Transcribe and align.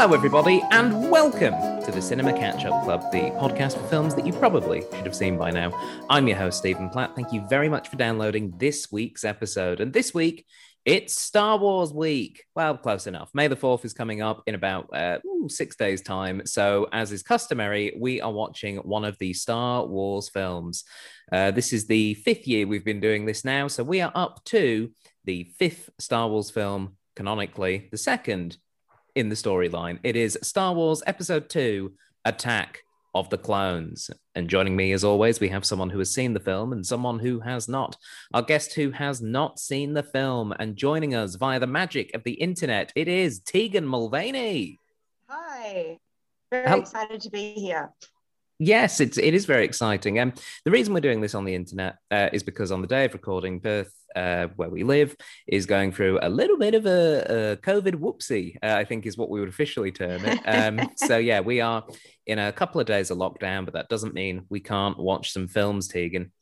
Hello, 0.00 0.14
everybody, 0.14 0.62
and 0.70 1.10
welcome 1.10 1.54
to 1.82 1.90
the 1.90 2.00
Cinema 2.00 2.32
Catch 2.32 2.64
Up 2.64 2.84
Club, 2.84 3.10
the 3.10 3.32
podcast 3.32 3.76
for 3.76 3.84
films 3.88 4.14
that 4.14 4.24
you 4.24 4.32
probably 4.32 4.82
should 4.82 5.04
have 5.04 5.16
seen 5.16 5.36
by 5.36 5.50
now. 5.50 5.72
I'm 6.08 6.28
your 6.28 6.36
host, 6.36 6.58
Stephen 6.58 6.88
Platt. 6.88 7.16
Thank 7.16 7.32
you 7.32 7.44
very 7.48 7.68
much 7.68 7.88
for 7.88 7.96
downloading 7.96 8.54
this 8.58 8.92
week's 8.92 9.24
episode. 9.24 9.80
And 9.80 9.92
this 9.92 10.14
week, 10.14 10.46
it's 10.84 11.20
Star 11.20 11.58
Wars 11.58 11.92
week. 11.92 12.44
Well, 12.54 12.76
close 12.76 13.08
enough. 13.08 13.30
May 13.34 13.48
the 13.48 13.56
4th 13.56 13.84
is 13.84 13.92
coming 13.92 14.22
up 14.22 14.44
in 14.46 14.54
about 14.54 14.88
uh, 14.92 15.18
ooh, 15.26 15.48
six 15.48 15.74
days' 15.74 16.00
time. 16.00 16.42
So, 16.46 16.86
as 16.92 17.10
is 17.10 17.24
customary, 17.24 17.92
we 17.98 18.20
are 18.20 18.32
watching 18.32 18.76
one 18.76 19.04
of 19.04 19.18
the 19.18 19.32
Star 19.32 19.84
Wars 19.84 20.28
films. 20.28 20.84
Uh, 21.32 21.50
this 21.50 21.72
is 21.72 21.88
the 21.88 22.14
fifth 22.14 22.46
year 22.46 22.68
we've 22.68 22.84
been 22.84 23.00
doing 23.00 23.26
this 23.26 23.44
now. 23.44 23.66
So, 23.66 23.82
we 23.82 24.00
are 24.00 24.12
up 24.14 24.44
to 24.44 24.92
the 25.24 25.50
fifth 25.58 25.90
Star 25.98 26.28
Wars 26.28 26.52
film, 26.52 26.96
canonically, 27.16 27.88
the 27.90 27.98
second 27.98 28.58
in 29.18 29.28
the 29.28 29.34
storyline. 29.34 29.98
It 30.04 30.14
is 30.14 30.38
Star 30.42 30.72
Wars 30.72 31.02
Episode 31.04 31.48
2 31.48 31.92
Attack 32.24 32.84
of 33.16 33.28
the 33.30 33.36
Clones. 33.36 34.10
And 34.36 34.48
joining 34.48 34.76
me, 34.76 34.92
as 34.92 35.02
always, 35.02 35.40
we 35.40 35.48
have 35.48 35.64
someone 35.64 35.90
who 35.90 35.98
has 35.98 36.14
seen 36.14 36.34
the 36.34 36.40
film 36.40 36.72
and 36.72 36.86
someone 36.86 37.18
who 37.18 37.40
has 37.40 37.68
not. 37.68 37.96
Our 38.32 38.42
guest 38.42 38.74
who 38.74 38.92
has 38.92 39.20
not 39.20 39.58
seen 39.58 39.92
the 39.92 40.04
film 40.04 40.52
and 40.60 40.76
joining 40.76 41.16
us 41.16 41.34
via 41.34 41.58
the 41.58 41.66
magic 41.66 42.14
of 42.14 42.22
the 42.22 42.34
internet, 42.34 42.92
it 42.94 43.08
is 43.08 43.40
Tegan 43.40 43.86
Mulvany. 43.86 44.78
Hi, 45.28 45.98
very 46.52 46.78
excited 46.78 47.20
to 47.22 47.30
be 47.30 47.54
here. 47.54 47.90
Yes, 48.58 49.00
it's 49.00 49.18
it 49.18 49.34
is 49.34 49.46
very 49.46 49.64
exciting. 49.64 50.18
And 50.18 50.32
um, 50.32 50.38
the 50.64 50.72
reason 50.72 50.92
we're 50.92 51.00
doing 51.00 51.20
this 51.20 51.36
on 51.36 51.44
the 51.44 51.54
internet 51.54 51.96
uh, 52.10 52.28
is 52.32 52.42
because 52.42 52.72
on 52.72 52.80
the 52.80 52.88
day 52.88 53.04
of 53.04 53.12
recording, 53.12 53.60
Perth, 53.60 53.92
uh, 54.16 54.48
where 54.56 54.68
we 54.68 54.82
live, 54.82 55.14
is 55.46 55.64
going 55.64 55.92
through 55.92 56.18
a 56.22 56.28
little 56.28 56.58
bit 56.58 56.74
of 56.74 56.84
a, 56.84 57.52
a 57.52 57.56
COVID 57.58 57.94
whoopsie. 57.94 58.56
Uh, 58.60 58.74
I 58.74 58.84
think 58.84 59.06
is 59.06 59.16
what 59.16 59.30
we 59.30 59.38
would 59.38 59.48
officially 59.48 59.92
term 59.92 60.24
it. 60.24 60.40
Um, 60.44 60.90
so 60.96 61.18
yeah, 61.18 61.38
we 61.38 61.60
are 61.60 61.84
in 62.26 62.40
a 62.40 62.52
couple 62.52 62.80
of 62.80 62.86
days 62.88 63.12
of 63.12 63.18
lockdown, 63.18 63.64
but 63.64 63.74
that 63.74 63.88
doesn't 63.88 64.12
mean 64.12 64.44
we 64.48 64.58
can't 64.58 64.98
watch 64.98 65.32
some 65.32 65.46
films, 65.46 65.86
Tegan. 65.86 66.32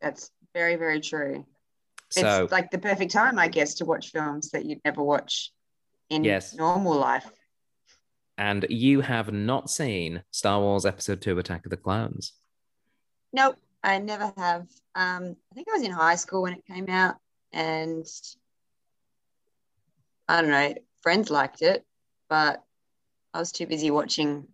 That's 0.00 0.30
very 0.54 0.76
very 0.76 1.00
true. 1.00 1.44
So, 2.08 2.44
it's 2.44 2.52
like 2.52 2.70
the 2.70 2.78
perfect 2.78 3.12
time, 3.12 3.38
I 3.38 3.48
guess, 3.48 3.74
to 3.74 3.84
watch 3.84 4.10
films 4.10 4.50
that 4.50 4.64
you'd 4.66 4.80
never 4.84 5.02
watch 5.02 5.50
in 6.10 6.24
yes. 6.24 6.54
normal 6.54 6.94
life 6.94 7.30
and 8.38 8.66
you 8.68 9.00
have 9.00 9.32
not 9.32 9.70
seen 9.70 10.22
Star 10.30 10.60
Wars 10.60 10.86
Episode 10.86 11.20
Two: 11.20 11.38
Attack 11.38 11.66
of 11.66 11.70
the 11.70 11.76
Clones. 11.76 12.32
Nope, 13.32 13.56
I 13.82 13.98
never 13.98 14.32
have. 14.36 14.66
Um, 14.94 15.36
I 15.50 15.54
think 15.54 15.68
I 15.68 15.76
was 15.76 15.82
in 15.82 15.90
high 15.90 16.16
school 16.16 16.42
when 16.42 16.54
it 16.54 16.66
came 16.66 16.88
out, 16.88 17.16
and 17.52 18.06
I 20.28 20.40
don't 20.40 20.50
know, 20.50 20.74
friends 21.02 21.30
liked 21.30 21.62
it, 21.62 21.84
but 22.28 22.62
I 23.34 23.38
was 23.38 23.52
too 23.52 23.66
busy 23.66 23.90
watching 23.90 24.46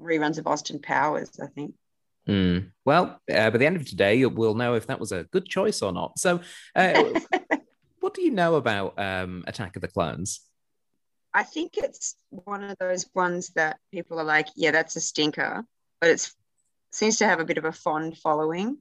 reruns 0.00 0.38
of 0.38 0.46
Austin 0.46 0.78
Powers. 0.78 1.38
I 1.40 1.46
think. 1.46 1.74
Mm. 2.28 2.70
Well, 2.84 3.20
uh, 3.32 3.50
by 3.50 3.58
the 3.58 3.66
end 3.66 3.76
of 3.76 3.86
today, 3.86 4.24
we'll 4.24 4.54
know 4.54 4.74
if 4.74 4.86
that 4.86 5.00
was 5.00 5.12
a 5.12 5.24
good 5.24 5.46
choice 5.46 5.82
or 5.82 5.92
not. 5.92 6.18
So, 6.18 6.40
uh, 6.74 7.20
what 8.00 8.14
do 8.14 8.22
you 8.22 8.30
know 8.30 8.54
about 8.54 8.98
um, 8.98 9.44
Attack 9.46 9.76
of 9.76 9.82
the 9.82 9.88
Clones? 9.88 10.40
I 11.34 11.44
think 11.44 11.72
it's 11.76 12.14
one 12.30 12.62
of 12.62 12.76
those 12.78 13.08
ones 13.14 13.50
that 13.54 13.78
people 13.90 14.20
are 14.20 14.24
like, 14.24 14.48
yeah, 14.54 14.70
that's 14.70 14.96
a 14.96 15.00
stinker, 15.00 15.64
but 16.00 16.10
it 16.10 16.30
seems 16.90 17.18
to 17.18 17.26
have 17.26 17.40
a 17.40 17.44
bit 17.44 17.58
of 17.58 17.64
a 17.64 17.72
fond 17.72 18.18
following. 18.18 18.78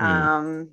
Mm. 0.00 0.04
Um, 0.04 0.70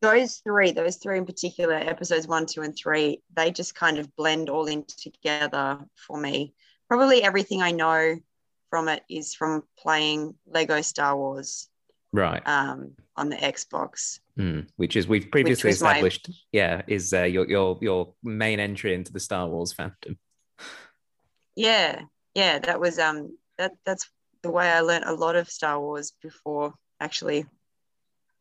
those 0.00 0.36
three, 0.36 0.72
those 0.72 0.96
three 0.96 1.18
in 1.18 1.26
particular, 1.26 1.74
episodes 1.74 2.28
one, 2.28 2.46
two, 2.46 2.62
and 2.62 2.76
three, 2.76 3.22
they 3.34 3.50
just 3.50 3.74
kind 3.74 3.98
of 3.98 4.14
blend 4.16 4.50
all 4.50 4.66
in 4.66 4.84
together 4.84 5.78
for 5.96 6.18
me. 6.18 6.54
Probably 6.88 7.22
everything 7.22 7.62
I 7.62 7.72
know 7.72 8.16
from 8.70 8.88
it 8.88 9.02
is 9.08 9.34
from 9.34 9.64
playing 9.78 10.34
Lego 10.46 10.80
Star 10.82 11.16
Wars 11.16 11.68
right 12.14 12.42
um, 12.46 12.92
on 13.16 13.28
the 13.28 13.36
Xbox. 13.36 14.20
Mm, 14.38 14.66
which 14.76 14.96
is 14.96 15.06
we've 15.06 15.30
previously 15.30 15.70
established, 15.70 16.28
my... 16.28 16.34
yeah, 16.52 16.82
is 16.86 17.12
uh, 17.12 17.22
your 17.22 17.48
your 17.48 17.78
your 17.80 18.14
main 18.22 18.60
entry 18.60 18.94
into 18.94 19.12
the 19.12 19.20
Star 19.20 19.46
Wars 19.48 19.74
fandom. 19.74 20.16
Yeah, 21.56 22.02
yeah, 22.34 22.58
that 22.60 22.80
was 22.80 22.98
um 22.98 23.36
that 23.58 23.72
that's 23.84 24.08
the 24.42 24.50
way 24.50 24.70
I 24.70 24.80
learned 24.80 25.04
a 25.04 25.14
lot 25.14 25.36
of 25.36 25.48
Star 25.48 25.80
Wars 25.80 26.12
before 26.22 26.74
actually 27.00 27.46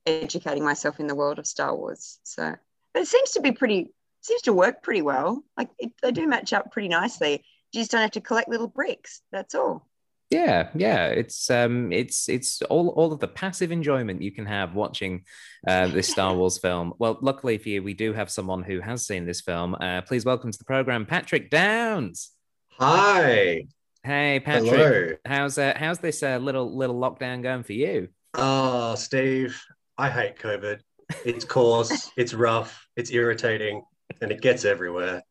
educating 0.06 0.64
myself 0.64 1.00
in 1.00 1.08
the 1.08 1.16
world 1.16 1.40
of 1.40 1.48
Star 1.48 1.76
Wars. 1.76 2.20
So, 2.24 2.56
but 2.94 3.04
it 3.04 3.08
seems 3.08 3.32
to 3.32 3.42
be 3.42 3.52
pretty 3.52 3.90
seems 4.22 4.42
to 4.44 4.54
work 4.54 4.84
pretty 4.84 5.02
well. 5.02 5.44
Like 5.58 5.70
it, 5.80 5.92
they 6.02 6.12
do 6.12 6.28
match 6.28 6.54
up 6.54 6.72
pretty 6.72 6.88
nicely. 6.88 7.44
You 7.72 7.82
just 7.82 7.92
don't 7.92 8.02
have 8.02 8.12
to 8.12 8.22
collect 8.22 8.50
little 8.50 8.68
bricks. 8.68 9.22
That's 9.32 9.56
all. 9.56 9.88
Yeah, 10.34 10.70
yeah, 10.74 11.08
it's 11.08 11.52
um, 11.52 11.92
it's 11.92 12.28
it's 12.28 12.64
all 12.64 12.90
all 12.90 13.14
of 13.14 13.20
the 13.20 13.28
passive 13.28 13.72
enjoyment 13.72 14.22
you 14.22 14.32
can 14.32 14.48
have 14.48 14.74
watching 14.74 15.26
uh, 15.68 15.88
this 15.88 16.08
Star 16.08 16.34
Wars 16.38 16.58
film. 16.58 16.94
Well, 16.98 17.20
luckily 17.22 17.60
for 17.60 17.70
you, 17.70 17.84
we 17.84 17.94
do 17.94 18.14
have 18.14 18.32
someone 18.32 18.64
who 18.64 18.80
has 18.80 19.06
seen 19.06 19.26
this 19.26 19.42
film. 19.42 19.76
Uh, 19.76 20.02
please 20.02 20.26
welcome 20.26 20.52
to 20.52 20.58
the 20.58 20.66
program, 20.66 21.06
Patrick 21.06 21.52
Downes. 21.52 22.32
Hi. 22.80 23.68
Hey, 24.04 24.40
Patrick. 24.40 24.72
Hello. 24.72 25.12
How's 25.24 25.60
uh, 25.60 25.74
how's 25.76 26.00
this 26.00 26.24
uh, 26.24 26.38
little 26.38 26.76
little 26.76 27.00
lockdown 27.00 27.44
going 27.44 27.62
for 27.62 27.74
you? 27.74 28.08
Oh, 28.34 28.96
Steve, 28.96 29.62
I 30.00 30.10
hate 30.10 30.40
COVID. 30.40 30.80
It's 31.26 31.46
coarse, 31.46 32.10
it's 32.18 32.34
rough, 32.34 32.88
it's 32.96 33.12
irritating, 33.12 33.84
and 34.20 34.32
it 34.32 34.42
gets 34.42 34.66
everywhere. 34.66 35.22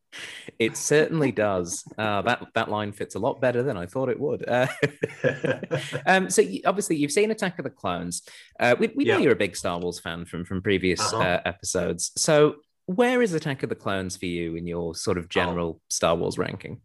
It 0.59 0.77
certainly 0.77 1.31
does. 1.31 1.83
Uh, 1.97 2.21
that 2.23 2.47
that 2.55 2.69
line 2.69 2.91
fits 2.91 3.15
a 3.15 3.19
lot 3.19 3.41
better 3.41 3.63
than 3.63 3.77
I 3.77 3.85
thought 3.85 4.09
it 4.09 4.19
would. 4.19 4.47
Uh, 4.47 4.67
um, 6.05 6.29
so 6.29 6.41
you, 6.41 6.61
obviously 6.65 6.95
you've 6.95 7.11
seen 7.11 7.31
Attack 7.31 7.59
of 7.59 7.63
the 7.63 7.69
Clones. 7.69 8.23
Uh, 8.59 8.75
we, 8.79 8.91
we 8.95 9.05
know 9.05 9.17
you're 9.17 9.33
a 9.33 9.35
big 9.35 9.55
Star 9.55 9.79
Wars 9.79 9.99
fan 9.99 10.25
from 10.25 10.45
from 10.45 10.61
previous 10.61 11.01
uh-huh. 11.01 11.23
Uh, 11.23 11.41
episodes. 11.45 12.11
So 12.17 12.55
where 12.85 13.21
is 13.21 13.33
Attack 13.33 13.63
of 13.63 13.69
the 13.69 13.75
Clones 13.75 14.17
for 14.17 14.25
you 14.25 14.55
in 14.55 14.67
your 14.67 14.95
sort 14.95 15.17
of 15.17 15.29
general 15.29 15.77
oh. 15.79 15.81
Star 15.89 16.15
Wars 16.15 16.37
ranking? 16.37 16.81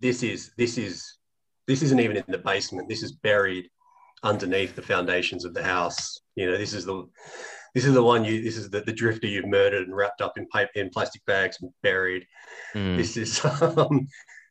This 0.00 0.22
is 0.22 0.52
this 0.56 0.78
is 0.78 1.18
this 1.66 1.82
isn't 1.82 2.00
even 2.00 2.16
in 2.16 2.24
the 2.28 2.38
basement. 2.38 2.88
This 2.88 3.02
is 3.02 3.12
buried 3.12 3.68
underneath 4.22 4.74
the 4.74 4.82
foundations 4.82 5.44
of 5.44 5.54
the 5.54 5.62
house. 5.62 6.20
You 6.34 6.50
know, 6.50 6.58
this 6.58 6.72
is 6.72 6.84
the 6.84 7.06
this 7.74 7.84
is 7.84 7.94
the 7.94 8.02
one 8.02 8.24
you 8.24 8.42
this 8.42 8.56
is 8.56 8.70
the, 8.70 8.80
the 8.80 8.92
drifter 8.92 9.26
you've 9.26 9.46
murdered 9.46 9.86
and 9.86 9.96
wrapped 9.96 10.20
up 10.20 10.36
in 10.36 10.46
paper 10.48 10.70
in 10.74 10.90
plastic 10.90 11.24
bags 11.26 11.58
and 11.60 11.70
buried. 11.82 12.26
Mm. 12.74 12.96
this 12.96 13.16
is 13.16 13.44
um 13.44 14.06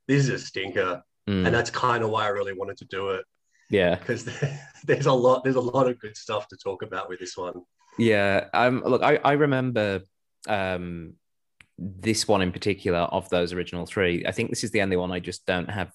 this 0.07 0.23
is 0.23 0.29
a 0.29 0.39
stinker. 0.39 1.01
Mm. 1.29 1.45
and 1.45 1.53
that's 1.53 1.69
kind 1.69 2.03
of 2.03 2.09
why 2.09 2.25
i 2.25 2.29
really 2.29 2.53
wanted 2.53 2.77
to 2.77 2.85
do 2.85 3.09
it. 3.09 3.25
Yeah. 3.69 3.95
Because 3.95 4.27
there's 4.83 5.05
a 5.05 5.13
lot 5.13 5.43
there's 5.43 5.55
a 5.55 5.61
lot 5.61 5.87
of 5.87 5.99
good 5.99 6.17
stuff 6.17 6.47
to 6.47 6.57
talk 6.57 6.81
about 6.81 7.09
with 7.09 7.19
this 7.19 7.37
one. 7.37 7.61
Yeah 7.97 8.45
um 8.53 8.81
look 8.85 9.03
i 9.03 9.17
i 9.17 9.33
remember 9.33 10.01
um 10.47 11.13
this 11.77 12.27
one 12.27 12.41
in 12.41 12.51
particular 12.51 12.99
of 12.99 13.29
those 13.29 13.53
original 13.53 13.85
three. 13.85 14.25
I 14.25 14.31
think 14.31 14.49
this 14.49 14.63
is 14.63 14.71
the 14.71 14.81
only 14.81 14.97
one 14.97 15.11
i 15.11 15.19
just 15.19 15.45
don't 15.45 15.69
have 15.69 15.91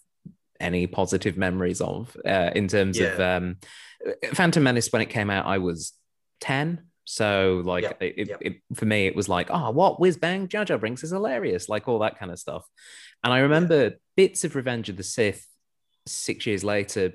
any 0.60 0.86
positive 0.86 1.36
memories 1.36 1.80
of 1.80 2.16
uh, 2.24 2.50
in 2.54 2.68
terms 2.68 2.98
yeah. 2.98 3.06
of 3.08 3.20
um 3.20 3.56
phantom 4.32 4.62
menace 4.62 4.92
when 4.92 5.02
it 5.02 5.10
came 5.10 5.30
out 5.30 5.46
i 5.46 5.58
was 5.58 5.92
10 6.40 6.84
so 7.04 7.62
like 7.64 7.82
yep, 7.82 8.02
it, 8.02 8.28
yep. 8.28 8.38
It, 8.40 8.56
for 8.74 8.86
me, 8.86 9.06
it 9.06 9.14
was 9.14 9.28
like, 9.28 9.48
oh, 9.50 9.70
what 9.70 10.00
whiz 10.00 10.16
bang 10.16 10.48
Jar 10.48 10.64
Jar 10.64 10.78
Binks 10.78 11.04
is 11.04 11.10
hilarious, 11.10 11.68
like 11.68 11.88
all 11.88 11.98
that 12.00 12.18
kind 12.18 12.32
of 12.32 12.38
stuff. 12.38 12.66
And 13.22 13.32
I 13.32 13.40
remember 13.40 13.84
yeah. 13.84 13.90
bits 14.16 14.44
of 14.44 14.56
Revenge 14.56 14.88
of 14.88 14.96
the 14.96 15.02
Sith 15.02 15.46
six 16.06 16.46
years 16.46 16.64
later, 16.64 17.12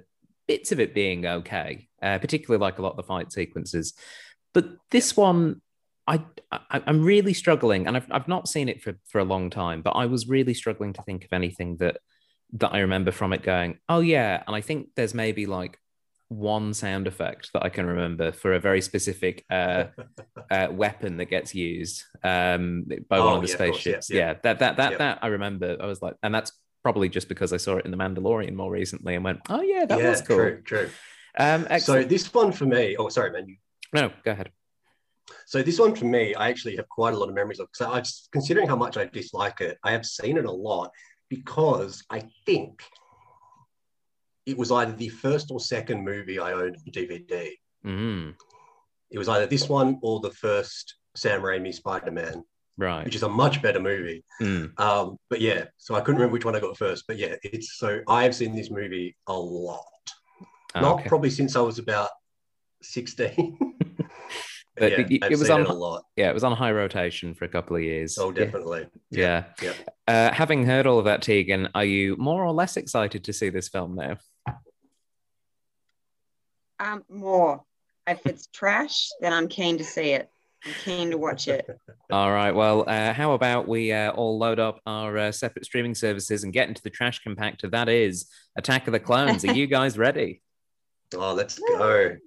bits 0.48 0.72
of 0.72 0.80
it 0.80 0.94
being 0.94 1.26
okay, 1.26 1.88
uh, 2.02 2.20
particularly 2.20 2.62
like 2.62 2.80
a 2.80 2.82
lot 2.82 2.92
of 2.92 2.98
the 2.98 3.04
fight 3.04 3.32
sequences. 3.32 3.94
But 4.54 4.68
this 4.92 5.16
one, 5.16 5.62
I, 6.08 6.24
I 6.52 6.82
am 6.88 7.04
really 7.04 7.34
struggling, 7.34 7.88
and 7.88 7.96
I've 7.98 8.08
I've 8.12 8.28
not 8.28 8.48
seen 8.48 8.70
it 8.70 8.82
for 8.82 8.94
for 9.08 9.20
a 9.20 9.24
long 9.24 9.50
time, 9.50 9.82
but 9.82 9.92
I 9.92 10.06
was 10.06 10.28
really 10.28 10.54
struggling 10.54 10.94
to 10.94 11.04
think 11.04 11.24
of 11.26 11.34
anything 11.34 11.78
that 11.78 11.98
that 12.54 12.74
I 12.74 12.80
remember 12.80 13.12
from 13.12 13.34
it 13.34 13.44
going, 13.44 13.78
oh 13.88 14.00
yeah. 14.00 14.44
And 14.48 14.56
I 14.56 14.62
think 14.62 14.90
there's 14.96 15.14
maybe 15.14 15.46
like 15.46 15.78
one 16.30 16.74
sound 16.74 17.08
effect 17.08 17.52
that 17.54 17.64
I 17.64 17.70
can 17.70 17.86
remember 17.86 18.32
for 18.32 18.54
a 18.54 18.60
very 18.60 18.82
specific 18.82 19.44
uh, 19.50 19.86
uh, 20.52 20.68
weapon 20.72 21.18
that 21.18 21.26
gets 21.26 21.54
used 21.54 22.04
um, 22.24 22.86
by 23.10 23.18
oh, 23.18 23.26
one 23.26 23.36
of 23.38 23.42
the 23.42 23.50
yeah, 23.50 23.56
spaceships. 23.56 24.10
Yeah, 24.10 24.18
yeah. 24.18 24.28
yeah, 24.28 24.34
that 24.44 24.60
that 24.60 24.78
that 24.78 24.98
that 25.00 25.20
I 25.22 25.28
remember. 25.28 25.78
I 25.80 25.86
was 25.86 26.02
like, 26.02 26.16
and 26.24 26.34
that's 26.34 26.52
probably 26.84 27.10
just 27.10 27.28
because 27.28 27.52
I 27.52 27.58
saw 27.58 27.78
it 27.78 27.86
in 27.86 27.92
the 27.92 27.98
Mandalorian 27.98 28.54
more 28.54 28.72
recently 28.72 29.16
and 29.16 29.24
went, 29.24 29.40
oh 29.50 29.62
yeah, 29.62 29.86
that 29.86 30.02
was 30.02 30.22
cool. 30.22 30.38
True, 30.38 30.62
true. 30.64 30.90
Um, 31.38 31.68
so 31.80 32.04
this 32.04 32.34
one 32.34 32.52
for 32.52 32.66
me. 32.66 32.96
Oh, 32.98 33.10
sorry, 33.10 33.32
man. 33.32 33.48
You... 33.48 33.56
No, 33.94 34.12
go 34.24 34.32
ahead. 34.32 34.52
So 35.46 35.62
this 35.62 35.80
one 35.80 35.96
for 35.96 36.06
me, 36.06 36.36
I 36.36 36.50
actually 36.50 36.76
have 36.76 36.90
quite 36.90 37.14
a 37.14 37.18
lot 37.18 37.30
of 37.30 37.36
memories 37.36 37.60
of. 37.60 37.70
So 37.74 37.92
I 37.92 38.00
was 38.00 38.30
considering 38.32 38.68
how 38.68 38.76
much 38.76 38.98
I 38.98 39.06
dislike 39.06 39.62
it. 39.62 39.78
I 39.84 39.92
have 39.92 40.06
seen 40.06 40.38
it 40.38 40.46
a 40.46 40.52
lot 40.52 40.92
because 41.30 42.04
I 42.10 42.24
think 42.46 42.84
it 44.46 44.58
was 44.58 44.72
either 44.72 44.94
the 44.94 45.10
first 45.10 45.52
or 45.52 45.60
second 45.60 46.04
movie 46.04 46.40
I 46.40 46.54
owned 46.54 46.78
on 46.78 46.92
DVD. 46.94 47.50
Mm. 47.86 48.36
It 49.12 49.18
was 49.18 49.30
either 49.30 49.46
this 49.48 49.68
one 49.70 50.00
or 50.02 50.20
the 50.20 50.32
first 50.32 50.96
Sam 51.16 51.42
Raimi 51.42 51.74
Spider 51.74 52.12
Man. 52.12 52.44
Right. 52.78 53.04
which 53.04 53.16
is 53.16 53.24
a 53.24 53.30
much 53.30 53.62
better 53.62 53.82
movie. 53.82 54.24
Mm. 54.42 54.80
Um, 54.80 55.18
but 55.30 55.42
yeah, 55.42 55.66
so 55.78 55.96
I 55.96 56.00
couldn't 56.00 56.16
remember 56.16 56.32
which 56.32 56.46
one 56.46 56.56
I 56.56 56.62
got 56.62 56.78
first. 56.78 57.04
But 57.10 57.18
yeah, 57.18 57.36
it's 57.44 57.78
so 57.78 58.00
I 58.08 58.24
have 58.24 58.34
seen 58.34 58.56
this 58.56 58.72
movie 58.72 59.18
a 59.28 59.34
lot. 59.34 59.84
Not 60.76 61.00
Okay. 61.02 61.10
probably 61.10 61.30
since 61.30 61.58
I 61.58 61.60
was 61.60 61.78
about 61.78 62.10
16. 62.82 63.58
But 64.80 64.92
yeah, 64.92 65.00
it- 65.02 65.12
it 65.12 65.24
I've 65.24 65.32
was 65.32 65.42
seen 65.42 65.52
on- 65.52 65.62
it 65.62 65.70
a 65.70 65.74
lot. 65.74 66.06
Yeah, 66.16 66.30
it 66.30 66.34
was 66.34 66.44
on 66.44 66.54
high 66.56 66.72
rotation 66.72 67.34
for 67.34 67.46
a 67.46 67.50
couple 67.50 67.76
of 67.76 67.84
years. 67.84 68.18
Oh, 68.18 68.30
Yeah. 68.32 68.46
definitely. 68.46 68.88
Yeah. 69.12 69.44
Yeah. 69.62 69.74
Uh, 70.08 70.32
having 70.34 70.66
heard 70.66 70.88
all 70.88 70.98
of 71.00 71.06
that, 71.06 71.22
Tegan, 71.22 71.70
are 71.76 71.86
you 71.86 72.16
more 72.18 72.44
or 72.44 72.52
less 72.54 72.78
excited 72.78 73.24
to 73.26 73.34
see 73.34 73.50
this 73.50 73.68
film 73.70 73.96
now? 73.96 74.18
Um, 76.80 77.04
more. 77.10 77.64
If 78.08 78.26
it's 78.26 78.48
trash, 78.48 79.10
then 79.22 79.34
I'm 79.34 79.48
keen 79.48 79.78
to 79.78 79.84
see 79.84 80.12
it. 80.12 80.30
I'm 80.66 80.72
keen 80.84 81.12
to 81.12 81.18
watch 81.18 81.48
it. 81.48 81.68
All 82.12 82.32
right. 82.32 82.52
Well, 82.52 82.84
uh, 82.88 83.14
how 83.14 83.34
about 83.34 83.68
we 83.68 83.92
uh, 83.94 84.12
all 84.12 84.38
load 84.38 84.60
up 84.60 84.82
our 84.86 85.18
uh, 85.18 85.32
separate 85.32 85.64
streaming 85.64 85.96
services 85.96 86.44
and 86.44 86.52
get 86.52 86.68
into 86.68 86.82
the 86.82 86.90
trash 86.90 87.22
compactor 87.26 87.70
that 87.72 87.88
is 87.88 88.28
Attack 88.58 88.88
of 88.88 88.94
the 88.94 89.00
Clones? 89.00 89.46
Are 89.46 89.54
you 89.54 89.68
guys 89.68 89.98
ready? 89.98 90.42
Oh, 91.16 91.34
let's 91.34 91.58
go. 91.58 92.18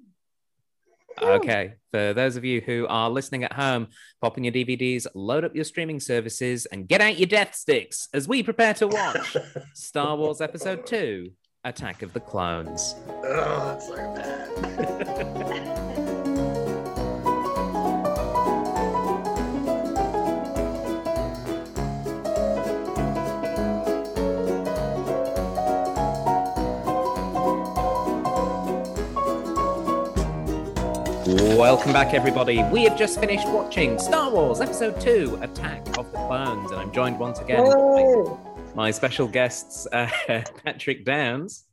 Okay. 1.20 1.74
For 1.90 2.14
those 2.14 2.36
of 2.36 2.44
you 2.44 2.60
who 2.60 2.86
are 2.88 3.10
listening 3.10 3.44
at 3.44 3.52
home, 3.52 3.88
pop 4.20 4.38
in 4.38 4.44
your 4.44 4.52
DVDs, 4.52 5.06
load 5.14 5.44
up 5.44 5.54
your 5.54 5.64
streaming 5.64 6.00
services, 6.00 6.66
and 6.66 6.88
get 6.88 7.00
out 7.00 7.18
your 7.18 7.26
death 7.26 7.54
sticks 7.54 8.08
as 8.14 8.26
we 8.26 8.42
prepare 8.42 8.74
to 8.74 8.88
watch 8.88 9.36
Star 9.74 10.16
Wars 10.16 10.40
Episode 10.40 10.86
2 10.86 11.30
Attack 11.64 12.02
of 12.02 12.12
the 12.12 12.20
Clones. 12.20 12.94
oh, 13.08 13.64
that's 13.64 13.86
so 13.86 13.96
bad. 13.96 15.88
Welcome 31.42 31.92
back, 31.92 32.14
everybody. 32.14 32.62
We 32.70 32.84
have 32.84 32.96
just 32.96 33.18
finished 33.18 33.48
watching 33.48 33.98
Star 33.98 34.30
Wars 34.30 34.60
Episode 34.60 35.00
2 35.00 35.40
Attack 35.42 35.98
of 35.98 36.10
the 36.12 36.18
Clones, 36.18 36.70
and 36.70 36.80
I'm 36.80 36.92
joined 36.92 37.18
once 37.18 37.40
again 37.40 37.64
by 37.64 38.36
my 38.76 38.90
special 38.92 39.26
guests, 39.26 39.88
uh, 39.92 40.08
Patrick 40.64 41.04
Downes 41.04 41.64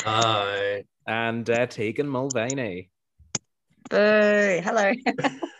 Hi. 0.00 0.82
and 1.06 1.48
uh, 1.48 1.66
Tegan 1.66 2.08
Mulvany. 2.08 2.88
boo. 3.88 4.60
Hello. 4.64 4.92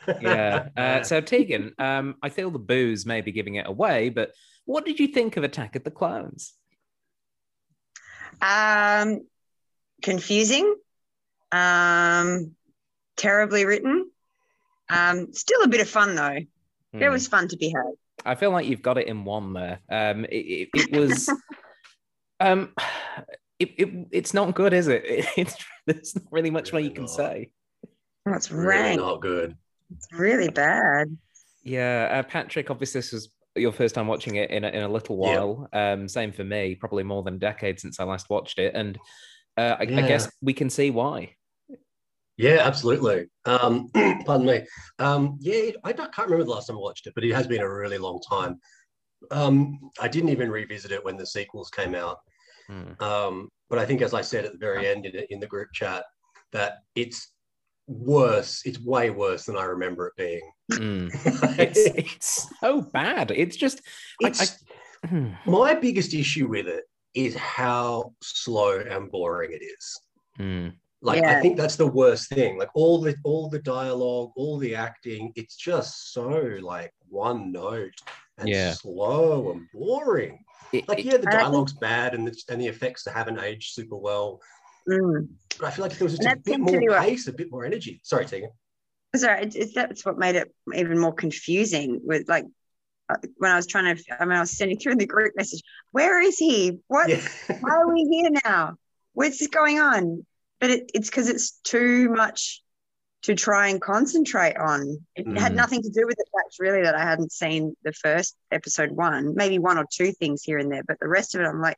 Yeah. 0.21 0.69
Uh, 0.77 1.03
so, 1.05 1.21
Tegan, 1.21 1.73
um, 1.79 2.17
I 2.21 2.31
feel 2.31 2.51
the 2.51 2.59
booze 2.59 3.07
may 3.07 3.21
be 3.21 3.31
giving 3.31 3.55
it 3.55 3.67
away, 3.69 4.09
but 4.09 4.33
what 4.65 4.85
did 4.85 4.99
you 4.99 5.07
think 5.07 5.37
of 5.37 5.45
Attack 5.45 5.77
of 5.77 5.85
the 5.85 5.93
Clones? 5.93 6.53
Um, 8.43 9.21
confusing. 10.03 10.75
Um, 11.53 12.57
terribly 13.21 13.65
written. 13.65 14.11
Um, 14.89 15.33
still 15.33 15.63
a 15.63 15.69
bit 15.69 15.81
of 15.81 15.89
fun 15.89 16.15
though. 16.15 16.39
There 16.93 17.09
Hmm. 17.09 17.13
was 17.13 17.29
fun 17.29 17.47
to 17.49 17.57
be 17.57 17.69
had. 17.71 17.93
I 18.25 18.35
feel 18.35 18.51
like 18.51 18.67
you've 18.67 18.83
got 18.83 18.99
it 18.99 19.07
in 19.07 19.25
one 19.25 19.53
there. 19.53 19.79
Um, 19.91 20.25
it, 20.25 20.29
it, 20.37 20.69
it 20.75 20.93
was, 20.99 21.29
um, 22.41 22.73
it, 23.59 23.71
it, 23.79 24.07
it's 24.11 24.35
not 24.35 24.55
good, 24.55 24.73
is 24.73 24.89
it? 24.89 25.05
It's 25.37 25.57
there's 25.87 26.15
not 26.17 26.25
really 26.31 26.51
much 26.51 26.73
more 26.73 26.81
you 26.81 26.87
Really 26.89 26.95
can 26.95 27.05
not. 27.05 27.11
say. 27.11 27.51
It's 28.27 28.51
Really 28.51 28.67
rank. 28.67 29.01
not 29.01 29.21
good. 29.21 29.57
It's 29.97 30.07
really 30.13 30.49
bad. 30.51 31.17
Yeah, 31.63 32.09
uh, 32.11 32.23
Patrick. 32.23 32.71
Obviously, 32.71 32.99
this 33.01 33.13
was 33.13 33.31
your 33.57 33.73
first 33.73 33.95
time 33.95 34.07
watching 34.07 34.37
it 34.37 34.51
in 34.51 34.65
a, 34.65 34.69
in 34.69 34.83
a 34.83 34.89
little 34.89 35.17
Yeah. 35.23 35.39
while. 35.41 35.69
Um, 35.73 36.09
same 36.09 36.33
for 36.33 36.45
me. 36.45 36.75
Probably 36.75 37.03
more 37.03 37.23
than 37.23 37.35
a 37.35 37.39
decade 37.39 37.81
since 37.81 37.99
I 38.01 38.05
last 38.05 38.29
watched 38.31 38.59
it, 38.59 38.75
and 38.75 38.99
uh, 39.57 39.77
I, 39.79 39.83
I 39.83 39.87
guess 39.87 40.31
we 40.43 40.53
can 40.53 40.69
see 40.71 40.91
why. 40.91 41.35
Yeah, 42.37 42.59
absolutely. 42.63 43.27
Um, 43.45 43.89
pardon 44.27 44.47
me. 44.47 44.63
Um, 44.99 45.37
yeah, 45.41 45.71
I 45.85 45.93
don't- 45.93 46.13
can't 46.15 46.29
remember 46.29 46.45
the 46.45 46.51
last 46.51 46.67
time 46.69 46.77
I 46.77 46.81
watched 46.81 47.07
it, 47.07 47.15
but 47.15 47.25
it 47.25 47.35
has 47.35 47.47
been 47.47 47.61
a 47.61 47.69
really 47.75 47.99
long 47.99 48.21
time. 48.29 48.59
Um, 49.31 49.79
I 50.01 50.09
didn't 50.09 50.31
even 50.31 50.51
revisit 50.51 50.91
it 50.93 51.05
when 51.05 51.17
the 51.17 51.27
sequels 51.27 51.69
came 51.71 51.95
out. 51.95 52.19
Hmm. 52.69 52.93
Um, 53.03 53.49
but 53.69 53.79
I 53.79 53.85
think, 53.85 54.01
as 54.01 54.15
I 54.15 54.23
said 54.23 54.45
at 54.45 54.53
the 54.53 54.59
very 54.59 54.87
end 54.89 55.05
in, 55.07 55.25
in 55.31 55.41
the 55.41 55.47
group 55.47 55.69
chat, 55.75 56.05
that 56.53 56.79
it's 56.95 57.35
worse. 57.87 58.63
It's 58.65 58.81
way 58.81 59.11
worse 59.11 59.45
than 59.45 59.57
I 59.57 59.65
remember 59.65 60.07
it 60.09 60.15
being. 60.17 60.53
Mm. 60.73 61.11
It's 61.59 61.79
it's 61.79 62.49
so 62.61 62.81
bad. 62.81 63.31
It's 63.33 63.57
just 63.57 63.83
I- 64.25 64.29
It's- 64.29 64.41
I- 64.63 64.67
Hmm. 65.09 65.31
my 65.47 65.73
biggest 65.75 66.13
issue 66.13 66.47
with 66.47 66.69
it 66.69 66.85
is 67.15 67.35
how 67.35 68.13
slow 68.23 68.81
and 68.81 69.11
boring 69.11 69.53
it 69.53 69.63
is. 69.65 70.01
Hmm. 70.37 70.69
Like 71.03 71.23
Yeah. 71.23 71.39
I 71.39 71.41
think 71.41 71.57
that's 71.57 71.77
the 71.77 71.87
worst 71.87 72.29
thing. 72.29 72.59
Like 72.59 72.69
all 72.75 73.01
the 73.01 73.15
all 73.25 73.49
the 73.49 73.59
dialogue, 73.61 74.33
all 74.37 74.59
the 74.59 74.75
acting, 74.75 75.33
it's 75.35 75.57
just 75.57 76.13
so 76.13 76.29
like 76.61 76.93
one 77.09 77.53
note 77.53 77.95
and 78.39 78.49
Yeah. 78.49 78.73
slow 78.75 79.51
and 79.53 79.67
boring. 79.73 80.45
It- 80.73 80.89
Like 80.89 81.05
yeah, 81.05 81.13
the 81.13 81.19
And 81.21 81.29
I 81.29 81.31
think- 81.31 81.41
dialogue's 81.43 81.73
bad 81.73 82.15
and 82.15 82.27
the 82.27 82.37
and 82.49 82.61
the 82.61 82.67
effects 82.67 83.07
haven't 83.07 83.39
aged 83.41 83.73
super 83.75 83.97
well. 83.97 84.41
Mm. 84.89 85.29
But 85.59 85.67
I 85.67 85.71
feel 85.71 85.83
like 85.85 85.93
if 85.93 85.99
there 85.99 86.07
was 86.07 86.13
just 86.17 86.23
a 86.23 86.29
that 86.31 86.45
bit 86.45 86.55
seemed 86.55 86.65
more 86.71 86.79
be 86.81 86.89
what- 86.89 87.03
pace, 87.03 87.27
a 87.29 87.33
bit 87.33 87.51
more 87.51 87.65
energy. 87.65 88.01
Sorry, 88.05 88.27
Tegan. 88.27 88.51
Sorry, 89.17 89.43
it's, 89.43 89.57
it's 89.57 89.75
that's 89.75 90.05
what 90.05 90.19
made 90.19 90.37
it 90.37 90.55
even 90.75 90.99
more 90.99 91.13
confusing. 91.15 92.01
With 92.05 92.29
like 92.29 92.45
uh, 93.09 93.17
when 93.39 93.51
I 93.51 93.57
was 93.57 93.67
trying 93.67 93.97
to, 93.97 94.23
I 94.23 94.25
mean, 94.25 94.37
I 94.37 94.41
was 94.41 94.53
sending 94.53 94.79
through 94.79 94.97
the 94.97 95.07
group 95.07 95.33
message. 95.37 95.63
Where 95.91 96.21
is 96.21 96.37
he? 96.39 96.79
What? 96.87 97.09
Yeah. 97.09 97.27
Why 97.61 97.71
are 97.71 97.93
we 97.93 98.05
here 98.05 98.31
now? 98.45 98.77
What's 99.15 99.45
going 99.49 99.81
on? 99.81 100.25
But 100.61 100.71
it, 100.71 100.91
it's 100.95 101.09
because 101.09 101.29
it's 101.29 101.53
too 101.65 102.09
much 102.11 102.63
to 103.23 103.35
try 103.35 103.69
and 103.69 103.81
concentrate 103.81 104.57
on. 104.57 105.05
It 105.15 105.27
had 105.39 105.53
Mm. 105.53 105.57
nothing 105.57 105.83
to 105.83 105.91
do 105.91 106.07
with 106.07 106.17
the 106.17 106.25
fact, 106.33 106.57
really, 106.59 106.83
that 106.83 106.95
I 106.95 107.03
hadn't 107.03 107.33
seen 107.33 107.75
the 107.83 107.93
first 107.93 108.35
episode 108.51 108.91
one, 108.93 109.35
maybe 109.35 109.59
one 109.59 109.77
or 109.79 109.85
two 109.93 110.13
things 110.13 110.43
here 110.43 110.59
and 110.59 110.71
there, 110.73 110.83
but 110.87 110.99
the 111.01 111.09
rest 111.09 111.35
of 111.35 111.41
it, 111.43 111.45
I'm 111.47 111.61
like, 111.61 111.77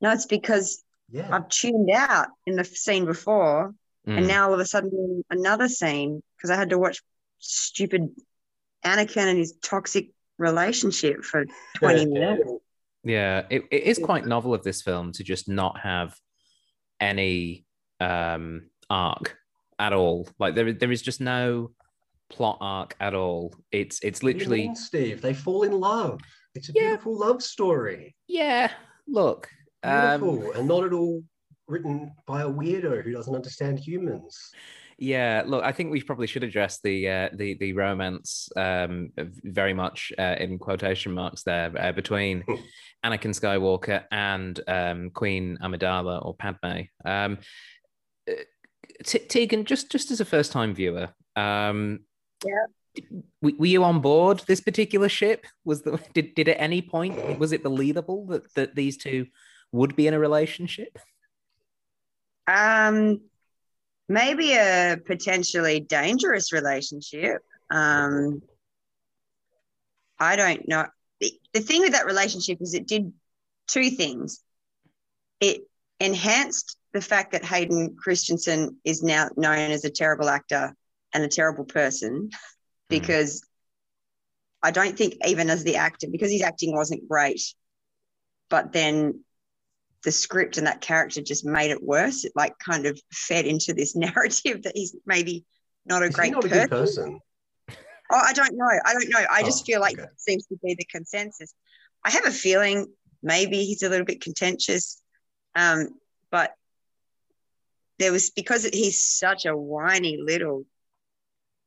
no, 0.00 0.10
it's 0.12 0.26
because 0.26 0.82
yeah. 1.10 1.28
I've 1.30 1.48
tuned 1.48 1.90
out 1.92 2.28
in 2.46 2.56
the 2.56 2.64
scene 2.64 3.04
before, 3.04 3.74
Hmm. 4.04 4.18
and 4.18 4.26
now 4.26 4.48
all 4.48 4.54
of 4.54 4.58
a 4.58 4.66
sudden 4.66 5.24
another 5.30 5.68
scene 5.68 6.22
because 6.36 6.50
I 6.50 6.56
had 6.56 6.70
to 6.70 6.78
watch 6.78 7.00
stupid 7.38 8.10
Anakin 8.84 9.28
and 9.28 9.38
his 9.38 9.54
toxic 9.62 10.08
relationship 10.38 11.22
for 11.22 11.44
20 11.76 12.06
minutes. 12.06 12.50
Yeah, 13.04 13.46
it, 13.48 13.62
it 13.70 13.82
is 13.84 14.00
quite 14.00 14.26
novel 14.26 14.54
of 14.54 14.64
this 14.64 14.82
film 14.82 15.12
to 15.12 15.22
just 15.22 15.48
not 15.48 15.78
have 15.78 16.16
any 17.00 17.64
um 18.02 18.70
arc 18.90 19.36
at 19.78 19.92
all. 19.92 20.28
Like 20.38 20.54
there, 20.54 20.72
there 20.72 20.92
is 20.92 21.02
just 21.02 21.20
no 21.20 21.70
plot 22.30 22.58
arc 22.60 22.94
at 23.00 23.14
all. 23.14 23.54
It's 23.70 24.00
it's 24.02 24.22
What 24.22 24.32
do 24.32 24.32
you 24.32 24.38
literally 24.38 24.62
mean, 24.68 24.76
Steve. 24.76 25.20
They 25.22 25.34
fall 25.34 25.62
in 25.62 25.72
love. 25.72 26.20
It's 26.54 26.68
a 26.68 26.72
Yeah. 26.74 26.82
beautiful 26.88 27.18
love 27.18 27.42
story. 27.42 28.14
yeah. 28.26 28.70
Look, 29.08 29.48
um, 29.82 30.20
Beautiful, 30.20 30.52
and 30.52 30.68
not 30.68 30.84
at 30.84 30.92
all 30.92 31.22
written 31.66 32.12
by 32.26 32.42
a 32.42 32.48
weirdo 32.48 33.02
who 33.02 33.12
doesn't 33.12 33.34
understand 33.34 33.78
humans. 33.80 34.38
yeah. 34.98 35.42
Look, 35.44 35.64
I 35.64 35.72
think 35.72 35.90
we 35.90 36.00
probably 36.02 36.26
should 36.28 36.44
address 36.44 36.78
the 36.84 37.08
uh, 37.08 37.28
the 37.34 37.54
the 37.62 37.72
romance 37.72 38.48
um 38.56 39.10
very 39.18 39.74
much 39.74 40.12
uh, 40.18 40.36
in 40.38 40.58
quotation 40.58 41.12
marks 41.12 41.42
there 41.42 41.72
uh, 41.78 41.92
between 41.92 42.44
Anakin 43.04 43.34
Skywalker 43.40 44.04
and 44.12 44.60
um, 44.68 45.10
Queen 45.10 45.58
Amidala 45.64 46.24
or 46.24 46.34
Padme. 46.36 46.82
Um, 47.04 47.38
T- 49.04 49.18
Tegan, 49.20 49.64
just 49.64 49.90
just 49.90 50.10
as 50.10 50.20
a 50.20 50.24
first 50.24 50.52
time 50.52 50.74
viewer, 50.74 51.08
um, 51.36 52.00
Yeah. 52.44 52.66
w- 53.40 53.56
were 53.58 53.66
you 53.66 53.84
on 53.84 54.00
board 54.00 54.42
this 54.46 54.60
particular 54.60 55.08
ship? 55.08 55.46
Was 55.64 55.82
the 55.82 55.98
did, 56.12 56.34
did 56.34 56.48
at 56.48 56.60
any 56.60 56.82
point 56.82 57.38
was 57.38 57.52
it 57.52 57.62
believable 57.62 58.26
that 58.26 58.52
that 58.54 58.74
these 58.74 58.96
two 58.96 59.26
would 59.72 59.96
be 59.96 60.06
in 60.06 60.14
a 60.14 60.18
relationship? 60.18 60.98
Um, 62.46 63.20
maybe 64.08 64.52
a 64.54 64.98
potentially 65.06 65.80
dangerous 65.80 66.52
relationship. 66.52 67.38
Um, 67.70 68.42
I 70.18 70.36
don't 70.36 70.68
know. 70.68 70.86
The, 71.20 71.32
the 71.52 71.60
thing 71.60 71.80
with 71.80 71.92
that 71.92 72.06
relationship 72.06 72.58
is 72.60 72.74
it 72.74 72.86
did 72.86 73.12
two 73.68 73.90
things. 73.90 74.40
It 75.40 75.62
enhanced 76.00 76.76
the 76.92 77.00
fact 77.00 77.32
that 77.32 77.44
Hayden 77.44 77.96
Christensen 77.96 78.76
is 78.84 79.02
now 79.02 79.28
known 79.36 79.70
as 79.70 79.84
a 79.84 79.90
terrible 79.90 80.28
actor 80.28 80.74
and 81.14 81.24
a 81.24 81.28
terrible 81.28 81.64
person 81.64 82.30
because 82.88 83.42
I 84.62 84.70
don't 84.70 84.96
think 84.96 85.14
even 85.26 85.50
as 85.50 85.64
the 85.64 85.76
actor, 85.76 86.06
because 86.10 86.30
his 86.30 86.42
acting 86.42 86.74
wasn't 86.74 87.08
great, 87.08 87.42
but 88.50 88.72
then 88.72 89.24
the 90.04 90.12
script 90.12 90.58
and 90.58 90.66
that 90.66 90.80
character 90.80 91.22
just 91.22 91.44
made 91.44 91.70
it 91.70 91.82
worse. 91.82 92.24
It 92.24 92.32
like 92.34 92.54
kind 92.58 92.86
of 92.86 93.00
fed 93.12 93.46
into 93.46 93.72
this 93.72 93.96
narrative 93.96 94.62
that 94.64 94.72
he's 94.76 94.94
maybe 95.06 95.44
not 95.86 96.02
a 96.02 96.06
Is 96.06 96.14
great 96.14 96.32
not 96.32 96.44
a 96.44 96.48
person. 96.48 96.60
good 96.60 96.70
person? 96.70 97.20
Oh, 98.12 98.20
I 98.22 98.32
don't 98.34 98.54
know. 98.56 98.68
I 98.84 98.92
don't 98.92 99.08
know. 99.08 99.24
I 99.30 99.42
just 99.42 99.62
Oh, 99.62 99.64
feel 99.64 99.80
like 99.80 99.94
okay. 99.94 100.02
that 100.02 100.20
seems 100.20 100.46
to 100.46 100.56
be 100.62 100.74
the 100.74 100.84
consensus. 100.84 101.54
I 102.04 102.10
have 102.10 102.26
a 102.26 102.30
feeling 102.30 102.92
maybe 103.22 103.64
he's 103.64 103.82
a 103.82 103.88
little 103.88 104.04
bit 104.04 104.20
contentious, 104.20 105.00
um, 105.54 105.88
but 106.30 106.52
there 107.98 108.12
was 108.12 108.30
because 108.30 108.64
he's 108.64 109.02
such 109.02 109.46
a 109.46 109.56
whiny 109.56 110.18
little 110.20 110.64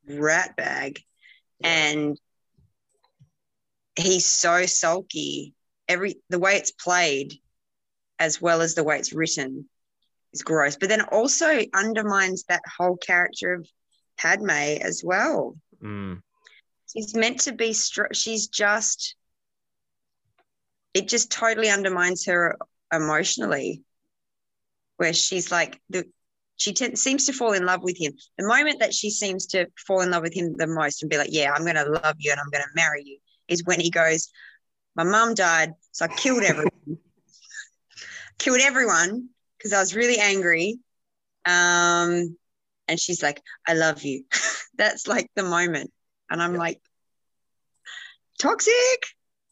rat 0.07 0.55
bag, 0.55 0.99
and 1.63 2.17
he's 3.95 4.25
so 4.25 4.65
sulky. 4.65 5.53
Every 5.87 6.15
the 6.29 6.39
way 6.39 6.55
it's 6.55 6.71
played, 6.71 7.33
as 8.19 8.41
well 8.41 8.61
as 8.61 8.75
the 8.75 8.83
way 8.83 8.97
it's 8.97 9.13
written, 9.13 9.69
is 10.33 10.41
gross. 10.41 10.77
But 10.77 10.89
then 10.89 11.01
also 11.01 11.59
undermines 11.73 12.43
that 12.45 12.63
whole 12.77 12.97
character 12.97 13.53
of 13.53 13.67
Padme 14.17 14.49
as 14.49 15.03
well 15.03 15.57
Mm. 15.83 16.21
she's 16.91 17.13
meant 17.13 17.41
to 17.41 17.51
be 17.51 17.73
str- 17.73 18.13
she's 18.13 18.47
just 18.47 19.15
it 20.93 21.09
just 21.09 21.29
totally 21.29 21.69
undermines 21.69 22.25
her 22.25 22.57
emotionally 22.93 23.83
where 24.95 25.11
she's 25.13 25.51
like 25.51 25.81
the 25.89 26.07
she 26.57 26.71
t- 26.73 26.95
seems 26.95 27.25
to 27.25 27.33
fall 27.33 27.51
in 27.53 27.65
love 27.65 27.83
with 27.83 27.97
him. 27.99 28.13
The 28.37 28.47
moment 28.47 28.79
that 28.79 28.93
she 28.93 29.09
seems 29.09 29.45
to 29.47 29.67
fall 29.85 30.01
in 30.01 30.11
love 30.11 30.23
with 30.23 30.33
him 30.33 30.53
the 30.57 30.67
most 30.67 31.01
and 31.01 31.09
be 31.09 31.17
like 31.17 31.29
yeah 31.31 31.51
i'm 31.53 31.63
going 31.63 31.75
to 31.75 31.83
love 32.03 32.15
you 32.19 32.31
and 32.31 32.39
i'm 32.39 32.49
going 32.49 32.63
to 32.63 32.69
marry 32.75 33.03
you 33.03 33.17
is 33.47 33.63
when 33.65 33.79
he 33.79 33.89
goes 33.89 34.29
my 34.95 35.03
mum 35.03 35.33
died 35.33 35.73
so 35.91 36.05
i 36.05 36.07
killed 36.07 36.43
everyone. 36.43 36.71
Killed 38.37 38.59
everyone 38.61 39.29
because 39.57 39.71
i 39.73 39.79
was 39.79 39.95
really 39.95 40.17
angry 40.19 40.77
um 41.45 42.35
and 42.87 42.99
she's 42.99 43.23
like 43.23 43.41
i 43.67 43.73
love 43.73 44.03
you. 44.03 44.23
That's 44.77 45.07
like 45.07 45.29
the 45.35 45.43
moment. 45.43 45.91
And 46.29 46.41
i'm 46.41 46.53
Yeah. 46.53 46.59
like 46.59 46.81
toxic 48.39 48.71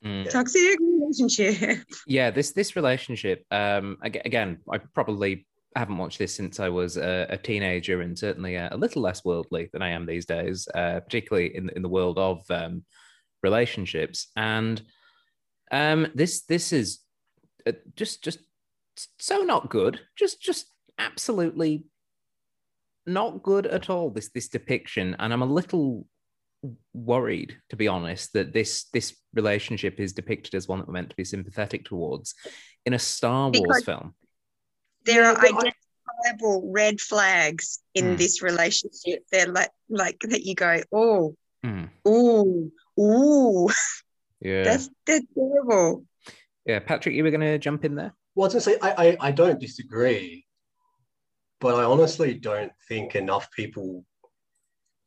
Mm. 0.03 0.29
toxic 0.29 0.77
relationship. 0.81 1.79
Yeah 2.07 2.29
this 2.31 2.51
this 2.51 2.75
relationship 2.75 3.45
um 3.51 3.97
again 4.01 4.59
i 4.69 4.77
probably 4.79 5.45
haven't 5.75 5.97
watched 5.97 6.19
this 6.19 6.35
since 6.35 6.59
i 6.59 6.69
was 6.69 6.97
a, 6.97 7.25
a 7.29 7.37
teenager 7.37 8.01
and 8.01 8.17
certainly 8.17 8.55
a, 8.55 8.69
a 8.71 8.77
little 8.77 9.01
less 9.01 9.23
worldly 9.25 9.69
than 9.73 9.81
i 9.81 9.89
am 9.89 10.05
these 10.05 10.25
days 10.25 10.67
uh, 10.75 10.99
particularly 10.99 11.55
in, 11.55 11.69
in 11.75 11.81
the 11.81 11.89
world 11.89 12.17
of 12.17 12.43
um, 12.49 12.83
relationships. 13.43 14.27
And 14.35 14.81
um 15.71 16.07
this 16.15 16.41
this 16.41 16.73
is 16.73 16.99
uh, 17.67 17.71
just 17.95 18.23
just 18.23 18.39
so 19.19 19.39
not 19.39 19.69
good 19.69 19.99
just 20.17 20.41
just 20.41 20.67
absolutely 20.99 21.85
not 23.05 23.43
good 23.43 23.65
at 23.67 23.89
all 23.89 24.09
this 24.09 24.29
this 24.29 24.47
depiction. 24.47 25.15
And 25.19 25.33
i'm 25.33 25.41
a 25.41 25.45
little 25.45 26.07
worried 26.93 27.57
to 27.69 27.75
be 27.75 27.89
honest 27.89 28.31
that 28.33 28.53
this 28.53 28.85
this 28.93 29.17
relationship 29.33 29.99
is 29.99 30.13
depicted 30.13 30.55
as 30.55 30.67
one 30.67 30.79
that 30.79 30.87
we're 30.87 30.93
meant 30.93 31.09
to 31.09 31.15
be 31.17 31.25
sympathetic 31.25 31.83
towards 31.83 32.35
in 32.85 32.93
a 32.93 32.99
star 32.99 33.49
wars 33.49 33.61
Because- 33.61 33.83
film 33.83 34.15
there 35.05 35.25
are 35.25 35.37
identifiable 35.37 36.71
red 36.71 36.99
flags 37.01 37.79
in 37.93 38.11
Hmm. 38.11 38.15
this 38.15 38.41
relationship 38.41 39.25
they're 39.31 39.47
like 39.47 39.71
like 39.89 40.19
that 40.21 40.43
you 40.43 40.55
go 40.55 40.81
oh 40.91 41.35
ooh 42.07 42.71
ooh 42.99 43.69
yeah 44.41 44.63
that's 44.63 44.89
that's 45.05 45.25
terrible 45.35 46.05
yeah 46.65 46.79
patrick 46.79 47.15
you 47.15 47.23
were 47.23 47.31
going 47.31 47.41
to 47.41 47.57
jump 47.57 47.85
in 47.85 47.95
there 47.95 48.13
Well, 48.35 48.45
I 48.45 48.53
was 48.53 48.65
gonna 48.65 48.77
say 48.77 48.77
I, 48.81 49.07
I 49.07 49.17
I 49.27 49.31
don't 49.31 49.59
disagree, 49.59 50.45
but 51.59 51.75
I 51.75 51.83
honestly 51.83 52.33
don't 52.33 52.71
think 52.87 53.15
enough 53.15 53.49
people 53.51 54.05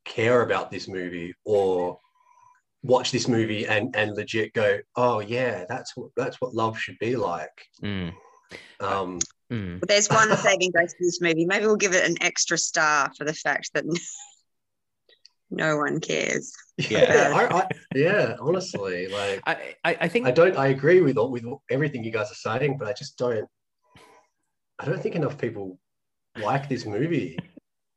care 0.04 0.42
about 0.42 0.70
this 0.70 0.86
movie 0.88 1.34
or 1.44 1.98
watch 2.82 3.10
this 3.10 3.26
movie 3.28 3.66
and 3.66 3.94
and 3.96 4.14
legit 4.14 4.52
go, 4.52 4.78
oh 4.94 5.18
yeah, 5.20 5.64
that's 5.68 5.96
what 5.96 6.10
that's 6.16 6.40
what 6.40 6.54
love 6.54 6.78
should 6.78 6.98
be 7.00 7.16
like. 7.16 7.56
Mm. 7.82 8.12
Um, 8.80 9.18
Mm. 9.48 9.78
But 9.78 9.88
there's 9.88 10.08
one 10.08 10.36
saving 10.36 10.72
grace 10.72 10.90
to 10.90 11.04
this 11.04 11.20
movie 11.20 11.46
maybe 11.46 11.66
we'll 11.66 11.76
give 11.76 11.94
it 11.94 12.04
an 12.04 12.16
extra 12.20 12.58
star 12.58 13.12
for 13.16 13.24
the 13.24 13.32
fact 13.32 13.70
that 13.74 13.84
no 15.50 15.76
one 15.76 16.00
cares 16.00 16.52
Yeah. 16.76 17.32
I, 17.32 17.60
I, 17.60 17.68
yeah, 17.94 18.34
honestly, 18.40 19.06
like 19.06 19.40
I, 19.46 19.76
I 19.84 19.96
i 20.02 20.08
think 20.08 20.26
I 20.26 20.30
don't 20.30 20.56
I 20.58 20.66
agree 20.68 21.00
with 21.00 21.16
all 21.16 21.30
with 21.30 21.44
everything 21.70 22.04
you 22.04 22.10
guys 22.10 22.30
are 22.30 22.58
saying, 22.58 22.76
but 22.76 22.88
I 22.88 22.92
just 22.92 23.16
don't 23.16 23.48
I 24.78 24.84
don't 24.84 25.00
think 25.00 25.14
enough 25.14 25.38
people 25.38 25.78
like 26.36 26.68
this 26.68 26.84
movie 26.84 27.38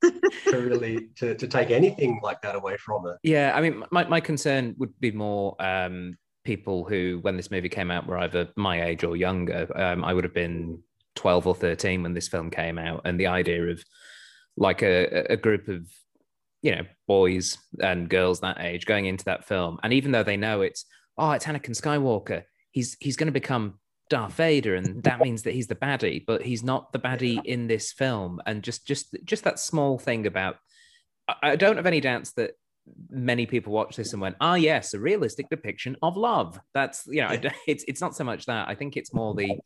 to 0.01 0.57
really 0.57 1.09
to, 1.17 1.35
to 1.35 1.47
take 1.47 1.71
anything 1.71 2.19
like 2.23 2.41
that 2.41 2.55
away 2.55 2.77
from 2.77 3.07
it. 3.07 3.17
Yeah, 3.23 3.51
I 3.53 3.61
mean, 3.61 3.83
my, 3.91 4.05
my 4.05 4.21
concern 4.21 4.75
would 4.77 4.97
be 4.99 5.11
more 5.11 5.55
um, 5.59 6.15
people 6.43 6.83
who, 6.83 7.19
when 7.21 7.37
this 7.37 7.51
movie 7.51 7.69
came 7.69 7.91
out, 7.91 8.07
were 8.07 8.17
either 8.17 8.49
my 8.55 8.83
age 8.83 9.03
or 9.03 9.15
younger. 9.15 9.67
Um, 9.75 10.03
I 10.03 10.13
would 10.13 10.23
have 10.23 10.33
been 10.33 10.81
12 11.15 11.47
or 11.47 11.55
13 11.55 12.03
when 12.03 12.13
this 12.13 12.27
film 12.27 12.49
came 12.49 12.77
out. 12.77 13.01
And 13.05 13.19
the 13.19 13.27
idea 13.27 13.63
of 13.67 13.83
like 14.57 14.81
a, 14.81 15.31
a 15.31 15.37
group 15.37 15.67
of, 15.67 15.87
you 16.61 16.75
know, 16.75 16.83
boys 17.07 17.57
and 17.81 18.09
girls 18.09 18.41
that 18.41 18.59
age 18.59 18.85
going 18.85 19.05
into 19.05 19.25
that 19.25 19.45
film. 19.47 19.79
And 19.83 19.93
even 19.93 20.11
though 20.11 20.23
they 20.23 20.37
know 20.37 20.61
it's, 20.61 20.85
oh, 21.17 21.31
it's 21.31 21.45
Anakin 21.45 21.79
Skywalker, 21.79 22.43
he's, 22.71 22.97
he's 22.99 23.15
going 23.15 23.27
to 23.27 23.31
become 23.31 23.79
Darth 24.09 24.33
Vader, 24.33 24.75
and 24.75 25.03
that 25.03 25.19
means 25.23 25.43
that 25.43 25.53
he's 25.53 25.67
the 25.67 25.75
baddie, 25.75 26.25
but 26.25 26.41
he's 26.41 26.63
not 26.63 26.91
the 26.91 26.99
baddie 26.99 27.43
in 27.45 27.67
this 27.67 27.91
film. 27.91 28.41
And 28.45 28.63
just, 28.63 28.87
just, 28.87 29.15
just 29.23 29.43
that 29.43 29.59
small 29.59 29.99
thing 29.99 30.25
about 30.25 30.57
I- 31.29 31.51
I 31.51 31.55
don't 31.55 31.77
have 31.77 31.85
any 31.85 32.01
doubts 32.01 32.31
that 32.33 32.51
many 33.09 33.45
people 33.45 33.73
watch 33.73 33.95
this 33.95 34.13
and 34.13 34.21
went, 34.21 34.35
"Ah, 34.41 34.55
yes, 34.55 34.93
a 34.93 34.99
realistic 34.99 35.49
depiction 35.49 35.95
of 36.01 36.17
love." 36.17 36.59
That's 36.73 37.05
you 37.07 37.21
know, 37.21 37.35
it's 37.67 37.83
it's 37.87 38.01
not 38.01 38.15
so 38.15 38.23
much 38.23 38.45
that. 38.45 38.67
I 38.67 38.75
think 38.75 38.97
it's 38.97 39.13
more 39.13 39.33
the 39.33 39.59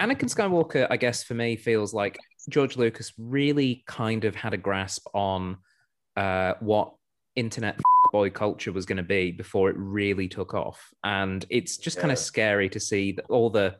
Anakin 0.00 0.32
Skywalker. 0.32 0.86
I 0.90 0.96
guess 0.96 1.24
for 1.24 1.34
me 1.34 1.56
feels 1.56 1.92
like 1.92 2.18
George 2.48 2.76
Lucas 2.76 3.12
really 3.18 3.84
kind 3.86 4.24
of 4.24 4.34
had 4.34 4.54
a 4.54 4.58
grasp 4.58 5.06
on 5.14 5.58
uh, 6.16 6.54
what 6.60 6.94
internet 7.36 7.80
boy 8.12 8.30
culture 8.30 8.72
was 8.72 8.86
going 8.86 8.96
to 8.96 9.02
be 9.02 9.32
before 9.32 9.70
it 9.70 9.76
really 9.78 10.28
took 10.28 10.54
off, 10.54 10.92
and 11.04 11.44
it's 11.50 11.76
just 11.76 11.98
kind 11.98 12.12
of 12.12 12.18
scary 12.18 12.68
to 12.70 12.80
see 12.80 13.12
that 13.12 13.26
all 13.28 13.50
the 13.50 13.76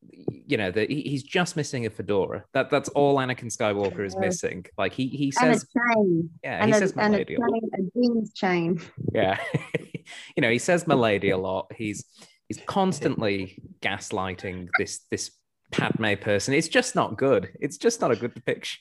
you 0.00 0.56
know 0.56 0.70
that 0.70 0.90
he's 0.90 1.22
just 1.22 1.56
missing 1.56 1.84
a 1.84 1.90
fedora 1.90 2.44
that 2.52 2.70
that's 2.70 2.88
all 2.90 3.16
anakin 3.16 3.46
skywalker 3.46 4.06
is 4.06 4.16
missing 4.16 4.64
like 4.78 4.92
he 4.92 5.08
he 5.08 5.32
and 5.40 5.54
says 5.54 5.64
a 5.64 5.94
chain. 5.94 6.30
yeah, 6.42 6.62
and 6.62 6.70
he 6.70 6.76
a, 6.76 6.78
says 6.78 6.92
and 6.96 7.14
a, 7.14 7.18
Milady 7.18 7.34
a 7.34 7.38
chain, 7.38 7.70
a 7.74 7.98
jeans 7.98 8.32
chain. 8.32 8.80
Yeah, 9.12 9.38
you 10.36 10.40
know, 10.40 10.50
he 10.50 10.58
says 10.58 10.86
Milady 10.86 11.30
a 11.30 11.38
lot. 11.38 11.72
He's 11.74 12.04
he's 12.48 12.60
constantly 12.66 13.62
gaslighting 13.80 14.68
this 14.78 15.00
this 15.10 15.30
Padme 15.70 16.14
person. 16.20 16.54
It's 16.54 16.68
just 16.68 16.94
not 16.94 17.16
good. 17.16 17.50
It's 17.60 17.76
just 17.76 18.00
not 18.00 18.10
a 18.10 18.16
good 18.16 18.34
depiction. 18.34 18.80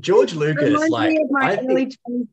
George 0.00 0.34
Lucas, 0.34 0.64
Reminds 0.64 0.90
like 0.90 1.10
me 1.10 1.22
of 1.22 1.30
my 1.30 1.52
I 1.52 1.56
early 1.56 1.84
think 1.86 1.98
20s. 2.08 2.28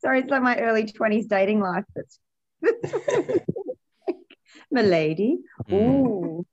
Sorry, 0.00 0.20
it's 0.20 0.30
like 0.30 0.42
my 0.42 0.58
early 0.58 0.84
20s 0.84 1.28
dating 1.28 1.60
life. 1.60 1.84
That's 1.94 2.18
Milady. 4.72 5.38
Mm. 5.70 5.72
Ooh. 5.72 6.46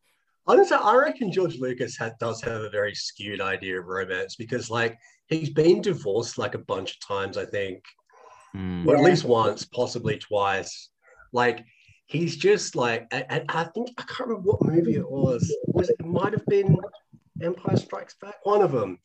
honestly, 0.48 0.78
I 0.82 0.96
reckon 0.96 1.32
George 1.32 1.58
Lucas 1.60 1.98
had, 1.98 2.14
does 2.20 2.42
have 2.42 2.62
a 2.62 2.70
very 2.70 2.94
skewed 2.96 3.40
idea 3.42 3.80
of 3.80 3.86
romance 3.86 4.36
because, 4.36 4.70
like, 4.70 4.98
he's 5.28 5.50
been 5.52 5.82
divorced 5.82 6.38
like 6.38 6.56
a 6.56 6.60
bunch 6.60 6.94
of 6.94 7.08
times, 7.08 7.38
I 7.38 7.46
think, 7.46 7.84
Mm. 8.56 8.88
or 8.88 8.98
at 8.98 9.04
least 9.04 9.26
once, 9.26 9.64
possibly 9.66 10.18
twice. 10.18 10.90
Like, 11.32 11.64
he's 12.08 12.36
just 12.36 12.76
like, 12.76 13.06
and, 13.12 13.24
and 13.30 13.44
I 13.50 13.66
think 13.66 13.90
I 14.00 14.02
can't 14.02 14.28
remember 14.28 14.50
what 14.50 14.64
movie 14.66 14.96
it 14.96 15.08
was. 15.10 15.56
Was 15.68 15.90
it, 15.92 15.98
it 16.00 16.06
might 16.08 16.34
have 16.34 16.46
been 16.48 16.76
Empire 17.44 17.78
Strikes 17.78 18.16
Back, 18.20 18.44
one 18.44 18.64
of 18.64 18.72
them, 18.72 18.98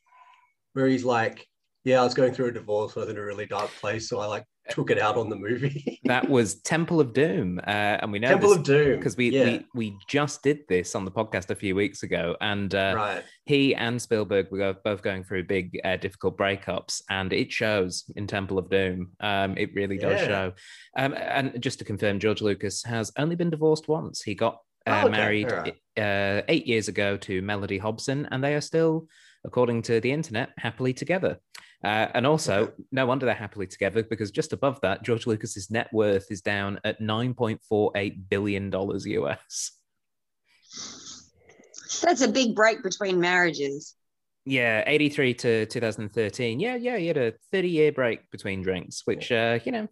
where 0.72 0.86
he's 0.86 1.04
like, 1.04 1.46
"Yeah, 1.84 2.00
I 2.00 2.04
was 2.04 2.14
going 2.14 2.32
through 2.32 2.46
a 2.46 2.52
divorce. 2.52 2.96
I 2.96 3.00
was 3.00 3.08
in 3.08 3.18
a 3.18 3.24
really 3.24 3.46
dark 3.46 3.70
place, 3.70 4.08
so 4.08 4.20
I 4.20 4.26
like 4.26 4.44
took 4.70 4.90
it 4.90 4.98
out 4.98 5.16
on 5.16 5.28
the 5.28 5.36
movie." 5.36 6.00
That 6.06 6.28
was 6.28 6.56
Temple 6.60 7.00
of 7.00 7.14
Doom, 7.14 7.58
uh, 7.66 7.70
and 7.70 8.12
we 8.12 8.18
know 8.18 8.28
Temple 8.28 8.52
of 8.52 8.62
Doom, 8.62 8.98
because 8.98 9.16
we, 9.16 9.30
yeah, 9.30 9.44
we 9.44 9.66
we 9.74 9.96
just 10.06 10.42
did 10.42 10.58
this 10.68 10.94
on 10.94 11.06
the 11.06 11.10
podcast 11.10 11.48
a 11.48 11.54
few 11.54 11.74
weeks 11.74 12.02
ago, 12.02 12.36
and 12.42 12.74
uh, 12.74 12.92
right. 12.94 13.22
he 13.46 13.74
and 13.74 14.00
Spielberg 14.00 14.48
were 14.50 14.74
both 14.84 15.00
going 15.02 15.24
through 15.24 15.44
big, 15.44 15.80
uh, 15.82 15.96
difficult 15.96 16.36
breakups, 16.36 17.00
and 17.08 17.32
it 17.32 17.50
shows 17.50 18.04
in 18.16 18.26
Temple 18.26 18.58
of 18.58 18.68
Doom. 18.68 19.12
Um, 19.20 19.56
it 19.56 19.74
really 19.74 19.96
does 19.96 20.20
Yeah. 20.20 20.26
show. 20.26 20.52
Um, 20.96 21.14
and 21.14 21.60
just 21.62 21.78
to 21.78 21.86
confirm, 21.86 22.18
George 22.18 22.42
Lucas 22.42 22.82
has 22.84 23.10
only 23.16 23.36
been 23.36 23.50
divorced 23.50 23.88
once. 23.88 24.20
He 24.22 24.34
got 24.34 24.58
uh, 24.86 25.00
Oh, 25.04 25.08
okay. 25.08 25.10
married 25.16 25.50
right. 25.50 25.74
uh, 25.96 26.42
eight 26.48 26.66
years 26.66 26.88
ago 26.88 27.16
to 27.16 27.40
Mellody 27.40 27.80
Hobson, 27.80 28.28
and 28.30 28.44
they 28.44 28.54
are 28.54 28.60
still, 28.60 29.06
according 29.42 29.80
to 29.84 30.00
the 30.00 30.12
internet, 30.12 30.50
happily 30.58 30.92
together. 30.92 31.38
Uh, 31.84 32.08
and 32.14 32.26
also, 32.26 32.72
no 32.92 33.04
wonder 33.04 33.26
they're 33.26 33.34
happily 33.34 33.66
together 33.66 34.02
because 34.02 34.30
just 34.30 34.52
above 34.54 34.80
that, 34.80 35.02
George 35.02 35.26
Lucas's 35.26 35.70
net 35.70 35.92
worth 35.92 36.30
is 36.30 36.40
down 36.40 36.80
at 36.82 37.00
nine 37.00 37.34
point 37.34 37.60
four 37.68 37.92
eight 37.94 38.28
billion 38.30 38.70
dollars 38.70 39.04
US. 39.06 39.72
That's 42.02 42.22
a 42.22 42.28
big 42.28 42.54
break 42.54 42.82
between 42.82 43.20
marriages. 43.20 43.94
Yeah, 44.46 44.82
83 44.86 45.34
to 45.34 45.66
2013. 45.66 46.60
Yeah, 46.60 46.74
yeah, 46.76 46.98
he 46.98 47.06
had 47.06 47.16
a 47.16 47.32
30 47.52 47.68
year 47.68 47.92
break 47.92 48.30
between 48.30 48.62
drinks, 48.62 49.02
which, 49.06 49.32
uh, 49.32 49.58
you 49.64 49.72
know, 49.72 49.88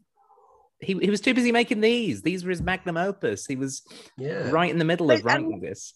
he, 0.80 0.94
he 0.99 1.11
was 1.11 1.20
too 1.20 1.32
busy 1.32 1.52
making 1.52 1.80
these. 1.80 2.22
These 2.22 2.44
were 2.44 2.50
his 2.50 2.61
magnum 2.61 2.96
opus. 2.96 3.46
He 3.46 3.56
was 3.56 3.82
Yeah. 4.18 4.50
right 4.50 4.70
in 4.70 4.78
the 4.78 4.84
middle 4.84 5.11
of 5.11 5.22
But, 5.22 5.32
um, 5.37 5.44
writing 5.44 5.61
this. 5.61 5.94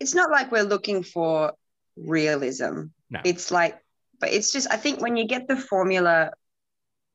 It's 0.00 0.14
not 0.14 0.30
like 0.30 0.50
we're 0.50 0.62
looking 0.64 1.02
for 1.04 1.52
realism. 1.96 2.84
No. 3.10 3.20
It's 3.24 3.50
like, 3.52 3.78
but 4.20 4.30
it's 4.30 4.52
just 4.52 4.70
I 4.70 4.76
think 4.76 5.00
when 5.00 5.16
you 5.16 5.26
get 5.26 5.48
the 5.48 5.56
formula 5.56 6.32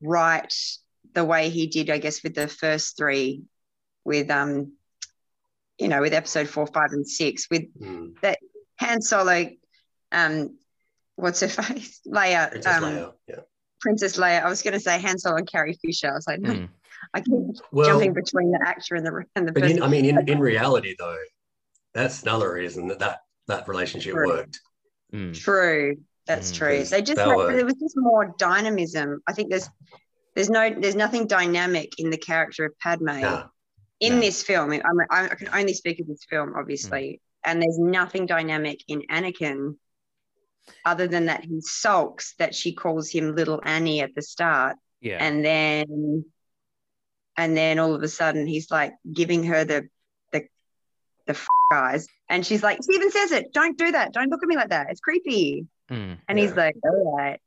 right, 0.02 0.52
the 1.14 1.24
way 1.24 1.48
he 1.48 1.66
did, 1.68 1.90
I 1.90 1.98
guess, 1.98 2.22
with 2.22 2.34
the 2.34 2.48
first 2.48 2.96
three, 2.96 3.42
with 4.04 4.30
um, 4.30 4.72
you 5.78 5.88
know, 5.88 6.00
with 6.00 6.12
episode 6.14 6.48
four, 6.48 6.66
five, 6.66 6.90
and 6.92 7.06
six, 7.06 7.48
with 7.50 7.62
Mm. 7.80 8.14
Han 8.80 9.00
Solo, 9.00 9.50
um, 10.12 10.58
what's 11.16 11.40
her 11.40 11.48
face, 11.62 12.00
Leia, 12.06 12.50
Princess 12.50 12.76
um, 12.76 12.82
Leia. 12.84 13.12
Yeah. 13.28 13.40
Princess 13.80 14.16
Leia. 14.18 14.42
I 14.42 14.48
was 14.48 14.62
going 14.62 14.74
to 14.74 14.80
say 14.80 15.00
Han 15.00 15.18
Solo 15.18 15.36
and 15.36 15.50
Carrie 15.50 15.78
Fisher. 15.84 16.10
I 16.10 16.14
was 16.14 16.26
like, 16.26 16.40
no, 16.40 16.50
Mm. 16.54 16.68
I 17.14 17.20
keep 17.20 17.32
Well, 17.72 17.86
jumping 17.86 18.14
between 18.14 18.50
the 18.50 18.58
actor 18.66 18.94
and 18.96 19.06
the 19.06 19.24
and 19.36 19.46
the 19.46 19.52
but 19.52 19.62
person. 19.62 19.76
in, 19.78 19.82
I 19.82 19.88
mean, 19.88 20.06
in, 20.06 20.18
in 20.28 20.40
reality, 20.40 20.94
though, 20.98 21.16
that's 21.94 22.22
another 22.22 22.52
reason 22.54 22.88
that 22.88 22.98
that, 22.98 23.20
that 23.48 23.68
relationship 23.68 24.12
True. 24.14 24.26
worked. 24.28 24.60
Mm. 25.14 25.34
True, 25.38 25.96
that's 26.26 26.50
Mm, 26.52 26.56
true. 26.56 26.84
They 26.84 27.02
just 27.02 27.20
had, 27.20 27.28
there 27.28 27.64
was 27.64 27.74
just 27.74 27.94
more 27.96 28.34
dynamism. 28.38 29.22
I 29.26 29.32
think 29.32 29.50
there's 29.50 29.68
there's 30.34 30.50
no 30.50 30.68
there's 30.70 30.96
nothing 30.96 31.26
dynamic 31.26 31.92
in 31.98 32.10
the 32.10 32.18
character 32.18 32.64
of 32.66 32.78
Padme 32.78 33.20
Nah. 33.20 33.46
in 34.00 34.16
no. 34.16 34.20
this 34.20 34.42
film. 34.42 34.70
I, 34.70 34.74
mean, 34.74 34.82
I, 35.10 35.28
can 35.28 35.48
only 35.52 35.72
speak 35.74 36.00
of 36.00 36.06
this 36.06 36.24
film, 36.28 36.54
obviously, 36.56 37.20
and 37.44 37.62
there's 37.62 37.78
nothing 37.78 38.26
dynamic 38.26 38.80
in 38.88 39.02
Anakin. 39.10 39.76
Other 40.84 41.06
than 41.06 41.26
that, 41.26 41.44
he 41.44 41.60
sulks 41.60 42.34
that 42.38 42.54
she 42.54 42.72
calls 42.74 43.08
him 43.08 43.36
little 43.36 43.60
Annie 43.64 44.00
at 44.00 44.14
the 44.16 44.22
start, 44.22 44.76
Yeah. 45.00 45.18
and 45.24 45.44
then 45.44 46.24
and 47.36 47.56
then 47.56 47.78
all 47.78 47.94
of 47.94 48.02
a 48.02 48.08
sudden 48.08 48.46
he's 48.46 48.70
like 48.70 48.94
giving 49.12 49.44
her 49.44 49.64
the 49.64 49.88
the 50.32 50.42
the 51.26 51.34
f- 51.34 51.46
eyes 51.72 52.06
and 52.28 52.44
she's 52.46 52.62
like 52.62 52.78
she 52.82 52.96
even 52.96 53.10
says 53.10 53.30
it 53.32 53.52
don't 53.52 53.76
do 53.76 53.92
that 53.92 54.12
don't 54.12 54.30
look 54.30 54.42
at 54.42 54.48
me 54.48 54.56
like 54.56 54.70
that 54.70 54.86
it's 54.90 55.00
creepy 55.00 55.66
Mm. 55.90 56.18
and 56.28 56.38
he's 56.38 56.54
like 56.56 56.76
all 56.84 57.16
right 57.16 57.40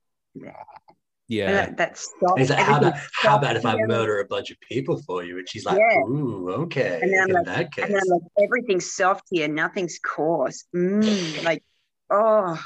Yeah. 1.27 1.51
that, 1.51 1.77
that 1.77 1.97
stops 1.97 2.39
he's 2.39 2.49
like, 2.49 2.59
how 2.59 2.77
everything 2.77 2.87
about, 2.93 3.09
how 3.13 3.37
about 3.37 3.55
if 3.57 3.65
I 3.65 3.75
murder 3.85 4.19
a 4.19 4.25
bunch 4.25 4.49
of 4.49 4.57
people 4.61 5.01
for 5.05 5.23
you? 5.23 5.37
And 5.37 5.47
she's 5.47 5.65
like, 5.65 5.77
Yeah. 5.77 5.99
ooh, 6.01 6.49
okay. 6.63 6.99
And 7.01 7.13
then 7.13 7.29
in 7.29 7.35
like- 7.35 7.45
that 7.45 7.71
case. 7.73 7.85
and 7.85 7.93
then 7.93 8.01
I'm 8.01 8.09
like 8.13 8.21
everything's 8.43 8.93
soft 8.93 9.23
here 9.29 9.47
nothing's 9.47 9.99
coarse 9.99 10.65
mm, 10.75 11.43
like 11.49 11.63
oh 12.09 12.57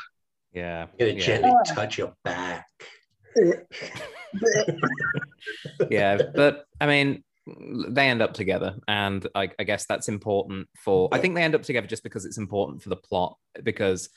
yeah. 0.54 0.84
I'm 0.84 0.98
going 1.00 1.16
to 1.16 1.20
yeah. 1.20 1.26
gently 1.26 1.52
Yeah. 1.66 1.74
touch 1.74 1.98
your 1.98 2.14
back. 2.24 2.68
yeah, 5.90 6.18
but 6.36 6.66
I 6.80 6.86
mean, 6.88 7.24
they 7.48 8.08
end 8.08 8.22
up 8.22 8.34
together, 8.34 8.76
and 8.88 9.26
I, 9.36 9.50
I 9.58 9.64
guess 9.64 9.86
that's 9.86 10.08
important 10.08 10.68
for. 10.78 11.10
I 11.12 11.18
think 11.18 11.36
they 11.36 11.44
end 11.44 11.56
up 11.56 11.64
together 11.64 11.88
just 11.88 12.04
because 12.04 12.26
it's 12.26 12.38
important 12.38 12.84
for 12.84 12.90
the 12.90 12.96
plot, 12.96 13.38
because 13.64 14.10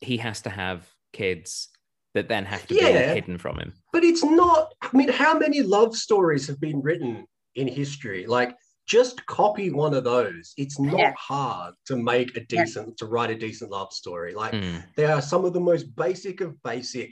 he 0.00 0.16
has 0.18 0.42
to 0.42 0.50
have 0.50 0.86
kids 1.16 1.68
that 2.14 2.28
then 2.28 2.44
have 2.44 2.66
to 2.66 2.74
be 2.74 2.80
hidden 2.80 3.36
from 3.38 3.58
him. 3.58 3.72
But 3.92 4.04
it's 4.04 4.24
not, 4.24 4.72
I 4.82 4.90
mean, 4.96 5.08
how 5.22 5.38
many 5.38 5.62
love 5.62 5.96
stories 5.96 6.46
have 6.46 6.60
been 6.60 6.80
written 6.82 7.26
in 7.54 7.66
history? 7.68 8.26
Like, 8.26 8.54
just 8.86 9.24
copy 9.26 9.70
one 9.70 9.94
of 9.94 10.04
those. 10.04 10.54
It's 10.56 10.78
not 10.78 11.00
Yeah. 11.00 11.12
hard 11.18 11.74
to 11.88 11.96
make 11.96 12.36
a 12.36 12.40
Yeah. 12.40 12.46
decent, 12.64 12.96
to 12.98 13.06
write 13.06 13.30
a 13.30 13.34
decent 13.46 13.70
love 13.70 13.92
story. 13.92 14.32
Like, 14.34 14.54
Mm. 14.54 14.82
they 14.96 15.06
are 15.06 15.20
some 15.32 15.44
of 15.44 15.52
the 15.52 15.60
most 15.60 15.84
basic 15.96 16.40
of 16.40 16.50
basic 16.62 17.10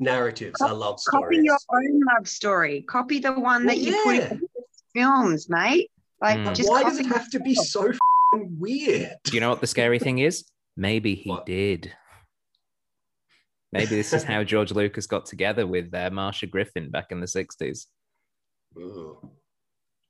narratives 0.00 0.60
are 0.60 0.74
love 0.74 0.98
stories. 1.00 1.24
copy 1.24 1.36
your 1.50 1.58
own 1.72 2.00
love 2.12 2.28
story 2.28 2.82
copy 2.82 3.20
the 3.20 3.32
one 3.32 3.64
that 3.64 3.76
Well, 3.76 3.86
you 3.86 4.02
put 4.02 4.16
in 4.32 4.40
films 4.92 5.48
mate 5.48 5.88
like 6.20 6.38
Mm. 6.40 6.54
just 6.54 6.68
Why 6.68 6.82
does 6.82 6.98
it 6.98 7.06
have 7.06 7.30
to 7.30 7.38
be 7.38 7.54
so 7.54 7.82
f***ing 7.90 8.56
weird? 8.58 9.16
Do 9.24 9.32
you 9.36 9.40
know 9.40 9.50
what 9.50 9.60
the 9.60 9.68
scary 9.68 10.00
thing 10.00 10.18
is? 10.18 10.44
Maybe 10.76 11.14
he 11.14 11.30
What? 11.30 11.46
did. 11.46 11.92
Maybe 13.74 13.96
this 13.96 14.12
is 14.12 14.22
how 14.32 14.44
George 14.44 14.70
Lucas 14.72 15.06
got 15.06 15.26
together 15.26 15.66
with 15.66 15.92
uh, 15.92 16.08
Marcia 16.10 16.46
Griffin 16.46 16.90
back 16.90 17.06
in 17.10 17.20
the 17.20 17.26
60s. 17.26 17.86
Ooh. 18.78 19.30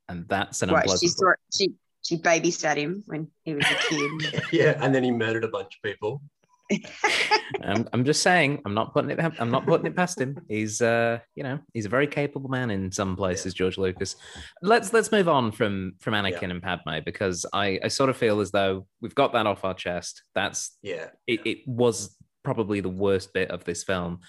And 0.07 0.27
that's 0.29 0.61
an 0.61 0.71
what 0.71 0.87
she 0.99 1.07
saw 1.07 1.33
she 1.55 1.73
she 2.03 2.17
babysat 2.17 2.77
him 2.77 3.03
when 3.07 3.27
he 3.43 3.55
was 3.55 3.65
a 3.65 3.75
kid 3.89 4.43
Yeah, 4.51 4.77
and 4.79 4.93
then 4.93 5.03
he 5.03 5.09
murdered 5.09 5.43
a 5.43 5.47
bunch 5.47 5.73
of 5.75 5.81
people. 5.83 6.21
I'm, 7.63 7.87
I'm 7.93 8.05
just 8.05 8.21
saying, 8.21 8.61
I'm 8.65 8.73
not 8.73 8.93
putting 8.93 9.11
it. 9.11 9.19
I'm 9.39 9.51
not 9.51 9.65
putting 9.65 9.85
it 9.85 9.95
past 9.95 10.19
him. 10.19 10.37
He's, 10.47 10.81
uh, 10.81 11.19
you 11.35 11.43
know, 11.43 11.59
he's 11.73 11.85
a 11.85 11.89
very 11.89 12.07
capable 12.07 12.49
man 12.49 12.71
in 12.71 12.91
some 12.91 13.15
places. 13.15 13.53
George 13.53 13.77
Lucas. 13.77 14.15
Let's 14.61 14.93
let's 14.93 15.11
move 15.11 15.27
on 15.27 15.51
from 15.51 15.93
from 15.99 16.13
Anakin 16.13 16.41
Yeah. 16.41 16.49
and 16.51 16.63
Padme 16.63 16.99
because 17.03 17.45
I 17.53 17.79
I 17.83 17.87
sort 17.87 18.09
of 18.09 18.17
feel 18.17 18.39
as 18.39 18.51
though 18.51 18.87
we've 19.01 19.15
got 19.15 19.33
that 19.33 19.45
off 19.47 19.63
our 19.63 19.73
chest. 19.75 20.23
That's 20.33 20.77
Yeah. 20.81 21.09
it. 21.27 21.41
It 21.45 21.67
was 21.67 22.15
probably 22.45 22.79
the 22.79 22.89
worst 22.89 23.33
bit 23.33 23.51
of 23.51 23.63
this 23.65 23.83
film. 23.83 24.19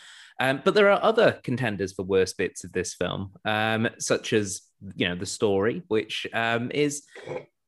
Um, 0.40 0.61
but 0.64 0.74
there 0.74 0.90
are 0.90 1.02
other 1.02 1.38
contenders 1.44 1.92
for 1.92 2.02
worst 2.02 2.37
bits 2.37 2.64
of 2.64 2.72
this 2.72 2.94
film, 2.94 3.33
um, 3.44 3.88
such 3.98 4.33
as 4.33 4.62
you 4.94 5.09
know 5.09 5.14
the 5.14 5.26
story, 5.26 5.83
which 5.88 6.26
um, 6.35 6.70
is 6.72 7.05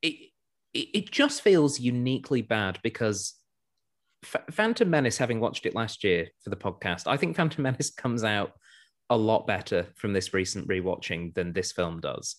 it, 0.03 0.31
it. 0.75 1.11
Just 1.11 1.41
feels 1.41 1.81
uniquely 1.81 2.43
bad 2.43 2.79
because 2.83 3.35
F- 4.25 4.45
Phantom 4.51 4.89
Menace, 4.89 5.17
having 5.17 5.41
watched 5.41 5.65
it 5.65 5.75
last 5.75 6.05
year 6.05 6.29
for 6.45 6.51
the 6.51 6.57
podcast, 6.57 7.07
I 7.07 7.17
think 7.17 7.37
Phantom 7.37 7.63
Menace 7.63 7.91
comes 7.91 8.23
out 8.23 8.53
a 9.09 9.17
lot 9.17 9.47
better 9.47 9.87
from 9.97 10.13
this 10.13 10.35
recent 10.35 10.69
rewatching 10.69 11.35
than 11.35 11.53
this 11.53 11.73
film 11.73 12.01
does. 12.01 12.37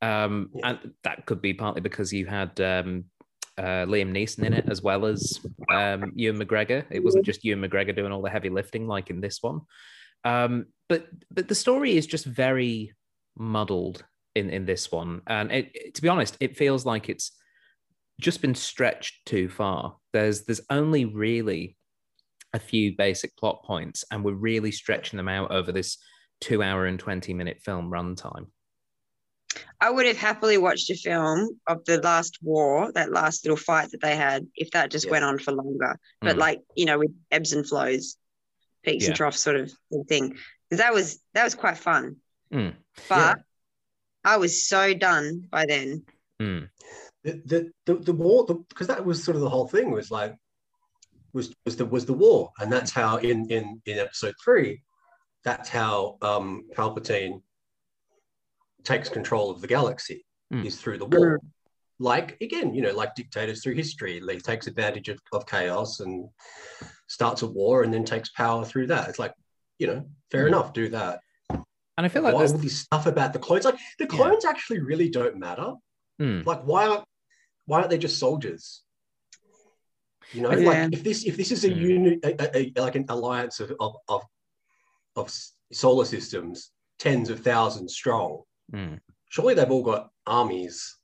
Um, 0.00 0.50
Yeah. 0.54 0.70
And 0.70 0.92
that 1.02 1.26
could 1.26 1.42
be 1.42 1.54
partly 1.54 1.80
because 1.80 2.12
you 2.12 2.26
had 2.26 2.60
um, 2.60 3.06
uh, 3.58 3.84
Liam 3.86 4.12
Neeson 4.12 4.44
in 4.44 4.52
it 4.54 4.64
as 4.68 4.82
well 4.82 5.04
as 5.04 5.40
um, 5.70 6.12
Ewan 6.14 6.38
McGregor. 6.40 6.84
It 6.90 7.04
wasn't 7.04 7.24
just 7.26 7.44
Ewan 7.44 7.68
McGregor 7.68 7.94
doing 7.94 8.12
all 8.12 8.22
the 8.22 8.30
heavy 8.30 8.48
lifting 8.48 8.86
like 8.86 9.10
in 9.10 9.20
this 9.20 9.42
one. 9.42 9.60
Um, 10.24 10.66
but 10.88 11.06
but 11.30 11.48
the 11.48 11.54
story 11.54 11.96
is 11.96 12.06
just 12.06 12.24
very 12.24 12.94
muddled 13.36 14.04
in 14.34 14.50
in 14.50 14.64
this 14.66 14.90
one, 14.92 15.22
and 15.26 15.50
it, 15.52 15.70
it- 15.74 15.94
to 15.96 16.02
be 16.02 16.08
honest, 16.08 16.36
it 16.40 16.56
feels 16.56 16.86
like 16.86 17.08
it's 17.08 17.32
just 18.20 18.40
been 18.40 18.54
stretched 18.54 19.26
too 19.26 19.48
far. 19.48 19.96
There's 20.12 20.44
there's 20.44 20.60
only 20.70 21.04
really 21.06 21.76
a 22.54 22.58
few 22.58 22.96
basic 22.96 23.36
plot 23.36 23.64
points, 23.64 24.04
and 24.10 24.24
we're 24.24 24.34
really 24.34 24.70
stretching 24.70 25.16
them 25.16 25.28
out 25.28 25.50
over 25.50 25.72
this 25.72 25.98
two 26.40 26.62
hour 26.62 26.86
and 26.86 26.98
twenty 26.98 27.34
minute 27.34 27.60
film 27.64 27.90
runtime. 27.90 28.46
I 29.80 29.90
would 29.90 30.06
have 30.06 30.16
happily 30.16 30.58
watched 30.58 30.90
a 30.90 30.94
film 30.94 31.60
of 31.66 31.84
the 31.84 32.00
last 32.00 32.38
war, 32.42 32.92
that 32.92 33.10
last 33.12 33.44
little 33.44 33.56
fight 33.56 33.90
that 33.90 34.00
they 34.00 34.16
had, 34.16 34.46
if 34.54 34.70
that 34.72 34.90
just 34.90 35.06
Yeah. 35.06 35.12
went 35.12 35.24
on 35.24 35.38
for 35.38 35.52
longer. 35.52 35.98
But 36.20 36.36
Mm. 36.36 36.40
like, 36.40 36.62
you 36.76 36.86
know, 36.86 36.98
with 36.98 37.12
ebbs 37.30 37.52
and 37.52 37.66
flows, 37.66 38.16
peaks 38.82 39.04
Yeah. 39.04 39.10
and 39.10 39.16
troughs 39.16 39.40
sort 39.40 39.56
of 39.56 39.72
thing. 40.08 40.38
Because 40.68 40.78
that 40.78 40.94
was 40.94 41.20
that 41.34 41.44
was 41.44 41.54
quite 41.54 41.78
fun. 41.78 42.16
Mm. 42.52 42.74
But 43.08 43.40
I 44.24 44.36
was 44.36 44.66
so 44.66 44.94
done 44.94 45.48
by 45.50 45.66
then. 45.66 46.04
Mm. 46.40 46.68
the 47.24 47.32
the 47.44 47.72
the, 47.86 47.94
the 47.94 48.12
war 48.12 48.44
because 48.68 48.88
that 48.88 49.04
was 49.04 49.22
sort 49.22 49.36
of 49.36 49.42
the 49.42 49.48
whole 49.48 49.68
thing 49.68 49.92
was 49.92 50.10
like 50.10 50.34
was 51.32 51.54
was 51.64 51.76
the 51.76 51.84
was 51.86 52.04
the 52.04 52.12
war 52.12 52.50
and 52.58 52.72
that's 52.72 52.90
how 52.90 53.16
in 53.18 53.48
in 53.48 53.80
in 53.86 53.98
episode 53.98 54.34
three 54.42 54.82
that's 55.44 55.68
how 55.68 56.18
um 56.20 56.64
palpatine 56.74 57.40
takes 58.84 59.08
control 59.08 59.50
of 59.50 59.60
the 59.60 59.66
galaxy 59.66 60.24
Mm. 60.52 60.66
is 60.66 60.78
through 60.78 60.98
the 60.98 61.06
war 61.06 61.40
like 61.98 62.36
again 62.42 62.74
you 62.74 62.82
know 62.82 62.92
like 62.92 63.14
dictators 63.14 63.62
through 63.62 63.74
history 63.74 64.20
he 64.20 64.38
takes 64.40 64.66
advantage 64.66 65.08
of, 65.08 65.18
of 65.32 65.46
chaos 65.46 66.00
and 66.00 66.28
starts 67.06 67.40
a 67.40 67.46
war 67.46 67.84
and 67.84 67.94
then 67.94 68.04
takes 68.04 68.28
power 68.30 68.62
through 68.62 68.88
that 68.88 69.08
it's 69.08 69.18
like 69.18 69.32
you 69.78 69.86
know 69.86 70.04
fair 70.30 70.44
Mm. 70.44 70.48
enough 70.48 70.72
do 70.74 70.88
that 70.90 71.20
And 71.96 72.04
I 72.06 72.08
feel 72.08 72.22
like 72.22 72.34
why 72.34 72.42
all 72.44 72.58
this 72.58 72.80
stuff 72.80 73.06
about 73.06 73.32
the 73.32 73.38
clones 73.38 73.64
like 73.64 73.78
the 73.98 74.04
Yeah. 74.04 74.10
clones 74.16 74.44
actually 74.44 74.80
really 74.80 75.08
don't 75.08 75.38
matter 75.38 75.72
Mm. 76.20 76.44
like 76.44 76.62
why 76.64 76.86
aren't 76.86 77.04
why 77.64 77.78
aren't 77.78 77.90
they 77.90 77.98
just 77.98 78.18
soldiers 78.18 78.82
you 80.32 80.42
know 80.42 80.50
Yeah. 80.50 80.68
like 80.68 80.92
if 80.92 81.02
this 81.02 81.24
if 81.24 81.36
this 81.38 81.50
is 81.50 81.64
a 81.64 81.70
Hmm. 81.72 81.80
unit 81.80 82.18
a, 82.24 82.30
a- 82.42 82.72
a- 82.76 82.80
like 82.82 82.96
an 82.96 83.06
alliance 83.08 83.58
of 83.60 83.72
of 83.80 83.96
of, 84.08 84.22
of 85.16 85.32
solar 85.72 86.04
systems 86.04 86.72
tens 86.98 87.30
of 87.30 87.40
thousands 87.40 87.94
strong 87.94 88.42
Mm. 88.74 89.00
surely 89.28 89.54
they've 89.54 89.70
all 89.70 89.82
got 89.82 90.10
armies 90.26 90.96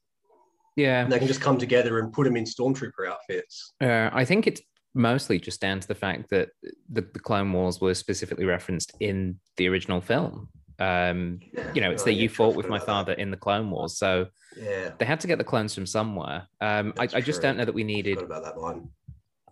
yeah. 0.77 1.03
and 1.03 1.13
they 1.13 1.19
can 1.19 1.29
just 1.29 1.41
come 1.41 1.59
together 1.59 1.99
and 1.99 2.13
put 2.13 2.25
them 2.25 2.37
in 2.37 2.45
stormtrooper 2.45 3.09
outfits 3.09 3.75
Uh, 3.81 4.11
I 4.13 4.25
think 4.25 4.47
it's 4.47 4.63
mostly 4.95 5.39
just 5.39 5.61
down 5.61 5.81
to 5.81 5.89
the 5.89 5.95
fact 5.95 6.31
that 6.31 6.51
the, 6.91 7.03
the 7.03 7.21
Clone 7.21 7.53
Wars 7.53 7.81
were 7.81 7.95
specifically 7.95 8.47
referenced 8.47 8.93
in 9.01 9.39
the 9.57 9.69
original 9.69 10.01
film. 10.01 10.49
Um, 10.81 11.41
you 11.75 11.81
know, 11.81 11.91
it's 11.91 12.03
Oh, 12.03 12.07
that 12.07 12.15
yeah, 12.15 12.23
you 12.23 12.29
fought 12.29 12.55
with 12.55 12.69
my 12.69 12.79
father 12.79 13.13
in 13.13 13.31
the 13.31 13.37
Clone 13.37 13.71
Wars, 13.71 13.99
so 13.99 14.27
yeah 14.57 14.91
they 14.99 15.05
had 15.05 15.21
to 15.21 15.27
get 15.27 15.39
the 15.39 15.45
clones 15.45 15.75
from 15.75 15.87
somewhere. 15.87 16.49
Um, 16.61 16.95
I, 16.99 17.03
I 17.03 17.07
just 17.21 17.41
true. 17.41 17.43
don't 17.43 17.57
know 17.59 17.65
that 17.65 17.75
we 17.75 17.85
needed 17.85 18.19
forgot 18.19 18.39
about 18.39 18.45
that 18.45 18.61
one 18.61 18.89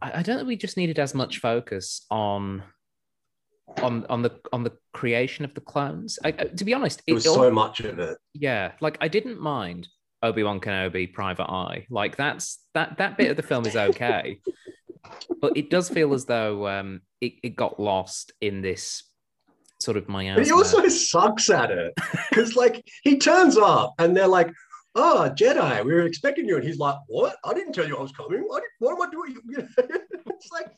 I, 0.01 0.19
I 0.19 0.23
don't 0.23 0.37
think 0.37 0.49
we 0.49 0.57
just 0.57 0.77
needed 0.77 0.99
as 0.99 1.15
much 1.15 1.39
focus 1.39 2.07
on 2.11 2.63
on 3.83 4.07
on 4.09 4.23
the 4.23 4.33
on 4.53 4.63
the 4.65 4.73
creation 4.93 5.45
of 5.45 5.55
the 5.55 5.61
clones. 5.61 6.19
I, 6.25 6.31
to 6.33 6.65
be 6.65 6.73
honest, 6.75 7.03
There 7.07 7.15
was 7.15 7.27
all- 7.27 7.35
so 7.37 7.51
much 7.51 7.81
of 7.81 7.99
it. 7.99 8.17
yeah, 8.35 8.73
like 8.81 8.97
I 9.01 9.09
didn't 9.09 9.41
mind 9.41 9.89
Obi 10.23 10.43
Wan 10.43 10.61
Kenobi 10.61 11.13
Private 11.13 11.51
Eye. 11.51 11.87
Like 11.91 12.17
that's 12.17 12.59
that 12.75 12.99
that 12.99 13.17
bit 13.19 13.31
of 13.31 13.37
the 13.37 13.43
film 13.43 13.67
is 13.67 13.77
okay, 13.77 14.41
but 15.41 15.57
it 15.57 15.71
does 15.71 15.89
feel 15.89 16.15
as 16.15 16.25
though 16.25 16.67
um 16.69 17.01
it, 17.21 17.35
it 17.43 17.57
got 17.57 17.79
lost 17.81 18.33
in 18.41 18.63
this 18.63 19.03
sort 19.81 19.97
of 19.97 20.07
But 20.07 20.13
miasma. 20.13 20.45
he 20.45 20.53
also 20.53 20.87
sucks 20.89 21.51
at 21.51 21.71
it 21.71 21.93
because, 22.31 22.57
like, 22.57 22.83
he 23.03 23.19
turns 23.19 23.57
up 23.59 23.95
and 23.99 24.17
they're 24.17 24.27
like, 24.27 24.51
"Oh, 24.95 25.31
Jedi, 25.35 25.85
we 25.85 25.93
were 25.93 26.07
expecting 26.07 26.47
you," 26.47 26.57
and 26.57 26.65
he's 26.65 26.79
like, 26.79 26.97
"What? 27.09 27.37
I 27.45 27.53
didn't 27.53 27.73
tell 27.75 27.87
you 27.87 27.97
I 27.97 28.01
was 28.01 28.13
coming. 28.13 28.41
What, 28.47 28.63
what 28.79 28.93
am 28.95 29.03
I 29.03 29.11
doing?" 29.11 29.37
it's 30.29 30.51
like, 30.53 30.69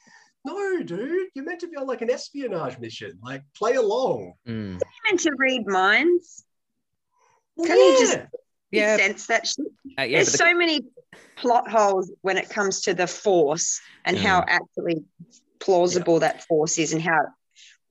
no, 0.49 0.83
dude, 0.83 1.29
you're 1.35 1.45
meant 1.45 1.61
to 1.61 1.69
be 1.69 1.77
on 1.77 1.87
like 1.87 2.03
an 2.03 2.11
espionage 2.11 2.79
mission. 2.79 3.19
Like, 3.23 3.43
play 3.57 3.75
along. 3.75 4.35
Mm. 4.47 4.81
meant 5.07 5.21
to 5.21 5.33
read 5.37 5.67
minds. 5.67 6.45
Can 7.65 7.77
you 7.77 7.99
just- 7.99 8.19
yeah, 8.71 8.97
sense 8.99 9.27
that 9.27 9.47
shit. 9.47 9.67
uh, 9.99 10.03
yeah, 10.03 10.19
There's 10.19 10.33
the- 10.33 10.39
so 10.39 10.55
many 10.55 10.81
plot 11.37 11.71
holes 11.71 12.13
when 12.21 12.37
it 12.37 12.49
comes 12.51 12.83
to 12.83 12.95
the 12.95 13.07
force 13.07 13.81
and 14.05 14.17
how 14.19 14.45
actually 14.47 15.05
plausible 15.59 16.21
that 16.21 16.45
force 16.45 16.79
is 16.79 16.93
and 16.93 17.03
how 17.03 17.21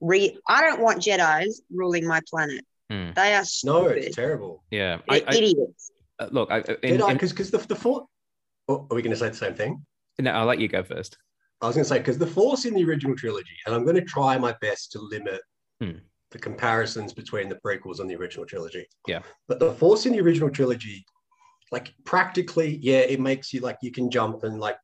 re 0.00 0.38
I 0.48 0.62
don't 0.62 0.80
want 0.80 1.02
Jedi's 1.02 1.62
ruling 1.70 2.06
my 2.06 2.20
planet. 2.30 2.64
Hmm. 2.90 3.10
They 3.14 3.34
are 3.34 3.44
stupid. 3.44 3.72
No, 3.74 3.86
it's 3.88 4.16
terrible. 4.16 4.62
yeah. 4.70 4.98
I, 5.08 5.16
I, 5.26 5.34
idiots. 5.34 5.90
uh, 6.20 6.28
look, 6.30 6.50
I, 6.50 6.58
in, 6.82 7.00
in, 7.02 7.12
because 7.12 7.32
because 7.32 7.50
the 7.50 7.58
the 7.58 7.76
force. 7.76 8.06
Oh, 8.68 8.86
are 8.90 8.94
we 8.94 9.02
going 9.02 9.10
to 9.12 9.16
say 9.16 9.28
the 9.30 9.34
same 9.34 9.54
thing? 9.54 9.84
no, 10.18 10.30
I'll 10.30 10.46
let 10.46 10.60
you 10.60 10.68
go 10.68 10.82
first. 10.82 11.18
I 11.60 11.66
was 11.66 11.74
going 11.74 11.84
to 11.84 11.88
say 11.88 11.98
because 11.98 12.18
the 12.18 12.26
force 12.26 12.64
in 12.64 12.74
the 12.74 12.84
original 12.84 13.16
trilogy, 13.16 13.56
and 13.66 13.74
I'm 13.74 13.84
going 13.84 13.96
to 13.96 14.02
try 14.02 14.38
my 14.38 14.54
best 14.60 14.92
to 14.92 15.00
limit 15.00 15.40
Hmm. 15.80 15.98
the 16.32 16.38
comparisons 16.38 17.12
between 17.12 17.48
the 17.48 17.54
prequels 17.64 18.00
and 18.00 18.10
the 18.10 18.16
original 18.16 18.44
trilogy. 18.44 18.86
Yeah. 19.06 19.22
But 19.46 19.60
the 19.60 19.72
force 19.72 20.06
in 20.06 20.12
the 20.12 20.20
original 20.20 20.50
trilogy, 20.50 21.04
like 21.70 21.94
practically, 22.04 22.78
yeah, 22.82 22.98
it 22.98 23.20
makes 23.20 23.52
you 23.52 23.60
like 23.60 23.78
you 23.82 23.92
can 23.92 24.10
jump 24.10 24.42
and 24.42 24.58
like 24.58 24.76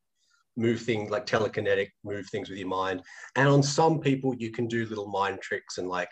move 0.57 0.81
things 0.81 1.11
like 1.11 1.27
telekinetic, 1.27 1.89
move 2.05 2.29
things 2.29 2.49
with 2.49 2.59
your 2.59 2.69
mind. 2.69 3.03
And 3.35 3.49
on 3.49 3.63
some 3.63 3.99
people, 3.99 4.35
you 4.37 4.53
can 4.53 4.69
do 4.69 4.87
little 4.87 5.09
mind 5.09 5.41
tricks 5.41 5.79
and 5.79 5.89
like 5.89 6.11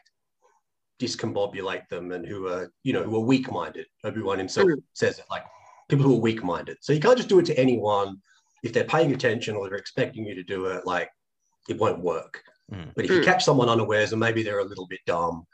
discombobulate 1.01 1.89
them 1.89 2.13
and 2.13 2.27
who 2.27 2.49
are, 2.49 2.73
you 2.83 2.93
know, 2.93 3.03
who 3.03 3.17
are 3.17 3.21
weak-minded. 3.21 3.87
Obi-Wan 4.05 4.39
himself 4.39 4.69
says 4.93 5.19
it, 5.19 5.25
like 5.31 5.45
people 5.89 6.05
who 6.05 6.17
are 6.17 6.21
weak-minded. 6.21 6.79
So 6.81 6.93
you 6.93 7.01
can't 7.01 7.17
just 7.17 7.29
do 7.29 7.39
it 7.39 7.47
to 7.47 7.59
anyone. 7.59 8.21
If 8.63 8.73
they're 8.73 8.85
paying 8.85 9.13
attention 9.13 9.57
or 9.57 9.69
they're 9.69 9.79
expecting 9.79 10.25
you 10.25 10.35
to 10.35 10.43
do 10.43 10.67
it, 10.67 10.87
like 10.87 11.11
it 11.69 11.79
won't 11.79 12.01
work. 12.01 12.43
Mm. 12.73 12.93
But 12.95 13.05
if 13.05 13.11
you 13.11 13.21
Mm. 13.21 13.25
catch 13.25 13.45
someone 13.45 13.69
unawares 13.69 14.13
and 14.13 14.21
maybe 14.21 14.43
they're 14.43 14.61
a 14.61 14.65
little 14.65 14.87
bit 14.87 15.01
dumb, 15.07 15.47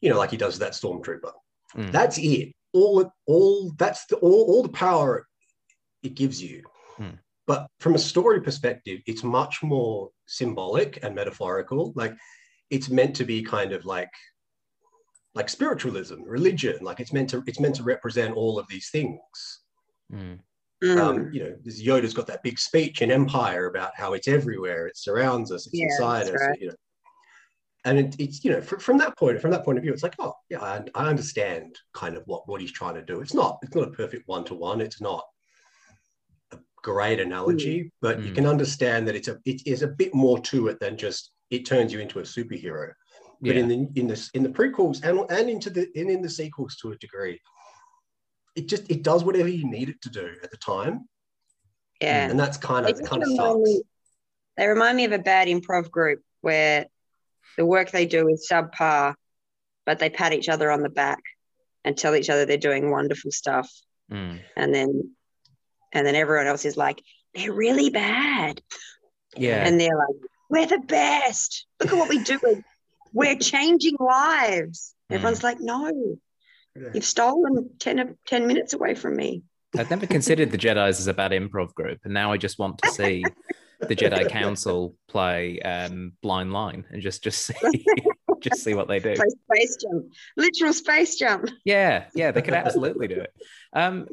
you 0.00 0.10
know, 0.10 0.18
like 0.18 0.30
he 0.30 0.36
does 0.36 0.58
that 0.58 0.72
stormtrooper, 0.72 1.32
Mm. 1.74 1.92
that's 1.92 2.18
it. 2.18 2.54
All 2.72 3.12
all 3.26 3.70
that's 3.78 4.06
the 4.06 4.16
all, 4.16 4.44
all 4.50 4.62
the 4.62 4.68
power 4.68 5.26
it 6.02 6.14
gives 6.14 6.42
you. 6.42 6.62
Mm. 6.98 7.18
But 7.46 7.68
from 7.78 7.94
a 7.94 7.98
story 7.98 8.40
perspective, 8.40 9.00
it's 9.06 9.22
much 9.22 9.62
more 9.62 10.10
symbolic 10.26 11.02
and 11.04 11.14
metaphorical. 11.14 11.92
Like 11.94 12.14
it's 12.70 12.88
meant 12.88 13.14
to 13.16 13.24
be 13.24 13.42
kind 13.42 13.72
of 13.72 13.84
like 13.84 14.10
like 15.34 15.48
spiritualism, 15.48 16.22
religion. 16.24 16.78
Like 16.80 17.00
it's 17.00 17.12
meant 17.12 17.30
to 17.30 17.42
it's 17.46 17.60
meant 17.60 17.76
to 17.76 17.82
represent 17.82 18.34
all 18.36 18.58
of 18.58 18.66
these 18.68 18.88
things. 18.90 19.60
Mm. 20.84 20.96
Mm. 20.96 21.00
Um, 21.00 21.32
you 21.32 21.42
know, 21.44 21.56
this 21.64 21.82
Yoda's 21.82 22.14
got 22.14 22.26
that 22.26 22.42
big 22.42 22.58
speech 22.58 23.00
in 23.02 23.10
Empire 23.10 23.66
about 23.66 23.92
how 23.96 24.12
it's 24.12 24.28
everywhere, 24.28 24.86
it 24.86 24.96
surrounds 24.96 25.50
us, 25.50 25.66
it's 25.66 25.74
Yeah, 25.78 25.86
inside 25.86 26.28
us. 26.34 26.40
right. 26.40 26.60
You 26.60 26.68
know, 26.68 26.74
and 27.86 27.98
it, 27.98 28.16
it's 28.18 28.44
you 28.44 28.50
know 28.50 28.60
fr- 28.60 28.78
from 28.78 28.98
that 28.98 29.16
point 29.18 29.40
from 29.40 29.50
that 29.52 29.64
point 29.64 29.78
of 29.78 29.82
view, 29.84 29.92
it's 29.92 30.02
like 30.02 30.14
oh 30.18 30.34
yeah, 30.50 30.60
I, 30.60 30.84
I 30.94 31.08
understand 31.08 31.78
kind 31.92 32.16
of 32.16 32.22
what 32.26 32.48
what 32.48 32.60
he's 32.60 32.72
trying 32.72 32.94
to 32.94 33.02
do. 33.02 33.20
It's 33.20 33.34
not 33.34 33.58
it's 33.62 33.74
not 33.74 33.88
a 33.88 33.92
perfect 33.92 34.26
one 34.26 34.44
to 34.44 34.54
one. 34.54 34.80
It's 34.80 35.00
not 35.00 35.24
a 36.52 36.58
great 36.82 37.20
analogy, 37.20 37.92
but 38.00 38.22
you 38.22 38.32
Mm. 38.32 38.34
can 38.36 38.46
understand 38.46 39.06
that 39.08 39.14
it's 39.16 39.28
a 39.28 39.38
it 39.44 39.66
is 39.66 39.82
a 39.82 39.88
bit 39.88 40.14
more 40.14 40.38
to 40.40 40.68
it 40.68 40.80
than 40.80 40.96
just 40.96 41.32
it 41.50 41.64
turns 41.66 41.92
you 41.92 42.00
into 42.00 42.20
a 42.20 42.22
superhero. 42.22 42.92
But 43.40 43.56
Yeah. 43.56 43.62
in 43.62 43.68
the 43.68 43.88
in 44.00 44.06
this 44.06 44.30
in 44.30 44.42
the 44.42 44.48
prequels 44.48 45.02
and 45.04 45.30
and 45.30 45.50
into 45.50 45.70
the 45.70 45.86
and 45.94 46.10
in 46.10 46.22
the 46.22 46.30
sequels 46.30 46.76
to 46.76 46.92
a 46.92 46.96
degree, 46.96 47.38
it 48.56 48.68
just 48.68 48.90
it 48.90 49.02
does 49.02 49.24
whatever 49.24 49.48
you 49.48 49.68
need 49.68 49.88
it 49.88 50.00
to 50.02 50.10
do 50.10 50.30
at 50.42 50.50
the 50.50 50.56
time, 50.56 51.08
yeah. 52.00 52.28
and 52.28 52.38
that's 52.38 52.56
kind 52.56 52.86
of 52.86 52.96
just 52.96 53.08
kind 53.08 53.22
of 53.22 53.28
sucks. 53.30 53.58
me- 53.60 53.82
They 54.56 54.66
remind 54.66 54.96
me 54.96 55.04
of 55.04 55.12
a 55.12 55.18
bad 55.18 55.48
improv 55.48 55.90
group 55.90 56.22
where 56.40 56.86
the 57.56 57.66
work 57.66 57.90
they 57.90 58.06
do 58.06 58.28
is 58.28 58.48
subpar, 58.50 59.14
but 59.86 59.98
they 59.98 60.10
pat 60.10 60.32
each 60.32 60.48
other 60.48 60.70
on 60.70 60.82
the 60.82 60.88
back 60.88 61.20
and 61.84 61.96
tell 61.96 62.14
each 62.14 62.30
other 62.30 62.44
they're 62.44 62.56
doing 62.56 62.90
wonderful 62.90 63.30
stuff. 63.30 63.70
Mm. 64.10 64.40
And 64.56 64.74
then 64.74 65.14
and 65.92 66.06
then 66.06 66.14
everyone 66.14 66.46
else 66.46 66.64
is 66.64 66.76
like, 66.76 67.00
they're 67.34 67.52
really 67.52 67.90
bad. 67.90 68.60
Yeah. 69.36 69.66
And 69.66 69.80
they're 69.80 69.96
like, 69.96 70.16
we're 70.50 70.66
the 70.66 70.84
best. 70.84 71.66
Look 71.80 71.92
at 71.92 71.98
what 71.98 72.08
we 72.08 72.22
do. 72.22 72.38
We're, 72.42 72.64
we're 73.12 73.38
changing 73.38 73.96
lives. 74.00 74.94
Everyone's 75.10 75.44
like, 75.44 75.58
no, 75.60 76.18
Yeah. 76.76 76.88
you've 76.94 77.04
stolen 77.04 77.70
10, 77.78 77.98
of- 77.98 78.16
10 78.26 78.46
minutes 78.46 78.72
away 78.72 78.94
from 78.94 79.16
me. 79.16 79.42
I've 79.76 79.90
never 79.90 80.06
considered 80.06 80.50
the 80.50 80.58
Jedi's 80.58 81.00
as 81.00 81.06
a 81.08 81.14
bad 81.14 81.32
improv 81.32 81.74
group, 81.74 81.98
and 82.04 82.14
now 82.14 82.32
I 82.32 82.36
just 82.36 82.58
want 82.58 82.78
to 82.78 82.90
see 82.90 83.24
the 83.80 83.96
Jedi 83.96 84.28
Council 84.30 84.94
play 85.08 85.58
um, 85.60 86.12
Blind 86.22 86.52
Line 86.52 86.84
and 86.90 87.02
just 87.02 87.24
just 87.24 87.44
see 87.44 87.54
just 88.50 88.62
see 88.62 88.74
what 88.74 88.88
they 88.88 88.98
do. 88.98 89.14
Space 89.16 89.76
jump, 89.76 90.12
literal 90.36 90.72
space 90.72 91.16
jump. 91.16 91.48
Yeah, 91.64 92.06
yeah, 92.14 92.30
they 92.30 92.42
could 92.42 92.54
absolutely 92.54 93.08
do 93.08 93.20
it. 93.20 93.32
Um, 93.72 94.06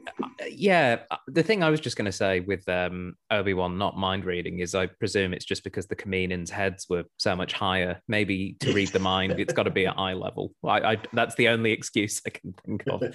yeah, 0.50 1.04
the 1.28 1.44
thing 1.44 1.64
I 1.64 1.70
was 1.70 1.80
just 1.80 1.98
going 1.98 2.06
to 2.06 2.12
say 2.12 2.40
with 2.40 2.68
um, 2.70 3.16
Obi 3.30 3.54
Wan 3.54 3.78
not 3.78 3.98
mind 3.98 4.26
reading 4.26 4.60
is 4.60 4.74
I 4.74 4.88
presume 4.88 5.34
it's 5.34 5.46
just 5.46 5.64
because 5.64 5.88
the 5.88 5.96
Kaminoans' 5.96 6.50
heads 6.50 6.88
were 6.90 7.04
so 7.18 7.36
much 7.36 7.54
higher. 7.54 8.02
Maybe 8.08 8.56
to 8.62 8.74
read 8.74 8.90
the 8.90 9.00
mind, 9.00 9.40
it's 9.40 9.54
got 9.54 9.64
to 9.64 9.72
be 9.72 9.88
at 9.88 9.98
eye 9.98 10.14
level. 10.14 10.54
I, 10.64 10.94
I, 10.94 10.98
that's 11.14 11.36
the 11.36 11.50
only 11.50 11.72
excuse 11.72 12.22
I 12.26 12.30
can 12.30 12.54
think 12.66 12.84
of. 12.88 13.02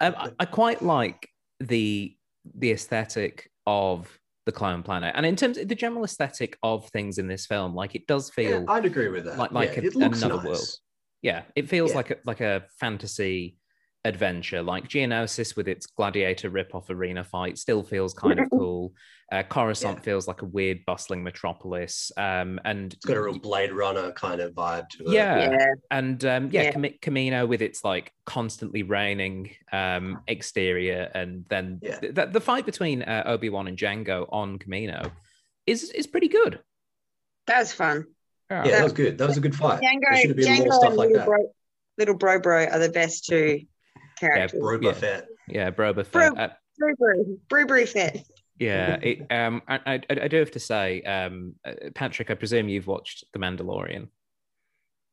Um, 0.00 0.14
I, 0.16 0.30
I 0.38 0.44
quite 0.46 0.82
like 0.82 1.28
the 1.58 2.16
the 2.54 2.70
aesthetic 2.70 3.50
of 3.66 4.19
the 4.50 4.56
clone 4.58 4.82
planet, 4.82 5.12
and 5.16 5.24
in 5.24 5.36
terms 5.36 5.56
of 5.58 5.68
the 5.68 5.74
general 5.74 6.04
aesthetic 6.04 6.58
of 6.62 6.88
things 6.90 7.18
in 7.18 7.28
this 7.28 7.46
film, 7.46 7.74
like 7.74 7.94
it 7.94 8.06
does 8.08 8.30
feel 8.30 8.62
Yeah, 8.62 8.72
I'd 8.72 8.84
agree 8.84 9.08
with 9.08 9.24
that. 9.26 9.38
like- 9.38 9.52
like 9.52 9.76
Yeah, 9.76 9.82
a- 9.82 9.86
it 9.86 9.94
looks 9.94 10.22
another 10.22 10.42
nice. 10.42 10.46
world. 10.46 10.68
yeah, 11.22 11.42
it 11.54 11.68
feels 11.68 11.90
Yeah. 11.90 11.96
like 11.96 12.10
a 12.10 12.16
like 12.24 12.40
a 12.40 12.64
fantasy 12.80 13.56
adventure. 14.04 14.62
Like 14.62 14.88
Geonosis 14.88 15.56
with 15.56 15.68
its 15.68 15.86
gladiator 15.86 16.48
rip-off 16.50 16.88
arena 16.90 17.24
fight 17.24 17.58
still 17.58 17.82
feels 17.82 18.14
kind 18.14 18.40
of 18.40 18.48
cool. 18.50 18.92
Uh, 19.32 19.44
Coruscant 19.44 19.98
Yeah. 19.98 20.02
feels 20.02 20.26
like 20.26 20.42
a 20.42 20.46
weird, 20.46 20.84
bustling 20.86 21.22
metropolis, 21.22 22.10
um, 22.16 22.58
and 22.64 22.92
It's 22.92 23.04
got 23.06 23.16
a 23.16 23.22
real 23.22 23.38
Blade 23.38 23.70
Runner 23.72 24.10
kind 24.12 24.40
of 24.40 24.54
vibe 24.54 24.88
to 24.88 25.04
it. 25.04 25.12
yeah, 25.12 25.50
Yeah. 25.52 25.66
and 25.92 26.24
um, 26.24 26.48
yeah, 26.50 26.62
Yeah. 26.62 26.72
Cam- 26.72 26.82
Kamino 27.00 27.46
with 27.46 27.62
its 27.62 27.84
like 27.84 28.12
constantly 28.26 28.82
raining 28.82 29.50
um, 29.70 30.22
exterior, 30.26 31.08
and 31.14 31.44
then 31.48 31.78
Yeah. 31.80 32.00
th- 32.00 32.14
th- 32.16 32.32
the 32.32 32.40
fight 32.40 32.66
between 32.66 33.02
uh, 33.02 33.22
Obi 33.26 33.50
Wan 33.50 33.68
and 33.68 33.78
Jango 33.78 34.26
on 34.32 34.58
Kamino 34.58 35.12
is 35.66 35.90
is 35.90 36.08
pretty 36.08 36.28
good. 36.28 36.58
That 37.46 37.60
was 37.60 37.72
fun. 37.72 38.06
Yeah, 38.50 38.64
that 38.64 38.82
was 38.82 38.92
good. 38.92 39.16
That 39.18 39.28
was 39.28 39.36
a 39.36 39.40
good 39.40 39.54
fight. 39.54 39.80
there 39.80 39.92
Jango, 39.92 40.20
should 40.20 40.30
have 40.30 40.36
been 40.38 40.46
Jango 40.46 40.64
more 40.64 40.72
stuff 40.72 40.94
like 40.96 41.10
little 41.10 41.18
that. 41.18 41.26
bro, 41.26 41.52
little 41.98 42.14
bro 42.16 42.40
bro 42.40 42.64
are 42.64 42.78
the 42.80 42.88
best 42.90 43.26
two 43.26 43.60
characters. 44.20 44.60
Bro 44.60 44.80
Yeah. 44.82 44.92
Fett. 44.92 45.26
yeah, 45.48 45.70
Boba 45.70 45.94
Bro- 45.94 46.34
Fett. 46.34 46.38
Uh, 46.38 46.48
Brew 46.78 46.94
brew, 46.96 47.38
brew 47.50 47.66
brew 47.66 47.86
fit. 47.86 48.26
Yeah, 48.58 48.94
it, 49.02 49.26
um, 49.30 49.60
I, 49.68 49.80
I, 49.86 50.00
I 50.10 50.28
do 50.28 50.38
have 50.38 50.50
to 50.52 50.60
say, 50.60 51.02
um, 51.02 51.54
uh, 51.64 51.72
Patrick, 51.94 52.30
I 52.30 52.34
presume 52.34 52.68
you've 52.70 52.86
watched 52.86 53.24
The 53.34 53.38
Mandalorian. 53.38 54.08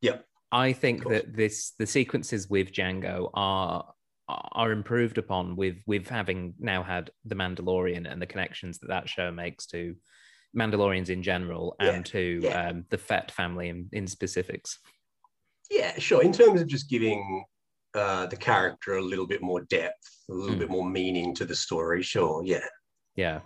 Yep. 0.02 0.26
I 0.52 0.72
think 0.74 1.08
that 1.10 1.36
this 1.36 1.74
the 1.78 1.86
sequences 1.86 2.50
with 2.50 2.72
Jango 2.72 3.30
are 3.34 3.94
are 4.30 4.72
improved 4.72 5.18
upon 5.18 5.56
with 5.58 5.78
with 5.88 6.08
having 6.08 6.54
now 6.60 6.84
had 6.84 7.10
The 7.26 7.36
Mandalorian 7.36 8.10
and 8.10 8.22
the 8.22 8.26
connections 8.28 8.80
that 8.80 8.88
that 8.88 9.10
show 9.10 9.30
makes 9.32 9.66
to 9.68 9.96
Mandalorians 10.58 11.10
in 11.10 11.22
general 11.24 11.76
Yeah, 11.82 11.90
and 11.92 12.06
to 12.08 12.40
yeah. 12.44 12.70
um, 12.70 12.86
the 12.90 12.98
Fett 12.98 13.32
family 13.32 13.68
in, 13.70 13.90
in 13.92 14.08
specifics. 14.08 14.80
Yeah, 15.70 15.98
sure. 16.00 16.22
In 16.24 16.32
terms 16.32 16.62
of 16.62 16.68
just 16.68 16.90
giving 16.90 17.44
uh, 17.94 18.26
the 18.28 18.38
character 18.38 18.94
a 18.98 19.02
little 19.02 19.28
bit 19.28 19.42
more 19.42 19.62
depth, 19.62 20.08
a 20.30 20.34
little 20.34 20.56
Mm. 20.56 20.60
bit 20.60 20.70
more 20.70 20.88
meaning 20.90 21.34
to 21.36 21.46
the 21.46 21.56
story, 21.56 22.04
sure. 22.04 22.44
Yeah. 22.46 22.66
Yeah. 23.16 23.40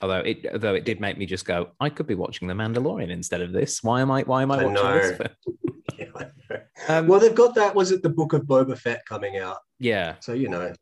Although 0.00 0.20
it 0.20 0.46
although 0.52 0.74
it 0.74 0.84
did 0.84 1.00
make 1.00 1.16
me 1.18 1.26
just 1.26 1.44
go, 1.44 1.70
I 1.78 1.88
could 1.90 2.06
be 2.06 2.14
watching 2.14 2.48
The 2.48 2.54
Mandalorian 2.54 3.10
instead 3.10 3.40
of 3.40 3.52
this. 3.52 3.82
Why 3.82 4.00
am 4.00 4.10
I 4.10 4.22
why 4.22 4.42
am 4.42 4.50
I 4.50 4.60
I 4.60 4.64
watching 4.64 4.74
this? 4.74 5.18
know. 5.18 5.26
film? 5.46 5.58
yeah 5.98 6.06
I 6.16 6.24
know. 6.24 6.60
Um, 6.88 7.06
well, 7.06 7.20
they've 7.20 7.34
got 7.34 7.54
that. 7.54 7.74
Was 7.74 7.92
it 7.92 8.02
the 8.02 8.08
Book 8.08 8.32
of 8.32 8.42
Boba 8.42 8.76
Fett 8.76 9.04
coming 9.06 9.38
out? 9.38 9.58
yeah. 9.78 10.16
So 10.20 10.32
you 10.32 10.48
know, 10.48 10.72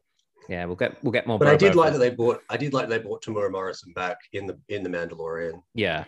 Yeah, 0.49 0.65
we'll 0.65 0.77
get 0.77 1.03
we'll 1.03 1.13
get 1.13 1.27
more. 1.27 1.39
But 1.39 1.49
I 1.49 1.57
Boba 1.57 1.59
did 1.59 1.75
like 1.75 1.91
Fett. 1.93 1.93
that 1.95 1.99
they 2.11 2.15
bought. 2.15 2.41
I 2.49 2.57
did 2.57 2.73
like 2.73 2.89
they 2.89 2.99
brought 2.99 3.23
Temuera 3.23 3.51
Morrison 3.51 3.93
back 3.95 4.17
in 4.33 4.47
the 4.47 4.59
in 4.69 4.83
the 4.83 4.89
Mandalorian. 4.91 5.61
Yeah, 5.75 6.05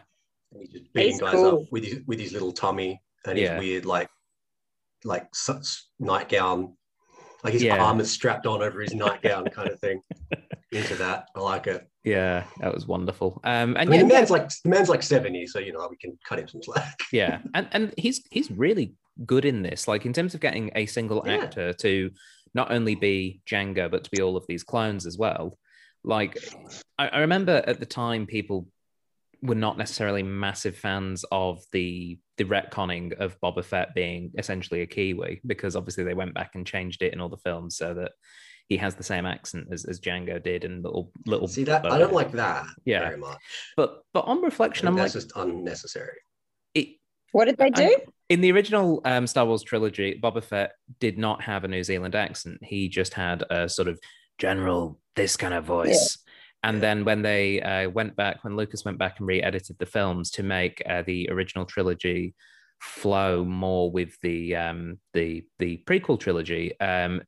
And 0.53 0.63
he's 0.63 0.71
just 0.73 0.93
beating 0.95 1.11
He's 1.13 1.21
guys 1.21 1.35
cool. 1.35 1.63
up 1.63 1.73
with 1.73 1.85
his 1.85 2.01
with 2.07 2.19
his 2.21 2.33
little 2.33 2.53
tummy 2.53 3.03
and 3.27 3.37
his 3.37 3.51
weird 3.59 3.85
like 3.85 4.09
like 5.05 5.27
such 5.35 5.85
nightgown, 5.99 6.75
like 7.45 7.53
his 7.55 7.63
Yeah. 7.63 7.83
arm 7.83 8.01
is 8.01 8.11
strapped 8.11 8.47
on 8.47 8.63
over 8.63 8.81
his 8.81 8.95
nightgown 8.95 9.47
kind 9.47 9.69
of 9.71 9.81
thing. 9.81 10.01
Into 10.73 10.95
that, 10.95 11.27
I 11.37 11.41
like 11.41 11.67
it. 11.67 11.87
yeah, 12.03 12.45
that 12.61 12.73
was 12.73 12.87
wonderful. 12.87 13.41
Um, 13.45 13.77
I 13.77 13.83
and 13.83 13.91
mean, 13.91 14.01
yeah, 14.01 14.07
the 14.07 14.15
man's 14.15 14.31
like 14.31 14.49
the 14.65 14.71
man's 14.71 14.89
like 14.89 15.03
seventy, 15.03 15.47
so 15.47 15.59
you 15.59 15.71
know 15.75 15.87
we 15.91 15.97
can 15.99 16.19
cut 16.27 16.39
him 16.39 16.49
some 16.49 16.63
slack. 16.63 16.99
yeah, 17.13 17.41
and 17.53 17.69
and 17.73 17.93
he's 17.99 18.23
he's 18.31 18.51
really 18.51 18.95
good 19.27 19.45
in 19.45 19.61
this. 19.63 19.87
Like 19.87 20.07
in 20.07 20.15
terms 20.15 20.33
of 20.35 20.41
getting 20.41 20.71
a 20.75 20.87
single 20.87 21.23
Yeah. 21.27 21.35
actor 21.43 21.75
to 21.75 22.11
not 22.55 22.71
only 22.73 22.95
be 22.95 23.43
Jango 23.47 23.91
but 23.91 24.05
to 24.05 24.11
be 24.11 24.23
all 24.23 24.37
of 24.39 24.47
these 24.47 24.63
clones 24.65 25.05
as 25.05 25.19
well. 25.19 25.59
Like 26.05 26.39
I, 26.99 27.09
I 27.09 27.19
remember 27.21 27.63
at 27.67 27.79
the 27.79 27.87
time 27.87 28.25
people 28.27 28.67
were 29.43 29.55
not 29.57 29.77
necessarily 29.77 30.23
massive 30.23 30.77
fans 30.77 31.25
of 31.33 31.63
the 31.73 32.19
the 32.39 32.45
retconning 32.45 33.13
of 33.19 33.39
Boba 33.41 33.65
Fett 33.65 33.95
being 33.95 34.31
essentially 34.39 34.83
a 34.83 34.87
Kiwi 34.87 35.41
because 35.45 35.75
obviously 35.77 36.05
they 36.05 36.15
went 36.15 36.35
back 36.35 36.53
and 36.55 36.67
changed 36.67 37.03
it 37.03 37.13
in 37.13 37.21
all 37.21 37.29
the 37.29 37.37
films 37.37 37.77
so 37.77 37.93
that 37.95 38.13
he 38.69 38.77
has 38.77 38.95
the 38.95 39.03
same 39.03 39.27
accent 39.27 39.67
as, 39.73 39.85
as 39.85 40.01
Jango 40.01 40.43
did 40.43 40.65
and 40.65 40.83
little 40.85 41.11
little 41.27 41.49
See 41.49 41.65
that 41.65 41.85
I 41.91 41.99
don't 41.99 42.13
like 42.13 42.33
that 42.33 42.67
Yeah. 42.85 43.01
very 43.01 43.17
much. 43.19 43.39
but 43.77 44.03
but 44.15 44.25
on 44.27 44.39
I 44.39 44.43
reflection 44.43 44.87
I'm 44.89 44.95
like 44.95 45.03
that's 45.13 45.15
just 45.15 45.33
unnecessary. 45.37 46.19
it, 46.75 46.89
What 47.33 47.47
did 47.47 47.59
they 47.59 47.71
do? 47.71 47.97
in 48.29 48.41
the 48.41 48.53
original 48.53 49.03
um, 49.05 49.27
Star 49.27 49.45
Wars 49.45 49.63
trilogy, 49.63 50.19
Boba 50.23 50.43
Fett 50.43 50.73
did 51.01 51.19
not 51.19 51.43
have 51.43 51.65
a 51.65 51.69
New 51.69 51.83
Zealand 51.83 52.15
accent. 52.15 52.59
He 52.63 52.89
just 52.89 53.13
had 53.15 53.43
a 53.51 53.69
sort 53.69 53.89
of 53.89 53.99
general 54.39 54.99
this 55.17 55.37
kind 55.37 55.53
of 55.53 55.65
voice. 55.65 56.19
And 56.63 56.81
then 56.81 57.05
when 57.05 57.23
they 57.23 57.61
uh, 57.61 57.91
went 57.91 58.15
back, 58.15 58.45
when 58.45 58.57
Lucas 58.57 58.85
went 58.85 58.99
back 58.99 59.19
and 59.19 59.27
re-edited 59.27 59.79
the 59.79 59.87
films 59.87 60.31
to 60.33 60.43
make 60.43 60.83
uh, 60.89 61.03
the 61.03 61.29
original 61.31 61.65
trilogy 61.65 62.35
flow 62.81 63.45
more 63.45 63.91
with 63.91 64.21
the 64.23 64.57
um, 64.57 64.99
the 65.13 65.45
the 65.59 65.83
prequel 65.87 66.19
trilogy, 66.19 66.79
um, 66.81 67.23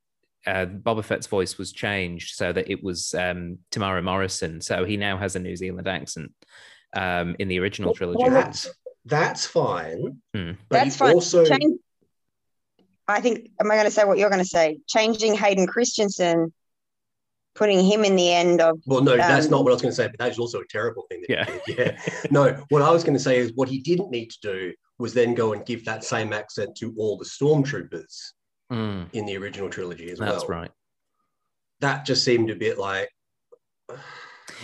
uh, 0.46 0.66
Boba 0.66 1.04
Fett's 1.04 1.26
voice 1.26 1.58
was 1.58 1.72
changed 1.72 2.36
so 2.36 2.52
that 2.52 2.70
it 2.70 2.82
was 2.82 3.14
um, 3.14 3.58
Temuera 3.70 4.02
Morrison. 4.02 4.60
So 4.60 4.84
he 4.84 4.96
now 4.96 5.16
has 5.16 5.36
a 5.36 5.40
New 5.40 5.56
Zealand 5.56 5.88
accent 5.88 6.32
um, 6.94 7.34
in 7.38 7.48
the 7.48 7.58
original 7.58 7.94
trilogy. 7.94 8.22
well, 8.22 8.30
That's 8.30 8.70
that's 9.04 9.46
fine. 9.46 10.20
Hmm. 10.34 10.52
But 10.68 10.84
That's 10.84 10.94
he 10.94 10.98
fine. 10.98 11.14
also 11.14 11.44
Change, 11.44 11.78
I 13.06 13.20
think, 13.20 13.50
am 13.60 13.70
I 13.70 13.74
going 13.74 13.86
to 13.86 13.90
say 13.90 14.04
what 14.04 14.18
you're 14.18 14.30
going 14.30 14.42
to 14.42 14.48
say? 14.48 14.78
Changing 14.88 15.34
Hayden 15.34 15.66
Christensen, 15.66 16.52
putting 17.54 17.84
him 17.84 18.04
in 18.04 18.16
the 18.16 18.32
end 18.32 18.60
of, 18.60 18.80
Well, 18.86 19.02
no, 19.02 19.16
that's 19.16 19.46
Um, 19.46 19.52
not 19.52 19.64
what 19.64 19.70
I 19.70 19.74
was 19.74 19.82
going 19.82 19.92
to 19.92 19.96
say, 19.96 20.08
but 20.08 20.18
that 20.18 20.30
is 20.30 20.38
also 20.38 20.60
a 20.60 20.66
terrible 20.68 21.04
thing. 21.10 21.22
That 21.28 21.30
Yeah. 21.30 21.58
He 21.66 21.74
did. 21.74 21.96
Yeah. 22.06 22.14
No, 22.30 22.64
what 22.70 22.82
I 22.82 22.90
was 22.90 23.04
going 23.04 23.16
to 23.16 23.22
say 23.22 23.38
is 23.38 23.52
what 23.54 23.68
he 23.68 23.78
didn't 23.78 24.10
need 24.10 24.30
to 24.32 24.38
do 24.42 24.72
was 24.98 25.14
then 25.14 25.34
go 25.34 25.52
and 25.52 25.64
give 25.64 25.84
that 25.84 26.04
same 26.04 26.32
accent 26.32 26.76
to 26.76 26.94
all 26.98 27.16
the 27.16 27.24
stormtroopers 27.24 28.32
Mm, 28.72 29.12
in 29.12 29.26
the 29.26 29.36
original 29.36 29.68
trilogy 29.68 30.10
as 30.10 30.18
that's 30.18 30.30
well. 30.30 30.38
That's 30.38 30.48
right. 30.48 30.70
That 31.80 32.06
just 32.06 32.24
seemed 32.24 32.48
a 32.50 32.56
bit 32.56 32.78
like, 32.78 33.10
I 33.90 33.96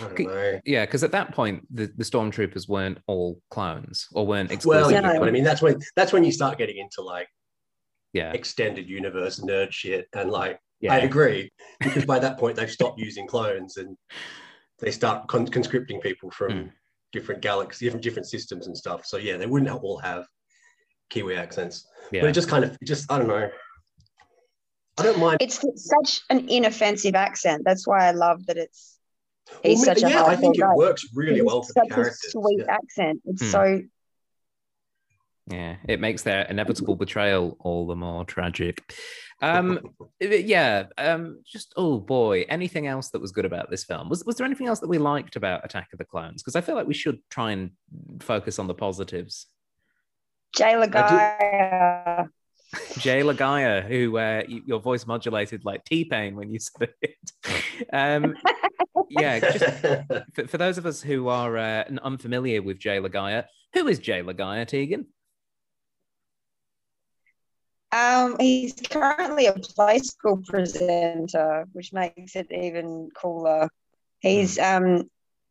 don't 0.01 0.19
know. 0.19 0.59
Yeah, 0.65 0.85
because 0.85 1.03
at 1.03 1.11
that 1.11 1.33
point 1.35 1.65
the, 1.73 1.91
the 1.95 2.03
stormtroopers 2.03 2.67
weren't 2.67 2.97
all 3.07 3.39
clones 3.51 4.07
or 4.13 4.25
weren't 4.25 4.49
Well, 4.49 4.55
exclusively. 4.55 4.93
yeah, 4.95 5.19
No. 5.19 5.23
I 5.25 5.31
mean, 5.31 5.43
that's 5.43 5.61
when 5.61 5.79
that's 5.95 6.11
when 6.13 6.23
you 6.23 6.31
start 6.31 6.57
getting 6.57 6.77
into 6.77 7.01
like 7.03 7.27
yeah, 8.13 8.31
extended 8.33 8.89
universe 8.89 9.39
nerd 9.39 9.71
shit, 9.71 10.07
and 10.13 10.31
like 10.31 10.59
yeah, 10.81 10.93
I 10.93 10.97
agree 10.99 11.49
because 11.79 12.05
by 12.05 12.19
that 12.19 12.37
point 12.37 12.55
they've 12.57 12.69
stopped 12.71 12.99
using 12.99 13.27
clones 13.27 13.77
and 13.77 13.95
they 14.79 14.91
start 14.91 15.27
con- 15.27 15.47
conscripting 15.47 16.01
people 16.01 16.29
from 16.31 16.51
Hmm. 16.51 16.67
different 17.11 17.41
galaxies, 17.41 17.85
different 17.87 18.03
different 18.03 18.27
systems 18.27 18.67
and 18.67 18.75
stuff. 18.77 19.05
So 19.05 19.17
yeah, 19.17 19.37
they 19.37 19.45
wouldn't 19.45 19.69
all 19.71 19.97
have 19.99 20.25
Kiwi 21.09 21.35
accents, 21.35 21.87
yeah. 22.11 22.21
but 22.21 22.29
it 22.29 22.33
just 22.33 22.49
kind 22.49 22.63
of, 22.63 22.77
just 22.83 23.11
I 23.11 23.17
don't 23.19 23.27
know. 23.27 23.49
I 24.97 25.03
don't 25.03 25.19
mind. 25.19 25.37
it's 25.41 25.63
such 25.75 26.21
an 26.29 26.47
inoffensive 26.49 27.15
accent. 27.15 27.63
That's 27.65 27.87
why 27.87 28.07
I 28.07 28.11
love 28.11 28.45
that 28.47 28.57
it's, 28.57 28.97
Well, 29.49 29.59
he's 29.63 29.83
such 29.85 30.03
a 30.03 30.09
yeah, 30.09 30.23
I 30.23 30.35
hardcore 30.35 30.39
think 30.39 30.55
it 30.57 30.61
guy. 30.61 30.73
works 30.75 31.05
really 31.13 31.39
It's 31.39 31.45
well 31.45 31.63
for 31.63 31.73
the 31.73 31.79
such 31.81 31.91
a 31.91 31.93
characters. 31.95 32.31
sweet 32.31 32.59
yeah. 32.59 32.73
accent. 32.73 33.21
It's 33.25 33.41
Hmm. 33.43 33.49
so, 33.49 33.81
yeah, 35.51 35.75
it 35.87 35.99
makes 35.99 36.23
their 36.23 36.43
inevitable 36.43 36.95
betrayal 37.05 37.57
all 37.59 37.87
the 37.87 37.95
more 37.95 38.25
tragic. 38.25 38.93
Um, 39.41 39.79
yeah, 40.19 40.85
um, 40.97 41.41
just 41.45 41.73
oh 41.75 41.99
boy, 41.99 42.45
anything 42.49 42.87
else 42.87 43.09
that 43.09 43.21
was 43.21 43.31
good 43.31 43.45
about 43.45 43.69
this 43.69 43.83
film? 43.83 44.09
Was 44.09 44.23
was 44.25 44.35
there 44.35 44.45
anything 44.45 44.67
else 44.67 44.79
that 44.79 44.89
we 44.89 44.97
liked 44.97 45.35
about 45.35 45.65
Attack 45.65 45.89
of 45.93 45.99
the 45.99 46.05
Clones? 46.05 46.41
Because 46.41 46.55
I 46.55 46.61
feel 46.61 46.75
like 46.75 46.87
we 46.87 46.93
should 46.93 47.19
try 47.29 47.51
and 47.51 47.71
focus 48.19 48.59
on 48.59 48.67
the 48.67 48.73
positives. 48.73 49.47
Jay 50.55 50.73
Laga'aia. 50.73 52.27
Jay 52.99 53.21
Laga'aia, 53.21 53.85
who 53.85 54.17
uh, 54.17 54.43
your 54.47 54.79
voice 54.79 55.05
modulated 55.05 55.65
like 55.65 55.83
T 55.85 56.05
Pain 56.05 56.35
when 56.35 56.49
you 56.51 56.59
said 56.59 56.93
it. 57.01 57.31
Um, 57.91 58.35
yeah, 59.09 59.39
just 59.39 59.65
for, 60.33 60.47
for 60.47 60.57
those 60.57 60.77
of 60.77 60.85
us 60.85 61.01
who 61.01 61.27
are 61.27 61.57
uh, 61.57 61.83
unfamiliar 62.01 62.61
with 62.61 62.79
Jay 62.79 62.97
Laga'aia, 62.99 63.45
who 63.73 63.87
is 63.87 63.99
Jay 63.99 64.21
Laga'aia, 64.21 64.67
Tegan? 64.67 65.07
Um, 67.91 68.37
he's 68.39 68.73
currently 68.89 69.47
a 69.47 69.53
play 69.53 69.99
school 69.99 70.41
presenter, 70.47 71.65
which 71.73 71.91
makes 71.91 72.35
it 72.35 72.47
even 72.51 73.09
cooler. 73.15 73.69
He's 74.19 74.57
um, 74.59 75.09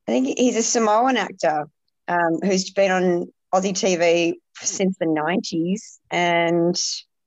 I 0.09 0.12
think 0.12 0.38
he's 0.38 0.57
a 0.57 0.62
Samoan 0.62 1.16
actor 1.16 1.68
um, 2.09 2.38
who's 2.42 2.70
been 2.70 2.90
on 2.90 3.33
Aussie 3.55 3.72
TV 3.72 4.35
since 4.57 4.96
the 4.98 5.07
nineties, 5.07 6.00
and 6.11 6.76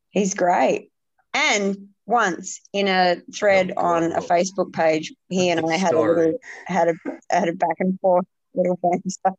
he's 0.10 0.34
great. 0.34 0.90
And 1.34 1.90
once 2.06 2.60
in 2.74 2.88
a 2.88 3.18
thread 3.34 3.74
Oh, 3.78 3.86
on 3.86 4.12
a 4.12 4.22
Facebook 4.22 4.74
page, 4.74 5.14
he 5.30 5.50
and 5.50 5.66
I 5.66 5.78
had 5.78 5.94
a 5.94 6.02
little 6.02 6.38
had 6.66 6.90
a 6.90 6.94
had 7.30 7.50
a 7.50 7.54
back 7.54 7.78
and 7.80 8.00
forth 8.00 8.26
little 8.56 8.80
banter. 8.84 9.38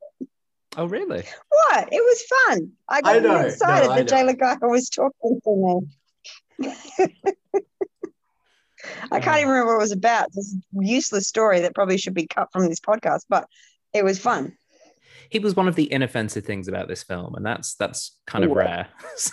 Oh, 0.77 0.87
really? 0.87 1.25
What? 1.49 1.89
It 1.93 2.01
was 2.03 2.23
fun. 2.23 2.73
I 2.89 3.01
got 3.01 3.17
I 3.17 3.19
know. 3.21 3.35
really 3.37 3.49
excited 3.53 3.87
No, 3.87 3.93
I 3.93 4.03
that 4.03 4.09
Jay 4.09 4.23
know. 4.23 4.33
Laga'aia 4.33 4.71
was 4.71 4.89
talking 4.91 5.41
to 5.45 5.81
me. 6.61 6.69
I 9.11 9.21
can't 9.21 9.39
even 9.39 9.49
remember 9.51 9.73
what 9.75 9.81
it 9.81 9.85
was 9.85 9.93
about. 9.93 10.33
This 10.33 10.57
useless 10.73 11.27
story 11.29 11.61
that 11.61 11.75
probably 11.75 11.97
should 11.99 12.15
be 12.15 12.27
cut 12.27 12.49
from 12.53 12.69
this 12.69 12.81
podcast, 12.81 13.23
but 13.29 13.47
it 13.93 14.05
was 14.05 14.19
fun. 14.19 14.57
He 15.31 15.39
was 15.39 15.57
one 15.57 15.69
of 15.69 15.75
the 15.75 15.91
inoffensive 15.91 16.45
things 16.45 16.69
about 16.69 16.89
this 16.89 17.03
film, 17.03 17.35
and 17.35 17.45
that's 17.47 17.75
that's 17.77 18.19
kind 18.27 18.45
of 18.45 18.51
Yeah. 18.51 18.57
rare. 18.57 18.89
so, 19.17 19.33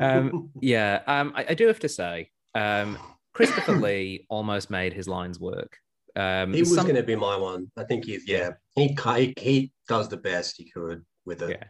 um, 0.00 0.50
yeah, 0.60 1.02
um, 1.06 1.32
I, 1.36 1.46
I 1.50 1.54
do 1.54 1.66
have 1.66 1.80
to 1.80 1.88
say, 1.88 2.30
um, 2.54 2.96
Christopher 3.32 3.72
Lee 3.80 4.26
almost 4.28 4.70
made 4.70 4.92
his 4.94 5.06
lines 5.08 5.38
work. 5.38 5.78
Um, 6.16 6.52
he 6.52 6.60
was 6.60 6.74
some- 6.74 6.84
going 6.84 6.96
to 6.96 7.02
be 7.02 7.16
my 7.16 7.36
one. 7.36 7.70
I 7.76 7.84
think 7.84 8.04
he's 8.04 8.28
yeah. 8.28 8.52
He 8.76 8.96
he 9.38 9.72
does 9.88 10.08
the 10.08 10.16
best 10.16 10.56
he 10.56 10.70
could 10.70 11.04
with 11.24 11.42
it. 11.42 11.50
Yeah. 11.50 11.64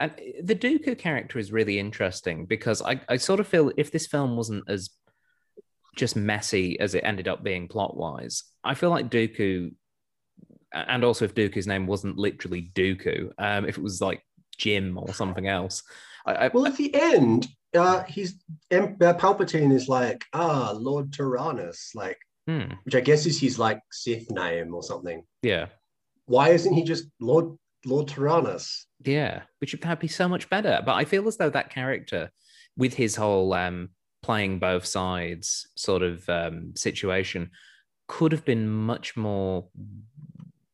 And 0.00 0.12
the 0.42 0.54
Dooku 0.54 0.96
character 0.96 1.38
is 1.38 1.52
really 1.52 1.78
interesting 1.78 2.46
because 2.46 2.80
I, 2.80 3.02
I 3.08 3.18
sort 3.18 3.38
of 3.38 3.46
feel 3.46 3.70
if 3.76 3.92
this 3.92 4.06
film 4.06 4.34
wasn't 4.34 4.64
as 4.66 4.88
just 5.94 6.16
messy 6.16 6.80
as 6.80 6.94
it 6.94 7.04
ended 7.04 7.28
up 7.28 7.44
being 7.44 7.68
plot 7.68 7.96
wise, 7.96 8.44
I 8.64 8.74
feel 8.74 8.88
like 8.88 9.10
Dooku, 9.10 9.74
and 10.72 11.04
also 11.04 11.26
if 11.26 11.34
Dooku's 11.34 11.66
name 11.66 11.86
wasn't 11.86 12.16
literally 12.16 12.70
Dooku, 12.74 13.32
um, 13.36 13.66
if 13.66 13.76
it 13.76 13.82
was 13.82 14.00
like 14.00 14.22
Jim 14.56 14.96
or 14.96 15.12
something 15.12 15.48
else, 15.48 15.82
I, 16.24 16.32
I, 16.46 16.48
Well, 16.48 16.66
at 16.66 16.76
the 16.76 16.94
end, 16.94 17.48
uh, 17.76 18.02
he's 18.04 18.42
uh, 18.72 18.86
Palpatine 18.98 19.72
is 19.72 19.86
like 19.86 20.24
ah 20.32 20.72
Lord 20.74 21.12
Tyrannus, 21.12 21.92
like 21.94 22.18
hmm, 22.50 22.72
which 22.84 22.94
I 22.94 23.00
guess 23.00 23.26
is 23.26 23.40
his 23.40 23.58
like 23.58 23.80
Sith 23.90 24.30
name 24.30 24.74
or 24.74 24.82
something. 24.82 25.24
yeah, 25.42 25.66
Why 26.26 26.50
isn't 26.50 26.72
he 26.74 26.82
just 26.82 27.04
Lord 27.20 27.56
Lord 27.84 28.08
Tyrannus? 28.08 28.86
yeah, 29.04 29.42
which 29.58 29.72
would 29.74 29.98
be 29.98 30.08
so 30.08 30.28
much 30.28 30.50
better. 30.50 30.82
But 30.84 30.94
I 30.94 31.04
feel 31.04 31.26
as 31.28 31.36
though 31.36 31.50
that 31.50 31.70
character, 31.70 32.30
with 32.76 32.94
his 32.94 33.16
whole 33.16 33.52
um, 33.54 33.90
playing 34.22 34.58
both 34.58 34.84
sides 34.84 35.68
sort 35.76 36.02
of 36.02 36.28
um, 36.28 36.72
situation, 36.76 37.50
could 38.08 38.32
have 38.32 38.44
been 38.44 38.68
much 38.68 39.16
more 39.16 39.68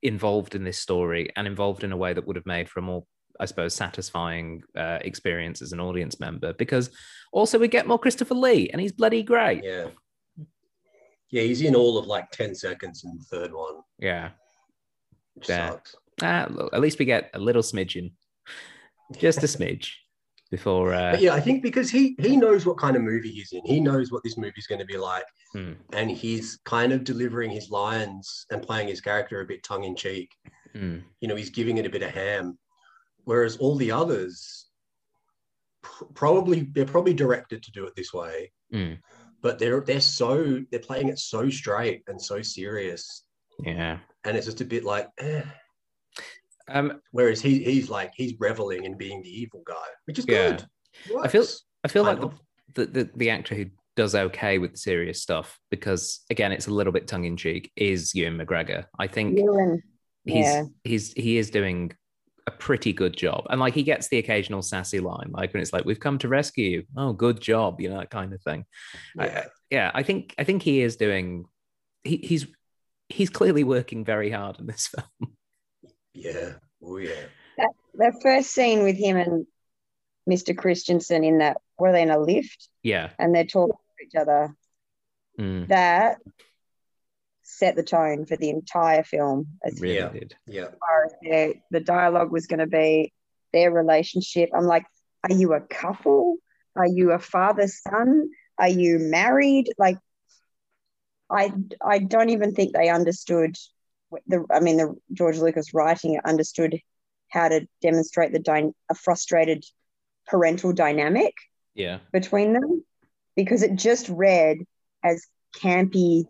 involved 0.03 0.55
in 0.55 0.65
this 0.65 0.79
story 0.79 1.31
and 1.37 1.47
involved 1.47 1.85
in 1.85 1.93
a 1.93 1.97
way 1.97 2.13
that 2.13 2.27
would 2.27 2.37
have 2.37 2.47
made 2.47 2.69
for 2.69 2.81
a 2.81 2.83
more, 2.83 3.05
I 3.39 3.45
suppose, 3.45 3.75
satisfying 3.75 4.63
uh, 4.77 4.99
experience 5.03 5.63
as 5.63 5.73
an 5.73 5.81
audience 5.81 6.19
member. 6.21 6.53
Because 6.53 6.91
also 7.33 7.59
we 7.59 7.69
get 7.69 7.87
more 7.87 7.99
Christopher 7.99 8.35
Lee, 8.35 8.69
and 8.71 8.81
he's 8.81 8.93
bloody 8.93 9.23
great. 9.23 9.63
Yeah, 9.65 9.89
yeah, 11.37 11.43
he's 11.43 11.61
in 11.61 11.75
all 11.77 11.99
of 11.99 12.07
like 12.07 12.31
ten 12.31 12.55
seconds 12.55 13.05
in 13.05 13.11
the 13.19 13.25
third 13.25 13.53
one, 13.53 13.77
Yeah. 13.99 14.31
which 15.35 15.49
Yeah. 15.49 15.71
sucks. 15.71 15.95
Ah, 16.23 16.47
look, 16.51 16.73
at 16.73 16.81
least 16.81 16.99
we 16.99 17.05
get 17.05 17.31
a 17.35 17.39
little 17.39 17.63
smidgen, 17.63 18.13
just 19.19 19.43
a 19.43 19.47
smidge. 19.47 19.89
before. 20.53 20.95
Uh, 20.95 21.17
yeah, 21.19 21.35
I 21.35 21.41
think 21.41 21.61
because 21.61 21.91
he 21.91 22.15
he 22.21 22.37
knows 22.37 22.65
what 22.65 22.79
kind 22.79 22.95
of 22.97 23.03
movie 23.03 23.33
he's 23.33 23.53
in. 23.53 23.63
He 23.67 23.81
knows 23.81 24.13
what 24.13 24.23
this 24.23 24.39
movie's 24.39 24.69
going 24.69 24.79
to 24.79 24.85
be 24.95 24.97
like, 24.97 25.25
hmm, 25.53 25.73
and 25.93 26.09
he's 26.09 26.47
kind 26.65 26.93
of 26.93 27.03
delivering 27.03 27.51
his 27.51 27.69
lines 27.69 28.47
and 28.53 28.63
playing 28.63 28.87
his 28.89 29.01
character 29.01 29.41
a 29.41 29.45
bit 29.45 29.65
tongue 29.65 29.83
in 29.85 29.97
cheek. 29.97 30.31
hmm, 30.73 30.99
You 31.21 31.27
know, 31.29 31.35
he's 31.37 31.51
giving 31.51 31.79
it 31.79 31.87
a 31.87 31.91
bit 31.91 32.05
of 32.05 32.13
ham, 32.13 32.57
whereas 33.25 33.57
all 33.57 33.75
the 33.77 33.91
others 33.91 34.67
pr- 35.83 36.05
probably 36.15 36.61
they're 36.75 36.95
probably 36.95 37.15
directed 37.15 37.61
to 37.65 37.73
do 37.73 37.85
it 37.89 37.95
this 37.97 38.13
way, 38.15 38.53
hmm. 38.71 38.95
But 39.43 39.59
they're 39.59 39.81
they're 39.81 40.01
so 40.01 40.61
they're 40.71 40.81
playing 40.81 41.09
it 41.09 41.19
so 41.19 41.49
straight 41.51 42.03
and 42.09 42.21
so 42.21 42.43
serious, 42.43 43.25
yeah. 43.61 43.99
and 44.25 44.37
it's 44.37 44.47
just 44.47 44.61
a 44.61 44.65
bit 44.65 44.85
like. 44.85 45.09
Eh. 45.19 45.43
Um, 46.69 47.01
Whereas 47.13 47.41
he 47.41 47.63
he's 47.63 47.89
like 47.89 48.13
he's 48.17 48.35
reveling 48.41 48.85
in 48.85 48.97
being 48.97 49.23
the 49.23 49.29
evil 49.29 49.63
guy, 49.65 49.75
which 50.07 50.19
is 50.19 50.27
Yeah. 50.29 50.51
good. 50.51 50.65
I 51.23 51.29
feel 51.29 51.45
I 51.85 51.89
feel 51.89 52.03
like 52.03 52.19
Kind 52.19 52.33
the, 52.75 52.87
the, 52.87 53.05
the 53.05 53.11
the 53.17 53.31
actor 53.31 53.55
who 53.55 53.67
does 53.95 54.15
okay 54.15 54.59
with 54.59 54.73
the 54.73 54.79
serious 54.79 55.23
stuff 55.23 55.59
because 55.71 56.25
again 56.29 56.53
it's 56.53 56.67
a 56.67 56.73
little 56.73 56.93
bit 56.93 57.07
tongue 57.07 57.25
in 57.25 57.37
cheek 57.37 57.71
is 57.77 58.15
Ewan 58.15 58.37
McGregor. 58.39 58.87
I 58.99 59.07
think 59.07 59.39
Ewan, 59.39 59.83
he's 60.25 60.45
yeah. 60.45 60.65
he's 60.85 61.13
he 61.13 61.39
is 61.39 61.51
doing 61.51 61.93
a 62.47 62.51
pretty 62.51 62.93
good 62.93 63.17
job, 63.17 63.47
and 63.51 63.61
like 63.61 63.75
he 63.75 63.83
gets 63.83 64.09
the 64.09 64.19
occasional 64.19 64.63
sassy 64.63 65.01
line, 65.01 65.31
like 65.31 65.53
when 65.53 65.63
it's 65.63 65.73
like 65.73 65.85
"We've 65.85 65.99
come 66.01 66.19
to 66.19 66.29
rescue 66.29 66.65
you." 66.71 66.85
Oh, 66.97 67.13
good 67.13 67.41
job, 67.41 67.81
you 67.81 67.89
know 67.91 67.99
that 67.99 68.11
kind 68.11 68.33
of 68.33 68.41
thing. 68.43 68.65
Yeah. 69.17 69.43
I- 69.45 69.47
yeah, 69.71 69.91
I 69.95 70.05
think 70.05 70.33
I 70.39 70.45
think 70.45 70.63
he 70.63 70.81
is 70.81 70.95
doing. 70.97 71.47
He, 72.05 72.19
he's 72.19 72.47
he's 73.09 73.31
clearly 73.31 73.65
working 73.65 74.05
very 74.05 74.31
hard 74.31 74.61
in 74.61 74.67
this 74.67 74.87
film. 75.19 75.33
Yeah. 76.15 76.53
Oh 76.83 76.99
yeah. 76.99 77.27
The 77.95 78.13
first 78.23 78.51
scene 78.51 78.83
with 78.85 78.97
him 78.97 79.17
and 79.17 79.47
Mr. 80.31 80.57
Christensen 80.57 81.25
in 81.25 81.39
that, 81.39 81.57
were 81.79 81.91
they 81.93 82.03
in 82.03 82.11
a 82.11 82.19
lift 82.19 82.69
Yeah, 82.83 83.11
and 83.19 83.35
they're 83.35 83.45
talking 83.45 83.75
to 83.99 84.05
each 84.07 84.15
other? 84.15 84.55
mm, 85.41 85.67
That 85.69 86.19
set 87.49 87.77
the 87.77 87.83
tone 87.83 88.27
for 88.27 88.37
the 88.37 88.51
entire 88.51 89.05
film 89.05 89.47
as 89.65 89.81
really 89.81 89.97
Yeah. 89.97 90.09
did. 90.09 90.35
Yeah. 90.47 90.69
far 90.81 91.05
as 91.07 91.13
their, 91.23 91.55
the 91.71 91.81
dialogue 91.81 92.33
was 92.33 92.47
going 92.47 92.59
to 92.59 92.67
be, 92.67 93.13
their 93.53 93.71
relationship. 93.71 94.51
I'm 94.55 94.65
like, 94.67 94.85
are 95.23 95.33
you 95.35 95.55
a 95.55 95.61
couple? 95.61 96.37
Are 96.75 96.87
you 96.87 97.13
a 97.13 97.19
father 97.19 97.69
son? 97.69 98.29
Are 98.59 98.69
you 98.69 98.99
married? 98.99 99.73
Like, 99.79 99.99
I 101.31 101.53
I 101.83 101.99
don't 102.01 102.31
even 102.31 102.53
think 102.55 102.73
they 102.75 102.89
understood 102.89 103.57
the. 104.27 104.45
I 104.51 104.61
mean, 104.61 104.77
the 104.77 104.95
George 105.13 105.39
Lucas 105.39 105.75
writing 105.75 106.15
it 106.15 106.25
understood 106.25 106.79
how 107.31 107.49
to 107.49 107.67
demonstrate 107.83 108.33
the 108.33 108.39
dy- 108.39 108.73
a 108.91 108.95
frustrated 108.95 109.65
parental 110.27 110.73
dynamic 110.73 111.35
Yeah, 111.75 111.99
between 112.13 112.53
them 112.53 112.85
because 113.35 113.63
it 113.63 113.75
just 113.77 114.09
read 114.09 114.59
as 115.03 115.27
campy 115.57 116.25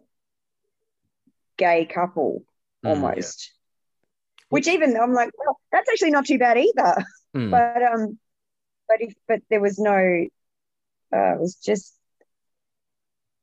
gay 1.56 1.86
couple 1.86 2.44
Mm, 2.84 2.90
almost. 2.90 3.52
Which 4.48 4.68
even 4.68 4.96
I'm 4.96 5.12
like, 5.12 5.30
well, 5.36 5.58
that's 5.72 5.88
actually 5.90 6.12
not 6.12 6.26
too 6.26 6.38
bad 6.38 6.56
either. 6.58 7.04
mm, 7.36 7.50
But 7.50 7.82
um, 7.82 8.18
but 8.88 9.00
if 9.00 9.14
but 9.26 9.40
there 9.50 9.60
was 9.60 9.78
no, 9.78 10.26
uh, 11.12 11.34
it 11.34 11.40
was 11.40 11.56
just. 11.56 11.94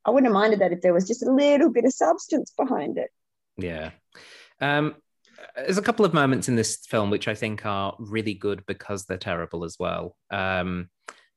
I 0.05 0.11
wouldn't 0.11 0.27
have 0.27 0.33
minded 0.33 0.59
that 0.59 0.73
if 0.73 0.81
there 0.81 0.93
was 0.93 1.07
just 1.07 1.23
a 1.23 1.31
little 1.31 1.69
bit 1.69 1.85
of 1.85 1.93
substance 1.93 2.51
behind 2.57 2.97
it. 2.97 3.09
Yeah. 3.57 3.91
Um, 4.59 4.95
there's 5.55 5.77
a 5.77 5.81
couple 5.81 6.05
of 6.05 6.13
moments 6.13 6.49
in 6.49 6.55
this 6.55 6.77
film 6.85 7.09
which 7.09 7.27
I 7.27 7.35
think 7.35 7.65
are 7.65 7.95
really 7.99 8.33
good 8.33 8.65
because 8.65 9.05
they're 9.05 9.17
terrible 9.17 9.63
as 9.63 9.77
well. 9.79 10.17
Um, 10.29 10.89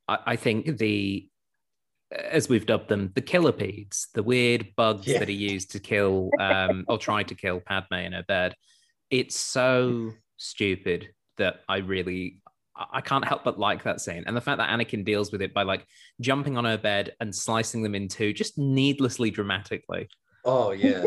I, 0.07 0.17
I 0.25 0.35
think 0.35 0.77
the, 0.77 1.29
as 2.11 2.47
we've 2.49 2.65
dubbed 2.65 2.89
them, 2.89 3.11
the 3.15 3.21
killipedes, 3.21 4.07
the 4.13 4.23
weird 4.23 4.73
bugs 4.75 5.07
Yeah. 5.07 5.19
that 5.19 5.27
are 5.29 5.31
used 5.31 5.71
to 5.71 5.79
kill 5.79 6.29
um, 6.39 6.85
or 6.89 6.97
try 6.97 7.23
to 7.23 7.35
kill 7.35 7.59
Padme 7.59 7.93
in 7.95 8.13
her 8.13 8.23
bed. 8.27 8.55
It's 9.09 9.35
so 9.37 10.11
stupid 10.37 11.09
that 11.37 11.61
I 11.67 11.77
really. 11.77 12.41
I 12.91 13.01
can't 13.01 13.25
help 13.25 13.43
but 13.43 13.57
like 13.57 13.83
that 13.85 14.01
scene. 14.01 14.23
And 14.27 14.37
the 14.37 14.41
fact 14.41 14.59
that 14.59 14.69
Anakin 14.69 15.03
deals 15.03 15.31
with 15.31 15.41
it 15.41 15.51
by 15.51 15.63
like 15.63 15.83
jumping 16.21 16.57
on 16.57 16.65
her 16.65 16.77
bed 16.77 17.15
and 17.19 17.33
slicing 17.35 17.81
them 17.81 17.95
in 17.95 18.07
two 18.07 18.33
just 18.33 18.55
needlessly 18.59 19.31
dramatically 19.31 20.07
Oh 20.45 20.69
yeah. 20.73 21.03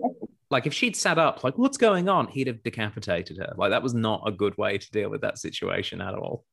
like 0.50 0.66
if 0.66 0.74
she'd 0.74 0.96
sat 0.96 1.18
up 1.20 1.44
like 1.44 1.56
what's 1.56 1.76
going 1.78 2.08
on 2.08 2.26
he'd 2.26 2.48
have 2.48 2.60
decapitated 2.64 3.36
her 3.38 3.54
like 3.56 3.70
that 3.70 3.84
was 3.84 3.94
not 3.94 4.22
a 4.26 4.32
good 4.32 4.58
way 4.58 4.78
to 4.78 4.90
deal 4.90 5.10
with 5.10 5.20
that 5.20 5.38
situation 5.38 6.00
at 6.00 6.12
all 6.14 6.44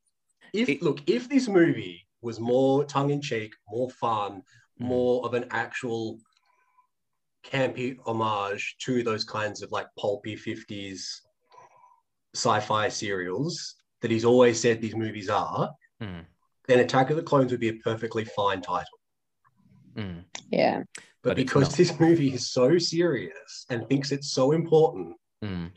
if 0.53 0.69
It- 0.69 0.83
look, 0.83 1.01
if 1.09 1.27
this 1.27 1.47
movie 1.47 2.07
was 2.21 2.39
more 2.39 2.84
tongue 2.86 3.12
in 3.12 3.21
cheek, 3.21 3.53
more 3.69 3.89
fun, 3.89 4.41
Mm. 4.82 4.86
more 4.88 5.25
of 5.25 5.34
an 5.34 5.45
actual 5.51 6.19
campy 7.43 7.97
homage 8.05 8.75
to 8.79 9.03
those 9.03 9.23
kinds 9.23 9.62
of 9.62 9.71
like 9.71 9.88
pulpy 9.97 10.36
50s 10.36 11.21
sci-fi 12.36 12.88
serials 12.89 13.75
that 14.01 14.12
he's 14.12 14.25
always 14.25 14.60
said 14.60 14.79
these 14.82 14.95
movies 14.95 15.29
are, 15.29 15.71
Mm, 16.01 16.25
then 16.67 16.79
Attack 16.79 17.10
of 17.10 17.17
the 17.17 17.23
Clones 17.23 17.51
would 17.51 17.60
be 17.60 17.69
a 17.69 17.73
perfectly 17.73 18.23
fine 18.23 18.62
title. 18.62 18.99
mm. 19.95 20.23
Yeah, 20.49 20.84
But, 21.21 21.32
But 21.32 21.36
because 21.36 21.75
this 21.75 21.99
movie 21.99 22.34
is 22.34 22.51
so 22.51 22.77
serious 22.77 23.65
and 23.69 23.88
thinks 23.88 24.12
it's 24.12 24.32
so 24.32 24.51
important, 24.53 25.17
Mm. 25.43 25.71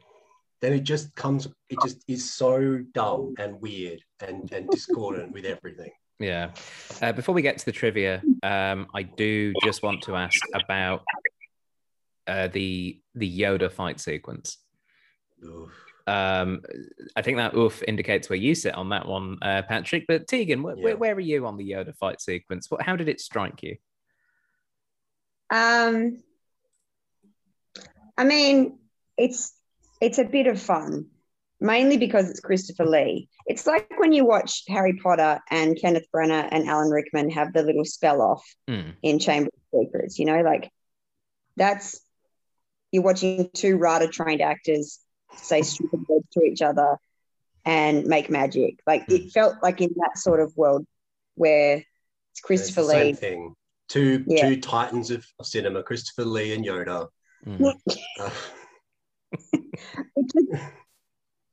then 0.60 0.72
it 0.72 0.80
just 0.84 1.14
comes, 1.16 1.46
it 1.68 1.80
just 1.82 2.04
is 2.06 2.32
so 2.32 2.78
dumb 2.92 3.34
and 3.38 3.60
weird 3.60 4.00
and, 4.20 4.52
and 4.52 4.70
discordant 4.70 5.32
with 5.32 5.44
everything. 5.44 5.90
Yeah. 6.18 6.50
Uh, 7.00 7.12
before 7.12 7.34
we 7.34 7.42
get 7.42 7.58
to 7.58 7.64
the 7.64 7.72
trivia 7.72 8.22
um 8.42 8.86
i 8.94 9.02
do 9.02 9.54
just 9.54 9.82
want 9.82 10.02
to 10.02 10.14
ask 10.16 10.40
about 10.54 11.02
uh 12.26 12.48
the 12.48 13.00
the 13.14 13.40
yoda 13.40 13.70
fight 13.70 13.98
sequence. 14.00 14.58
Oof. 15.44 15.72
um 16.06 16.62
i 17.16 17.22
think 17.22 17.36
that 17.38 17.54
oof 17.56 17.82
indicates 17.86 18.28
where 18.28 18.36
you 18.38 18.54
sit 18.54 18.74
on 18.74 18.88
that 18.90 19.06
one 19.06 19.38
uh 19.42 19.62
patrick 19.68 20.04
but 20.06 20.26
tegan 20.28 20.60
wh- 20.62 20.76
Yeah. 20.76 20.84
where, 20.84 20.96
where 20.96 21.14
are 21.14 21.20
you 21.20 21.46
on 21.46 21.56
the 21.56 21.68
yoda 21.70 21.94
fight 21.96 22.20
sequence? 22.20 22.70
What 22.70 22.82
how 22.82 22.94
did 22.96 23.08
it 23.08 23.20
strike 23.20 23.62
you? 23.62 23.76
Um, 25.50 26.22
I 28.16 28.24
mean, 28.24 28.78
it's 29.18 29.52
it's 30.00 30.18
a 30.18 30.24
bit 30.24 30.46
of 30.46 30.60
fun, 30.60 31.06
mainly 31.62 31.96
because 31.96 32.28
it's 32.28 32.40
Christopher 32.40 32.86
Lee. 32.86 33.28
It's 33.46 33.66
like 33.66 33.88
when 33.98 34.12
you 34.12 34.24
watch 34.26 34.62
Harry 34.68 34.98
Potter 35.02 35.40
and 35.50 35.78
Kenneth 35.80 36.06
Branagh 36.14 36.48
and 36.50 36.68
Alan 36.68 36.90
Rickman 36.90 37.30
have 37.30 37.52
the 37.52 37.62
little 37.62 37.84
spell 37.84 38.20
off 38.20 38.44
Mm, 38.68 38.94
in 39.02 39.18
Chamber 39.18 39.50
of 39.72 39.80
Secrets. 39.86 40.18
You 40.18 40.26
know, 40.26 40.42
like 40.42 40.70
that's 41.56 42.00
you're 42.90 43.02
watching 43.02 43.48
two 43.54 43.76
RADA 43.78 44.08
trained 44.08 44.42
actors 44.42 44.98
say 45.36 45.62
stupid 45.62 46.00
words 46.08 46.26
to 46.32 46.42
each 46.42 46.60
other 46.62 46.98
and 47.64 48.04
make 48.06 48.28
magic. 48.28 48.80
Like 48.86 49.04
it 49.08 49.30
felt 49.32 49.56
like 49.62 49.80
in 49.80 49.90
that 49.96 50.18
sort 50.18 50.40
of 50.40 50.52
world 50.56 50.84
where 51.36 51.76
it's 51.76 51.86
It's 52.34 52.40
Christopher 52.40 52.82
the 52.82 52.88
same 52.88 53.06
Lee. 53.06 53.12
thing. 53.14 53.54
Two 53.88 54.24
Yeah. 54.26 54.48
two 54.48 54.60
titans 54.60 55.10
of, 55.10 55.24
of 55.38 55.46
cinema, 55.46 55.82
Christopher 55.82 56.24
Lee 56.24 56.54
and 56.54 56.64
Yoda. 56.64 57.08
mm. 57.46 57.74
Uh, 58.20 58.30
It 60.16 60.26
just- 60.50 60.62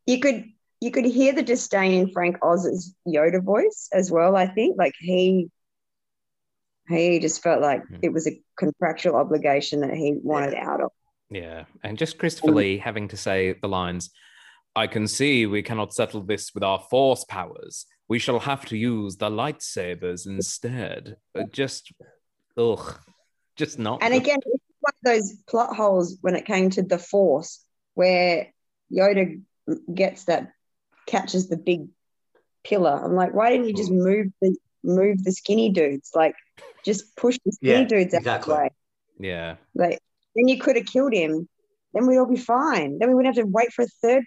you 0.10 0.20
could 0.20 0.44
you 0.82 0.92
could 0.92 1.06
hear 1.06 1.34
the 1.34 1.44
disdain 1.44 1.92
in 1.94 2.10
Frank 2.12 2.38
Oz's 2.42 2.96
Yoda 3.08 3.44
voice 3.44 3.90
as 3.94 4.10
well. 4.12 4.36
I 4.36 4.48
think 4.48 4.78
like 4.78 4.94
he 5.00 5.50
he 6.88 7.20
just 7.20 7.44
felt 7.44 7.62
like 7.62 7.82
Hmm. 7.88 7.98
it 8.02 8.12
was 8.14 8.26
a 8.28 8.42
contractual 8.58 9.16
obligation 9.16 9.82
that 9.82 9.94
he 9.94 10.18
wanted 10.24 10.56
out 10.56 10.82
of. 10.82 10.92
Yeah, 11.30 11.66
and 11.84 11.98
just 11.98 12.18
Christopher 12.18 12.50
Um, 12.50 12.56
Lee 12.56 12.78
having 12.80 13.08
to 13.10 13.18
say 13.18 13.54
the 13.62 13.68
lines, 13.68 14.10
I 14.76 14.88
can 14.88 15.08
see 15.08 15.46
we 15.46 15.62
cannot 15.62 15.94
settle 15.94 16.22
this 16.24 16.54
with 16.56 16.64
our 16.64 16.80
force 16.90 17.24
powers. 17.26 17.86
We 18.08 18.18
shall 18.18 18.40
have 18.40 18.66
to 18.68 18.78
use 18.78 19.18
the 19.18 19.30
lightsabers 19.30 20.26
instead. 20.26 21.18
Uh, 21.36 21.44
Just, 21.52 21.92
ugh, 22.58 22.98
just 23.56 23.78
not. 23.78 24.02
And 24.02 24.16
again, 24.16 24.40
one 24.80 24.94
of 25.00 25.04
those 25.04 25.34
plot 25.48 25.76
holes 25.76 26.18
when 26.22 26.36
it 26.36 26.46
came 26.48 26.72
to 26.72 26.82
the 26.82 26.98
Force, 26.98 27.64
where 27.94 28.52
Yoda 28.92 29.40
gets 29.94 30.26
that 30.26 30.52
catches 31.06 31.50
the 31.50 31.58
big 31.58 31.88
pillar. 32.64 33.02
I'm 33.04 33.16
like, 33.16 33.34
why 33.34 33.50
didn't 33.50 33.68
you 33.68 33.74
just 33.74 33.92
move 33.92 34.28
the 34.42 34.56
move 34.84 35.24
the 35.24 35.32
skinny 35.32 35.70
dudes? 35.70 36.12
Like, 36.16 36.36
just 36.86 37.16
push 37.16 37.38
the 37.46 37.52
skinny 37.52 37.82
Yeah, 37.82 37.88
dudes 37.88 38.14
out 38.14 38.20
exactly. 38.20 38.54
of 38.54 38.60
the 38.60 38.64
way. 38.64 38.70
yeah, 39.20 39.56
Like, 39.76 40.00
then 40.36 40.48
you 40.48 40.60
could 40.60 40.76
have 40.76 40.86
killed 40.86 41.14
him. 41.14 41.48
Then 41.94 42.06
we'd 42.08 42.18
all 42.18 42.26
be 42.28 42.38
fine. 42.38 43.00
Then 43.00 43.10
we 43.10 43.16
wouldn't 43.16 43.36
have 43.36 43.44
to 43.44 43.50
wait 43.52 43.74
for 43.74 43.84
a 43.84 43.88
third 44.02 44.24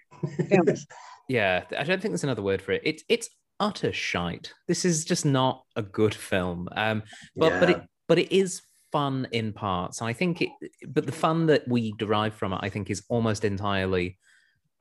film. 0.48 0.66
yeah. 1.28 1.64
I 1.78 1.84
don't 1.84 2.02
think 2.02 2.12
there's 2.12 2.24
another 2.24 2.42
word 2.42 2.60
for 2.60 2.72
it. 2.72 2.82
It's 2.84 3.04
it's 3.08 3.28
utter 3.60 3.92
shite. 3.92 4.52
This 4.66 4.84
is 4.84 5.04
just 5.04 5.24
not 5.24 5.62
a 5.76 5.82
good 5.82 6.14
film. 6.14 6.68
Um, 6.72 7.04
but 7.36 7.60
but 7.60 7.70
it 7.70 7.80
but 8.08 8.18
it 8.18 8.32
is 8.34 8.62
fun 8.90 9.28
in 9.30 9.52
parts. 9.52 10.02
I 10.02 10.12
think 10.12 10.42
it. 10.42 10.48
But 10.88 11.06
the 11.06 11.12
fun 11.12 11.46
that 11.46 11.66
we 11.68 11.92
derive 11.98 12.34
from 12.34 12.52
it, 12.52 12.58
I 12.62 12.68
think, 12.68 12.90
is 12.90 13.04
almost 13.08 13.44
entirely 13.44 14.18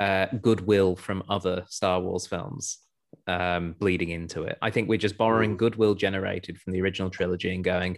uh, 0.02 0.26
goodwill 0.41 0.95
from 0.95 1.22
other 1.30 1.64
Star 1.70 1.99
Wars 2.02 2.26
films. 2.28 2.66
um, 3.28 3.76
bleeding 3.82 4.10
into 4.10 4.43
it. 4.43 4.58
I 4.62 4.70
think 4.72 4.88
we're 4.89 4.97
just 5.08 5.18
borrowing 5.18 5.58
goodwill 5.58 5.95
generated 5.95 6.58
from 6.60 6.72
the 6.74 6.82
original 6.82 7.10
trilogy 7.10 7.54
and 7.54 7.64
going, 7.64 7.97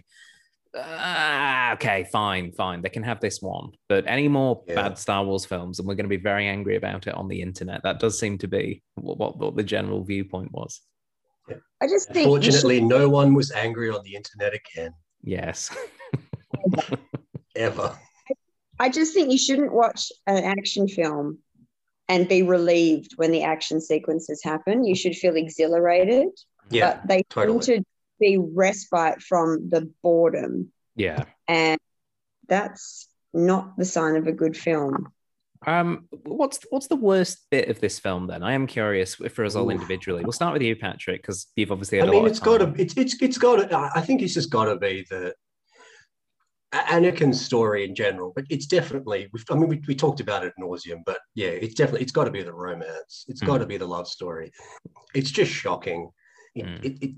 ah, 0.76 1.72
okay, 1.74 2.04
fine, 2.12 2.50
fine. 2.52 2.82
They 2.82 2.88
can 2.88 3.04
have 3.04 3.20
this 3.20 3.40
one, 3.40 3.70
but 3.88 4.04
any 4.08 4.26
more 4.28 4.64
Yeah. 4.66 4.74
bad 4.74 4.98
Star 4.98 5.24
Wars 5.24 5.44
films, 5.46 5.78
and 5.78 5.86
we're 5.86 5.94
going 5.94 6.10
to 6.10 6.16
be 6.18 6.22
very 6.32 6.46
angry 6.48 6.76
about 6.76 7.06
it 7.06 7.14
on 7.14 7.28
the 7.28 7.40
internet. 7.40 7.82
That 7.84 8.00
does 8.00 8.18
seem 8.18 8.38
to 8.38 8.48
be 8.48 8.82
what, 8.96 9.16
what, 9.18 9.38
what 9.38 9.56
the 9.56 9.62
general 9.62 10.02
viewpoint 10.02 10.50
was. 10.52 10.80
I 11.80 11.86
just 11.94 12.08
think 12.10 12.26
you 12.28 12.42
should- 12.42 12.52
Fortunately, 12.52 12.80
no 12.80 13.08
one 13.08 13.34
was 13.34 13.52
angry 13.52 13.90
on 13.90 14.02
the 14.02 14.14
internet 14.16 14.52
again, 14.52 14.92
Yes. 15.22 15.70
ever. 17.56 17.96
I 18.80 18.88
just 18.88 19.14
think 19.14 19.30
you 19.30 19.38
shouldn't 19.38 19.72
watch 19.72 20.10
an 20.26 20.42
action 20.42 20.88
film 20.88 21.38
and 22.08 22.28
be 22.28 22.42
relieved 22.42 23.12
when 23.16 23.30
the 23.30 23.42
action 23.42 23.80
sequences 23.80 24.42
happen. 24.42 24.84
You 24.84 24.94
should 24.94 25.14
feel 25.16 25.36
exhilarated, 25.36 26.28
Yeah, 26.70 26.94
but 26.96 27.08
they 27.08 27.22
totally. 27.30 27.62
seem 27.62 27.78
to 27.78 27.84
be 28.20 28.38
respite 28.38 29.22
from 29.22 29.68
the 29.70 29.90
boredom, 30.02 30.70
yeah. 30.96 31.24
and 31.48 31.78
that's 32.48 33.08
not 33.32 33.76
the 33.76 33.84
sign 33.84 34.16
of 34.16 34.26
a 34.26 34.32
good 34.32 34.56
film. 34.56 35.08
Um, 35.66 36.08
what's 36.24 36.60
what's 36.68 36.88
the 36.88 36.96
worst 36.96 37.46
bit 37.50 37.70
of 37.70 37.80
this 37.80 37.98
film 37.98 38.26
then? 38.26 38.42
I 38.42 38.52
am 38.52 38.66
curious 38.66 39.14
for 39.14 39.44
us 39.46 39.54
all 39.54 39.70
individually. 39.70 40.22
We'll 40.22 40.32
start 40.32 40.52
with 40.52 40.60
you, 40.60 40.76
Patrick, 40.76 41.22
because 41.22 41.46
you've 41.56 41.72
obviously 41.72 41.98
had 41.98 42.08
I 42.08 42.08
a 42.08 42.10
mean, 42.12 42.22
lot 42.22 42.30
it's 42.30 42.38
of 42.38 42.44
got 42.44 42.58
to. 42.58 42.74
It's 42.80 42.94
it's 42.98 43.20
it's 43.22 43.38
got 43.38 43.56
to. 43.70 43.90
I 43.94 44.02
think 44.02 44.20
it's 44.20 44.34
just 44.34 44.50
got 44.50 44.66
to 44.66 44.76
be 44.76 45.06
the 45.08 45.28
A- 45.28 45.32
Anakin's 46.82 47.44
story 47.44 47.84
in 47.84 47.94
general. 47.94 48.32
But 48.34 48.44
it's 48.50 48.66
definitely. 48.66 49.28
We've, 49.32 49.44
I 49.50 49.54
mean, 49.54 49.68
we, 49.68 49.82
we 49.86 49.94
talked 49.94 50.20
about 50.20 50.44
it 50.44 50.52
at 50.56 50.62
nauseum, 50.62 51.02
but 51.06 51.18
yeah, 51.34 51.48
it's 51.48 51.74
definitely. 51.74 52.02
It's 52.02 52.12
got 52.12 52.24
to 52.24 52.30
be 52.30 52.42
the 52.42 52.52
romance. 52.52 53.24
It's 53.28 53.40
Mm. 53.42 53.46
got 53.46 53.58
to 53.58 53.66
be 53.66 53.76
the 53.76 53.86
love 53.86 54.08
story. 54.08 54.50
It's 55.14 55.30
just 55.30 55.52
shocking. 55.52 56.10
It, 56.54 56.66
Mm. 56.66 56.84
it, 56.84 57.02
it 57.02 57.14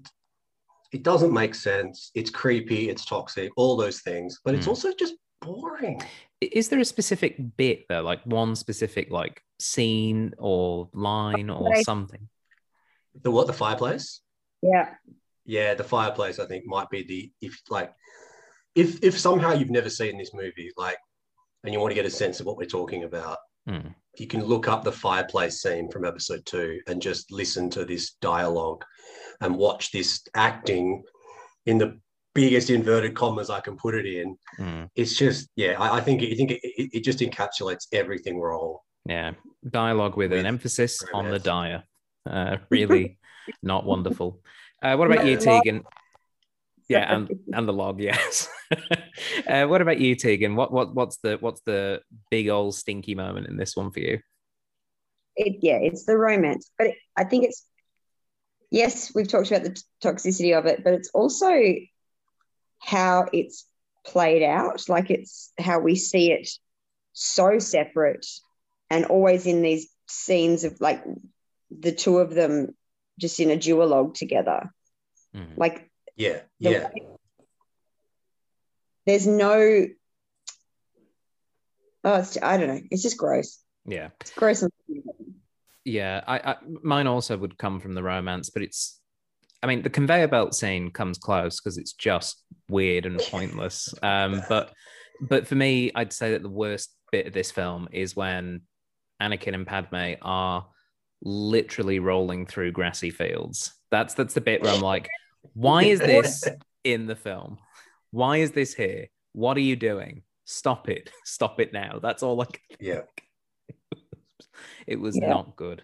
it 0.92 1.02
doesn't 1.02 1.32
make 1.32 1.54
sense. 1.54 2.10
It's 2.14 2.30
creepy. 2.30 2.88
It's 2.88 3.04
toxic. 3.04 3.50
All 3.56 3.76
those 3.76 4.00
things. 4.00 4.38
But 4.44 4.54
it's 4.54 4.66
Mm. 4.66 4.70
also 4.70 4.92
just 4.94 5.14
boring. 5.40 6.00
Is 6.40 6.68
there 6.68 6.78
a 6.78 6.84
specific 6.84 7.56
bit 7.56 7.86
though, 7.88 8.02
like 8.02 8.22
one 8.24 8.54
specific 8.56 9.10
like 9.10 9.42
scene 9.58 10.32
or 10.38 10.88
line 10.92 11.50
or 11.50 11.76
something? 11.82 12.28
The 13.22 13.30
what? 13.30 13.46
The 13.46 13.52
fireplace. 13.52 14.20
Yeah, 14.62 14.94
Yeah, 15.44 15.74
the 15.74 15.84
fireplace. 15.84 16.38
I 16.38 16.46
think 16.46 16.64
might 16.66 16.88
be 16.90 17.02
the 17.02 17.32
if 17.40 17.60
like 17.68 17.92
if 18.76 19.02
if 19.02 19.18
somehow 19.18 19.52
you've 19.54 19.70
never 19.70 19.90
seen 19.90 20.18
this 20.18 20.32
movie, 20.34 20.70
like, 20.76 20.98
and 21.64 21.72
you 21.72 21.80
want 21.80 21.90
to 21.90 21.94
get 21.96 22.06
a 22.06 22.10
sense 22.10 22.38
of 22.40 22.46
what 22.46 22.56
we're 22.56 22.66
talking 22.66 23.04
about, 23.04 23.38
Hmm. 23.68 23.88
you 24.16 24.28
can 24.28 24.44
look 24.44 24.68
up 24.68 24.84
the 24.84 24.92
fireplace 24.92 25.60
scene 25.60 25.90
from 25.90 26.04
episode 26.04 26.46
two 26.46 26.78
and 26.86 27.02
just 27.02 27.32
listen 27.32 27.68
to 27.70 27.84
this 27.84 28.14
dialogue 28.20 28.84
and 29.40 29.56
watch 29.56 29.90
this 29.90 30.22
acting 30.36 31.02
in 31.66 31.76
the 31.78 31.98
biggest 32.32 32.70
inverted 32.70 33.14
commas 33.16 33.50
I 33.50 33.58
can 33.58 33.76
put 33.76 33.96
it 33.96 34.06
in. 34.06 34.36
Hmm. 34.56 34.84
It's 34.94 35.16
just 35.16 35.48
yeah, 35.56 35.74
I, 35.80 35.96
I 35.96 36.00
think 36.00 36.22
I 36.22 36.34
think 36.36 36.52
it, 36.52 36.60
it, 36.62 36.90
it 36.98 37.00
just 37.04 37.18
encapsulates 37.18 37.86
everything 37.92 38.38
wrong. 38.38 38.76
Yeah, 39.08 39.32
dialogue 39.68 40.16
with, 40.16 40.30
an 40.32 40.38
With 40.38 40.46
emphasis 40.46 41.02
on 41.12 41.24
the 41.24 41.30
romance. 41.40 41.42
dire. 41.44 41.82
Uh, 42.28 42.56
really 42.70 43.18
not 43.62 43.84
wonderful. 43.84 44.40
Uh, 44.82 44.94
what 44.96 45.10
about 45.10 45.26
you, 45.26 45.36
The 45.38 45.50
log. 45.50 45.62
Tegan? 45.64 45.82
Yeah, 46.88 47.12
and 47.14 47.30
and 47.52 47.68
the 47.68 47.72
log, 47.72 48.00
yes. 48.00 48.48
uh, 49.48 49.66
what 49.66 49.82
about 49.82 50.00
you, 50.00 50.14
Tegan? 50.14 50.56
What 50.56 50.72
what 50.72 50.94
what's 50.94 51.18
the 51.18 51.36
what's 51.40 51.60
the 51.62 52.00
big 52.30 52.48
old 52.48 52.74
stinky 52.74 53.14
moment 53.14 53.48
in 53.48 53.56
this 53.56 53.76
one 53.76 53.90
for 53.90 54.00
you? 54.00 54.20
it, 55.36 55.58
yeah, 55.60 55.78
it's 55.80 56.04
the 56.04 56.16
romance, 56.16 56.70
but 56.78 56.88
it, 56.88 56.96
I 57.16 57.24
think 57.24 57.44
it's 57.44 57.64
yes, 58.70 59.14
we've 59.14 59.28
talked 59.28 59.50
about 59.50 59.62
the 59.62 59.70
t- 59.70 59.82
toxicity 60.02 60.58
of 60.58 60.66
it, 60.66 60.82
but 60.82 60.94
it's 60.94 61.10
also 61.10 61.52
how 62.80 63.26
it's 63.32 63.66
played 64.04 64.42
out. 64.42 64.88
Like 64.88 65.10
it's 65.10 65.52
how 65.58 65.78
we 65.78 65.94
see 65.94 66.32
it 66.32 66.48
so 67.12 67.58
separate 67.58 68.26
and 68.90 69.04
always 69.06 69.46
in 69.46 69.62
these 69.62 69.88
scenes 70.08 70.64
of 70.64 70.80
like 70.80 71.04
the 71.70 71.92
two 71.92 72.18
of 72.18 72.34
them 72.34 72.74
just 73.18 73.40
in 73.40 73.50
a 73.50 73.56
duologue 73.56 74.14
together. 74.14 74.70
Mm. 75.34 75.56
Like 75.56 75.90
Yeah, 76.16 76.40
the 76.60 76.70
yeah, 76.70 76.84
way- 76.86 77.06
there's 79.06 79.26
no 79.26 79.86
oh 82.04 82.14
it's, 82.14 82.38
I 82.42 82.56
don't 82.56 82.68
know. 82.68 82.80
It's 82.90 83.02
just 83.02 83.16
gross. 83.18 83.62
Yeah, 83.86 84.08
It's 84.20 84.32
gross 84.32 84.62
and 84.62 84.72
yeah. 85.84 86.24
I, 86.26 86.38
I 86.38 86.56
mine 86.82 87.06
also 87.06 87.36
would 87.36 87.56
come 87.58 87.78
from 87.80 87.94
the 87.94 88.02
romance, 88.02 88.50
but 88.50 88.62
it's. 88.62 89.00
I 89.62 89.68
mean, 89.68 89.82
the 89.82 89.90
conveyor 89.90 90.28
belt 90.28 90.54
scene 90.54 90.90
comes 90.90 91.18
close 91.18 91.60
because 91.60 91.78
it's 91.78 91.92
just 91.92 92.42
weird 92.68 93.06
and 93.06 93.18
pointless. 93.30 93.92
Um, 94.02 94.42
but 94.48 94.72
but 95.20 95.46
for 95.46 95.54
me, 95.54 95.92
I'd 95.94 96.12
say 96.12 96.32
that 96.32 96.42
the 96.42 96.48
worst 96.50 96.90
bit 97.12 97.26
of 97.26 97.32
this 97.32 97.50
film 97.50 97.88
is 97.92 98.16
when 98.16 98.62
Anakin 99.22 99.54
and 99.54 99.66
Padme 99.66 100.14
are 100.22 100.66
literally 101.22 102.00
rolling 102.00 102.46
through 102.46 102.72
grassy 102.72 103.10
fields. 103.10 103.72
That's 103.90 104.14
that's 104.14 104.34
the 104.34 104.40
bit 104.40 104.62
where 104.62 104.74
I'm 104.74 104.80
like, 104.94 105.08
why 105.54 105.84
is 105.84 105.98
this 106.12 106.44
in 106.84 107.06
the 107.06 107.16
film? 107.16 107.58
Why 108.10 108.38
is 108.38 108.52
this 108.52 108.74
here? 108.74 109.06
What 109.32 109.56
are 109.56 109.60
you 109.60 109.76
doing? 109.76 110.22
Stop 110.44 110.88
it! 110.88 111.10
Stop 111.24 111.60
it 111.60 111.72
now! 111.72 111.98
That's 112.02 112.22
all 112.22 112.40
I. 112.40 112.44
Can 112.46 112.60
yeah. 112.80 113.00
It 114.86 115.00
was 115.00 115.16
Yeah. 115.20 115.28
not 115.28 115.56
good. 115.56 115.82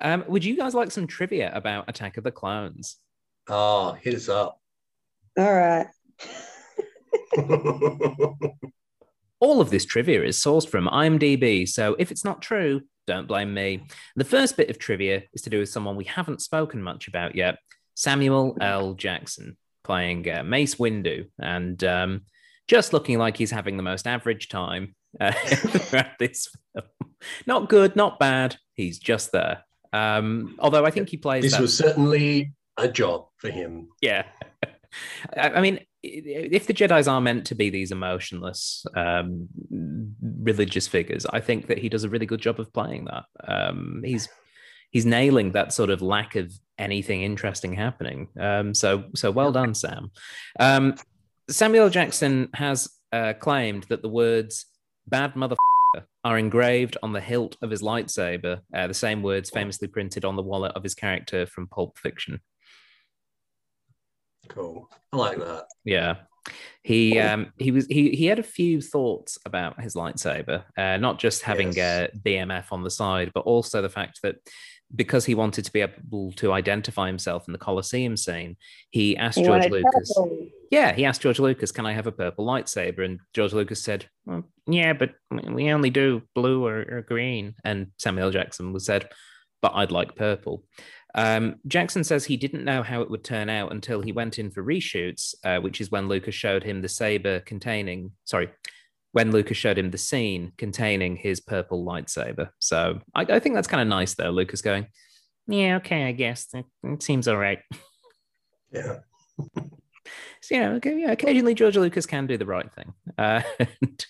Um, 0.00 0.24
would 0.28 0.44
you 0.44 0.56
guys 0.56 0.74
like 0.74 0.90
some 0.90 1.06
trivia 1.06 1.50
about 1.54 1.88
Attack 1.88 2.16
of 2.16 2.24
the 2.24 2.32
Clones? 2.32 2.96
Oh, 3.48 3.92
hit 3.92 4.14
us 4.14 4.28
up. 4.28 4.60
all 5.38 5.52
right. 5.54 5.86
All 9.40 9.60
of 9.60 9.70
this 9.70 9.84
trivia 9.84 10.22
is 10.24 10.38
sourced 10.38 10.68
from 10.68 10.86
IMDb, 10.86 11.68
so 11.68 11.96
if 11.98 12.10
it's 12.12 12.24
not 12.24 12.42
true, 12.42 12.82
don't 13.08 13.26
blame 13.26 13.52
me. 13.52 13.84
The 14.14 14.24
first 14.24 14.56
bit 14.56 14.70
of 14.70 14.78
trivia 14.78 15.22
is 15.32 15.42
to 15.42 15.50
do 15.50 15.58
with 15.58 15.68
someone 15.68 15.96
we 15.96 16.04
haven't 16.04 16.42
spoken 16.42 16.80
much 16.82 17.08
about 17.08 17.34
yet 17.34 17.56
Samuel 17.94 18.56
L. 18.60 18.94
Jackson, 18.94 19.56
playing 19.84 20.28
uh, 20.30 20.42
Mace 20.42 20.76
Windu, 20.76 21.26
and 21.38 21.82
um, 21.84 22.22
just 22.68 22.92
looking 22.92 23.18
like 23.18 23.36
he's 23.36 23.50
having 23.50 23.76
the 23.76 23.82
most 23.82 24.06
average 24.06 24.48
time 24.48 24.94
uh, 25.20 25.32
throughout 25.46 26.18
this 26.18 26.48
film. 26.72 26.86
Not 27.46 27.68
good, 27.68 27.96
not 27.96 28.18
bad. 28.18 28.56
He's 28.74 28.98
just 28.98 29.32
there. 29.32 29.64
Um, 29.92 30.56
although 30.58 30.84
I 30.84 30.90
think 30.90 31.08
he 31.08 31.16
plays 31.16 31.42
this 31.42 31.52
that 31.52 31.60
was 31.60 31.76
certainly 31.76 32.54
a 32.78 32.88
job 32.88 33.26
for 33.36 33.50
him. 33.50 33.88
yeah. 34.00 34.24
I 35.36 35.50
I 35.50 35.60
mean, 35.60 35.80
if 36.02 36.66
the 36.66 36.74
Jedi's 36.74 37.08
are 37.08 37.20
meant 37.20 37.46
to 37.46 37.54
be 37.54 37.70
these 37.70 37.92
emotionless 37.92 38.84
um, 38.96 39.48
religious 40.40 40.88
figures, 40.88 41.24
I 41.26 41.40
think 41.40 41.68
that 41.68 41.78
he 41.78 41.88
does 41.88 42.04
a 42.04 42.08
really 42.08 42.26
good 42.26 42.40
job 42.40 42.58
of 42.60 42.72
playing 42.72 43.06
that. 43.06 43.24
Um, 43.46 44.02
he's 44.04 44.28
he's 44.92 45.04
nailing 45.04 45.52
that 45.52 45.72
sort 45.72 45.90
of 45.90 46.00
lack 46.00 46.36
of 46.36 46.52
anything 46.78 47.22
interesting 47.22 47.72
happening. 47.72 48.28
Um, 48.38 48.72
so 48.74 49.04
so 49.16 49.30
well 49.30 49.50
done, 49.50 49.74
Sam. 49.74 50.10
Um, 50.60 50.94
Samuel 51.50 51.90
Jackson 51.90 52.48
has 52.54 52.88
uh, 53.12 53.32
claimed 53.32 53.84
that 53.88 54.02
the 54.02 54.08
words 54.08 54.66
"bad 55.08 55.34
mother." 55.34 55.56
Are 56.24 56.38
engraved 56.38 56.96
on 57.02 57.12
the 57.12 57.20
hilt 57.20 57.56
of 57.60 57.70
his 57.70 57.82
lightsaber, 57.82 58.60
uh, 58.72 58.86
the 58.86 58.94
same 58.94 59.22
words 59.22 59.50
famously 59.50 59.88
printed 59.88 60.24
on 60.24 60.36
the 60.36 60.42
wallet 60.42 60.72
of 60.76 60.82
his 60.84 60.94
character 60.94 61.44
from 61.46 61.66
Pulp 61.66 61.98
Fiction. 61.98 62.40
Cool. 64.48 64.88
I 65.12 65.16
like 65.16 65.38
that. 65.38 65.66
Yeah. 65.84 66.16
He 66.82 67.18
um 67.18 67.52
he 67.58 67.70
was 67.70 67.86
he 67.86 68.10
he 68.10 68.26
had 68.26 68.38
a 68.38 68.44
few 68.44 68.80
thoughts 68.80 69.38
about 69.44 69.80
his 69.80 69.94
lightsaber, 69.94 70.64
uh, 70.76 70.96
not 70.96 71.18
just 71.18 71.42
having 71.42 71.72
Yes. 71.72 72.10
a 72.14 72.18
BMF 72.18 72.66
on 72.72 72.82
the 72.82 72.90
side, 72.90 73.30
but 73.34 73.40
also 73.44 73.82
the 73.82 73.88
fact 73.88 74.20
that 74.22 74.36
because 74.94 75.24
he 75.24 75.34
wanted 75.34 75.64
to 75.64 75.72
be 75.72 75.80
able 75.80 76.32
to 76.32 76.52
identify 76.52 77.06
himself 77.06 77.46
in 77.48 77.52
the 77.52 77.58
Colosseum 77.58 78.16
scene, 78.16 78.56
he 78.90 79.16
asked 79.16 79.38
He 79.38 79.44
George 79.44 79.68
Lucas. 79.68 80.12
purple. 80.14 80.46
Yeah, 80.70 80.92
he 80.92 81.04
asked 81.04 81.22
George 81.22 81.38
Lucas, 81.38 81.72
"Can 81.72 81.86
I 81.86 81.92
have 81.92 82.06
a 82.06 82.12
purple 82.12 82.46
lightsaber?" 82.46 83.04
And 83.04 83.20
George 83.34 83.52
Lucas 83.52 83.82
said, 83.82 84.06
well, 84.24 84.44
"Yeah, 84.66 84.92
but 84.92 85.14
we 85.30 85.70
only 85.70 85.90
do 85.90 86.22
blue 86.34 86.64
or, 86.66 86.80
or 86.90 87.02
green." 87.02 87.54
And 87.64 87.88
Samuel 87.98 88.30
Jackson 88.30 88.72
was 88.72 88.86
said, 88.86 89.08
"But 89.60 89.72
I'd 89.74 89.92
like 89.92 90.16
purple." 90.16 90.64
Um, 91.14 91.56
Jackson 91.66 92.04
says 92.04 92.24
he 92.24 92.38
didn't 92.38 92.64
know 92.64 92.82
how 92.82 93.02
it 93.02 93.10
would 93.10 93.22
turn 93.22 93.50
out 93.50 93.70
until 93.72 94.00
he 94.00 94.12
went 94.12 94.38
in 94.38 94.50
for 94.50 94.62
reshoots, 94.64 95.34
uh, 95.44 95.60
which 95.60 95.80
is 95.80 95.90
when 95.90 96.08
Lucas 96.08 96.34
showed 96.34 96.64
him 96.64 96.80
the 96.80 96.88
saber 96.88 97.40
containing, 97.40 98.12
sorry, 98.24 98.48
when 99.12 99.30
Lucas 99.30 99.56
showed 99.56 99.78
him 99.78 99.90
the 99.90 99.98
scene 99.98 100.52
containing 100.58 101.16
his 101.16 101.40
purple 101.40 101.84
lightsaber. 101.84 102.48
So 102.58 103.00
I, 103.14 103.22
I 103.22 103.38
think 103.38 103.54
that's 103.54 103.68
kind 103.68 103.82
of 103.82 103.88
nice, 103.88 104.14
though. 104.14 104.30
Lucas 104.30 104.62
going, 104.62 104.86
"Yeah, 105.46 105.76
okay, 105.76 106.04
I 106.04 106.12
guess 106.12 106.48
it, 106.54 106.64
it 106.82 107.02
seems 107.02 107.28
all 107.28 107.36
right." 107.36 107.60
Yeah. 108.72 108.98
So, 110.40 110.56
know, 110.56 110.72
okay, 110.74 110.98
yeah, 110.98 111.12
occasionally 111.12 111.54
George 111.54 111.76
Lucas 111.76 112.04
can 112.04 112.26
do 112.26 112.36
the 112.36 112.46
right 112.46 112.70
thing. 112.72 112.92
Uh, 113.18 113.42
and 113.60 114.04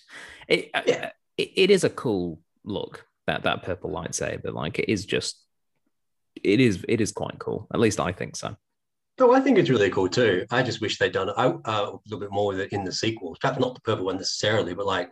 it, 0.47 0.69
uh, 0.73 0.81
Yeah. 0.87 1.11
it, 1.37 1.51
it 1.55 1.69
is 1.69 1.83
a 1.83 1.89
cool 1.91 2.39
look 2.63 3.05
that 3.27 3.43
that 3.43 3.61
purple 3.61 3.91
lightsaber. 3.91 4.51
Like 4.51 4.79
it 4.79 4.89
is 4.91 5.05
just, 5.05 5.39
it 6.43 6.59
is 6.59 6.83
it 6.89 7.01
is 7.01 7.11
quite 7.11 7.37
cool. 7.37 7.67
At 7.71 7.79
least 7.79 7.99
I 7.99 8.11
think 8.11 8.35
so. 8.35 8.55
Oh, 9.19 9.31
I 9.33 9.39
think 9.39 9.57
it's 9.57 9.69
really 9.69 9.89
cool 9.91 10.09
too. 10.09 10.45
I 10.49 10.63
just 10.63 10.81
wish 10.81 10.97
they'd 10.97 11.11
done 11.11 11.29
it 11.29 11.35
uh, 11.37 11.53
a 11.65 11.91
little 12.05 12.19
bit 12.19 12.31
more 12.31 12.47
with 12.47 12.59
it 12.59 12.73
in 12.73 12.83
the 12.83 12.91
sequel. 12.91 13.37
Perhaps 13.39 13.59
not 13.59 13.75
the 13.75 13.81
purple 13.81 14.05
one 14.05 14.17
necessarily, 14.17 14.73
but 14.73 14.85
like, 14.87 15.09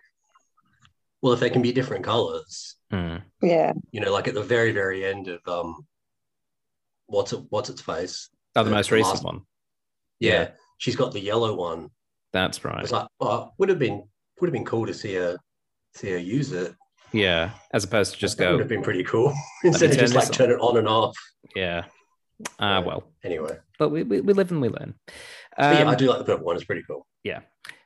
well, 1.21 1.33
if 1.33 1.39
they 1.39 1.49
can 1.51 1.61
be 1.61 1.71
different 1.71 2.03
colors, 2.03 2.75
Mm. 2.91 3.21
Yeah. 3.41 3.71
you 3.91 4.01
know, 4.01 4.11
like 4.11 4.27
at 4.27 4.33
the 4.33 4.43
very, 4.43 4.71
very 4.73 5.05
end 5.05 5.29
of 5.29 5.39
um, 5.47 5.85
what's 7.05 7.31
it, 7.31 7.39
what's 7.49 7.69
its 7.69 7.79
face? 7.81 8.27
Oh, 8.55 8.63
the 8.63 8.69
The- 8.69 8.75
most 8.75 8.89
the 8.89 8.95
recent 8.95 9.13
last- 9.15 9.23
one. 9.23 9.41
Yeah, 10.19 10.49
she's 10.77 10.95
got 10.97 11.13
the 11.13 11.19
yellow 11.21 11.55
one. 11.55 11.89
That's 12.33 12.63
right. 12.65 12.83
It's 12.83 12.91
like, 12.91 13.07
well, 13.19 13.53
would 13.57 13.69
have 13.69 13.79
been 13.79 14.03
would 14.39 14.47
have 14.47 14.53
been 14.53 14.65
cool 14.65 14.85
to 14.87 14.93
see 14.93 15.13
her 15.15 15.37
see 15.95 16.11
her 16.11 16.17
use 16.17 16.51
it. 16.51 16.75
Yeah, 17.13 17.51
as 17.73 17.83
opposed 17.85 18.13
to 18.13 18.19
just 18.19 18.37
go 18.37 18.45
that 18.45 18.51
would 18.51 18.59
have 18.59 18.67
been 18.69 18.83
pretty 18.83 19.03
cool 19.03 19.33
instead 19.63 19.91
of 19.91 19.97
just 19.97 20.13
like 20.13 20.27
this 20.27 20.35
turn 20.37 20.51
it 20.51 20.59
on 20.59 20.77
and 20.77 20.87
off. 20.87 21.15
Yeah. 21.55 21.85
Ah, 22.59 22.79
Yeah. 22.79 22.85
well, 22.85 23.03
Anyway, 23.23 23.57
but 23.81 23.89
we, 23.89 24.03
we, 24.03 24.21
we 24.21 24.33
live 24.33 24.51
and 24.51 24.61
we 24.61 24.69
learn. 24.69 24.93
but 25.57 25.73
yeah, 25.73 25.81
Um, 25.81 25.87
I 25.87 25.95
do 25.95 26.07
like 26.07 26.19
the 26.19 26.23
purple 26.23 26.45
one. 26.45 26.55
It's 26.55 26.65
pretty 26.65 26.83
cool. 26.87 27.07
Yeah. 27.23 27.39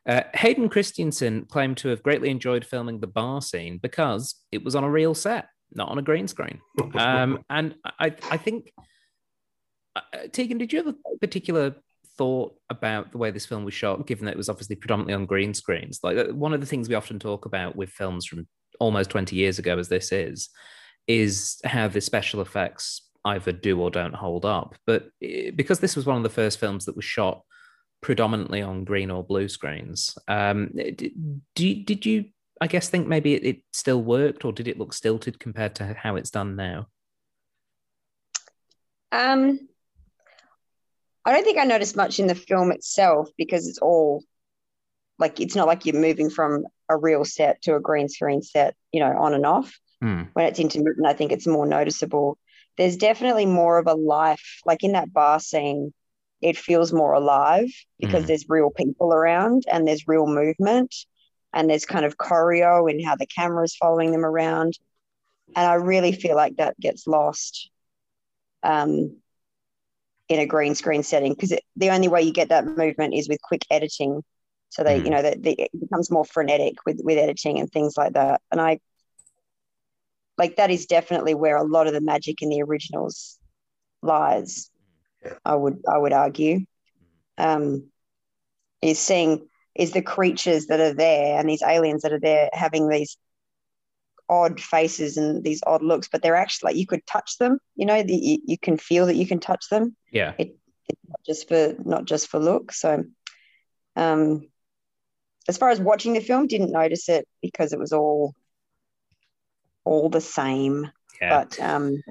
Uh, 0.05 0.23
Hayden 0.33 0.67
Christensen 0.67 1.45
claimed 1.45 1.77
to 1.77 1.87
have 1.87 2.03
greatly 2.03 2.29
enjoyed 2.29 2.65
filming 2.65 2.99
the 2.99 3.07
bar 3.07 3.41
scene 3.41 3.77
because 3.77 4.35
it 4.51 4.61
was 4.61 4.75
on 4.75 4.83
a 4.83 4.91
real 4.91 5.13
set, 5.13 5.47
not 5.71 5.87
on 5.87 5.97
a 5.97 6.01
green 6.01 6.27
screen. 6.27 6.59
Um, 6.95 7.45
and 7.49 7.75
I, 7.97 8.13
I 8.29 8.35
think, 8.35 8.73
uh, 9.95 10.27
Tegan, 10.33 10.57
did 10.57 10.73
you 10.73 10.83
have 10.83 10.93
a 10.93 11.17
particular 11.21 11.75
thought 12.17 12.53
about 12.69 13.13
the 13.13 13.17
way 13.17 13.31
this 13.31 13.45
film 13.45 13.63
was 13.63 13.73
shot, 13.73 14.05
given 14.05 14.25
that 14.25 14.31
it 14.33 14.37
was 14.37 14.49
obviously 14.49 14.75
predominantly 14.75 15.13
on 15.13 15.25
green 15.25 15.53
screens? 15.53 16.01
Like 16.03 16.17
uh, 16.17 16.33
one 16.33 16.53
of 16.53 16.59
the 16.59 16.67
things 16.67 16.89
we 16.89 16.95
often 16.95 17.19
talk 17.19 17.45
about 17.45 17.77
with 17.77 17.89
films 17.89 18.25
from 18.25 18.45
almost 18.81 19.11
20 19.11 19.33
years 19.37 19.59
ago, 19.59 19.79
as 19.79 19.87
this 19.87 20.11
is, 20.11 20.49
is 21.07 21.61
how 21.63 21.87
the 21.87 22.01
special 22.01 22.41
effects 22.41 23.04
either 23.26 23.51
do 23.51 23.82
or 23.82 23.91
don't 23.91 24.15
hold 24.15 24.45
up. 24.45 24.76
But 24.86 25.09
eh, 25.21 25.51
because 25.51 25.80
this 25.80 25.95
was 25.95 26.05
one 26.05 26.17
of 26.17 26.23
the 26.23 26.30
first 26.30 26.59
films 26.59 26.86
that 26.86 26.95
was 26.95 27.05
shot 27.05 27.41
predominantly 28.01 28.61
on 28.61 28.84
green 28.84 29.11
or 29.11 29.23
blue 29.23 29.49
screens. 29.49 30.15
Um, 30.28 30.69
did, 31.55 31.86
did, 31.86 32.05
you, 32.05 32.26
I 32.61 32.67
guess, 32.67 32.88
think 32.89 33.07
maybe 33.07 33.34
it, 33.34 33.43
it 33.43 33.57
still 33.73 34.01
worked 34.01 34.45
or 34.45 34.53
did 34.53 34.67
it 34.67 34.78
look 34.78 34.93
stilted 34.93 35.39
compared 35.39 35.76
to 35.76 35.95
how 35.99 36.15
it's 36.15 36.30
done 36.30 36.55
now? 36.55 36.88
Um, 39.11 39.67
I 41.26 41.34
don't 41.34 41.43
think 41.43 41.57
I 41.57 41.63
noticed 41.63 41.95
much 41.95 42.19
in 42.19 42.28
the 42.28 42.36
film 42.36 42.71
itself 42.71 43.30
because 43.38 43.67
it's 43.67 43.80
all 43.80 44.23
like 45.17 45.39
it's 45.39 45.55
not 45.55 45.67
like 45.67 45.86
you're 45.86 45.99
moving 45.99 46.30
from 46.30 46.65
a 46.89 46.97
real 46.97 47.26
set 47.26 47.61
to 47.63 47.76
a 47.76 47.80
green 47.80 48.09
screen 48.09 48.41
set, 48.41 48.76
you 48.91 48.99
know, 48.99 49.17
on 49.17 49.34
and 49.34 49.45
off. 49.45 49.80
Hmm. 50.01 50.23
When 50.34 50.45
it's 50.45 50.59
intermittent, 50.59 51.07
I 51.07 51.13
think 51.13 51.32
it's 51.32 51.47
more 51.47 51.65
noticeable. 51.65 52.38
There's 52.78 52.97
definitely 52.97 53.45
more 53.45 53.78
of 53.80 53.88
a 53.88 53.93
life, 53.93 54.61
like 54.65 54.84
in 54.84 54.93
that 54.93 55.13
bar 55.13 55.39
scene, 55.39 55.93
it 56.41 56.57
feels 56.57 56.91
more 56.93 57.13
alive 57.13 57.69
because 57.99 58.26
Mhm. 58.26 58.28
there's 58.28 58.45
real 58.49 58.69
people 58.71 59.13
around 59.13 59.63
and 59.71 59.88
there's 59.88 60.07
real 60.07 60.28
movement 60.28 60.93
and 61.53 61.69
there's 61.69 61.86
kind 61.86 62.05
of 62.05 62.17
choreo 62.17 62.91
in 62.91 63.03
how 63.03 63.15
the 63.15 63.28
camera 63.28 63.63
is 63.63 63.76
following 63.76 64.11
them 64.11 64.26
around. 64.26 64.78
And 65.55 65.67
I 65.67 65.76
really 65.76 66.13
feel 66.13 66.36
like 66.36 66.57
that 66.57 66.80
gets 66.80 67.07
lost 67.07 67.69
um, 68.63 69.17
in 70.30 70.39
a 70.39 70.45
green 70.45 70.73
screen 70.76 71.03
setting 71.03 71.34
because 71.34 71.53
the 71.76 71.89
only 71.89 72.07
way 72.07 72.21
you 72.21 72.34
get 72.34 72.49
that 72.49 72.65
movement 72.65 73.13
is 73.13 73.30
with 73.30 73.39
quick 73.41 73.61
editing. 73.69 74.23
So 74.69 74.84
they, 74.84 74.97
Mhm. 74.97 75.03
you 75.03 75.11
know, 75.11 75.21
that 75.21 75.38
it 75.45 75.69
becomes 75.80 76.09
more 76.11 76.26
frenetic 76.26 76.73
with 76.86 76.99
with 77.03 77.17
editing 77.17 77.59
and 77.59 77.71
things 77.71 77.95
like 77.95 78.13
that. 78.13 78.41
And 78.51 78.59
I 78.59 78.80
like 80.38 80.57
that 80.57 80.71
is 80.71 80.86
definitely 80.86 81.33
where 81.33 81.57
a 81.57 81.63
lot 81.63 81.88
of 81.88 81.93
the 81.93 82.01
magic 82.01 82.41
in 82.41 82.49
the 82.49 82.61
originals 82.61 83.39
lies. 84.01 84.69
I 85.43 85.55
would 85.55 85.81
I 85.91 85.97
would 85.97 86.13
argue. 86.13 86.65
Um, 87.38 87.89
is 88.81 88.99
seeing 88.99 89.47
is 89.73 89.91
the 89.91 90.01
creatures 90.01 90.67
that 90.67 90.79
are 90.79 90.93
there 90.93 91.39
and 91.39 91.49
these 91.49 91.63
aliens 91.63 92.03
that 92.03 92.13
are 92.13 92.19
there 92.19 92.49
having 92.53 92.88
these 92.88 93.17
odd 94.29 94.59
faces 94.61 95.17
and 95.17 95.43
these 95.43 95.61
odd 95.67 95.83
looks, 95.83 96.07
but 96.07 96.21
they're 96.21 96.36
actually 96.36 96.69
like 96.69 96.77
you 96.77 96.88
could 96.88 97.05
touch 97.05 97.38
them. 97.38 97.59
You 97.75 97.86
know, 97.86 98.01
the, 98.03 98.15
you, 98.15 98.39
you 98.45 98.57
can 98.57 98.77
feel 98.77 99.05
that 99.07 99.15
you 99.15 99.27
can 99.27 99.39
touch 99.39 99.69
them 99.69 99.95
Yeah. 100.11 100.33
not 100.38 101.19
just 101.25 101.47
for 101.47 101.75
not 101.83 102.05
just 102.05 102.27
for 102.27 102.39
look. 102.39 102.71
So, 102.71 103.03
um, 103.95 104.47
as 105.47 105.57
far 105.57 105.69
as 105.69 105.79
watching 105.79 106.13
the 106.13 106.21
film, 106.21 106.47
didn't 106.47 106.71
notice 106.71 107.09
it 107.09 107.27
because 107.41 107.73
it 107.73 107.79
was 107.79 107.93
all 107.93 108.33
all 109.86 110.09
the 110.09 110.21
same. 110.21 110.91
Yeah. 111.21 111.29
But 111.29 111.59
um, 111.61 112.01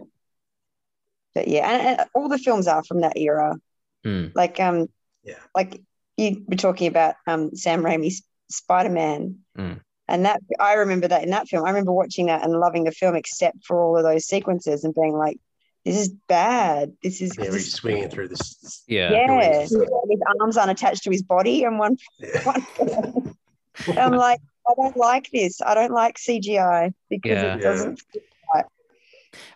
but 1.35 1.49
yeah, 1.49 1.69
and, 1.71 2.01
and 2.01 2.09
all 2.15 2.29
the 2.29 2.39
films 2.39 2.67
are 2.69 2.83
from 2.85 3.01
that 3.03 3.17
era. 3.19 3.57
Hmm. 4.05 4.27
Like 4.35 4.61
um, 4.61 4.89
Yeah. 5.23 5.35
like 5.55 5.81
you 6.17 6.45
were 6.49 6.57
talking 6.57 6.87
about 6.89 7.17
um 7.27 7.55
Sam 7.57 7.83
Raimi's 7.83 8.23
Spider 8.49 8.91
Man. 8.91 9.39
Mm. 9.59 9.81
And 10.07 10.27
that 10.27 10.41
I 10.61 10.75
remember 10.75 11.09
that 11.09 11.23
in 11.25 11.31
that 11.31 11.49
film. 11.49 11.65
I 11.65 11.71
remember 11.71 11.93
watching 11.93 12.27
that 12.27 12.45
and 12.45 12.53
loving 12.53 12.85
the 12.85 12.93
film, 12.93 13.17
except 13.17 13.65
for 13.65 13.83
all 13.83 13.97
of 13.97 14.05
those 14.05 14.27
sequences 14.27 14.85
and 14.85 14.95
being 14.95 15.15
like, 15.15 15.39
"This 15.87 15.97
is 15.97 16.11
bad. 16.29 16.93
This 17.03 17.23
is 17.23 17.37
Yeah, 17.39 17.49
this 17.49 17.73
swinging 17.73 18.11
through 18.11 18.29
this. 18.29 18.83
Yeah. 18.87 19.13
yeah, 19.13 19.33
Really? 19.35 19.61
his 19.63 20.21
arms 20.41 20.59
aren't 20.59 20.71
attached 20.73 21.05
to 21.05 21.11
his 21.11 21.23
body, 21.23 21.65
and 21.65 21.79
one. 21.79 21.97
Yeah. 22.19 22.43
one 22.45 23.99
I'm 23.99 24.13
like, 24.13 24.41
I 24.69 24.75
don't 24.77 24.97
like 24.97 25.31
this. 25.31 25.61
I 25.61 25.75
don't 25.75 25.93
like 25.93 26.17
CGI 26.17 26.93
because 27.11 27.43
Yeah. 27.43 27.57
it 27.57 27.61
doesn't. 27.63 28.01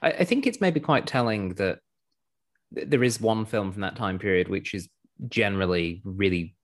I, 0.02 0.10
I 0.10 0.24
think 0.24 0.46
it's 0.46 0.60
maybe 0.60 0.80
quite 0.80 1.06
telling 1.06 1.54
that 1.54 1.78
there 2.72 3.02
is 3.04 3.20
one 3.20 3.44
film 3.46 3.72
from 3.72 3.82
that 3.82 3.96
time 3.96 4.18
period 4.18 4.48
which 4.48 4.74
is 4.74 4.88
generally 5.28 6.02
really 6.04 6.54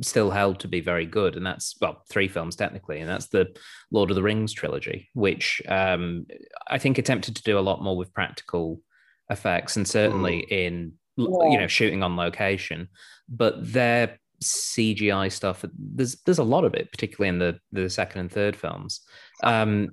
still 0.00 0.30
held 0.30 0.60
to 0.60 0.68
be 0.68 0.80
very 0.80 1.04
good, 1.06 1.36
and 1.36 1.44
that's 1.44 1.74
well, 1.80 2.02
three 2.08 2.28
films 2.28 2.56
technically, 2.56 3.00
and 3.00 3.08
that's 3.08 3.28
the 3.28 3.48
Lord 3.90 4.10
of 4.10 4.16
the 4.16 4.22
Rings 4.22 4.52
trilogy, 4.52 5.10
which 5.12 5.60
um, 5.68 6.26
I 6.68 6.78
think 6.78 6.98
attempted 6.98 7.36
to 7.36 7.42
do 7.42 7.58
a 7.58 7.60
lot 7.60 7.82
more 7.82 7.96
with 7.96 8.14
practical 8.14 8.80
effects, 9.28 9.76
and 9.76 9.86
certainly 9.86 10.38
in 10.38 10.94
l- 11.18 11.48
you 11.50 11.58
know 11.58 11.66
shooting 11.66 12.02
on 12.02 12.16
location, 12.16 12.88
but 13.28 13.54
their 13.72 14.18
CGI 14.42 15.30
stuff 15.30 15.64
there's 15.78 16.16
there's 16.24 16.38
a 16.38 16.44
lot 16.44 16.64
of 16.64 16.74
it, 16.74 16.90
particularly 16.90 17.28
in 17.28 17.38
the 17.38 17.58
the 17.72 17.88
second 17.90 18.20
and 18.20 18.32
third 18.32 18.56
films. 18.56 19.00
Um, 19.42 19.90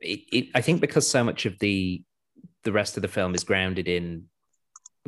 it, 0.00 0.20
it, 0.32 0.46
I 0.54 0.60
think 0.60 0.80
because 0.80 1.08
so 1.08 1.24
much 1.24 1.46
of 1.46 1.58
the 1.58 2.02
the 2.64 2.72
rest 2.72 2.96
of 2.96 3.02
the 3.02 3.08
film 3.08 3.34
is 3.34 3.44
grounded 3.44 3.88
in 3.88 4.24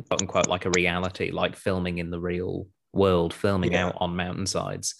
quote 0.07 0.21
unquote 0.21 0.47
like 0.47 0.65
a 0.65 0.71
reality, 0.71 1.31
like 1.31 1.55
filming 1.55 1.97
in 1.99 2.09
the 2.09 2.19
real 2.19 2.67
world, 2.93 3.33
filming 3.33 3.73
Yeah. 3.73 3.87
out 3.87 3.95
on 3.97 4.15
mountainsides. 4.15 4.95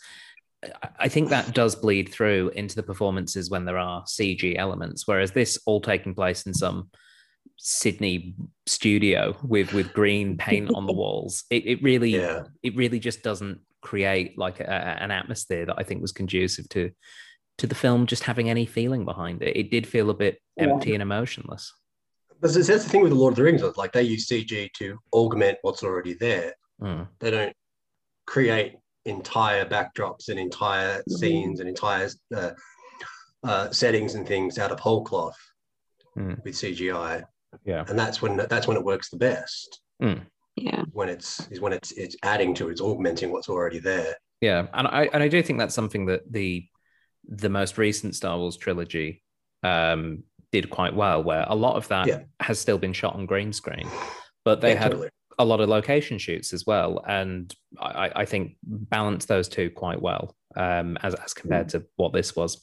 I- 0.64 0.90
I 1.00 1.08
think 1.08 1.30
that 1.30 1.54
does 1.56 1.76
bleed 1.76 2.10
through 2.10 2.52
into 2.56 2.76
the 2.76 2.84
performances 2.84 3.50
when 3.50 3.66
there 3.66 3.80
are 3.80 4.04
CG 4.06 4.56
elements, 4.58 5.08
whereas 5.08 5.32
this 5.32 5.58
all 5.66 5.82
taking 5.82 6.14
place 6.14 6.46
in 6.46 6.54
some 6.54 6.90
Sydney 7.64 8.34
studio 8.66 9.38
with 9.44 9.72
with 9.72 9.94
green 9.94 10.36
paint 10.36 10.72
on 10.74 10.88
the 10.88 10.94
walls. 11.02 11.44
It, 11.52 11.66
it 11.68 11.84
really 11.84 12.10
Yeah. 12.10 12.44
it 12.64 12.76
really 12.76 13.00
just 13.00 13.22
doesn't 13.22 13.60
create 13.82 14.36
like 14.38 14.60
a, 14.60 14.70
an 14.72 15.12
atmosphere 15.12 15.66
that 15.68 15.76
I 15.78 15.84
think 15.84 16.02
was 16.02 16.12
conducive 16.12 16.68
to 16.70 16.92
to 17.60 17.68
the 17.68 17.76
film 17.76 18.08
just 18.08 18.24
having 18.24 18.50
any 18.50 18.66
feeling 18.66 19.06
behind 19.06 19.44
it. 19.44 19.56
It 19.56 19.70
did 19.70 19.86
feel 19.86 20.10
a 20.10 20.14
bit 20.16 20.40
Yeah. 20.58 20.64
empty 20.72 20.94
and 20.96 21.04
emotionless. 21.04 21.72
But 22.40 22.52
that's 22.54 22.68
the 22.68 22.80
thing 22.80 23.02
with 23.04 23.12
the 23.12 23.18
Lord 23.18 23.34
of 23.34 23.38
the 23.38 23.44
Rings. 23.44 23.62
Like 23.78 23.92
they 23.92 24.02
use 24.02 24.28
CG 24.28 24.72
to 24.80 24.98
augment 25.14 25.60
what's 25.62 25.84
already 25.84 26.16
there. 26.16 26.56
Mm. 26.82 27.08
They 27.20 27.30
don't 27.30 27.56
create 28.26 28.78
entire 29.06 29.66
backdrops 29.66 30.30
and 30.30 30.40
entire 30.40 31.04
Mhm. 31.04 31.12
scenes 31.20 31.60
and 31.60 31.70
entire 31.70 32.10
uh, 32.36 32.52
uh, 33.44 33.70
settings 33.72 34.16
and 34.16 34.28
things 34.28 34.58
out 34.58 34.72
of 34.72 34.80
whole 34.80 35.04
cloth 35.04 35.38
Mm. 36.18 36.44
with 36.44 36.56
CGI. 36.56 37.24
Yeah. 37.66 37.84
and 37.88 37.98
that's 37.98 38.22
when 38.22 38.38
that's 38.50 38.68
when 38.68 38.78
it 38.78 38.84
works 38.84 39.10
the 39.10 39.18
best. 39.18 39.82
Yeah. 40.56 40.84
When 40.92 41.10
it's 41.10 41.48
is 41.50 41.62
when 41.62 41.74
it's 41.74 41.92
it's 41.94 42.16
adding 42.24 42.54
to 42.56 42.70
it's 42.70 42.82
augmenting 42.82 43.32
what's 43.32 43.50
already 43.50 43.80
there. 43.80 44.16
Yeah, 44.42 44.68
and 44.74 44.88
I 44.88 45.10
and 45.14 45.24
I 45.24 45.28
do 45.28 45.42
think 45.42 45.60
that's 45.60 45.76
something 45.76 46.06
that 46.08 46.22
the 46.32 46.66
the 47.28 47.50
most 47.50 47.78
recent 47.78 48.16
Star 48.16 48.38
Wars 48.38 48.58
trilogy 48.58 49.24
um, 49.64 50.24
did 50.52 50.70
quite 50.70 50.96
well, 50.96 51.24
where 51.24 51.46
a 51.48 51.56
lot 51.56 51.76
of 51.78 51.88
that 51.90 52.08
Yeah. 52.08 52.20
has 52.40 52.60
still 52.60 52.78
been 52.78 52.94
shot 52.94 53.16
on 53.16 53.26
green 53.28 53.54
screen, 53.54 53.88
but 54.44 54.60
they 54.60 54.74
Yeah, 54.74 54.80
had 54.80 54.92
totally. 54.92 55.10
a 55.40 55.46
lot 55.46 55.62
of 55.62 55.70
location 55.70 56.18
shoots 56.18 56.52
as 56.54 56.66
well, 56.66 57.04
and 57.08 57.54
I, 57.80 58.08
I- 58.08 58.22
I 58.22 58.26
think 58.26 58.58
balanced 58.64 59.28
those 59.28 59.48
two 59.48 59.70
quite 59.70 60.02
well 60.02 60.36
um, 60.58 60.98
as 61.04 61.14
as 61.16 61.34
compared 61.34 61.70
to 61.70 61.86
what 61.96 62.12
this 62.12 62.36
was. 62.36 62.62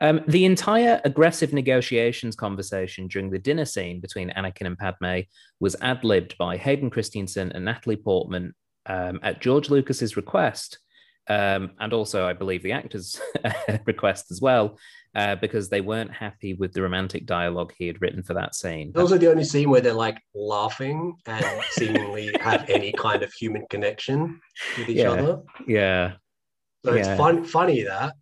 Um, 0.00 0.20
the 0.28 0.44
entire 0.44 1.00
aggressive 1.04 1.52
negotiations 1.52 2.36
conversation 2.36 3.08
during 3.08 3.30
the 3.30 3.38
dinner 3.38 3.64
scene 3.64 4.00
between 4.00 4.30
Anakin 4.30 4.66
and 4.66 4.76
Padme 4.78 5.20
was 5.58 5.74
ad 5.80 6.04
libbed 6.04 6.36
by 6.36 6.56
Hayden 6.56 6.90
Christensen 6.90 7.50
and 7.52 7.64
Natalie 7.64 7.96
Portman 7.96 8.54
um, 8.84 9.20
at 9.22 9.40
George 9.40 9.70
Lucas's 9.70 10.16
request 10.16 10.78
um, 11.28 11.72
and 11.80 11.92
also 11.92 12.26
I 12.26 12.32
believe 12.32 12.62
the 12.62 12.72
actors' 12.72 13.20
request 13.86 14.30
as 14.30 14.40
well, 14.40 14.78
uh, 15.14 15.36
because 15.36 15.68
they 15.68 15.80
weren't 15.80 16.12
happy 16.12 16.54
with 16.54 16.72
the 16.72 16.82
romantic 16.82 17.26
dialogue 17.26 17.72
he 17.76 17.86
had 17.86 18.00
written 18.00 18.22
for 18.22 18.34
that 18.34 18.54
scene. 18.54 18.90
It's 18.90 18.98
also 19.00 19.18
the 19.18 19.30
only 19.30 19.44
scene 19.44 19.68
where 19.70 19.80
they're 19.80 19.92
like 19.92 20.20
laughing 20.34 21.16
and 21.26 21.44
seemingly 21.72 22.36
have 22.40 22.68
any 22.68 22.92
kind 22.92 23.22
of 23.22 23.32
human 23.32 23.66
connection 23.70 24.40
with 24.78 24.88
each 24.88 24.98
Yeah. 24.98 25.10
other. 25.10 25.42
Yeah, 25.66 26.12
So 26.84 26.94
Yeah. 26.94 26.98
it's 27.12 27.18
fun, 27.18 27.42
funny 27.44 27.82
that. 27.82 28.14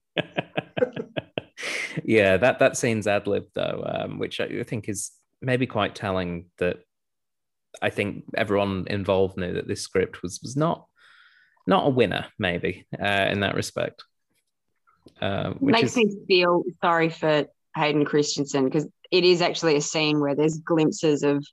Yeah, 2.05 2.37
that 2.39 2.59
that 2.59 2.77
scene's 2.77 3.07
ad 3.07 3.27
lib 3.27 3.45
though, 3.55 3.85
um, 3.87 4.19
which 4.19 4.41
I 4.41 4.63
think 4.65 4.89
is 4.89 5.13
maybe 5.41 5.67
quite 5.67 5.95
telling 5.95 6.47
that 6.59 6.79
I 7.83 7.91
think 7.91 8.25
everyone 8.37 8.87
involved 8.89 9.37
knew 9.37 9.53
that 9.55 9.69
this 9.69 9.83
script 9.83 10.23
was 10.23 10.41
was 10.43 10.57
not 10.57 10.87
not 11.67 11.87
a 11.87 11.91
winner, 11.91 12.27
maybe 12.39 12.87
uh, 13.01 13.29
in 13.31 13.41
that 13.41 13.55
respect. 13.55 14.05
Uh, 15.21 15.51
which 15.55 15.73
makes 15.73 15.91
is, 15.91 15.97
me 15.97 16.17
feel 16.27 16.63
sorry 16.83 17.09
for 17.09 17.45
Hayden 17.77 18.05
Christensen 18.05 18.65
because 18.65 18.87
it 19.11 19.25
is 19.25 19.41
actually 19.43 19.77
a 19.77 19.81
scene 19.81 20.21
where 20.21 20.35
there's 20.35 20.59
glimpses 20.59 21.23
of 21.23 21.45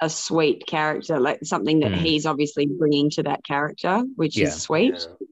a 0.00 0.10
sweet 0.10 0.66
character, 0.66 1.18
like 1.20 1.38
something 1.44 1.80
that 1.80 1.92
Mm. 1.92 1.96
he's 1.98 2.26
obviously 2.26 2.66
bringing 2.66 3.10
to 3.10 3.22
that 3.24 3.44
character, 3.44 4.02
which 4.16 4.36
Yeah. 4.36 4.48
is 4.48 4.60
sweet. 4.62 4.94
Yeah. 4.94 5.26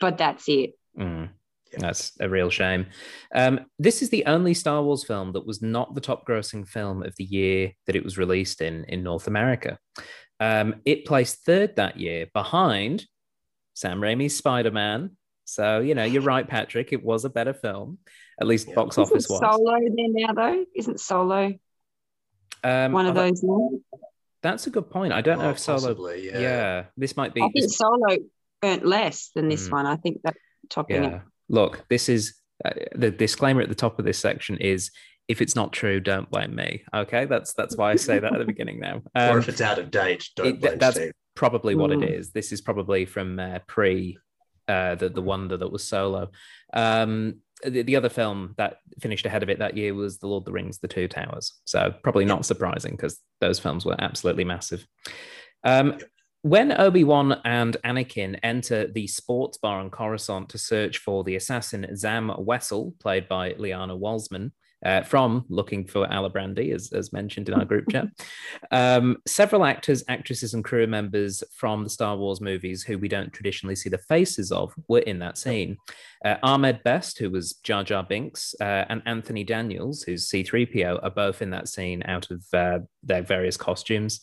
But 0.00 0.18
that's 0.18 0.48
it. 0.48 0.72
Mm, 0.98 1.30
Yeah. 1.72 1.78
that's 1.80 2.12
a 2.20 2.28
real 2.28 2.50
shame. 2.50 2.86
Um, 3.34 3.60
this 3.78 4.02
is 4.02 4.10
the 4.10 4.26
only 4.26 4.54
Star 4.54 4.82
Wars 4.82 5.04
film 5.04 5.32
that 5.32 5.46
was 5.46 5.62
not 5.62 5.94
the 5.94 6.00
top 6.00 6.26
grossing 6.26 6.66
film 6.68 7.02
of 7.02 7.14
the 7.16 7.24
year 7.24 7.72
that 7.86 7.96
it 7.96 8.04
was 8.04 8.18
released 8.18 8.60
in 8.60 8.84
in 8.84 9.02
North 9.02 9.26
America. 9.26 9.78
Um, 10.40 10.76
it 10.84 11.04
placed 11.06 11.44
third 11.44 11.76
that 11.76 11.98
year 11.98 12.26
behind 12.34 13.06
Sam 13.74 14.00
Raimi's 14.00 14.36
Spider 14.36 14.70
Man. 14.70 15.16
So, 15.44 15.80
you 15.80 15.94
know, 15.94 16.04
you're 16.04 16.22
right, 16.22 16.46
Patrick. 16.46 16.92
It 16.92 17.02
was 17.04 17.24
a 17.24 17.30
better 17.30 17.52
film, 17.54 17.98
at 18.40 18.46
least 18.46 18.68
Yeah. 18.68 18.74
box 18.74 18.96
Isn't 18.98 19.04
office 19.04 19.28
wise. 19.28 19.40
Solo 19.40 19.72
there 19.80 20.08
now 20.08 20.32
though? 20.34 20.64
Isn't 20.74 21.00
Solo 21.00 21.52
Um, 22.64 22.92
one 22.92 23.06
of 23.06 23.14
those? 23.14 23.42
now? 23.42 23.70
That's 24.42 24.66
a 24.66 24.70
good 24.70 24.90
point. 24.90 25.12
I 25.12 25.20
don't 25.20 25.38
know 25.38 25.46
Oh, 25.46 25.50
if 25.50 25.58
Solo. 25.58 25.78
possibly, 25.78 26.26
yeah. 26.26 26.38
yeah. 26.38 26.84
this 26.96 27.16
might 27.16 27.34
be. 27.34 27.42
I 27.42 27.48
think 27.48 27.70
Solo 27.70 28.16
earned 28.64 28.84
less 28.84 29.30
than 29.34 29.48
this 29.48 29.68
Mm. 29.68 29.72
one. 29.72 29.86
I 29.86 29.96
think 29.96 30.22
that 30.24 30.36
topping 30.68 31.02
yeah. 31.04 31.16
it. 31.16 31.22
Look, 31.48 31.84
this 31.88 32.08
is 32.08 32.34
uh, 32.64 32.70
the 32.94 33.10
disclaimer 33.10 33.60
at 33.62 33.68
the 33.68 33.74
top 33.74 33.98
of 33.98 34.04
this 34.04 34.18
section 34.18 34.56
is 34.58 34.90
if 35.28 35.40
it's 35.40 35.54
not 35.56 35.72
true, 35.72 36.00
don't 36.00 36.30
blame 36.30 36.54
me. 36.54 36.82
Okay, 36.94 37.24
that's 37.26 37.52
that's 37.54 37.76
why 37.76 37.92
I 37.92 37.96
say 37.96 38.18
that 38.18 38.32
at 38.32 38.38
the 38.38 38.44
beginning 38.44 38.80
now. 38.80 39.02
or 39.16 39.22
Um, 39.32 39.38
if 39.38 39.48
it's 39.48 39.60
out 39.60 39.78
of 39.78 39.90
date, 39.90 40.28
don't 40.36 40.46
it- 40.46 40.60
blame 40.60 40.78
that's- 40.78 40.96
Steve. 40.96 41.12
probably 41.34 41.74
what 41.74 41.90
it 41.92 42.00
Mm. 42.00 42.18
is. 42.18 42.30
This 42.32 42.52
is 42.52 42.60
probably 42.60 43.04
from 43.06 43.38
uh, 43.38 43.60
pre 43.66 44.18
uh, 44.68 44.94
the 44.94 45.08
the 45.08 45.22
wonder 45.22 45.56
that 45.56 45.72
was 45.72 45.84
Solo. 45.84 46.30
Um, 46.72 47.36
the, 47.64 47.82
the 47.82 47.96
other 47.96 48.08
film 48.08 48.54
that 48.58 48.78
finished 49.00 49.24
ahead 49.26 49.42
of 49.42 49.48
it 49.50 49.58
that 49.60 49.76
year 49.76 49.94
was 49.94 50.18
The 50.18 50.26
Lord 50.26 50.42
of 50.42 50.46
the 50.46 50.52
Rings: 50.52 50.78
The 50.78 50.88
Two 50.88 51.08
Towers. 51.08 51.60
So 51.64 51.94
probably 52.02 52.24
not 52.24 52.44
surprising 52.46 52.92
because 52.92 53.18
those 53.40 53.58
films 53.58 53.84
were 53.84 53.96
absolutely 53.98 54.44
massive. 54.44 54.86
Um, 55.64 55.98
when 56.42 56.72
Obi 56.72 57.04
Wan 57.04 57.40
and 57.44 57.76
Anakin 57.84 58.38
enter 58.42 58.88
the 58.88 59.06
sports 59.06 59.58
bar 59.58 59.78
on 59.78 59.90
Coruscant 59.90 60.48
to 60.48 60.58
search 60.58 60.98
for 60.98 61.22
the 61.22 61.36
assassin 61.36 61.96
Zam 61.96 62.30
Wesell, 62.30 62.98
played 62.98 63.28
by 63.28 63.52
Leeanna 63.54 63.98
Walsman, 63.98 64.50
uh, 64.84 65.02
from 65.02 65.44
Looking 65.48 65.86
for 65.86 66.06
Alibrandi, 66.06 66.74
as, 66.74 66.92
as 66.92 67.12
mentioned 67.12 67.48
in 67.48 67.54
our 67.54 67.64
group 67.64 67.88
chat. 67.90 68.06
Um, 68.70 69.18
several 69.26 69.64
actors, 69.64 70.04
actresses, 70.08 70.54
and 70.54 70.64
crew 70.64 70.86
members 70.86 71.42
from 71.54 71.84
the 71.84 71.90
Star 71.90 72.16
Wars 72.16 72.40
movies 72.40 72.82
who 72.82 72.98
we 72.98 73.08
don't 73.08 73.32
traditionally 73.32 73.76
see 73.76 73.88
the 73.88 73.98
faces 73.98 74.52
of 74.52 74.74
were 74.88 75.00
in 75.00 75.18
that 75.20 75.38
scene. 75.38 75.76
Uh, 76.24 76.36
Ahmed 76.42 76.82
Best, 76.84 77.18
who 77.18 77.30
was 77.30 77.54
Jar 77.64 77.82
Jar 77.82 78.02
Binks, 78.02 78.54
uh, 78.60 78.84
and 78.88 79.02
Anthony 79.06 79.44
Daniels, 79.44 80.02
who's 80.02 80.28
C3PO, 80.28 81.02
are 81.02 81.10
both 81.10 81.42
in 81.42 81.50
that 81.50 81.68
scene 81.68 82.02
out 82.06 82.30
of 82.30 82.44
uh, 82.52 82.78
their 83.02 83.22
various 83.22 83.56
costumes. 83.56 84.20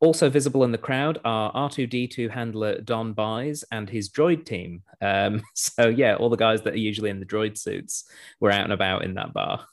Also 0.00 0.30
visible 0.30 0.64
in 0.64 0.72
the 0.72 0.78
crowd 0.78 1.18
are 1.24 1.52
R2D2 1.52 2.30
handler 2.30 2.80
Don 2.80 3.12
Bies 3.12 3.64
and 3.70 3.90
his 3.90 4.08
droid 4.08 4.46
team. 4.46 4.82
Um, 5.02 5.42
so, 5.54 5.88
yeah, 5.88 6.14
all 6.14 6.30
the 6.30 6.36
guys 6.36 6.62
that 6.62 6.74
are 6.74 6.78
usually 6.78 7.10
in 7.10 7.20
the 7.20 7.26
droid 7.26 7.58
suits 7.58 8.04
were 8.40 8.50
out 8.50 8.64
and 8.64 8.72
about 8.72 9.04
in 9.04 9.14
that 9.14 9.32
bar. 9.32 9.66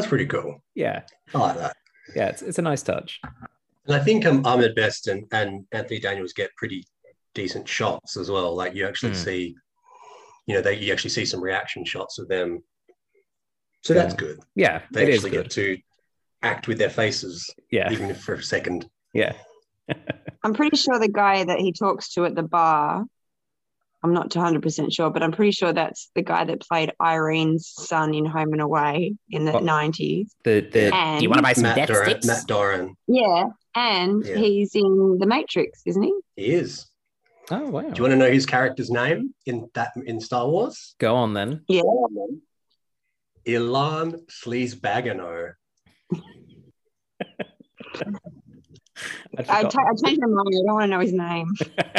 That's 0.00 0.08
pretty 0.08 0.26
cool. 0.26 0.62
Yeah, 0.74 1.02
I 1.34 1.38
like 1.38 1.56
that. 1.58 1.76
yeah, 2.16 2.28
it's, 2.28 2.42
it's 2.42 2.58
a 2.58 2.62
nice 2.62 2.82
touch. 2.82 3.20
And 3.86 3.94
I 3.94 3.98
think 4.00 4.24
um, 4.26 4.44
Ahmed 4.46 4.74
Best 4.74 5.08
and, 5.08 5.24
and 5.32 5.66
Anthony 5.72 6.00
Daniels 6.00 6.32
get 6.32 6.50
pretty 6.56 6.84
decent 7.34 7.68
shots 7.68 8.16
as 8.16 8.30
well. 8.30 8.54
Like 8.56 8.74
you 8.74 8.86
actually 8.86 9.12
Mm. 9.12 9.16
see, 9.24 9.54
you 10.46 10.54
know, 10.54 10.60
they 10.62 10.78
you 10.78 10.92
actually 10.92 11.10
see 11.10 11.24
some 11.24 11.42
reaction 11.42 11.84
shots 11.84 12.18
of 12.18 12.28
them. 12.28 12.62
So 13.82 13.94
that's 13.94 14.14
good. 14.14 14.38
Yeah, 14.54 14.82
They 14.92 15.02
it 15.04 15.08
is 15.10 15.16
actually 15.16 15.30
good. 15.30 15.42
get 15.44 15.50
to 15.52 15.78
act 16.42 16.68
with 16.68 16.78
their 16.78 16.90
faces, 16.90 17.48
Yeah, 17.70 17.90
even 17.92 18.10
if 18.10 18.20
for 18.22 18.34
a 18.34 18.42
second. 18.42 18.88
yeah. 19.12 19.32
I'm 20.42 20.54
pretty 20.54 20.76
sure 20.76 20.98
the 20.98 21.08
guy 21.08 21.44
that 21.44 21.58
he 21.60 21.72
talks 21.72 22.12
to 22.14 22.24
at 22.24 22.34
the 22.34 22.42
bar, 22.42 23.04
I'm 24.02 24.14
not 24.14 24.30
100% 24.30 24.92
sure, 24.94 25.10
but 25.10 25.22
I'm 25.22 25.32
pretty 25.32 25.52
sure 25.52 25.72
that's 25.72 26.10
the 26.14 26.22
guy 26.22 26.44
that 26.44 26.60
played 26.60 26.92
Irene's 26.98 27.68
son 27.68 28.14
in 28.14 28.24
Home 28.24 28.52
and 28.52 28.62
Away 28.62 29.14
in 29.28 29.44
the 29.44 29.52
Oh. 29.52 29.60
90s. 29.60 30.30
The 30.44 30.60
the 30.60 30.94
And- 30.94 31.18
do 31.20 31.24
you 31.24 31.28
want 31.28 31.38
to 31.38 31.42
buy 31.42 31.52
some 31.52 31.64
Matt 31.64 31.76
death 31.76 31.88
Doran, 31.88 32.10
sticks? 32.10 32.26
Matt 32.26 32.46
Doran, 32.46 32.96
Yeah. 33.06 33.50
And 33.74 34.24
Yeah. 34.24 34.36
he's 34.36 34.74
in 34.74 35.18
The 35.18 35.26
Matrix, 35.26 35.82
isn't 35.86 36.02
he? 36.02 36.14
he 36.36 36.52
is. 36.52 36.86
Oh 37.50 37.68
wow. 37.68 37.82
Do 37.82 37.88
you 37.96 38.02
want 38.02 38.12
to 38.12 38.16
know 38.16 38.30
his 38.30 38.46
character's 38.46 38.90
name 38.90 39.34
in 39.44 39.68
that 39.74 39.92
in 40.06 40.20
Star 40.20 40.48
Wars? 40.48 40.94
Go 40.98 41.16
on 41.16 41.34
then. 41.34 41.64
Yeah. 41.68 41.82
Elan 43.46 44.24
Sleazebaggano. 44.30 45.52
I'd 49.38 49.40
I, 49.48 49.62
forgotten. 49.62 49.70
ta- 49.70 49.90
I 49.90 50.08
changed 50.08 50.20
my 50.20 50.28
mind. 50.28 50.48
I 50.48 50.66
don't 50.66 50.74
want 50.74 50.84
to 50.84 50.88
know 50.88 51.00
his 51.00 51.12
name. 51.12 51.52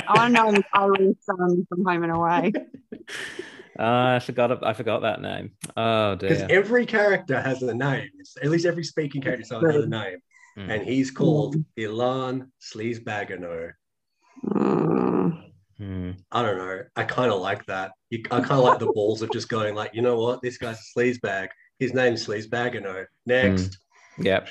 I 0.08 0.14
want 0.16 0.36
to 0.36 0.42
know 0.42 0.50
him 0.50 0.56
as 0.56 0.64
Irene's 0.74 1.18
son 1.24 1.66
from 1.70 1.86
Home 1.86 2.04
and 2.04 2.12
Away. 2.12 2.54
Ah, 3.80 4.16
I 4.16 4.20
forgot. 4.20 4.64
I 4.64 4.74
forgot 4.74 5.02
that 5.02 5.22
name. 5.22 5.54
Oh 5.78 6.16
dear. 6.16 6.30
Because 6.30 6.46
every 6.50 6.86
character 6.86 7.42
has 7.42 7.64
a 7.64 7.74
name. 7.74 8.10
At 8.44 8.50
least 8.50 8.66
every 8.66 8.84
speaking 8.84 9.22
character 9.22 9.56
has 9.56 9.76
a 9.76 9.88
name. 9.88 10.18
Mm. 10.58 10.70
And 10.70 10.84
he's 10.84 11.10
called 11.10 11.56
Elan 11.80 12.52
Sleazebaggano. 12.62 13.72
Mm. 14.46 15.44
Hmm. 15.78 16.12
I 16.32 16.44
don't 16.44 16.58
know. 16.58 16.82
I 16.96 17.04
kind 17.06 17.32
of 17.32 17.42
like 17.42 17.66
that. 17.68 17.92
You, 18.10 18.22
I 18.30 18.42
kind 18.42 18.52
of 18.52 18.66
like 18.66 18.80
the 18.80 18.92
balls 18.94 19.22
of 19.24 19.32
just 19.32 19.50
going 19.50 19.74
like, 19.74 19.96
you 19.96 20.02
know 20.02 20.18
what? 20.20 20.42
This 20.42 20.58
guy's 20.58 20.78
a 20.78 21.00
sleazebag. 21.00 21.48
His 21.80 21.94
name's 21.94 22.28
Sleazebaggano. 22.28 23.06
Next. 23.26 23.80
Yep. 24.20 24.50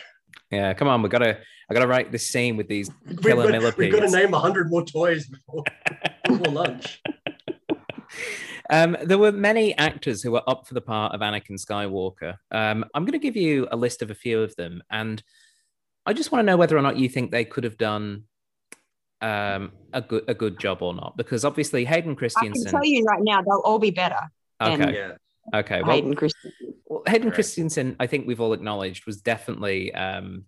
Yeah. 0.51 0.73
Come 0.75 0.89
on. 0.89 1.03
We 1.03 1.09
gotta. 1.09 1.39
I 1.71 1.73
gotta 1.73 1.87
write 1.87 2.11
this 2.11 2.27
scene 2.27 2.57
with 2.57 2.67
these 2.67 2.91
We've, 3.07 3.21
killer 3.21 3.49
got, 3.49 3.79
we've 3.79 3.93
got 3.93 3.99
to 3.99 4.03
millipedes. 4.03 4.13
name 4.13 4.33
100 4.33 4.71
more 4.71 4.85
toys 4.85 5.29
before, 5.29 5.63
before 6.25 6.53
lunch. 6.53 7.01
Um, 8.73 8.97
there 9.03 9.19
were 9.19 9.33
many 9.33 9.77
actors 9.77 10.23
who 10.23 10.31
were 10.31 10.49
up 10.49 10.69
for 10.69 10.75
the 10.75 10.81
part 10.81 11.13
of 11.13 11.21
Anakin 11.23 11.61
Skywalker. 11.61 12.37
Um, 12.53 12.85
I'm 12.95 13.05
going 13.05 13.13
to 13.13 13.19
give 13.19 13.35
you 13.35 13.67
a 13.73 13.77
list 13.77 14.01
of 14.01 14.13
a 14.13 14.15
few 14.15 14.43
of 14.43 14.55
them, 14.55 14.81
and 14.89 15.21
I 16.07 16.13
just 16.13 16.31
want 16.31 16.41
to 16.41 16.47
know 16.47 16.57
whether 16.57 16.79
or 16.79 16.83
not 16.83 16.97
you 16.97 17.09
think 17.09 17.33
they 17.33 17.45
could 17.45 17.65
have 17.65 17.77
done 17.77 18.25
um, 19.21 19.73
a 19.93 20.01
good 20.01 20.23
a 20.29 20.35
good 20.35 20.61
job 20.61 20.83
or 20.83 20.95
not. 20.95 21.17
Because 21.17 21.45
obviously 21.45 21.85
Hayden 21.85 22.15
Christensen. 22.15 22.69
I 22.69 22.71
can 22.71 22.81
tell 22.81 22.85
you 22.85 23.05
right 23.05 23.23
now, 23.23 23.43
they'll 23.43 23.63
all 23.65 23.81
be 23.81 23.91
better. 23.91 24.21
Okay. 24.61 24.95
Yeah. 24.95 25.13
Okay. 25.55 25.83
Well, 25.83 25.93
Hayden 25.93 26.15
Christensen. 26.15 26.75
Well, 26.87 27.03
Hayden 27.07 27.29
Right. 27.29 27.35
Christensen, 27.35 27.97
I 28.01 28.07
think 28.07 28.27
we've 28.27 28.41
all 28.41 28.53
acknowledged, 28.53 29.07
was 29.07 29.21
definitely 29.21 29.95
um, 29.95 30.45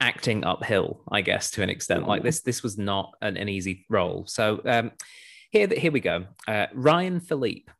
acting 0.00 0.44
uphill, 0.44 1.02
I 1.10 1.20
guess, 1.20 1.50
to 1.52 1.62
an 1.62 1.70
extent. 1.70 2.06
Like 2.06 2.22
this, 2.22 2.40
this 2.42 2.62
was 2.62 2.78
not 2.78 3.12
an, 3.20 3.36
an 3.36 3.48
easy 3.48 3.84
role. 3.88 4.24
So 4.26 4.60
um, 4.64 4.92
here, 5.50 5.68
here 5.68 5.92
we 5.92 6.00
go. 6.00 6.26
Uh, 6.46 6.66
Ryan 6.72 7.20
Phillippe. 7.20 7.70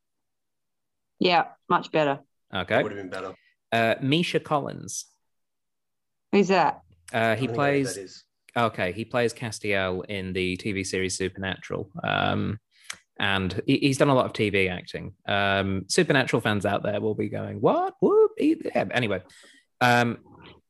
Yeah, 1.18 1.44
much 1.68 1.90
better. 1.92 2.20
Okay. 2.54 2.82
Would 2.82 2.92
have 2.92 3.00
been 3.00 3.10
better. 3.10 3.34
Uh, 3.72 3.94
Misha 4.02 4.40
Collins. 4.40 5.06
Who's 6.32 6.48
that? 6.48 6.80
Uh, 7.12 7.36
he 7.36 7.46
don't 7.46 7.56
know 7.56 7.62
who 7.62 7.68
plays. 7.68 7.94
that 7.94 8.00
is. 8.02 8.24
Okay, 8.56 8.92
he 8.92 9.04
plays 9.04 9.32
Castiel 9.34 10.04
in 10.08 10.32
the 10.32 10.56
TV 10.56 10.86
series 10.86 11.16
Supernatural. 11.16 11.90
Um, 12.04 12.58
and 13.18 13.60
he- 13.66 13.78
he's 13.78 13.98
done 13.98 14.08
a 14.08 14.14
lot 14.14 14.26
of 14.26 14.32
TV 14.32 14.68
acting. 14.68 15.14
Um, 15.26 15.84
Supernatural 15.88 16.40
fans 16.40 16.66
out 16.66 16.82
there 16.82 17.00
will 17.00 17.14
be 17.14 17.28
going, 17.28 17.60
"What? 17.60 17.94
Whoop!" 18.00 18.32
Yeah, 18.38 18.84
Anyway, 18.90 19.22
um, 19.80 20.18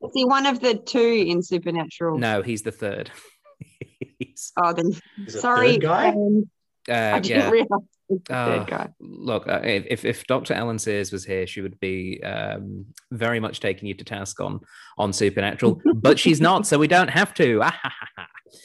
Is 0.02 0.10
he 0.14 0.24
one 0.24 0.46
of 0.46 0.60
the 0.60 0.74
two 0.74 1.24
in 1.26 1.42
Supernatural? 1.42 2.18
no, 2.18 2.42
he's 2.42 2.62
the 2.62 2.72
third. 2.72 3.10
He's- 4.18 4.52
Oh, 4.62 4.72
then 4.72 4.92
Is 5.26 5.40
sorry. 5.40 5.72
third 5.72 5.82
guy? 5.82 6.08
um, 6.10 6.48
uh, 6.88 6.92
I 6.92 7.20
didn't 7.20 7.40
yeah. 7.40 7.50
realize 7.50 7.68
it 7.70 7.80
was 8.10 8.20
the 8.26 8.34
Uh. 8.34 8.86
Look, 9.00 9.48
uh, 9.48 9.60
if 9.64 10.04
if 10.04 10.26
Dr. 10.26 10.52
Ellen 10.54 10.78
Sears 10.78 11.10
was 11.10 11.24
here, 11.24 11.46
she 11.46 11.62
would 11.62 11.80
be 11.80 12.22
um, 12.22 12.84
very 13.10 13.40
much 13.40 13.60
taking 13.60 13.88
you 13.88 13.94
to 13.94 14.04
task 14.04 14.40
on 14.40 14.60
on 14.98 15.12
Supernatural, 15.14 15.80
but 15.94 16.18
she's 16.18 16.40
not, 16.40 16.66
so 16.66 16.78
we 16.78 16.88
don't 16.88 17.08
have 17.10 17.32
to. 17.34 17.62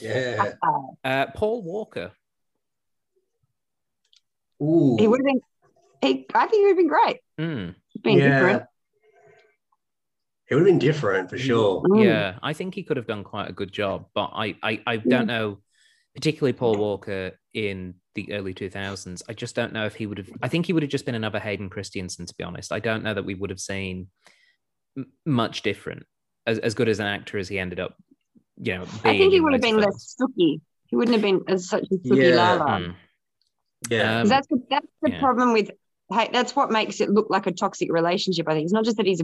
Yeah. 0.02 0.52
uh, 1.04 1.26
Paul 1.36 1.64
Walker. 1.64 2.12
Ooh, 4.62 4.98
He 5.00 5.08
would 5.08 5.20
have 5.20 5.26
been. 5.26 5.42
He, 6.02 6.26
I 6.34 6.48
think 6.48 6.62
he 6.62 6.62
would 6.64 6.70
have 6.70 6.78
been 6.78 6.88
great. 6.88 7.18
Mm, 7.40 7.76
Being 8.02 8.20
yeah. 8.20 8.30
different. 8.40 8.64
It 10.50 10.56
would 10.56 10.62
have 10.62 10.68
been 10.68 10.80
different 10.80 11.30
for 11.30 11.38
sure. 11.38 11.84
Mm. 11.84 12.04
Yeah, 12.04 12.40
I 12.42 12.54
think 12.54 12.74
he 12.74 12.84
could 12.84 12.98
have 12.98 13.06
done 13.06 13.24
quite 13.24 13.50
a 13.50 13.54
good 13.54 13.72
job, 13.72 14.06
but 14.16 14.32
I, 14.34 14.56
I, 14.64 14.82
I 14.88 14.98
don't 14.98 15.28
know, 15.28 15.60
particularly 16.16 16.54
Paul 16.54 16.76
Walker 16.76 17.40
in 17.54 17.96
the 18.16 18.34
early 18.34 18.54
2000s. 18.56 19.22
I 19.30 19.34
just 19.34 19.56
don't 19.56 19.74
know 19.74 19.86
if 19.86 19.94
he 19.96 20.08
would 20.08 20.18
have. 20.18 20.30
I 20.42 20.48
think 20.48 20.66
he 20.66 20.74
would 20.74 20.82
have 20.82 20.90
just 20.90 21.06
been 21.06 21.14
another 21.16 21.40
Hayden 21.40 21.70
Christensen, 21.70 22.26
to 22.26 22.34
be 22.36 22.44
honest. 22.44 22.72
I 22.72 22.80
don't 22.80 23.04
know 23.04 23.14
that 23.14 23.26
we 23.26 23.36
would 23.36 23.52
have 23.52 23.60
seen 23.60 24.08
much 25.26 25.62
different. 25.62 26.06
As, 26.48 26.58
as 26.58 26.74
good 26.74 26.90
as 26.90 27.00
an 27.00 27.06
actor 27.06 27.38
as 27.38 27.48
he 27.48 27.60
ended 27.60 27.80
up, 27.80 27.96
you 28.58 28.76
know, 28.76 28.86
I 29.04 29.18
think 29.18 29.34
he 29.34 29.40
would 29.40 29.54
have 29.54 29.62
been 29.62 29.80
films. 29.80 29.86
less 29.86 30.16
sooky. 30.18 30.62
He 30.88 30.96
wouldn't 30.96 31.14
have 31.14 31.22
been 31.22 31.44
as 31.48 31.70
such 31.70 31.84
a 31.84 31.96
sooky 32.08 32.22
Yeah. 32.30 32.36
Lala. 32.36 32.80
Mm, 32.80 32.96
Yeah. 33.90 34.18
Um, 34.18 34.22
'Cause 34.24 34.30
that's 34.30 34.48
the, 34.48 34.64
that's 34.70 34.88
the 35.02 35.12
yeah. 35.12 35.20
problem 35.20 35.54
with 35.54 35.72
hey, 36.12 36.30
that's 36.34 36.56
what 36.56 36.72
makes 36.72 37.00
it 37.02 37.10
look 37.10 37.28
like 37.30 37.46
a 37.48 37.52
toxic 37.52 37.92
relationship. 37.92 38.48
I 38.50 38.54
think 38.54 38.64
it's 38.66 38.74
not 38.74 38.84
just 38.86 38.98
that 38.98 39.06
he's 39.06 39.22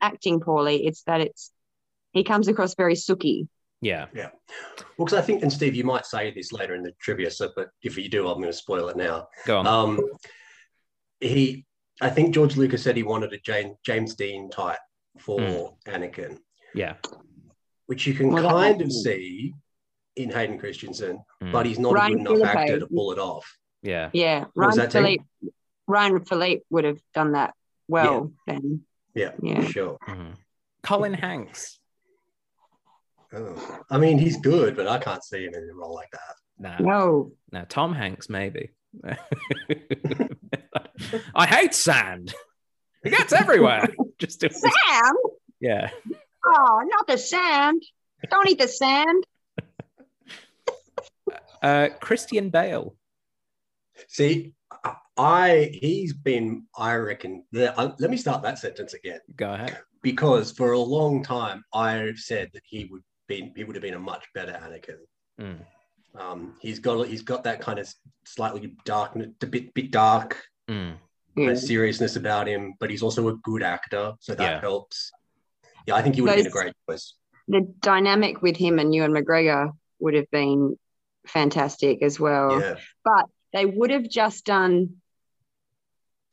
acting 0.00 0.40
poorly; 0.40 0.86
it's 0.86 1.02
that 1.04 1.20
it's 1.20 1.50
he 2.12 2.22
comes 2.24 2.46
across 2.48 2.74
very 2.74 2.94
sooky. 2.94 3.48
yeah, 3.80 4.06
yeah. 4.14 4.30
Well, 4.96 5.06
because 5.06 5.14
I 5.18 5.22
think, 5.22 5.42
and 5.42 5.52
Steve, 5.52 5.74
you 5.74 5.84
might 5.84 6.06
say 6.06 6.30
this 6.32 6.52
later 6.52 6.74
in 6.74 6.82
the 6.82 6.92
trivia, 7.00 7.30
so 7.30 7.50
but 7.56 7.68
if 7.82 7.96
you 7.98 8.08
do, 8.08 8.26
I'm 8.28 8.36
going 8.38 8.46
to 8.52 8.52
spoil 8.52 8.88
it 8.88 8.96
now. 8.96 9.28
go 9.44 9.58
on. 9.58 9.66
Um, 9.66 10.00
he, 11.20 11.64
I 12.00 12.10
think 12.10 12.34
George 12.34 12.56
Lucas 12.56 12.82
said 12.82 12.96
he 12.96 13.02
wanted 13.02 13.32
a 13.32 13.38
James, 13.38 13.76
James 13.84 14.14
Dean 14.14 14.50
type 14.50 14.78
for 15.18 15.40
Hmm. 15.86 15.90
Anakin, 15.90 16.38
yeah, 16.74 16.94
which 17.86 18.06
you 18.06 18.14
can 18.14 18.30
Well, 18.30 18.48
kind 18.48 18.80
of 18.82 18.92
see 18.92 19.54
in 20.16 20.30
Hayden 20.30 20.58
Christensen, 20.58 21.18
Mm, 21.42 21.52
but 21.52 21.66
he's 21.66 21.78
not 21.78 21.94
Ryan 21.94 22.12
a 22.12 22.16
good 22.16 22.20
enough 22.20 22.32
Phillippe. 22.38 22.56
actor 22.56 22.78
to 22.80 22.86
pull 22.86 23.12
it 23.12 23.18
off. 23.18 23.46
Yeah, 23.86 24.10
Yeah, 24.12 24.40
What 24.54 24.66
was 24.66 24.76
Ryan 24.76 24.78
that, 24.78 24.90
Tim? 24.90 25.02
Phillippe. 25.04 25.22
Ryan 25.86 26.24
Phillippe 26.24 26.62
would 26.70 26.84
have 26.84 27.00
done 27.14 27.32
that 27.32 27.54
well 27.88 28.32
then. 28.46 28.82
Yeah, 29.14 29.32
Yeah. 29.40 29.60
for 29.62 29.70
sure. 29.72 29.98
mhm. 30.08 30.34
Colin 30.82 31.14
Hanks. 31.14 31.78
Oh. 33.32 33.80
I 33.90 33.98
mean, 33.98 34.18
he's 34.18 34.36
good, 34.38 34.76
but 34.76 34.86
I 34.88 34.98
can't 34.98 35.22
see 35.24 35.44
him 35.44 35.54
in 35.54 35.68
a 35.70 35.74
role 35.74 35.94
like 35.94 36.10
that. 36.12 36.34
Nah, 36.58 36.78
No, 36.78 37.32
Now, 37.52 37.64
Tom 37.68 37.92
Hanks, 37.94 38.28
maybe. 38.28 38.70
I 41.34 41.46
hate 41.46 41.74
sand. 41.74 42.34
It 43.04 43.10
gets 43.10 43.32
everywhere. 43.32 43.86
Just 44.18 44.40
do 44.40 44.48
Sam. 44.50 45.14
yeah. 45.60 45.90
Oh, 46.46 46.82
not 46.86 47.06
the 47.06 47.18
sand. 47.18 47.82
Don't 48.30 48.48
eat 48.48 48.58
the 48.58 48.68
sand. 48.68 49.24
Uh, 51.62 51.88
Christian 52.00 52.50
Bale. 52.50 52.94
See, 54.08 54.52
I- 54.84 54.96
I 55.18 55.70
he's 55.72 56.12
been, 56.12 56.66
I 56.76 56.94
reckon. 56.96 57.44
The, 57.52 57.78
uh, 57.78 57.94
let 57.98 58.10
me 58.10 58.16
start 58.18 58.42
that 58.42 58.58
sentence 58.58 58.92
again. 58.94 59.20
Go 59.36 59.52
ahead. 59.54 59.78
because 60.02 60.52
for 60.52 60.72
a 60.72 60.78
long 60.78 61.22
time 61.22 61.64
I've 61.72 62.18
said 62.18 62.50
that 62.52 62.62
he 62.64 62.84
would 62.84 63.02
be 63.26 63.50
he 63.56 63.64
would 63.64 63.74
have 63.74 63.82
been 63.82 63.94
a 63.94 63.98
much 63.98 64.24
better 64.34 64.52
Anakin. 64.52 64.98
Mm. 65.40 65.58
Um, 66.20 66.54
he's 66.60 66.78
got 66.78 67.08
he's 67.08 67.22
got 67.22 67.44
that 67.44 67.60
kind 67.60 67.78
of 67.78 67.92
slightly 68.24 68.74
dark, 68.84 69.16
a 69.16 69.46
bit 69.46 69.72
bit 69.74 69.90
dark 69.90 70.44
Mm. 70.68 70.96
Yeah. 71.36 71.54
seriousness 71.54 72.16
about 72.16 72.46
him, 72.46 72.74
but 72.80 72.90
he's 72.90 73.02
also 73.02 73.28
a 73.28 73.36
good 73.38 73.62
actor, 73.62 74.12
so 74.20 74.34
that 74.34 74.42
Yeah. 74.50 74.60
helps. 74.60 75.12
Yeah, 75.86 75.94
I 75.96 76.02
think 76.02 76.14
he 76.16 76.20
would 76.20 76.30
have 76.30 76.38
been 76.38 76.46
a 76.46 76.50
great 76.50 76.72
choice. 76.88 77.14
The 77.48 77.62
dynamic 77.80 78.42
with 78.42 78.56
him 78.56 78.78
and 78.78 78.94
Ewan 78.94 79.12
McGregor 79.12 79.70
would 80.00 80.14
have 80.14 80.30
been 80.30 80.78
fantastic 81.26 82.02
as 82.02 82.18
well. 82.20 82.60
Yeah, 82.60 82.76
But 83.04 83.26
they 83.56 83.64
would 83.66 83.90
have 83.90 84.08
just 84.08 84.44
done 84.44 84.96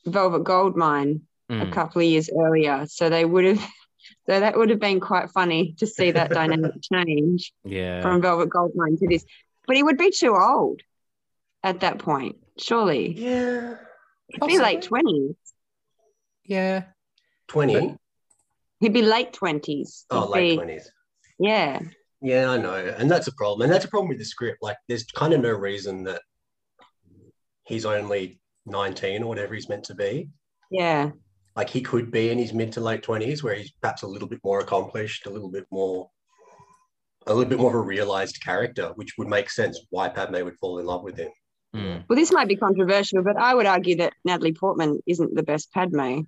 Velvet 0.06 0.44
Goldmine 0.44 1.22
a 1.50 1.54
Mm. 1.54 1.72
couple 1.74 2.02
of 2.02 2.08
years 2.08 2.30
earlier. 2.38 2.86
So 2.88 3.10
they 3.10 3.24
would 3.26 3.46
have 3.46 3.60
so 4.28 4.40
that 4.40 4.58
would 4.58 4.70
have 4.70 4.80
been 4.80 5.00
quite 5.00 5.30
funny 5.30 5.74
to 5.80 5.88
see 5.88 6.12
that 6.12 6.30
dynamic 6.32 6.74
change 6.94 7.54
Yeah. 7.64 8.02
from 8.02 8.22
Velvet 8.22 8.50
Goldmine 8.50 8.98
to 8.98 9.08
this. 9.08 9.26
But 9.68 9.76
he 9.78 9.84
would 9.84 9.98
be 9.98 10.12
too 10.12 10.36
old 10.36 10.82
at 11.64 11.80
that 11.82 12.00
point, 12.00 12.36
surely. 12.58 13.14
yeah, 13.14 13.76
He'd 14.28 14.46
be 14.48 14.58
late 14.60 14.82
twenties. 14.82 15.36
yeah. 16.44 16.84
twenty. 17.48 17.96
He'd 18.82 18.94
be 18.94 19.02
late 19.02 19.32
twenties. 19.32 20.06
Oh, 20.10 20.28
late 20.30 20.56
twenties. 20.56 20.92
Yeah. 21.40 21.80
Yeah, 22.22 22.50
I 22.52 22.58
know, 22.58 22.74
and 22.76 23.10
that's 23.12 23.28
a 23.28 23.34
problem, 23.34 23.64
and 23.66 23.72
that's 23.74 23.86
a 23.86 23.90
problem 23.90 24.08
with 24.10 24.18
the 24.18 24.24
script. 24.26 24.60
Like, 24.62 24.78
there's 24.88 25.04
kind 25.04 25.34
of 25.34 25.42
no 25.42 25.52
reason 25.52 26.04
that 26.06 26.22
he's 27.66 27.86
only 27.86 28.40
nineteen 28.66 29.24
or 29.24 29.28
whatever 29.28 29.54
he's 29.54 29.70
meant 29.70 29.84
to 29.86 29.96
be. 29.96 30.30
Yeah. 30.72 31.12
like 31.56 31.70
he 31.70 31.82
could 31.82 32.10
be 32.12 32.30
in 32.30 32.38
his 32.40 32.52
mid 32.54 32.72
to 32.74 32.82
late 32.82 33.04
twenties, 33.04 33.44
where 33.44 33.56
he's 33.56 33.72
perhaps 33.82 34.02
a 34.04 34.08
little 34.08 34.28
bit 34.28 34.40
more 34.44 34.60
accomplished, 34.62 35.26
a 35.28 35.30
little 35.30 35.50
bit 35.52 35.66
more, 35.72 36.10
a 37.28 37.34
little 37.34 37.50
bit 37.50 37.60
more 37.60 37.70
of 37.70 37.76
a 37.76 37.82
realized 37.82 38.42
character, 38.44 38.92
which 38.96 39.14
would 39.18 39.28
make 39.28 39.50
sense 39.50 39.80
why 39.92 40.10
Padme 40.10 40.44
would 40.44 40.58
fall 40.60 40.80
in 40.80 40.86
love 40.86 41.04
with 41.04 41.18
him. 41.18 41.30
Mm. 41.76 42.04
Well, 42.08 42.18
this 42.18 42.32
might 42.32 42.48
be 42.48 42.56
controversial, 42.56 43.24
but 43.24 43.38
I 43.38 43.54
would 43.54 43.66
argue 43.66 43.98
that 43.98 44.14
Natalie 44.26 44.54
Portman 44.54 45.00
isn't 45.08 45.36
the 45.36 45.44
best 45.44 45.72
Padme. 45.72 46.22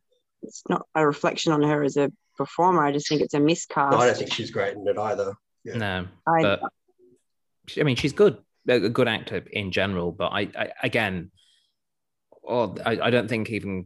It's 0.43 0.61
not 0.69 0.83
a 0.95 1.05
reflection 1.05 1.53
on 1.53 1.63
her 1.63 1.83
as 1.83 1.97
a 1.97 2.11
performer. 2.37 2.83
I 2.85 2.91
just 2.91 3.07
think 3.09 3.21
it's 3.21 3.33
a 3.33 3.39
miscast. 3.39 3.91
No, 3.91 3.97
I 3.97 4.05
don't 4.07 4.17
think 4.17 4.33
she's 4.33 4.51
great 4.51 4.75
in 4.75 4.87
it 4.87 4.97
either. 4.97 5.33
Yeah. 5.63 5.77
No. 5.77 6.07
I- 6.27 6.41
But 6.43 6.61
I 7.79 7.83
mean, 7.83 7.95
she's 7.95 8.13
good, 8.13 8.37
a 8.67 8.89
good 8.89 9.07
actor 9.07 9.43
in 9.51 9.71
general. 9.71 10.11
But 10.11 10.31
I, 10.31 10.41
I 10.57 10.71
again, 10.83 11.31
oh, 12.47 12.75
I, 12.85 12.99
I 13.01 13.09
don't 13.09 13.27
think 13.27 13.49
even. 13.49 13.85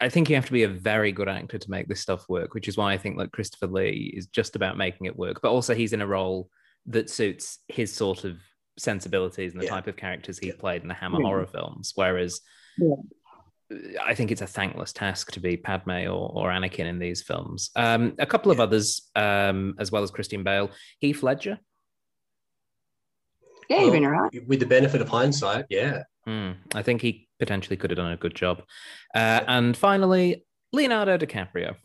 I 0.00 0.08
think 0.08 0.28
you 0.28 0.34
have 0.34 0.46
to 0.46 0.52
be 0.52 0.64
a 0.64 0.68
very 0.68 1.12
good 1.12 1.28
actor 1.28 1.56
to 1.56 1.70
make 1.70 1.86
this 1.88 2.00
stuff 2.00 2.28
work, 2.28 2.52
which 2.52 2.68
is 2.68 2.76
why 2.76 2.92
I 2.92 2.98
think 2.98 3.16
like 3.16 3.30
Christopher 3.32 3.68
Lee 3.68 4.12
is 4.14 4.26
just 4.26 4.56
about 4.56 4.76
making 4.76 5.06
it 5.06 5.16
work. 5.16 5.40
But 5.40 5.52
also, 5.52 5.74
he's 5.74 5.92
in 5.92 6.02
a 6.02 6.06
role 6.06 6.50
that 6.86 7.08
suits 7.08 7.60
his 7.68 7.94
sort 7.94 8.24
of 8.24 8.36
sensibilities 8.76 9.52
and 9.52 9.60
the 9.62 9.66
Yeah. 9.66 9.70
type 9.70 9.86
of 9.86 9.96
characters 9.96 10.38
he 10.38 10.48
Yeah. 10.48 10.54
played 10.58 10.82
in 10.82 10.88
the 10.88 10.94
Hammer 10.94 11.20
Yeah. 11.20 11.26
horror 11.26 11.46
films. 11.46 11.92
Whereas. 11.94 12.40
I 14.04 14.14
think 14.14 14.30
it's 14.30 14.42
a 14.42 14.46
thankless 14.46 14.92
task 14.92 15.32
to 15.32 15.40
be 15.40 15.56
Padme 15.56 16.06
or, 16.06 16.30
or 16.34 16.50
Anakin 16.50 16.84
in 16.84 16.98
these 16.98 17.22
films. 17.22 17.70
Um, 17.74 18.14
a 18.18 18.26
couple 18.26 18.52
of 18.52 18.60
others, 18.60 19.10
um, 19.16 19.74
as 19.78 19.90
well 19.90 20.02
as 20.02 20.10
Christian 20.10 20.42
Bale, 20.42 20.70
Heath 21.00 21.22
Ledger. 21.22 21.58
Yeah, 23.68 23.80
you've 23.82 23.92
been 23.92 24.04
all 24.04 24.10
right. 24.10 24.46
With 24.46 24.60
the 24.60 24.66
benefit 24.66 25.00
of 25.00 25.08
hindsight, 25.08 25.66
yeah. 25.70 26.02
Hmm, 26.26 26.52
I 26.74 26.82
think 26.82 27.02
he 27.02 27.28
potentially 27.38 27.76
could 27.76 27.90
have 27.90 27.96
done 27.98 28.12
a 28.12 28.16
good 28.16 28.34
job. 28.34 28.62
Uh, 29.14 29.40
and 29.46 29.76
finally, 29.76 30.44
Leonardo 30.72 31.18
DiCaprio. 31.18 31.76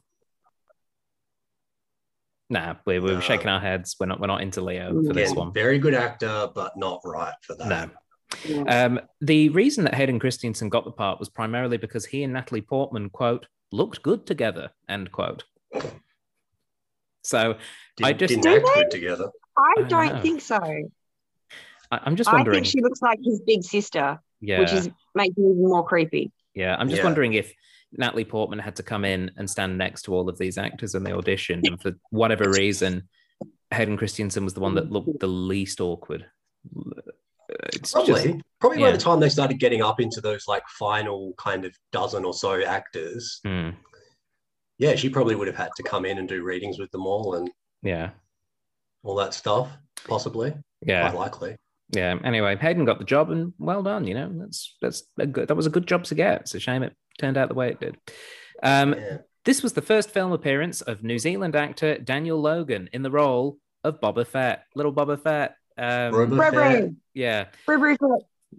Nah, 2.50 2.76
we're, 2.86 3.02
we're 3.02 3.16
No. 3.16 3.20
shaking 3.20 3.48
our 3.48 3.60
heads. 3.60 3.96
We're 4.00 4.08
not. 4.08 4.20
We're 4.20 4.28
not 4.28 4.42
into 4.42 4.62
Leo 4.62 5.04
for 5.04 5.14
this 5.14 5.34
one. 5.34 5.54
very 5.54 5.78
good 5.78 5.94
actor, 5.94 6.48
but 6.56 6.76
not 6.78 7.00
right 7.06 7.34
for 7.44 7.56
that. 7.56 7.68
No. 7.68 7.90
Yeah. 8.46 8.86
Um, 8.86 9.00
the 9.22 9.50
reason 9.50 9.84
that 9.86 9.94
Hayden 9.96 10.20
Christensen 10.20 10.70
got 10.70 10.86
the 10.86 10.92
part 10.92 11.20
was 11.20 11.30
primarily 11.30 11.78
because 11.78 12.06
he 12.06 12.24
and 12.24 12.34
Natalie 12.34 12.62
Portman 12.62 13.10
quote 13.10 13.48
looked 13.72 14.02
good 14.02 14.26
together. 14.26 14.70
End 14.88 15.12
quote. 15.12 15.44
So 17.22 17.58
Didn't, 17.98 18.08
I 18.10 18.14
just- 18.14 18.30
didn't 18.30 18.44
Do 18.44 18.56
act 18.56 18.66
good 18.76 18.92
together. 18.92 19.30
I 19.58 19.74
I 19.80 19.82
don't 19.84 20.16
know. 20.16 20.22
think 20.22 20.42
so. 20.42 20.58
I, 21.92 22.00
I'm 22.04 22.16
just 22.16 22.32
I 22.32 22.44
think 22.44 22.66
she 22.66 22.82
looks 22.82 23.02
like 23.02 23.20
his 23.24 23.42
big 23.42 23.64
sister, 23.64 24.20
yeah, 24.42 24.60
which 24.60 24.74
is 24.74 24.90
making 25.16 25.44
it 25.44 25.52
even 25.52 25.68
more 25.70 25.86
creepy. 25.86 26.32
Yeah, 26.54 26.76
I'm 26.78 26.90
just 26.90 27.00
Yeah. 27.00 27.06
wondering 27.06 27.34
if 27.34 27.54
Natalie 27.92 28.26
Portman 28.26 28.60
had 28.60 28.76
to 28.78 28.84
come 28.84 29.06
in 29.06 29.32
and 29.38 29.50
stand 29.50 29.78
next 29.78 30.04
to 30.04 30.14
all 30.14 30.30
of 30.30 30.38
these 30.38 30.58
actors 30.58 30.96
in 30.96 31.04
the 31.04 31.16
audition, 31.16 31.62
and 31.66 31.82
for 31.82 31.94
whatever 32.12 32.50
reason, 32.50 33.08
Hayden 33.72 33.98
Christensen 33.98 34.44
was 34.44 34.54
the 34.54 34.60
one 34.60 34.76
that 34.76 34.92
looked 34.92 35.20
the 35.20 35.28
least 35.28 35.82
awkward. 35.82 36.26
It's 37.74 37.94
Probably, 37.94 38.14
just 38.14 38.44
probably 38.60 38.78
by 38.80 38.92
the 38.92 38.98
time 38.98 39.20
they 39.20 39.30
started 39.30 39.60
getting 39.60 39.82
up 39.82 40.00
into 40.00 40.22
those 40.22 40.48
like 40.48 40.62
final 40.78 41.34
kind 41.38 41.66
of 41.66 41.74
dozen 41.92 42.24
or 42.24 42.34
so 42.34 42.62
actors, 42.64 43.40
hmm, 43.44 43.70
yeah, 44.78 44.94
she 44.96 45.10
probably 45.10 45.36
would 45.36 45.48
have 45.48 45.56
had 45.58 45.72
to 45.78 45.84
come 45.84 46.06
in 46.06 46.20
and 46.20 46.30
do 46.30 46.44
readings 46.44 46.78
with 46.78 46.92
them 46.92 47.08
all 47.08 47.36
and 47.36 47.50
yeah, 47.82 48.12
all 49.04 49.16
that 49.16 49.34
stuff. 49.34 49.70
Possibly, 50.08 50.54
yeah, 50.86 51.10
quite 51.10 51.20
likely. 51.20 51.56
Yeah. 51.92 52.18
Anyway, 52.24 52.56
Hayden 52.58 52.86
got 52.86 53.00
the 53.00 53.06
job, 53.06 53.32
and 53.32 53.54
well 53.58 53.84
done. 53.84 54.06
You 54.06 54.14
know, 54.16 54.32
that's 54.40 54.76
that's 54.82 55.04
a 55.18 55.26
good, 55.26 55.48
that 55.48 55.56
was 55.56 55.66
a 55.66 55.72
good 55.72 55.88
job 55.88 56.04
to 56.06 56.16
get. 56.16 56.42
It's 56.42 56.56
a 56.56 56.60
shame 56.60 56.84
it 56.84 56.96
turned 57.18 57.38
out 57.38 57.50
the 57.50 57.56
way 57.56 57.70
it 57.70 57.80
did. 57.80 57.98
Um, 58.64 58.94
Yeah. 58.94 59.18
This 59.46 59.64
was 59.64 59.74
the 59.74 59.82
first 59.82 60.12
film 60.12 60.32
appearance 60.34 60.82
of 60.82 61.02
New 61.02 61.18
Zealand 61.18 61.56
actor 61.56 61.98
Daniel 61.98 62.40
Logan 62.40 62.90
in 62.92 63.02
the 63.04 63.10
role 63.10 63.58
of 63.86 64.00
Boba 64.02 64.28
Fett, 64.28 64.66
little 64.76 64.94
Boba 64.94 65.20
Fett. 65.20 65.56
Um, 65.78 66.14
Boba 66.14 66.52
Fett. 66.54 66.90
yeah, 67.14 67.46
brr, 67.66 67.78
brr. 67.96 68.18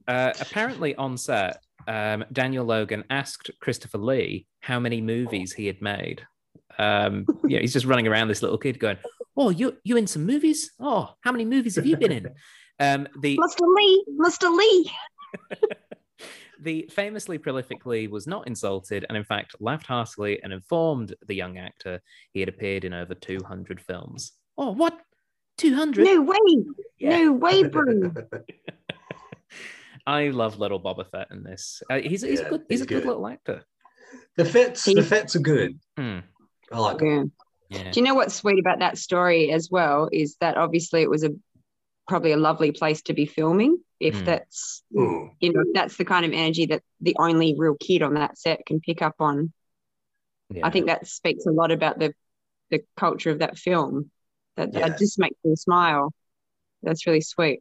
Uh, 0.08 0.32
apparently 0.40 0.94
on 0.96 1.18
set, 1.18 1.62
um, 1.86 2.24
Daniel 2.32 2.64
Logan 2.64 3.04
asked 3.10 3.50
Christopher 3.60 3.98
Lee 3.98 4.46
how 4.60 4.80
many 4.80 5.00
movies 5.00 5.52
he 5.52 5.66
had 5.66 5.82
made. 5.82 6.26
Um, 6.78 7.26
yeah, 7.46 7.60
he's 7.60 7.74
just 7.74 7.86
running 7.86 8.08
around 8.08 8.28
this 8.28 8.42
little 8.42 8.58
kid 8.58 8.78
going, 8.78 8.96
"Oh, 9.36 9.50
you 9.50 9.76
you 9.84 9.96
in 9.98 10.06
some 10.06 10.24
movies? 10.24 10.72
Oh, 10.80 11.10
how 11.20 11.30
many 11.30 11.44
movies 11.44 11.76
have 11.76 11.86
you 11.86 11.96
been 11.98 12.12
in?" 12.12 12.26
Um, 12.80 13.06
the 13.20 13.38
Mr. 13.38 13.60
Lee, 13.60 14.04
Mr. 14.18 14.56
Lee. 14.56 14.90
the 16.60 16.88
famously 16.90 17.38
prolific 17.38 17.86
Lee 17.86 18.06
was 18.08 18.26
not 18.26 18.46
insulted 18.46 19.04
and, 19.08 19.16
in 19.16 19.24
fact, 19.24 19.54
laughed 19.60 19.86
heartily 19.86 20.42
and 20.42 20.52
informed 20.52 21.14
the 21.26 21.34
young 21.34 21.58
actor 21.58 22.00
he 22.32 22.40
had 22.40 22.48
appeared 22.48 22.84
in 22.84 22.92
over 22.92 23.14
200 23.14 23.80
films. 23.80 24.32
Oh, 24.58 24.72
what? 24.72 24.98
200? 25.58 26.04
No 26.04 26.22
way. 26.22 26.36
Yeah. 26.98 27.18
No 27.18 27.32
way, 27.32 27.62
bro. 27.68 28.12
I 30.06 30.28
love 30.28 30.58
little 30.58 30.80
Boba 30.80 31.08
Fett 31.10 31.28
in 31.30 31.42
this. 31.42 31.82
Uh, 31.90 31.98
he's 31.98 32.22
he's 32.22 32.40
Yeah, 32.40 32.46
a 32.46 32.50
good 32.50 32.62
he's, 32.68 32.78
he's 32.78 32.80
a 32.80 32.86
good, 32.86 33.02
good. 33.02 33.08
little 33.08 33.26
actor. 33.26 33.62
The 34.36 34.44
fits 34.44 34.84
the 34.84 35.02
fits 35.02 35.36
are 35.36 35.40
good. 35.40 35.78
Hmm. 35.96 36.20
I 36.72 36.78
like 36.78 36.98
them. 36.98 37.32
Yeah. 37.68 37.78
Yeah. 37.84 37.90
Do 37.92 38.00
you 38.00 38.04
know 38.06 38.14
what's 38.14 38.34
sweet 38.34 38.58
about 38.58 38.80
that 38.80 38.98
story 38.98 39.52
as 39.52 39.70
well 39.70 40.08
is 40.10 40.36
that 40.40 40.56
obviously 40.56 41.02
it 41.02 41.10
was 41.10 41.22
a 41.22 41.30
probably 42.10 42.32
a 42.32 42.36
lovely 42.36 42.72
place 42.72 43.02
to 43.02 43.14
be 43.14 43.24
filming 43.24 43.78
if 44.00 44.16
Mm. 44.16 44.24
that's 44.26 44.82
Mm. 44.92 45.30
you 45.40 45.52
know 45.52 45.60
if 45.60 45.72
that's 45.74 45.96
the 45.96 46.04
kind 46.04 46.26
of 46.26 46.32
energy 46.32 46.66
that 46.66 46.82
the 47.00 47.16
only 47.18 47.54
real 47.56 47.76
kid 47.78 48.02
on 48.02 48.14
that 48.14 48.36
set 48.36 48.66
can 48.66 48.80
pick 48.80 49.00
up 49.00 49.14
on. 49.20 49.52
yeah. 50.50 50.66
I 50.66 50.70
think 50.70 50.86
that 50.86 51.06
speaks 51.06 51.46
a 51.46 51.52
lot 51.52 51.70
about 51.70 51.98
the 52.00 52.12
the 52.70 52.80
culture 52.96 53.30
of 53.30 53.38
that 53.40 53.58
film. 53.58 54.10
That, 54.56 54.72
Yeah. 54.72 54.88
that 54.88 54.98
just 54.98 55.18
makes 55.18 55.38
me 55.44 55.56
smile. 55.56 56.12
That's 56.82 57.06
really 57.06 57.20
sweet. 57.20 57.60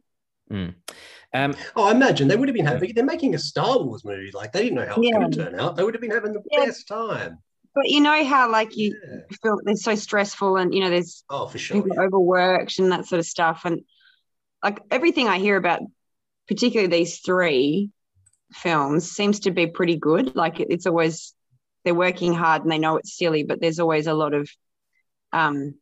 Um, 0.50 1.54
Oh, 1.76 1.84
I 1.84 1.92
imagine 1.92 2.26
they 2.28 2.36
would 2.36 2.48
have 2.48 2.54
been 2.56 2.66
having. 2.66 2.92
They're 2.94 3.04
making 3.04 3.34
a 3.34 3.38
Star 3.38 3.78
Wars 3.78 4.04
movie. 4.04 4.30
Like 4.32 4.52
they 4.52 4.62
didn't 4.64 4.76
know 4.76 4.86
how 4.86 4.96
it 4.96 5.00
was 5.00 5.10
going 5.10 5.30
to 5.30 5.36
turn 5.44 5.60
out. 5.60 5.76
They 5.76 5.84
would 5.84 5.94
have 5.94 6.00
been 6.00 6.10
having 6.10 6.32
the 6.32 6.42
Yeah. 6.50 6.66
best 6.66 6.88
time. 6.88 7.38
But 7.74 7.88
you 7.88 8.00
know 8.00 8.24
how 8.24 8.50
like 8.50 8.76
you 8.76 8.96
Yeah. 9.06 9.20
feel 9.42 9.58
they're 9.64 9.76
so 9.76 9.94
stressful 9.94 10.56
and 10.56 10.74
you 10.74 10.80
know 10.80 10.90
there's 10.90 11.22
Oh, 11.30 11.46
for 11.46 11.58
sure. 11.58 11.76
people 11.82 12.00
overworked 12.00 12.78
and 12.80 12.90
that 12.90 13.06
sort 13.06 13.20
of 13.20 13.26
stuff. 13.26 13.62
And 13.64 13.82
like 14.62 14.80
everything 14.90 15.28
I 15.28 15.38
hear 15.38 15.56
about, 15.56 15.80
particularly 16.48 16.90
these 16.90 17.20
three 17.20 17.90
films, 18.52 19.10
seems 19.10 19.40
to 19.40 19.50
be 19.52 19.68
pretty 19.68 19.96
good. 19.96 20.36
Like 20.36 20.60
it- 20.60 20.68
it's 20.70 20.86
always 20.86 21.34
they're 21.84 21.94
working 21.94 22.34
hard 22.34 22.62
and 22.62 22.72
they 22.72 22.78
know 22.78 22.96
it's 22.98 23.16
silly, 23.18 23.44
but 23.44 23.60
there's 23.60 23.80
always 23.80 24.06
a 24.06 24.14
lot 24.14 24.34
of 24.34 24.50
um, 25.32 25.74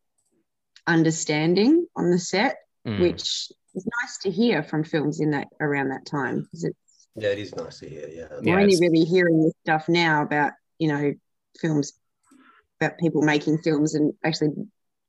understanding 0.86 1.86
on 1.96 2.10
the 2.10 2.18
set, 2.18 2.56
mm, 2.86 3.00
which 3.00 3.50
is 3.74 3.86
nice 4.02 4.18
to 4.22 4.30
hear 4.30 4.62
from 4.62 4.84
films 4.84 5.20
in 5.20 5.30
that 5.32 5.48
around 5.60 5.90
that 5.90 6.06
time 6.06 6.42
because 6.42 6.64
it, 6.64 6.76
Yeah, 7.16 7.30
it 7.30 7.38
is 7.38 7.54
nice 7.54 7.80
to 7.80 7.88
hear. 7.88 8.08
Yeah. 8.08 8.28
Yeah, 8.40 8.54
we're 8.54 8.60
only 8.60 8.76
really 8.76 9.04
hearing 9.04 9.44
this 9.44 9.54
stuff 9.64 9.88
now 9.88 10.22
about 10.22 10.52
you 10.78 10.88
know 10.88 11.12
films 11.60 11.92
about 12.80 12.98
people 12.98 13.22
making 13.22 13.58
films 13.58 13.94
and 13.94 14.12
actually 14.24 14.50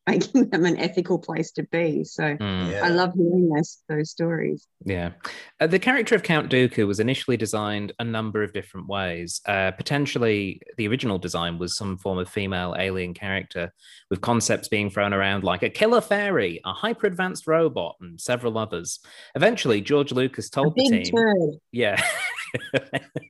making 0.10 0.50
them 0.50 0.66
an 0.66 0.78
ethical 0.78 1.20
place 1.20 1.52
to 1.52 1.64
be. 1.64 2.04
So. 2.04 2.24
mm. 2.24 2.72
yeah. 2.72 2.82
I 2.84 2.90
love 2.90 3.14
hearing 3.14 3.50
those 3.50 3.78
those 3.88 4.10
stories. 4.10 4.68
Yeah. 4.86 5.12
Uh, 5.60 5.68
the 5.68 5.80
character 5.80 6.16
of 6.16 6.24
Count 6.24 6.50
Dooku 6.50 6.88
was 6.88 7.00
initially 7.00 7.38
designed 7.38 7.94
a 8.00 8.04
number 8.04 8.44
of 8.44 8.54
different 8.54 8.88
ways. 8.88 9.42
Uh, 9.46 9.72
potentially, 9.72 10.62
the 10.78 10.88
original 10.88 11.18
design 11.18 11.58
was 11.58 11.76
some 11.76 11.98
form 11.98 12.18
of 12.18 12.30
female 12.30 12.76
alien 12.78 13.14
character, 13.14 13.74
with 14.10 14.22
concepts 14.22 14.68
being 14.68 14.90
thrown 14.90 15.14
around 15.14 15.44
like 15.44 15.64
a 15.64 15.70
killer 15.70 16.02
fairy, 16.02 16.62
a 16.66 16.74
hyper 16.74 17.08
advanced 17.08 17.48
robot, 17.48 17.96
and 18.02 18.20
several 18.20 18.58
others. 18.58 19.00
Eventually, 19.36 19.82
George 19.82 20.12
Lucas 20.12 20.48
A 20.48 20.52
told 20.52 20.76
the 20.76 20.90
big 20.90 21.04
team. 21.04 21.16
turd. 21.16 21.60
Yeah. 21.72 22.02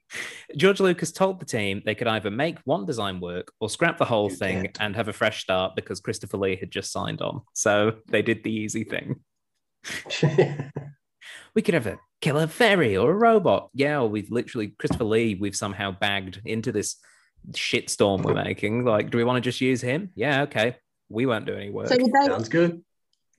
George 0.56 0.80
Lucas 0.80 1.12
told 1.12 1.40
the 1.40 1.46
team 1.46 1.82
they 1.86 1.94
could 1.96 2.08
either 2.08 2.32
make 2.32 2.58
one 2.66 2.86
design 2.86 3.20
work 3.20 3.52
or 3.60 3.70
scrap 3.70 3.98
the 3.98 4.06
whole 4.06 4.30
You 4.30 4.36
thing 4.36 4.62
can't. 4.64 4.78
and 4.82 4.96
have 4.96 5.08
a 5.08 5.14
fresh 5.14 5.42
start 5.42 5.76
because 5.76 6.00
Christopher 6.00 6.38
Lee 6.38 6.56
had 6.56 6.72
just 6.72 6.92
signed 6.92 7.22
on. 7.22 7.42
So 7.54 7.98
they 8.08 8.22
did 8.22 8.44
the 8.44 8.52
easy 8.52 8.84
thing. 8.84 9.20
We 11.56 11.62
could 11.62 11.74
have 11.74 11.88
a 11.88 12.00
killer 12.22 12.48
fairy 12.48 12.96
or 12.96 13.12
a 13.12 13.16
robot. 13.16 13.70
Yeah, 13.74 14.00
or 14.00 14.08
we've 14.08 14.32
literally 14.32 14.68
Christopher 14.68 15.04
Lee, 15.04 15.36
we've 15.36 15.56
somehow 15.56 15.92
bagged 15.92 16.42
into 16.46 16.72
this 16.72 16.96
shitstorm 17.52 18.24
we're 18.24 18.34
making. 18.36 18.86
Like, 18.86 19.10
do 19.10 19.18
we 19.18 19.24
want 19.24 19.44
to 19.44 19.48
just 19.48 19.60
use 19.62 19.82
him? 19.82 20.12
Yeah, 20.16 20.44
okay. 20.44 20.78
We 21.10 21.26
won't 21.26 21.46
do 21.46 21.56
any 21.56 21.70
work. 21.70 21.88
So 21.88 21.98
did 21.98 22.12
they, 22.12 22.28
Sounds 22.28 22.50
good. 22.50 22.84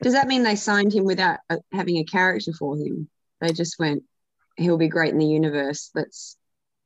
does 0.03 0.13
that 0.15 0.27
mean 0.29 0.43
they 0.43 0.57
signed 0.57 0.93
him 0.93 1.05
without 1.05 1.39
uh, 1.49 1.59
having 1.73 1.97
a 1.99 2.05
character 2.05 2.53
for 2.53 2.77
him? 2.77 3.09
They 3.41 3.53
just 3.53 3.79
went, 3.79 4.03
he'll 4.57 4.77
be 4.79 4.89
great 4.89 5.13
in 5.13 5.19
the 5.19 5.27
universe. 5.27 5.91
Let's 5.95 6.37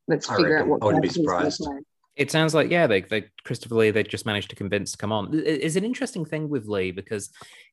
let's 0.09 0.28
I 0.30 0.36
figure 0.36 0.59
out 0.59 0.66
what 0.68 0.82
I 0.82 0.86
wouldn't 0.86 1.02
be 1.02 1.09
character 1.09 1.20
he's 1.20 1.26
gonna 1.26 1.50
surprised. 1.50 1.61
play. 1.64 1.76
it 2.16 2.30
sounds 2.30 2.55
like 2.55 2.70
yeah 2.70 2.86
they, 2.86 3.00
they 3.02 3.24
christopher 3.44 3.74
lee 3.76 3.90
they 3.90 4.02
just 4.02 4.26
managed 4.26 4.50
to 4.50 4.57
convince 4.57 4.92
to 4.92 4.98
come 4.98 5.12
on 5.12 5.32
It- 5.34 5.62
it's 5.64 5.76
an 5.76 5.84
interesting 5.84 6.24
thing 6.24 6.48
with 6.48 6.66
lee 6.66 6.90
because 6.90 7.30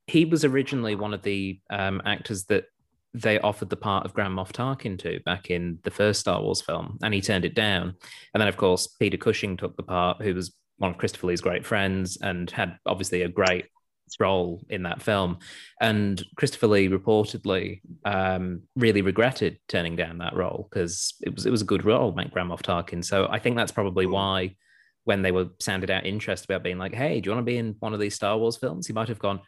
he 0.07 0.25
was 0.25 0.43
originally 0.45 0.95
one 0.95 1.13
of 1.13 1.21
the 1.23 1.59
um, 1.69 2.01
actors 2.05 2.45
that 2.45 2.65
they 3.13 3.39
offered 3.39 3.69
the 3.69 3.75
part 3.75 4.05
of 4.05 4.13
grand 4.13 4.33
moff 4.37 4.51
tarkin 4.53 4.97
to 4.99 5.19
back 5.25 5.49
in 5.51 5.79
the 5.83 5.91
first 5.91 6.21
star 6.21 6.41
wars 6.41 6.61
film 6.61 6.97
and 7.03 7.13
he 7.13 7.19
turned 7.21 7.43
it 7.45 7.53
down 7.55 7.93
and 8.33 8.39
then 8.41 8.47
of 8.47 8.55
course 8.57 8.87
peter 8.87 9.17
cushing 9.17 9.57
took 9.57 9.75
the 9.75 9.83
part 9.83 10.21
who 10.21 10.33
was 10.33 10.53
one 10.77 10.91
of 10.91 10.97
christopher 10.97 11.27
lee's 11.27 11.41
great 11.41 11.65
friends 11.65 12.17
and 12.21 12.49
had 12.51 12.77
obviously 12.85 13.21
a 13.23 13.27
great 13.29 13.65
role 14.19 14.61
in 14.69 14.83
that 14.83 15.01
film. 15.01 15.39
And 15.79 16.23
christopher 16.35 16.67
lee 16.67 16.89
reportedly 16.89 17.81
um, 18.05 18.63
really 18.75 19.01
regretted 19.01 19.59
turning 19.67 19.95
down 19.95 20.19
that 20.19 20.35
role 20.35 20.67
because 20.69 21.15
it 21.21 21.33
was 21.33 21.45
it 21.45 21.51
was 21.51 21.61
a 21.61 21.65
good 21.65 21.85
role 21.85 22.11
Matt 22.13 22.31
Grand 22.31 22.49
Moff 22.49 22.61
Tarkin. 22.61 23.03
So 23.03 23.27
I 23.29 23.39
think 23.39 23.55
that's 23.55 23.71
probably 23.71 24.05
why 24.05 24.55
when 25.03 25.21
they 25.21 25.31
were 25.31 25.49
sounded 25.59 25.89
out 25.89 26.05
interest 26.05 26.45
about 26.45 26.63
being 26.63 26.77
like 26.77 26.93
hey 26.93 27.19
do 27.19 27.29
you 27.29 27.35
want 27.35 27.45
to 27.45 27.51
be 27.51 27.57
in 27.57 27.75
one 27.79 27.93
of 27.93 27.99
these 27.99 28.15
Star 28.15 28.37
Wars 28.37 28.57
films? 28.57 28.87
he 28.87 28.93
might 28.93 29.07
have 29.07 29.19
gone 29.19 29.39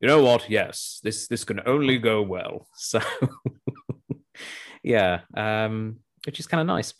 you 0.00 0.08
know 0.08 0.22
what? 0.22 0.48
Yes 0.50 1.00
this 1.02 1.28
this 1.28 1.44
can 1.44 1.60
only 1.66 1.98
go 1.98 2.22
well. 2.22 2.66
So 2.76 3.00
yeah 4.82 5.20
um 5.36 5.96
which 6.26 6.40
is 6.40 6.46
kind 6.46 6.60
of 6.60 6.66
nice 6.66 6.92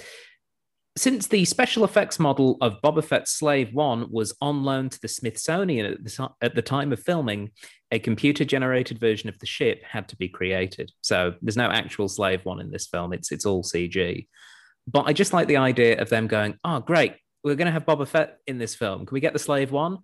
since 0.97 1.27
the 1.27 1.45
special 1.45 1.85
effects 1.85 2.19
model 2.19 2.57
of 2.61 2.81
Boba 2.83 3.05
Fett's 3.05 3.33
Slave 3.33 3.75
One 3.75 4.11
was 4.11 4.35
on 4.41 4.63
loan 4.65 4.89
to 4.89 5.01
the 5.01 5.09
Smithsonian 5.09 5.87
at 5.87 6.03
the, 6.03 6.31
at 6.41 6.55
the 6.55 6.63
time 6.63 6.93
of 6.93 7.01
filming, 7.01 7.51
a 7.93 7.99
computer 7.99 8.45
generated 8.45 8.99
version 8.99 9.29
of 9.29 9.39
the 9.39 9.47
ship 9.47 9.83
had 9.85 10.09
to 10.09 10.17
be 10.17 10.29
created. 10.29 10.91
So 11.03 11.35
there's 11.43 11.57
no 11.57 11.71
actual 11.71 12.09
Slave 12.09 12.45
One 12.45 12.61
in 12.61 12.71
this 12.71 12.87
film, 12.87 13.13
it's, 13.13 13.31
it's 13.31 13.45
all 13.45 13.63
CG. 13.63 14.27
But 14.87 15.07
I 15.07 15.13
just 15.13 15.33
like 15.33 15.49
the 15.49 15.59
idea 15.59 16.01
of 16.01 16.09
them 16.09 16.29
going, 16.29 16.59
oh, 16.65 16.81
great, 16.81 17.17
we're 17.45 17.57
going 17.57 17.67
to 17.67 17.73
have 17.73 17.85
Boba 17.85 18.07
Fett 18.07 18.39
in 18.47 18.59
this 18.59 18.75
film. 18.75 19.05
Can 19.05 19.15
we 19.15 19.21
get 19.21 19.33
the 19.33 19.39
Slave 19.39 19.73
One? 19.73 19.99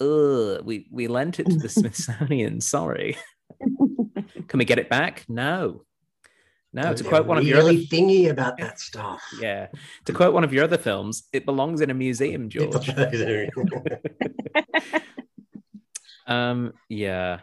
Ugh, 0.00 0.60
we, 0.64 0.88
we 0.90 1.06
lent 1.06 1.40
it 1.40 1.46
to 1.46 1.56
the 1.56 1.68
Smithsonian. 1.70 2.60
Sorry. 2.60 3.16
Can 4.48 4.58
we 4.58 4.64
get 4.64 4.78
it 4.78 4.90
back? 4.90 5.24
No. 5.28 5.84
No, 6.74 6.92
to 6.92 7.02
They're 7.04 7.08
quote 7.08 7.26
one 7.26 7.38
of 7.38 7.44
your 7.44 7.58
really 7.58 7.86
thingy 7.86 8.30
about 8.30 8.58
that 8.58 8.80
stuff. 8.80 9.22
yeah. 9.40 9.68
To 10.06 10.12
quote 10.12 10.34
one 10.34 10.42
of 10.42 10.52
your 10.52 10.64
other 10.64 10.76
films, 10.76 11.28
it 11.32 11.46
belongs 11.46 11.80
in 11.80 11.88
a 11.88 11.94
museum, 11.94 12.48
George. 12.50 12.90
um, 16.26 16.72
yeah. 16.88 17.40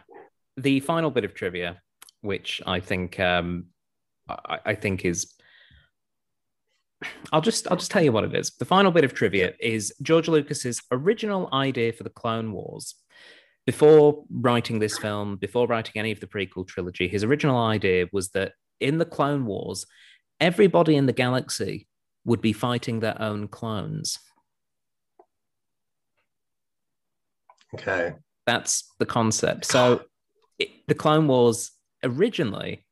The 0.58 0.80
final 0.80 1.10
bit 1.10 1.24
of 1.24 1.32
trivia, 1.32 1.80
which 2.20 2.60
I 2.66 2.80
think 2.80 3.18
um, 3.18 3.68
I, 4.28 4.58
I 4.66 4.74
think 4.74 5.06
is 5.06 5.32
I'll 7.32 7.40
just 7.40 7.70
I'll 7.70 7.78
just 7.78 7.90
tell 7.90 8.02
you 8.02 8.12
what 8.12 8.24
it 8.24 8.34
is. 8.34 8.50
The 8.50 8.66
final 8.66 8.92
bit 8.92 9.04
of 9.04 9.14
trivia 9.14 9.54
is 9.58 9.94
George 10.02 10.28
Lucas's 10.28 10.82
original 10.92 11.48
idea 11.54 11.94
for 11.94 12.02
the 12.04 12.10
Clone 12.10 12.52
Wars. 12.52 12.96
Before 13.64 14.24
writing 14.28 14.78
this 14.78 14.98
film, 14.98 15.36
before 15.36 15.66
writing 15.66 15.94
any 15.96 16.12
of 16.12 16.20
the 16.20 16.26
prequel 16.26 16.66
trilogy, 16.66 17.08
his 17.08 17.24
original 17.24 17.56
idea 17.58 18.08
was 18.12 18.28
that 18.30 18.52
in 18.82 18.98
the 18.98 19.04
Clone 19.04 19.46
Wars, 19.46 19.86
everybody 20.40 20.96
in 20.96 21.06
the 21.06 21.12
galaxy 21.12 21.86
would 22.24 22.40
be 22.40 22.52
fighting 22.52 23.00
their 23.00 23.20
own 23.20 23.48
clones. 23.48 24.18
okay. 27.74 28.14
That's 28.46 28.84
the 28.98 29.06
concept. 29.06 29.64
So 29.66 30.02
it, 30.58 30.68
the 30.88 30.94
Clone 30.94 31.28
Wars 31.28 31.70
originally 32.02 32.84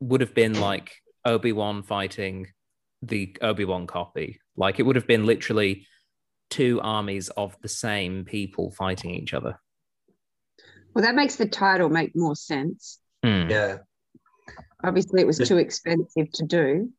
would 0.00 0.20
have 0.20 0.34
been 0.34 0.60
like 0.60 0.94
Obi 1.24 1.52
Wan 1.52 1.82
fighting 1.82 2.48
the 3.02 3.36
Obi 3.42 3.64
Wan 3.64 3.86
copy. 3.86 4.40
Like 4.56 4.78
it 4.78 4.84
would 4.84 4.96
have 4.96 5.06
been 5.06 5.26
literally 5.26 5.86
two 6.50 6.80
armies 6.82 7.28
of 7.30 7.56
the 7.60 7.68
same 7.68 8.24
people 8.24 8.70
fighting 8.70 9.10
each 9.10 9.34
other. 9.34 9.60
Well, 10.94 11.04
that 11.04 11.14
makes 11.14 11.36
the 11.36 11.48
title 11.48 11.88
make 11.88 12.12
more 12.14 12.36
sense. 12.36 13.00
Hmm. 13.22 13.50
Yeah. 13.50 13.78
Obviously, 14.84 15.20
it 15.20 15.26
was 15.26 15.38
too 15.38 15.58
expensive 15.58 16.30
to 16.32 16.44
do. 16.44 16.90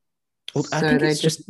Well, 0.54 0.64
I 0.72 0.80
So 0.80 0.88
think 0.88 1.00
they 1.00 1.08
it's 1.10 1.20
just 1.20 1.48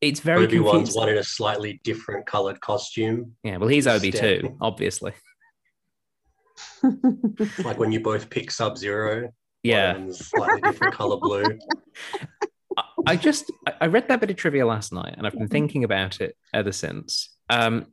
it's 0.00 0.20
very 0.20 0.44
Obi 0.44 0.58
Wan's 0.60 0.94
one 0.94 1.08
in 1.08 1.18
a 1.18 1.24
slightly 1.24 1.80
different 1.84 2.26
coloured 2.26 2.60
costume, 2.60 3.36
Yeah, 3.42 3.56
well, 3.56 3.68
he's 3.68 3.86
Obi 3.86 4.10
too, 4.12 4.56
obviously. 4.60 5.12
like 7.64 7.78
when 7.78 7.92
you 7.92 8.00
both 8.00 8.30
pick 8.30 8.50
Sub 8.50 8.76
Zero. 8.78 9.30
Yeah, 9.62 10.10
slightly 10.10 10.60
different 10.60 10.94
colour 10.94 11.16
blue. 11.16 11.44
I- 12.76 12.84
I 13.06 13.16
just 13.16 13.50
I- 13.66 13.74
I 13.82 13.86
read 13.86 14.08
that 14.08 14.20
bit 14.20 14.30
of 14.30 14.36
trivia 14.36 14.66
last 14.66 14.92
night, 14.92 15.14
and 15.16 15.26
I've 15.26 15.32
been 15.38 15.48
thinking 15.48 15.84
about 15.84 16.20
it 16.20 16.36
ever 16.52 16.72
since. 16.72 17.30
Um, 17.48 17.86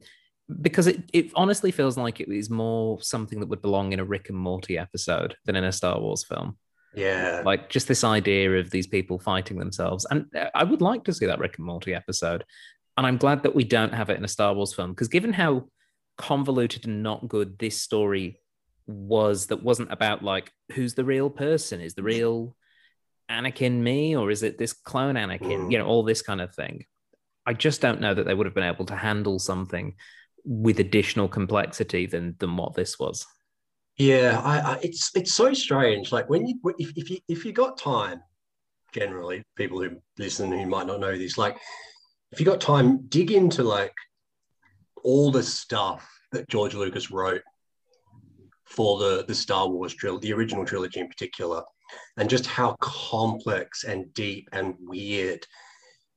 because 0.62 0.88
it 0.88 1.02
it 1.14 1.32
honestly 1.36 1.72
feels 1.72 1.98
like 1.98 2.20
it 2.20 2.30
is 2.30 2.50
more 2.50 3.02
something 3.02 3.40
that 3.40 3.48
would 3.48 3.62
belong 3.62 3.94
in 3.94 4.00
a 4.00 4.06
Rick 4.06 4.30
and 4.30 4.38
Morty 4.38 4.78
episode 4.78 5.36
than 5.46 5.56
in 5.56 5.64
a 5.64 5.72
Star 5.72 6.00
Wars 6.00 6.24
film. 6.26 6.58
Yeah. 6.96 7.42
Like 7.46 7.70
just 7.70 7.88
this 7.88 8.04
idea 8.04 8.52
of 8.58 8.70
these 8.70 8.88
people 8.88 9.20
fighting 9.20 9.58
themselves. 9.58 10.06
And 10.10 10.26
uh, 10.36 10.50
I 10.54 10.64
would 10.64 10.82
like 10.82 11.04
to 11.06 11.14
see 11.14 11.26
that 11.26 11.40
Rick 11.40 11.58
and 11.58 11.66
Morty 11.66 11.94
episode. 11.94 12.44
And 12.98 13.08
I'm 13.08 13.18
glad 13.18 13.44
that 13.44 13.56
we 13.56 13.64
don't 13.64 13.94
have 13.94 14.10
it 14.10 14.18
in 14.18 14.26
a 14.26 14.30
Star 14.30 14.54
Wars 14.54 14.74
film 14.74 14.92
because 14.92 15.08
given 15.08 15.34
how 15.34 15.68
convoluted 16.18 16.86
and 16.86 17.02
not 17.02 17.28
good 17.28 17.58
this 17.58 17.82
story 17.82 18.40
was, 18.88 19.48
that 19.48 19.64
wasn't 19.64 19.92
about 19.92 20.24
like 20.24 20.52
who's 20.74 20.94
the 20.94 21.06
real 21.06 21.30
person? 21.30 21.82
Is 21.82 21.94
the 21.94 22.04
real 22.04 22.56
Anakin 23.30 23.80
me 23.80 24.16
or 24.16 24.30
is 24.30 24.44
it 24.44 24.58
this 24.58 24.74
clone 24.74 25.16
Anakin? 25.16 25.68
Mm. 25.68 25.72
You 25.72 25.78
know, 25.78 25.86
all 25.86 26.04
this 26.04 26.22
kind 26.22 26.42
of 26.42 26.54
thing. 26.54 26.86
I 27.46 27.54
just 27.54 27.82
don't 27.82 28.02
know 28.02 28.14
that 28.14 28.26
they 28.26 28.34
would 28.34 28.46
have 28.46 28.54
been 28.54 28.64
able 28.64 28.86
to 28.86 28.96
handle 28.96 29.40
something 29.40 29.96
with 30.44 30.80
additional 30.80 31.28
complexity 31.28 32.06
than 32.06 32.36
than 32.40 32.58
what 32.58 32.74
this 32.74 33.00
was. 33.00 33.26
Yeah, 33.98 34.42
I, 34.44 34.60
I, 34.60 34.80
it's 34.82 35.12
it's 35.16 35.34
so 35.34 35.54
strange. 35.54 36.12
Like 36.12 36.30
when 36.30 36.48
you 36.48 36.60
if, 36.78 36.92
if 36.96 37.10
you 37.10 37.18
if 37.28 37.46
you 37.46 37.52
got 37.52 37.78
time, 37.78 38.22
generally 38.94 39.44
people 39.56 39.82
who 39.82 39.98
listen 40.18 40.52
who 40.52 40.66
might 40.66 40.88
not 40.88 41.00
know 41.00 41.18
this, 41.18 41.38
like 41.38 41.58
if 42.32 42.40
you 42.40 42.46
got 42.46 42.62
time, 42.62 43.06
dig 43.08 43.32
into 43.32 43.64
like 43.64 43.94
all 45.04 45.32
the 45.32 45.44
stuff 45.44 46.10
that 46.32 46.50
George 46.50 46.74
Lucas 46.74 47.12
wrote 47.12 47.42
for 48.66 48.98
the 49.00 49.26
the 49.28 49.36
Star 49.36 49.68
Wars 49.68 49.94
trilogy, 49.94 50.30
the 50.30 50.34
original 50.34 50.66
trilogy 50.66 51.00
in 51.00 51.08
particular, 51.08 51.62
and 52.18 52.30
just 52.30 52.48
how 52.48 52.76
complex 52.80 53.84
and 53.84 54.12
deep 54.14 54.48
and 54.54 54.76
weird 54.80 55.46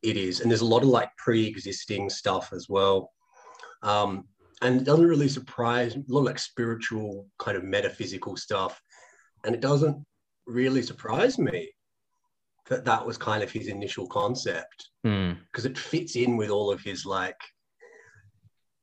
it 0.02 0.16
is. 0.16 0.40
And 0.40 0.50
there's 0.50 0.60
a 0.60 0.66
lot 0.66 0.82
of 0.82 0.88
like 0.88 1.10
pre-existing 1.18 2.10
stuff 2.10 2.52
as 2.52 2.68
well. 2.68 3.10
Um, 3.82 4.28
and 4.64 4.80
it 4.80 4.84
doesn't 4.84 5.06
really 5.06 5.28
surprise 5.28 5.94
a 5.94 6.02
lot 6.08 6.20
of 6.20 6.24
like 6.26 6.38
spiritual 6.38 7.28
kind 7.38 7.56
of 7.56 7.62
metaphysical 7.64 8.36
stuff 8.36 8.80
and 9.44 9.54
it 9.54 9.60
doesn't 9.60 9.96
really 10.46 10.82
surprise 10.82 11.38
me 11.38 11.70
that 12.68 12.84
that 12.84 13.04
was 13.06 13.16
kind 13.18 13.42
of 13.42 13.50
his 13.50 13.68
initial 13.68 14.06
concept 14.08 14.88
Hmm. 15.04 15.32
because 15.52 15.66
it 15.66 15.76
fits 15.78 16.16
in 16.16 16.36
with 16.38 16.50
all 16.50 16.72
of 16.72 16.80
his 16.80 17.04
like 17.04 17.36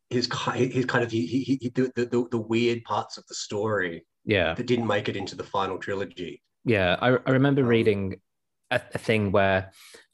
his 0.10 0.30
his 0.56 0.86
kind 0.86 1.04
of 1.04 1.12
he, 1.12 1.26
he, 1.26 1.40
he, 1.62 1.70
the, 1.70 1.92
the, 1.96 2.28
the 2.32 2.38
weird 2.38 2.84
parts 2.84 3.18
of 3.18 3.26
the 3.28 3.36
story 3.36 4.06
Yeah. 4.26 4.54
that 4.54 4.68
didn't 4.68 4.88
make 4.88 5.10
it 5.10 5.16
into 5.16 5.36
the 5.36 5.44
final 5.44 5.78
trilogy 5.80 6.42
Yeah, 6.66 6.96
I, 7.02 7.08
I 7.26 7.32
remember 7.32 7.62
Um, 7.62 7.68
reading 7.68 8.22
a, 8.70 8.80
a 8.94 8.98
thing 8.98 9.32
where 9.32 9.72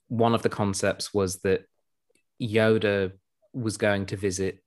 one 0.07 0.33
of 0.33 0.43
the 0.43 0.49
concepts 0.61 1.13
was 1.13 1.39
that 1.45 1.61
Yoda 2.41 3.11
was 3.53 3.77
going 3.77 4.05
to 4.07 4.15
visit 4.15 4.59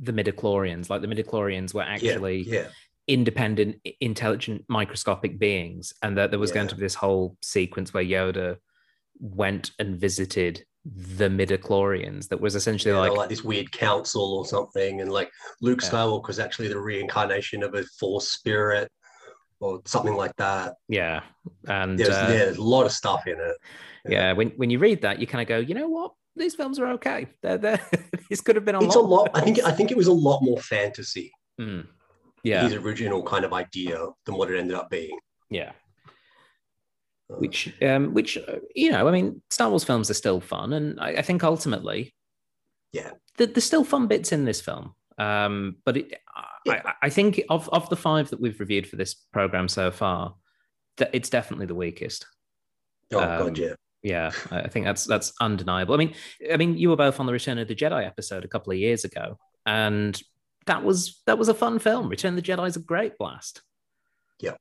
the 0.00 0.12
midichlorians. 0.12 0.90
Like 0.90 1.00
the 1.00 1.08
midichlorians 1.08 1.74
were 1.74 1.82
actually 1.82 2.42
yeah 2.42 2.60
yeah 2.60 2.66
independent, 3.08 3.76
intelligent, 4.00 4.64
microscopic 4.68 5.38
beings, 5.38 5.92
and 6.02 6.18
that 6.18 6.30
there 6.30 6.40
was 6.40 6.50
going 6.50 6.66
to 6.68 6.74
be 6.74 6.80
this 6.80 6.94
whole 6.94 7.36
sequence 7.40 7.94
where 7.94 8.02
Yoda 8.04 8.56
went 9.20 9.70
and 9.78 9.96
visited 9.96 10.64
the 10.84 11.28
midichlorians. 11.28 12.28
That 12.28 12.40
was 12.40 12.54
essentially 12.56 12.92
Yeah, 12.92 13.00
like, 13.00 13.12
like 13.12 13.28
this 13.28 13.44
weird 13.44 13.70
council 13.70 14.34
or 14.34 14.44
something, 14.44 15.00
and 15.02 15.12
like 15.12 15.30
Luke 15.60 15.80
Yeah. 15.82 15.90
Skywalker 15.90 16.26
was 16.26 16.38
actually 16.38 16.68
the 16.68 16.80
reincarnation 16.80 17.62
of 17.62 17.74
a 17.74 17.84
Force 17.98 18.28
spirit 18.32 18.90
or 19.60 19.80
something 19.84 20.14
like 20.14 20.34
that. 20.36 20.74
yeah, 20.88 21.22
and 21.68 21.98
There's, 21.98 22.10
uh, 22.10 22.26
yeah, 22.30 22.44
there's 22.44 22.58
a 22.58 22.62
lot 22.62 22.86
of 22.86 22.92
stuff 22.92 23.26
in 23.26 23.38
it. 23.40 23.56
yeah. 24.08 24.32
When 24.32 24.50
when 24.50 24.70
you 24.70 24.78
read 24.78 25.02
that, 25.02 25.20
you 25.20 25.26
kind 25.26 25.42
of 25.42 25.48
go, 25.48 25.58
you 25.58 25.74
know 25.74 25.88
what? 25.88 26.12
These 26.36 26.54
films 26.54 26.78
are 26.78 26.88
okay. 26.92 27.26
They're, 27.42 27.58
they're, 27.58 27.80
this 28.30 28.40
could 28.42 28.56
have 28.56 28.64
been 28.64 28.74
a 28.74 28.84
It's 28.84 28.94
lot. 28.94 29.02
a 29.02 29.06
lot. 29.06 29.30
I 29.34 29.40
think. 29.40 29.58
I 29.64 29.70
think 29.72 29.90
it 29.90 29.96
was 29.96 30.06
a 30.06 30.12
lot 30.12 30.40
more 30.42 30.58
fantasy. 30.60 31.32
Mm. 31.60 31.86
Yeah, 32.44 32.62
His 32.64 32.74
original 32.74 33.22
kind 33.22 33.44
of 33.44 33.52
idea 33.52 34.06
than 34.24 34.36
what 34.36 34.50
it 34.50 34.58
ended 34.58 34.76
up 34.76 34.88
being. 34.90 35.18
yeah. 35.50 35.72
Uh, 37.28 37.34
Which, 37.38 37.74
um, 37.82 38.14
which 38.14 38.36
uh, 38.38 38.58
you 38.74 38.90
know, 38.92 39.08
I 39.08 39.10
mean, 39.10 39.42
Star 39.50 39.68
Wars 39.68 39.82
films 39.82 40.10
are 40.10 40.14
still 40.14 40.40
fun, 40.40 40.72
and 40.72 41.00
I, 41.00 41.08
I 41.16 41.22
think 41.22 41.42
ultimately, 41.42 42.14
Yeah. 42.92 43.10
there, 43.36 43.48
there's 43.48 43.64
still 43.64 43.82
fun 43.82 44.06
bits 44.06 44.30
in 44.30 44.44
this 44.44 44.60
film. 44.60 44.94
Um, 45.18 45.76
but 45.84 45.96
it, 45.96 46.20
Yeah. 46.66 46.82
I, 46.84 46.92
I 47.06 47.08
think 47.10 47.40
of 47.48 47.68
of 47.70 47.88
the 47.88 47.96
five 47.96 48.30
that 48.30 48.40
we've 48.40 48.60
reviewed 48.60 48.86
for 48.86 48.94
this 48.96 49.14
program 49.14 49.66
so 49.68 49.90
far, 49.90 50.36
that 50.98 51.10
it's 51.12 51.30
definitely 51.30 51.66
the 51.66 51.74
weakest. 51.74 52.26
oh 53.12 53.18
um, 53.20 53.38
god, 53.38 53.58
yeah. 53.58 53.74
Yeah, 54.02 54.30
I 54.50 54.62
I 54.62 54.68
think 54.68 54.86
that's 54.86 55.04
that's 55.04 55.32
undeniable. 55.40 55.94
I 55.94 55.98
mean, 55.98 56.14
I 56.52 56.56
mean, 56.56 56.76
you 56.76 56.90
were 56.90 56.96
both 56.96 57.18
on 57.20 57.26
the 57.26 57.32
Return 57.32 57.58
of 57.58 57.68
the 57.68 57.74
Jedi 57.74 58.06
episode 58.06 58.44
a 58.44 58.48
couple 58.48 58.72
of 58.72 58.78
years 58.78 59.04
ago, 59.04 59.38
and 59.64 60.20
that 60.66 60.84
was 60.84 61.20
that 61.26 61.38
was 61.38 61.48
a 61.48 61.54
fun 61.54 61.78
film. 61.78 62.08
Return 62.08 62.36
of 62.36 62.44
the 62.44 62.52
Jedi 62.52 62.66
is 62.68 62.76
a 62.76 62.80
great 62.80 63.18
blast. 63.18 63.62
Yeah. 64.40 64.52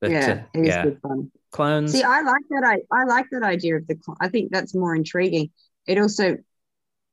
but, 0.00 0.10
yeah, 0.10 0.44
uh, 0.54 0.58
it 0.58 0.60
is 0.60 0.68
yeah, 0.68 0.82
good 0.84 1.00
fun. 1.00 1.30
clones. 1.52 1.92
See, 1.92 2.02
I 2.02 2.20
like 2.20 2.42
that. 2.50 2.64
I, 2.64 2.96
I 2.96 3.04
like 3.04 3.26
that 3.32 3.42
idea 3.42 3.76
of 3.76 3.86
the. 3.86 3.98
cl- 4.04 4.18
I 4.20 4.28
think 4.28 4.52
that's 4.52 4.74
more 4.74 4.94
intriguing. 4.94 5.50
It 5.86 5.98
also 5.98 6.36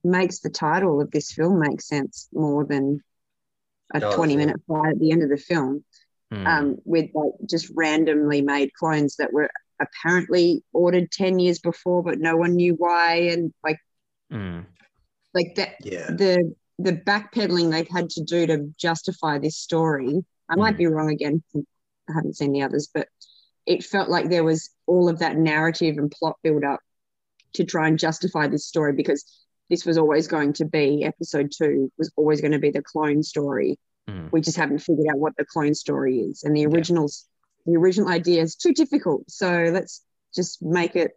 makes 0.03 0.39
the 0.39 0.49
title 0.49 0.99
of 1.01 1.09
this 1.11 1.31
film 1.31 1.59
make 1.59 1.81
sense 1.81 2.27
more 2.33 2.65
than 2.65 3.01
a 3.93 3.99
Does, 3.99 4.15
twenty-minute 4.15 4.61
fight 4.67 4.91
at 4.93 4.99
the 4.99 5.11
end 5.11 5.23
of 5.23 5.29
the 5.29 5.37
film, 5.37 5.83
Hmm. 6.31 6.47
um, 6.47 6.77
with 6.83 7.09
like 7.13 7.31
just 7.49 7.71
randomly 7.75 8.41
made 8.41 8.73
clones 8.73 9.15
that 9.17 9.31
were 9.31 9.49
apparently 9.81 10.63
ordered 10.73 11.11
ten 11.11 11.39
years 11.39 11.59
before, 11.59 12.03
but 12.03 12.19
no 12.19 12.35
one 12.37 12.55
knew 12.55 12.73
why, 12.75 13.15
and 13.31 13.53
like 13.63 13.79
Hmm. 14.31 14.61
like 15.33 15.55
that 15.55 15.75
Yeah. 15.83 16.07
the 16.11 16.53
the 16.79 16.93
backpedaling 16.93 17.71
they've 17.71 17.87
had 17.87 18.09
to 18.11 18.23
do 18.23 18.47
to 18.47 18.73
justify 18.77 19.37
this 19.37 19.55
story. 19.57 20.23
I 20.49 20.55
might 20.55 20.73
Mm. 20.73 20.77
be 20.77 20.87
wrong 20.87 21.11
again. 21.11 21.43
I 21.55 22.13
haven't 22.13 22.35
seen 22.35 22.51
the 22.51 22.63
others, 22.63 22.89
but 22.93 23.07
it 23.65 23.83
felt 23.83 24.09
like 24.09 24.29
there 24.29 24.43
was 24.43 24.69
all 24.87 25.07
of 25.07 25.19
that 25.19 25.37
narrative 25.37 25.97
and 25.97 26.11
plot 26.11 26.37
build 26.43 26.63
up 26.63 26.79
to 27.53 27.63
try 27.63 27.87
and 27.87 27.99
justify 27.99 28.47
this 28.47 28.65
story 28.65 28.93
because 28.93 29.23
this 29.69 29.85
was 29.85 29.97
always 29.97 30.27
going 30.27 30.53
to 30.53 30.65
be 30.65 31.03
episode 31.03 31.51
two 31.55 31.91
was 31.97 32.11
always 32.17 32.41
going 32.41 32.51
to 32.51 32.59
be 32.59 32.71
the 32.71 32.81
clone 32.81 33.21
story. 33.23 33.77
Hmm. 34.07 34.27
We 34.31 34.41
just 34.41 34.57
haven't 34.57 34.79
figured 34.79 35.07
out 35.09 35.19
what 35.19 35.37
the 35.37 35.45
clone 35.45 35.75
story 35.75 36.19
is, 36.21 36.43
and 36.43 36.55
the 36.55 36.61
Yeah. 36.61 36.67
originals, 36.67 37.25
the 37.65 37.75
original 37.75 38.09
idea 38.09 38.41
is 38.41 38.55
too 38.55 38.73
difficult. 38.73 39.29
So 39.29 39.69
let's 39.73 40.03
just 40.35 40.61
make 40.61 40.95
it 40.95 41.11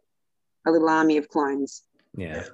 a 0.67 0.71
little 0.71 0.89
army 0.89 1.17
of 1.17 1.29
clones. 1.29 1.83
yeah. 2.17 2.45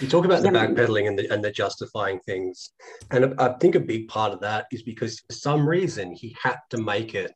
You 0.00 0.06
talk 0.06 0.26
about 0.26 0.42
the 0.42 0.50
backpedaling 0.50 1.08
and 1.08 1.18
the, 1.18 1.32
and 1.32 1.42
the 1.42 1.50
justifying 1.50 2.20
things. 2.26 2.72
And 3.10 3.34
I 3.40 3.54
think 3.54 3.74
a 3.74 3.80
big 3.80 4.06
part 4.08 4.34
of 4.34 4.40
that 4.40 4.66
is 4.70 4.82
because 4.82 5.18
for 5.20 5.32
some 5.32 5.66
reason 5.66 6.12
he 6.12 6.36
had 6.42 6.58
to 6.70 6.76
make 6.78 7.14
it 7.14 7.32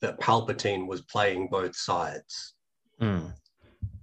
that 0.00 0.20
Palpatine 0.20 0.86
was 0.86 1.00
playing 1.02 1.48
both 1.48 1.74
sides 1.74 2.54
Hmm. 3.00 3.26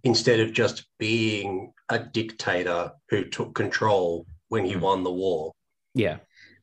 instead 0.04 0.42
of 0.42 0.52
just 0.52 0.88
being 0.98 1.72
a 1.88 2.00
dictator 2.00 2.92
who 3.10 3.24
took 3.24 3.56
control 3.56 4.26
when 4.50 4.66
he 4.66 4.74
Mm. 4.74 4.82
won 4.82 5.04
the 5.04 5.14
war. 5.14 5.54
Yeah. 5.94 6.18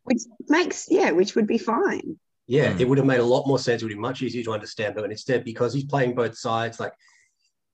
Which 0.04 0.22
makes 0.48 0.86
yeah, 0.90 1.12
which 1.12 1.34
would 1.34 1.46
be 1.46 1.56
fine. 1.58 2.18
Yeah, 2.46 2.72
Mm. 2.72 2.80
it 2.80 2.88
would 2.88 2.98
have 2.98 3.06
made 3.06 3.20
a 3.20 3.24
lot 3.24 3.46
more 3.46 3.58
sense. 3.58 3.82
It 3.82 3.86
would 3.86 3.92
be 3.94 3.98
much 3.98 4.22
easier 4.22 4.44
to 4.44 4.52
understand. 4.52 4.94
But 4.94 5.10
instead, 5.10 5.44
because 5.44 5.74
he's 5.74 5.84
playing 5.84 6.14
both 6.14 6.36
sides, 6.38 6.78
like 6.78 6.92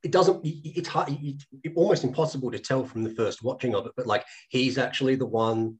it 0.03 0.11
doesn't, 0.11 0.41
it's 0.45 0.89
hard, 0.89 1.11
it- 1.11 1.43
it- 1.62 1.73
almost 1.77 2.03
impossible 2.05 2.51
to 2.51 2.59
tell 2.59 2.85
from 2.85 3.03
the 3.05 3.11
first 3.11 3.43
watching 3.43 3.75
of 3.75 3.87
it. 3.87 3.93
But 3.97 4.07
like 4.07 4.25
he's 4.49 4.79
actually 4.79 5.14
the 5.16 5.27
one 5.27 5.79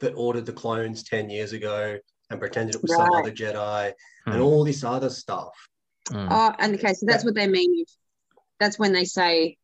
that 0.00 0.12
ordered 0.14 0.46
the 0.46 0.52
clones 0.52 1.02
10 1.02 1.30
years 1.30 1.52
ago 1.52 1.98
and 2.30 2.40
pretended 2.40 2.74
it 2.76 2.82
was 2.82 2.94
some 2.94 3.10
other 3.12 3.32
Jedi 3.32 3.92
Hmm. 4.24 4.32
and 4.32 4.42
all 4.42 4.62
this 4.64 4.84
other 4.84 5.10
stuff. 5.10 5.54
Hmm. 6.08 6.28
Oh, 6.30 6.54
and 6.58 6.74
okay, 6.76 6.92
so 6.92 7.06
that's 7.06 7.24
what 7.24 7.34
they 7.34 7.48
mean. 7.48 7.84
That's 8.60 8.78
when 8.78 8.92
they 8.92 9.04
say 9.06 9.56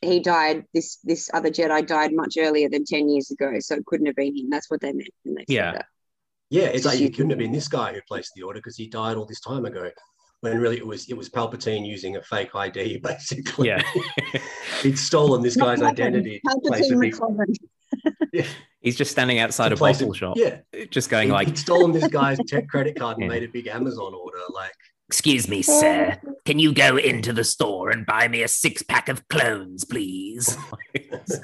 he 0.00 0.18
died. 0.20 0.64
This 0.74 0.96
this 1.04 1.30
other 1.32 1.50
Jedi 1.50 1.86
died 1.86 2.12
much 2.12 2.36
earlier 2.38 2.68
than 2.68 2.84
ten 2.84 3.08
years 3.08 3.30
ago, 3.30 3.52
so 3.60 3.76
it 3.76 3.84
couldn't 3.86 4.06
have 4.06 4.16
been 4.16 4.36
him. 4.36 4.50
That's 4.50 4.70
what 4.70 4.80
they 4.80 4.92
meant 4.92 5.10
when 5.22 5.34
they 5.36 5.44
said 5.48 5.54
Yeah. 5.54 5.82
That. 6.52 6.56
Yeah, 6.62 6.66
it's 6.68 6.84
like 6.84 7.00
it 7.00 7.14
couldn't 7.14 7.30
have 7.30 7.38
been 7.38 7.52
this 7.52 7.68
guy 7.68 7.92
who 7.92 8.00
placed 8.08 8.32
the 8.36 8.42
order 8.42 8.58
because 8.60 8.76
he 8.76 8.86
died 8.86 9.16
all 9.16 9.26
this 9.26 9.40
time 9.40 9.64
ago. 9.64 9.90
When 10.40 10.58
really 10.58 10.76
it 10.76 10.86
was 10.86 11.08
it 11.08 11.14
was 11.16 11.28
Palpatine 11.28 11.86
using 11.86 12.16
a 12.16 12.22
fake 12.22 12.54
ID, 12.54 12.98
basically. 13.02 13.68
Yeah. 13.68 13.82
He'd 14.82 14.98
stolen 14.98 15.40
this 15.42 15.56
guy's 15.56 15.80
Not 15.80 15.92
identity. 15.92 16.40
Palpatine 16.46 16.96
a 16.96 16.98
big- 16.98 17.14
McLovin. 17.14 17.54
Yeah, 18.32 18.46
He's 18.80 18.96
just 18.96 19.10
standing 19.10 19.38
outside 19.38 19.70
a 19.70 19.76
bottle 19.76 20.14
shop, 20.14 20.38
Yeah, 20.38 20.60
just 20.90 21.10
going 21.10 21.28
He- 21.28 21.32
like, 21.32 21.46
he'd 21.48 21.58
stolen 21.58 21.92
this 21.92 22.08
guy's 22.08 22.38
tech 22.46 22.66
credit 22.66 22.98
card 22.98 23.18
and 23.18 23.24
Yeah. 23.24 23.28
made 23.28 23.42
a 23.42 23.48
big 23.48 23.66
Amazon 23.66 24.14
order. 24.14 24.38
Like, 24.48 24.72
"Excuse 25.08 25.46
me, 25.46 25.60
sir, 25.60 26.16
can 26.46 26.58
you 26.58 26.72
go 26.72 26.96
into 26.96 27.34
the 27.34 27.44
store 27.44 27.90
and 27.90 28.06
buy 28.06 28.28
me 28.28 28.42
a 28.42 28.48
six 28.48 28.82
pack 28.82 29.10
of 29.10 29.28
clones, 29.28 29.84
please?" 29.84 30.56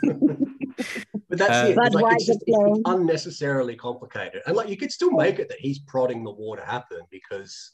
Oh 0.09 0.39
but 1.39 1.47
that's 1.49 1.65
Uh, 1.65 1.69
it. 1.73 1.79
It's, 1.87 1.95
like, 1.95 2.15
it's 2.17 2.27
just 2.27 2.43
it's 2.47 2.81
unnecessarily 2.87 3.77
complicated, 3.77 4.43
and 4.47 4.57
like 4.57 4.69
you 4.69 4.77
could 4.77 4.93
still 4.93 5.11
make 5.11 5.39
it 5.39 5.49
that 5.49 5.61
he's 5.61 5.79
prodding 5.79 6.25
the 6.25 6.31
war 6.31 6.57
to 6.57 6.65
happen 6.65 7.01
because 7.11 7.73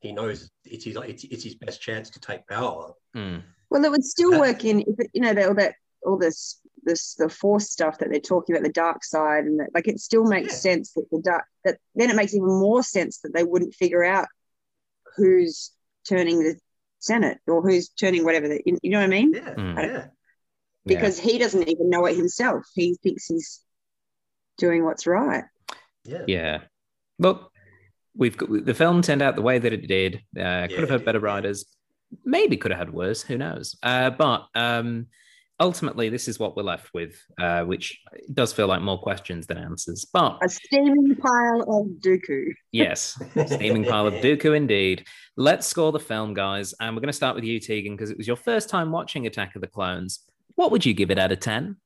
he 0.00 0.12
knows 0.12 0.48
it's 0.64 0.84
his 0.84 0.96
it's, 0.96 1.24
it's 1.24 1.44
his 1.44 1.54
best 1.56 1.80
chance 1.80 2.10
to 2.10 2.20
take 2.20 2.46
power. 2.46 2.92
Hmm. 3.14 3.38
Well, 3.70 3.84
it 3.84 3.90
would 3.90 4.04
still 4.04 4.34
Uh, 4.36 4.40
work 4.40 4.64
in 4.64 4.80
if 4.80 4.98
it, 4.98 5.10
you 5.12 5.20
know 5.20 5.48
all 5.48 5.54
that 5.54 5.74
all 6.06 6.18
this 6.18 6.60
this 6.84 7.14
the 7.14 7.28
force 7.28 7.70
stuff 7.70 7.98
that 7.98 8.10
they're 8.10 8.20
talking 8.20 8.54
about 8.54 8.64
the 8.64 8.72
dark 8.72 9.04
side 9.04 9.44
and 9.44 9.58
that, 9.60 9.70
like 9.74 9.88
it 9.88 9.98
still 9.98 10.24
makes 10.24 10.52
Yeah. 10.54 10.58
sense 10.60 10.92
that 10.92 11.10
the 11.10 11.20
dark 11.20 11.44
that 11.64 11.78
then 11.96 12.10
it 12.10 12.16
makes 12.16 12.34
even 12.34 12.46
more 12.46 12.82
sense 12.82 13.18
that 13.20 13.34
they 13.34 13.44
wouldn't 13.44 13.74
figure 13.74 14.04
out 14.04 14.28
who's 15.16 15.72
turning 16.08 16.38
the 16.38 16.56
Senate 17.00 17.38
or 17.46 17.62
who's 17.62 17.88
turning 17.90 18.24
whatever. 18.24 18.48
The, 18.48 18.62
you 18.64 18.90
know 18.90 18.98
what 18.98 19.04
I 19.04 19.08
mean? 19.08 19.32
Yeah, 19.34 19.54
Mm. 19.54 20.10
Yeah. 20.88 20.94
Yeah. 20.94 21.00
Because 21.00 21.18
he 21.18 21.38
doesn't 21.38 21.68
even 21.68 21.90
know 21.90 22.06
it 22.06 22.16
himself. 22.16 22.64
He 22.74 22.96
thinks 23.02 23.26
he's 23.26 23.60
doing 24.56 24.84
what's 24.84 25.06
right. 25.06 25.44
Yeah. 26.04 26.24
Yeah. 26.26 26.58
Look, 27.18 27.50
we've 28.16 28.36
got 28.36 28.64
the 28.64 28.74
film 28.74 29.02
turned 29.02 29.22
out 29.22 29.36
the 29.36 29.42
way 29.42 29.58
that 29.58 29.72
it 29.72 29.86
did. 29.86 30.16
Uh, 30.38 30.62
could 30.66 30.70
Yeah, 30.72 30.80
have 30.80 30.90
had 30.90 31.04
better 31.04 31.20
writers. 31.20 31.66
Maybe 32.24 32.56
could 32.56 32.70
have 32.70 32.78
had 32.78 32.92
worse. 32.92 33.22
Who 33.22 33.36
knows? 33.36 33.76
Uh, 33.82 34.10
but 34.10 34.46
um, 34.54 35.06
ultimately, 35.60 36.08
this 36.08 36.26
is 36.26 36.38
what 36.38 36.56
we're 36.56 36.62
left 36.62 36.94
with, 36.94 37.20
uh, 37.38 37.64
which 37.64 38.00
does 38.32 38.52
feel 38.52 38.66
like 38.66 38.80
more 38.80 38.98
questions 38.98 39.46
than 39.46 39.58
answers. 39.58 40.06
But 40.10 40.38
A 40.42 40.48
steaming 40.48 41.16
pile 41.16 41.62
of 41.62 41.86
Dooku. 42.00 42.52
yes, 42.72 43.20
steaming 43.46 43.84
pile 43.84 44.06
of 44.06 44.14
Dooku 44.24 44.56
indeed. 44.56 45.06
Let's 45.36 45.66
score 45.66 45.92
the 45.92 46.00
film, 46.00 46.32
guys. 46.34 46.72
And 46.80 46.96
we're 46.96 47.00
going 47.00 47.08
to 47.08 47.12
start 47.12 47.34
with 47.34 47.44
you, 47.44 47.60
Tegan, 47.60 47.94
because 47.94 48.10
it 48.10 48.16
was 48.16 48.26
your 48.26 48.36
first 48.36 48.68
time 48.70 48.90
watching 48.90 49.26
Attack 49.26 49.54
of 49.54 49.60
the 49.60 49.68
Clones. 49.68 50.20
What 50.58 50.72
would 50.72 50.84
you 50.84 50.92
give 50.92 51.12
it 51.12 51.20
out 51.20 51.30
of 51.30 51.38
10? 51.38 51.76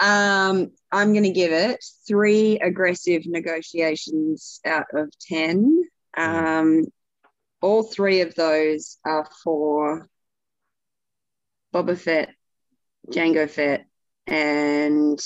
Um, 0.00 0.72
I'm 0.90 1.12
going 1.12 1.22
to 1.22 1.30
give 1.30 1.52
it 1.52 1.78
three 2.04 2.58
aggressive 2.58 3.22
negotiations 3.24 4.58
out 4.66 4.86
of 4.92 5.12
10. 5.28 5.84
Um, 6.16 6.86
all 7.62 7.84
three 7.84 8.22
of 8.22 8.34
those 8.34 8.98
are 9.04 9.28
for 9.44 10.08
Boba 11.72 11.96
Fett, 11.96 12.30
Jango 13.12 13.48
Fett, 13.48 13.86
and 14.26 15.20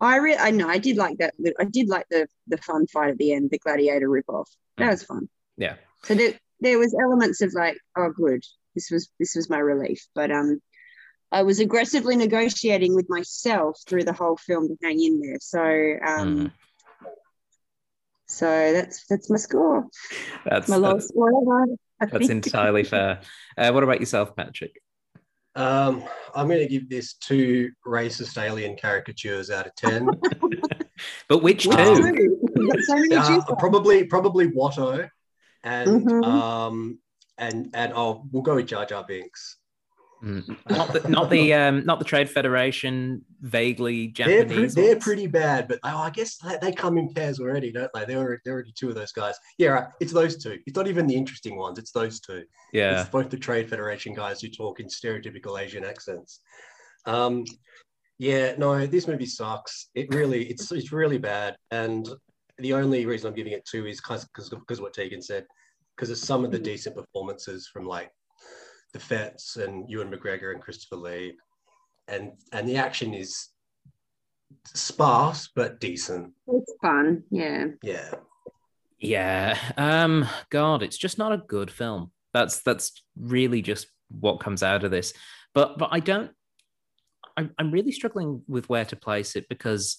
I 0.00 0.16
re- 0.16 0.38
I 0.38 0.50
know 0.50 0.66
I 0.66 0.78
did 0.78 0.96
like 0.96 1.18
that. 1.18 1.34
I 1.60 1.64
did 1.64 1.88
like 1.88 2.06
the 2.08 2.26
the 2.46 2.56
fun 2.56 2.86
fight 2.86 3.10
at 3.10 3.18
the 3.18 3.34
end, 3.34 3.50
the 3.50 3.58
gladiator 3.58 4.08
ripoff. 4.08 4.46
That 4.78 4.92
was 4.92 5.02
fun. 5.02 5.28
Yeah. 5.58 5.74
So 6.04 6.14
there, 6.14 6.40
there 6.60 6.78
was 6.78 6.96
elements 6.98 7.42
of 7.42 7.52
like, 7.52 7.76
oh, 7.98 8.12
good. 8.16 8.42
This 8.74 8.90
was 8.90 9.10
this 9.18 9.34
was 9.36 9.50
my 9.50 9.58
relief. 9.58 10.06
But 10.14 10.30
um, 10.30 10.62
I 11.32 11.42
was 11.42 11.60
aggressively 11.60 12.16
negotiating 12.16 12.94
with 12.94 13.06
myself 13.08 13.80
through 13.86 14.04
the 14.04 14.12
whole 14.12 14.36
film 14.36 14.68
to 14.68 14.76
hang 14.82 15.02
in 15.02 15.20
there. 15.20 15.38
So 15.40 15.60
um, 15.60 16.36
Mm. 16.36 16.52
so 18.28 18.72
that's 18.72 19.06
that's 19.08 19.30
my 19.30 19.36
score. 19.36 19.86
That's, 20.44 20.68
My 20.68 20.78
that's, 20.78 20.82
lowest 20.82 21.08
score 21.08 21.66
that's 22.10 22.28
entirely 22.28 22.84
fair. 22.94 23.20
Uh, 23.56 23.70
what 23.72 23.82
about 23.82 24.00
yourself, 24.00 24.36
Patrick? 24.36 24.80
Um, 25.54 26.04
I'm 26.34 26.48
going 26.48 26.60
to 26.60 26.66
give 26.68 26.88
this 26.90 27.14
two 27.14 27.70
racist 27.86 28.36
alien 28.40 28.76
caricatures 28.76 29.50
out 29.50 29.66
of 29.66 29.74
10. 29.76 30.10
But 31.28 31.42
which 31.42 31.66
Which 31.66 31.76
two? 31.76 32.38
two? 32.56 33.10
So 33.10 33.16
Uh, 33.16 33.54
probably, 33.58 34.04
probably 34.04 34.48
Watto, 34.48 35.08
and 35.62 36.06
Mhm. 36.06 36.24
um, 36.24 36.98
and 37.36 37.68
and 37.74 37.92
oh, 37.94 38.26
we'll 38.32 38.42
go 38.42 38.54
with 38.54 38.66
Jar 38.66 38.86
Jar 38.86 39.04
Binks. 39.06 39.58
Mm. 40.24 40.56
Not 40.70 40.92
the, 40.92 41.08
not 41.08 41.30
the 41.30 41.52
um, 41.52 41.84
not 41.84 41.98
the 41.98 42.04
Trade 42.04 42.30
Federation 42.30 43.22
vaguely 43.42 44.14
They're, 44.16 44.26
pre- 44.26 44.44
Japanese. 44.46 44.74
they're 44.74 44.96
pretty 44.96 45.26
bad, 45.26 45.68
but 45.68 45.78
oh, 45.84 45.98
I 45.98 46.08
guess 46.10 46.38
they, 46.38 46.56
they 46.62 46.72
come 46.72 46.96
in 46.96 47.12
pairs 47.12 47.38
already, 47.38 47.70
don't 47.70 47.90
they? 47.92 48.06
They're 48.06 48.18
already, 48.18 48.40
they're 48.44 48.54
already 48.54 48.72
two 48.74 48.88
of 48.88 48.94
those 48.94 49.12
guys. 49.12 49.34
Yeah, 49.58 49.68
right. 49.68 49.88
It's 50.00 50.12
those 50.12 50.42
two. 50.42 50.58
It's 50.66 50.74
not 50.74 50.88
even 50.88 51.06
the 51.06 51.14
interesting 51.14 51.56
ones. 51.56 51.78
It's 51.78 51.92
those 51.92 52.18
two. 52.20 52.44
Yeah, 52.72 53.02
It's 53.02 53.10
both 53.10 53.28
the 53.28 53.36
Trade 53.36 53.68
Federation 53.68 54.14
guys 54.14 54.40
who 54.40 54.48
talk 54.48 54.80
in 54.80 54.86
stereotypical 54.86 55.60
Asian 55.60 55.84
accents. 55.84 56.40
Um, 57.04 57.44
yeah, 58.18 58.54
no, 58.56 58.86
this 58.86 59.06
movie 59.06 59.26
sucks. 59.26 59.90
It 59.94 60.12
really, 60.14 60.44
it's 60.46 60.72
it's 60.72 60.92
really 60.92 61.18
bad. 61.18 61.56
And 61.70 62.08
the 62.58 62.72
only 62.72 63.04
reason 63.04 63.28
I'm 63.28 63.34
giving 63.36 63.52
it 63.52 63.66
two 63.66 63.86
is 63.86 64.00
because 64.00 64.24
because 64.24 64.80
what 64.80 64.94
Tegan 64.94 65.20
said, 65.20 65.44
because 65.94 66.08
of 66.10 66.16
some 66.16 66.42
of 66.44 66.50
the 66.50 66.58
decent 66.58 66.96
performances 66.96 67.68
from 67.70 67.84
like 67.84 68.10
the 68.96 69.02
Fets 69.04 69.56
and 69.56 69.88
Ewan 69.90 70.10
McGregor 70.10 70.52
and 70.52 70.62
Christopher 70.62 70.96
Lee, 70.96 71.34
and 72.08 72.32
and 72.52 72.66
the 72.66 72.76
action 72.76 73.12
is 73.12 73.48
sparse 74.74 75.50
but 75.54 75.80
decent. 75.80 76.32
It's 76.48 76.72
fun. 76.80 77.22
Yeah. 77.30 77.66
Yeah, 77.82 78.14
yeah. 78.98 79.58
Um, 79.76 80.26
God, 80.50 80.82
it's 80.82 80.96
just 80.96 81.18
not 81.18 81.32
a 81.32 81.38
good 81.46 81.70
film. 81.70 82.10
That's 82.32 82.62
that's 82.62 83.02
really 83.18 83.60
just 83.60 83.86
what 84.08 84.40
comes 84.40 84.62
out 84.62 84.82
of 84.84 84.90
this. 84.90 85.12
But 85.54 85.76
but 85.78 85.90
I 85.92 86.00
don't. 86.00 86.30
I'm 87.36 87.50
I'm 87.58 87.70
really 87.70 87.92
struggling 87.92 88.42
with 88.48 88.68
where 88.70 88.86
to 88.86 88.96
place 88.96 89.36
it 89.36 89.46
because 89.50 89.98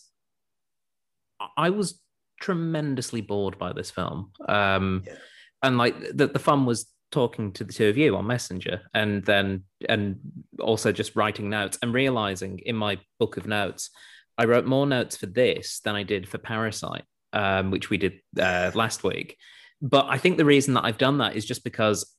I- 1.40 1.68
I 1.68 1.70
was 1.70 2.02
tremendously 2.42 3.22
bored 3.22 3.60
by 3.60 3.74
this 3.74 3.92
film. 3.92 4.32
Um, 4.50 5.04
Yeah. 5.06 5.18
and 5.62 5.78
like 5.78 5.96
the 6.16 6.28
the 6.28 6.40
fun 6.40 6.66
was 6.66 6.88
talking 7.12 7.52
to 7.54 7.64
the 7.64 7.74
two 7.74 7.88
of 7.88 7.98
you 7.98 8.16
on 8.18 8.28
Messenger, 8.28 8.82
and 8.94 9.24
then 9.26 9.64
and 9.88 10.18
also 10.60 10.92
just 10.92 11.16
writing 11.16 11.50
notes 11.50 11.78
and 11.82 11.94
realizing 11.94 12.60
in 12.66 12.76
my 12.76 12.98
book 13.20 13.38
of 13.38 13.48
notes, 13.48 13.90
I 14.38 14.46
wrote 14.46 14.66
more 14.66 14.86
notes 14.86 15.18
for 15.18 15.26
this 15.28 15.80
than 15.82 15.96
I 15.96 16.04
did 16.04 16.28
for 16.28 16.38
Parasite, 16.38 17.06
um, 17.34 17.72
which 17.72 17.90
we 17.90 17.98
did 17.98 18.20
uh, 18.40 18.72
last 18.74 19.04
week. 19.04 19.38
But 19.82 20.08
I 20.10 20.18
think 20.18 20.38
the 20.38 20.46
reason 20.46 20.74
that 20.74 20.86
I've 20.86 20.98
done 20.98 21.20
that 21.20 21.36
is 21.36 21.46
just 21.46 21.64
because 21.64 22.14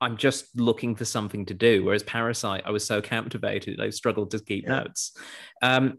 I'm 0.00 0.16
just 0.16 0.46
looking 0.58 0.94
for 0.96 1.04
something 1.04 1.46
to 1.46 1.54
do. 1.54 1.84
Whereas 1.84 2.02
Parasite, 2.02 2.62
I 2.66 2.70
was 2.70 2.86
so 2.86 3.00
captivated, 3.00 3.80
I 3.80 3.90
struggled 3.90 4.30
to 4.32 4.38
keep 4.38 4.64
Yeah. 4.64 4.80
notes. 4.80 5.16
Um, 5.62 5.98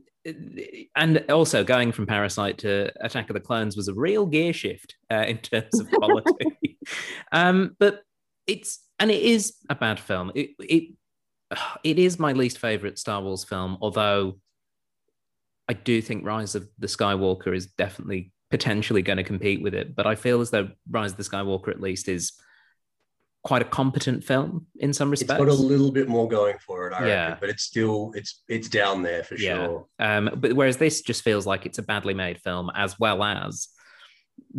and 0.95 1.24
also 1.30 1.63
going 1.63 1.91
from 1.91 2.05
Parasite 2.07 2.57
to 2.59 2.91
Attack 3.03 3.30
of 3.30 3.36
the 3.36 3.39
Clones 3.39 3.76
was 3.76 3.88
a 3.88 3.93
real 3.93 4.26
gear 4.26 4.53
shift 4.53 4.95
uh, 5.11 5.26
in 5.28 5.38
terms 5.38 5.80
of 5.80 5.89
quality. 5.91 6.75
Um, 7.32 7.76
but 7.80 8.02
it's 8.48 8.80
and 9.00 9.12
it 9.12 9.22
is 9.22 9.56
a 9.70 9.76
bad 9.76 10.00
film. 10.00 10.32
It 10.36 10.52
it 10.60 10.94
it 11.84 12.00
is 12.00 12.20
my 12.20 12.34
least 12.34 12.60
favorite 12.60 12.98
Star 13.00 13.22
Wars 13.22 13.44
film, 13.44 13.78
although 13.82 14.40
I 15.68 15.74
do 15.74 16.02
think 16.02 16.26
Rise 16.26 16.56
of 16.56 16.68
the 16.80 16.88
Skywalker 16.88 17.56
is 17.56 17.68
definitely 17.68 18.32
potentially 18.52 19.02
going 19.02 19.18
to 19.18 19.24
compete 19.24 19.62
with 19.62 19.74
it. 19.74 19.96
But 19.96 20.06
I 20.08 20.16
feel 20.16 20.42
as 20.42 20.52
though 20.52 20.70
Rise 20.90 21.12
of 21.12 21.18
the 21.18 21.24
Skywalker 21.24 21.70
at 21.70 21.82
least 21.82 22.08
is 22.08 22.34
quite 23.44 23.62
a 23.62 23.66
competent 23.66 24.24
film 24.24 24.66
in 24.80 24.92
some 24.92 25.12
it's 25.14 25.22
respects. 25.22 25.38
got 25.40 25.48
a 25.48 25.54
little 25.54 25.92
bit 25.92 26.08
more 26.08 26.28
going 26.28 26.58
for 26.66 26.88
it, 26.88 26.94
I 26.94 27.08
Yeah. 27.08 27.24
reckon, 27.26 27.38
but 27.42 27.50
it's 27.50 27.64
still 27.64 28.12
it's 28.16 28.42
it's 28.48 28.68
down 28.70 29.04
there 29.04 29.24
for 29.24 29.36
Yeah. 29.36 29.66
sure. 29.68 29.88
Um, 30.00 30.32
but 30.38 30.54
whereas 30.54 30.78
this 30.78 31.02
just 31.02 31.24
feels 31.24 31.46
like 31.46 31.66
it's 31.66 31.78
a 31.78 31.84
badly 31.84 32.14
made 32.16 32.42
film, 32.42 32.72
as 32.76 33.00
well 33.00 33.24
as 33.24 33.68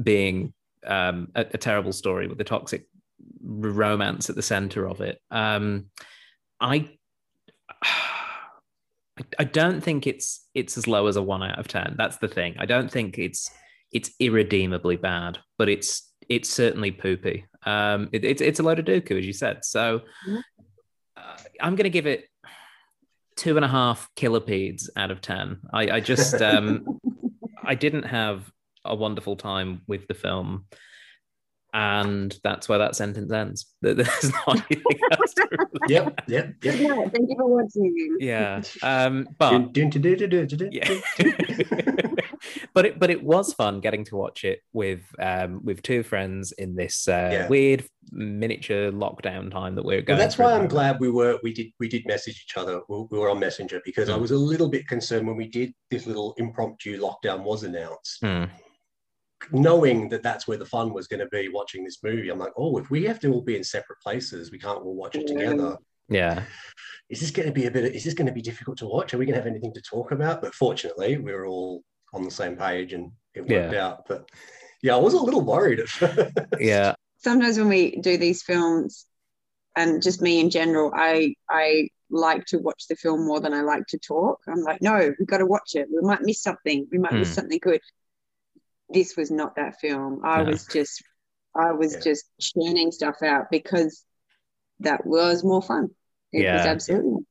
being 0.00 0.54
um, 0.86 1.28
a, 1.34 1.40
a 1.40 1.58
terrible 1.58 1.92
story 1.92 2.28
with 2.28 2.40
a 2.40 2.44
toxic 2.44 2.86
romance 3.42 4.28
at 4.28 4.36
the 4.36 4.42
center 4.42 4.88
of 4.88 5.00
it. 5.00 5.20
Um, 5.30 5.86
I, 6.60 6.88
I, 9.38 9.44
don't 9.44 9.82
think 9.82 10.06
it's 10.06 10.46
it's 10.54 10.76
as 10.76 10.86
low 10.86 11.06
as 11.06 11.16
a 11.16 11.22
one 11.22 11.42
out 11.42 11.58
of 11.58 11.68
ten. 11.68 11.94
That's 11.96 12.18
the 12.18 12.28
thing. 12.28 12.56
I 12.58 12.66
don't 12.66 12.90
think 12.90 13.18
it's 13.18 13.50
it's 13.92 14.10
irredeemably 14.20 14.96
bad, 14.96 15.38
but 15.58 15.68
it's 15.68 16.10
it's 16.28 16.50
certainly 16.50 16.90
poopy. 16.90 17.46
Um, 17.64 18.08
it, 18.12 18.24
it's 18.24 18.42
it's 18.42 18.60
a 18.60 18.62
load 18.62 18.78
of 18.78 18.84
dooku, 18.84 19.18
as 19.18 19.26
you 19.26 19.32
said. 19.32 19.64
So 19.64 20.02
Mhm. 20.28 20.42
uh, 21.16 21.36
I'm 21.60 21.76
going 21.76 21.84
to 21.84 21.90
give 21.90 22.06
it 22.06 22.24
two 23.36 23.56
and 23.56 23.64
a 23.64 23.68
half 23.68 24.08
kilopedes 24.16 24.90
out 24.96 25.10
of 25.10 25.20
ten. 25.20 25.60
I, 25.72 25.90
I 25.90 26.00
just 26.00 26.34
um, 26.42 27.00
I 27.64 27.74
didn't 27.74 28.04
have 28.04 28.50
a 28.88 28.94
wonderful 28.94 29.36
time 29.36 29.82
with 29.86 30.06
the 30.08 30.14
film, 30.14 30.66
and 31.74 32.34
that's 32.42 32.68
where 32.68 32.78
that 32.78 32.96
sentence 32.96 33.30
ends. 33.32 33.66
There- 33.82 33.94
There's 33.94 34.32
not 34.46 34.56
anything 34.70 35.00
else. 35.12 35.34
To 35.34 35.48
really 35.50 35.66
Yep, 35.88 36.20
yep, 36.28 36.54
yep. 36.62 36.80
night. 36.80 37.12
Thank 37.14 37.28
you 37.30 37.36
for 37.38 37.48
watching. 37.48 38.16
Yeah, 38.20 38.62
um, 38.82 39.28
but 39.38 39.50
Dun, 39.72 39.72
dun, 39.72 39.90
dun, 39.90 40.02
dun, 40.02 40.28
dun, 40.30 40.46
dun, 40.46 40.58
dun. 40.58 40.68
yeah, 40.72 40.98
but 42.74 42.86
it 42.86 42.98
but 42.98 43.10
it 43.10 43.22
was 43.22 43.52
fun 43.54 43.80
getting 43.80 44.04
to 44.04 44.16
watch 44.16 44.44
it 44.44 44.60
with 44.72 45.02
um 45.18 45.60
with 45.64 45.82
two 45.82 46.02
friends 46.02 46.52
in 46.52 46.74
this 46.76 47.08
uh, 47.08 47.28
Yeah. 47.32 47.48
weird 47.48 47.84
miniature 48.12 48.90
lockdown 48.92 49.50
time 49.50 49.74
that 49.76 49.84
we're 49.84 49.96
Well, 49.98 50.04
going. 50.06 50.18
that's 50.18 50.38
why 50.38 50.46
I'm 50.46 50.52
moment. 50.52 50.70
glad 50.70 51.00
we 51.00 51.10
were 51.10 51.38
we 51.42 51.52
did 51.52 51.68
we 51.80 51.88
did 51.88 52.06
message 52.06 52.42
each 52.46 52.56
other. 52.56 52.80
We, 52.88 53.06
we 53.10 53.18
were 53.18 53.30
on 53.30 53.38
Messenger 53.40 53.80
because 53.84 54.08
I 54.08 54.16
Mm. 54.16 54.20
was 54.20 54.30
a 54.30 54.36
little 54.38 54.68
bit 54.68 54.86
concerned 54.88 55.26
when 55.26 55.36
we 55.36 55.48
did 55.48 55.72
this 55.90 56.06
little 56.06 56.34
impromptu 56.38 56.98
lockdown 57.00 57.42
was 57.42 57.62
announced, 57.64 58.18
Hmm. 58.22 58.44
Knowing 59.52 60.08
that 60.10 60.22
that's 60.22 60.46
where 60.48 60.58
the 60.58 60.66
fun 60.66 60.92
was 60.92 61.06
going 61.06 61.20
to 61.20 61.26
be 61.28 61.48
watching 61.48 61.84
this 61.84 62.02
movie. 62.02 62.28
I'm 62.28 62.38
like, 62.38 62.52
oh, 62.56 62.78
if 62.78 62.90
we 62.90 63.04
have 63.04 63.20
to 63.20 63.32
all 63.32 63.42
be 63.42 63.56
in 63.56 63.64
separate 63.64 64.00
places, 64.02 64.50
we 64.50 64.58
can't 64.58 64.78
all 64.82 64.94
watch 64.94 65.14
it 65.14 65.26
together. 65.26 65.76
Yeah, 66.08 66.44
Is 67.08 67.20
this 67.20 67.30
going 67.32 67.46
to 67.48 67.52
be 67.52 67.66
a 67.66 67.70
bit? 67.70 67.84
Of, 67.84 67.92
is 67.92 68.04
this 68.04 68.14
going 68.14 68.26
to 68.28 68.32
be 68.32 68.42
difficult 68.42 68.78
to 68.78 68.86
watch? 68.86 69.12
Are 69.12 69.18
we 69.18 69.26
going 69.26 69.34
to 69.34 69.40
have 69.40 69.50
anything 69.50 69.74
to 69.74 69.80
talk 69.82 70.12
about? 70.12 70.40
But 70.40 70.54
fortunately, 70.54 71.18
we 71.18 71.32
were 71.32 71.46
all 71.46 71.82
on 72.14 72.22
the 72.24 72.30
same 72.30 72.56
page 72.56 72.92
and 72.92 73.10
it 73.34 73.46
worked 73.48 73.74
out. 73.74 74.06
But 74.08 74.28
yeah, 74.82 74.94
I 74.94 74.98
was 74.98 75.14
a 75.14 75.18
little 75.18 75.40
worried 75.42 75.80
at 75.80 75.88
first. 75.88 76.32
yeah, 76.60 76.94
Sometimes 77.18 77.58
when 77.58 77.68
we 77.68 77.96
do 77.96 78.16
these 78.18 78.42
films, 78.42 79.06
and 79.74 80.02
just 80.02 80.22
me 80.22 80.40
in 80.40 80.48
general, 80.50 80.92
I 80.94 81.34
I 81.50 81.88
like 82.08 82.44
to 82.46 82.58
watch 82.58 82.86
the 82.88 82.96
film 82.96 83.26
more 83.26 83.40
than 83.40 83.52
I 83.52 83.62
like 83.62 83.86
to 83.88 83.98
talk. 83.98 84.38
I'm 84.48 84.62
like, 84.62 84.80
no, 84.80 85.12
we've 85.18 85.28
got 85.28 85.38
to 85.38 85.46
watch 85.46 85.74
it. 85.74 85.88
We 85.92 86.00
might 86.02 86.22
miss 86.22 86.40
something. 86.40 86.86
We 86.92 86.98
might 86.98 87.12
miss 87.14 87.30
Hmm. 87.30 87.34
something 87.34 87.58
good. 87.60 87.80
This 88.88 89.16
was 89.16 89.30
not 89.30 89.56
that 89.56 89.80
film. 89.80 90.20
I 90.24 90.38
No. 90.42 90.50
was 90.50 90.66
just, 90.66 91.02
I 91.54 91.72
was 91.72 91.94
Yeah. 91.94 92.00
just 92.00 92.24
churning 92.40 92.92
stuff 92.92 93.22
out 93.22 93.50
because 93.50 94.04
that 94.80 95.06
was 95.06 95.42
more 95.42 95.62
fun. 95.62 95.90
It 96.32 96.38
was 96.52 96.64
Yeah. 96.64 96.70
absolutely 96.70 97.24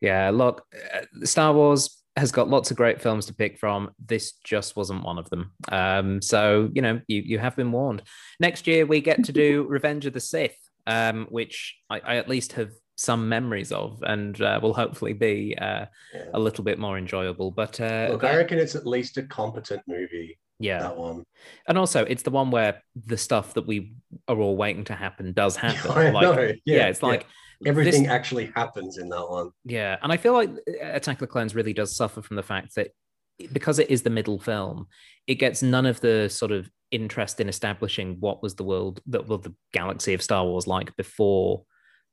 Yeah, 0.00 0.30
look, 0.30 0.66
uh, 0.94 1.02
Star 1.24 1.52
Wars 1.54 2.02
has 2.16 2.32
got 2.32 2.48
lots 2.48 2.70
of 2.72 2.76
great 2.76 3.00
films 3.00 3.26
to 3.26 3.34
pick 3.34 3.56
from. 3.56 3.94
This 4.04 4.32
just 4.44 4.74
wasn't 4.74 5.04
one 5.04 5.16
of 5.16 5.30
them. 5.30 5.52
Um, 5.70 6.20
so 6.20 6.70
you 6.74 6.82
know, 6.82 7.00
you 7.06 7.22
you 7.24 7.38
have 7.38 7.54
been 7.54 7.70
warned. 7.70 8.02
Next 8.40 8.66
year 8.66 8.84
we 8.84 9.00
get 9.00 9.22
to 9.24 9.32
do 9.32 9.62
Revenge 9.68 10.04
of 10.06 10.12
the 10.12 10.18
Sith, 10.20 10.56
um, 10.88 11.26
which 11.30 11.76
I, 11.88 12.00
I 12.00 12.16
at 12.16 12.28
least 12.28 12.54
have 12.54 12.72
some 12.96 13.28
memories 13.28 13.70
of, 13.70 14.02
and 14.02 14.40
uh, 14.42 14.58
will 14.60 14.74
hopefully 14.74 15.12
be 15.12 15.56
uh, 15.56 15.86
Yeah. 16.12 16.24
a 16.34 16.38
little 16.40 16.64
bit 16.64 16.78
more 16.80 16.98
enjoyable. 16.98 17.52
But 17.52 17.80
uh, 17.80 18.08
Look, 18.10 18.24
I 18.24 18.36
reckon 18.36 18.58
it's 18.58 18.74
at 18.74 18.86
least 18.86 19.16
a 19.18 19.22
competent 19.22 19.82
movie. 19.86 20.36
Yeah, 20.58 20.80
That 20.80 20.96
one. 20.96 21.24
and 21.66 21.76
also 21.78 22.04
it's 22.04 22.22
the 22.22 22.30
one 22.30 22.50
where 22.50 22.82
the 23.06 23.16
stuff 23.16 23.54
that 23.54 23.66
we 23.66 23.94
are 24.28 24.36
all 24.38 24.56
waiting 24.56 24.84
to 24.84 24.94
happen 24.94 25.32
does 25.32 25.56
happen. 25.64 25.90
I 25.90 26.10
like, 26.10 26.22
know. 26.22 26.40
yeah, 26.42 26.52
Yeah, 26.64 26.86
it's 26.88 27.02
yeah. 27.02 27.08
like 27.08 27.26
Everything 27.64 28.02
this- 28.04 28.10
actually 28.12 28.46
happens 28.56 28.98
in 28.98 29.08
that 29.10 29.28
one. 29.28 29.50
Yeah, 29.64 29.96
and 30.02 30.12
I 30.12 30.16
feel 30.16 30.32
like 30.32 30.50
Attack 30.80 31.16
of 31.16 31.20
the 31.20 31.26
Clones 31.28 31.54
really 31.54 31.72
does 31.72 31.94
suffer 31.96 32.20
from 32.22 32.36
the 32.36 32.42
fact 32.42 32.74
that 32.74 32.88
because 33.52 33.78
it 33.78 33.90
is 33.90 34.02
the 34.02 34.10
middle 34.10 34.38
film, 34.38 34.86
it 35.26 35.36
gets 35.36 35.62
none 35.62 35.86
of 35.86 36.00
the 36.00 36.28
sort 36.28 36.50
of 36.52 36.68
interest 36.90 37.40
in 37.40 37.48
establishing 37.48 38.16
what 38.20 38.42
was 38.42 38.54
the 38.56 38.64
world, 38.64 39.00
that 39.06 39.26
well, 39.28 39.38
the 39.38 39.54
galaxy 39.72 40.12
of 40.12 40.22
Star 40.22 40.44
Wars 40.44 40.66
like 40.66 40.94
before 40.96 41.64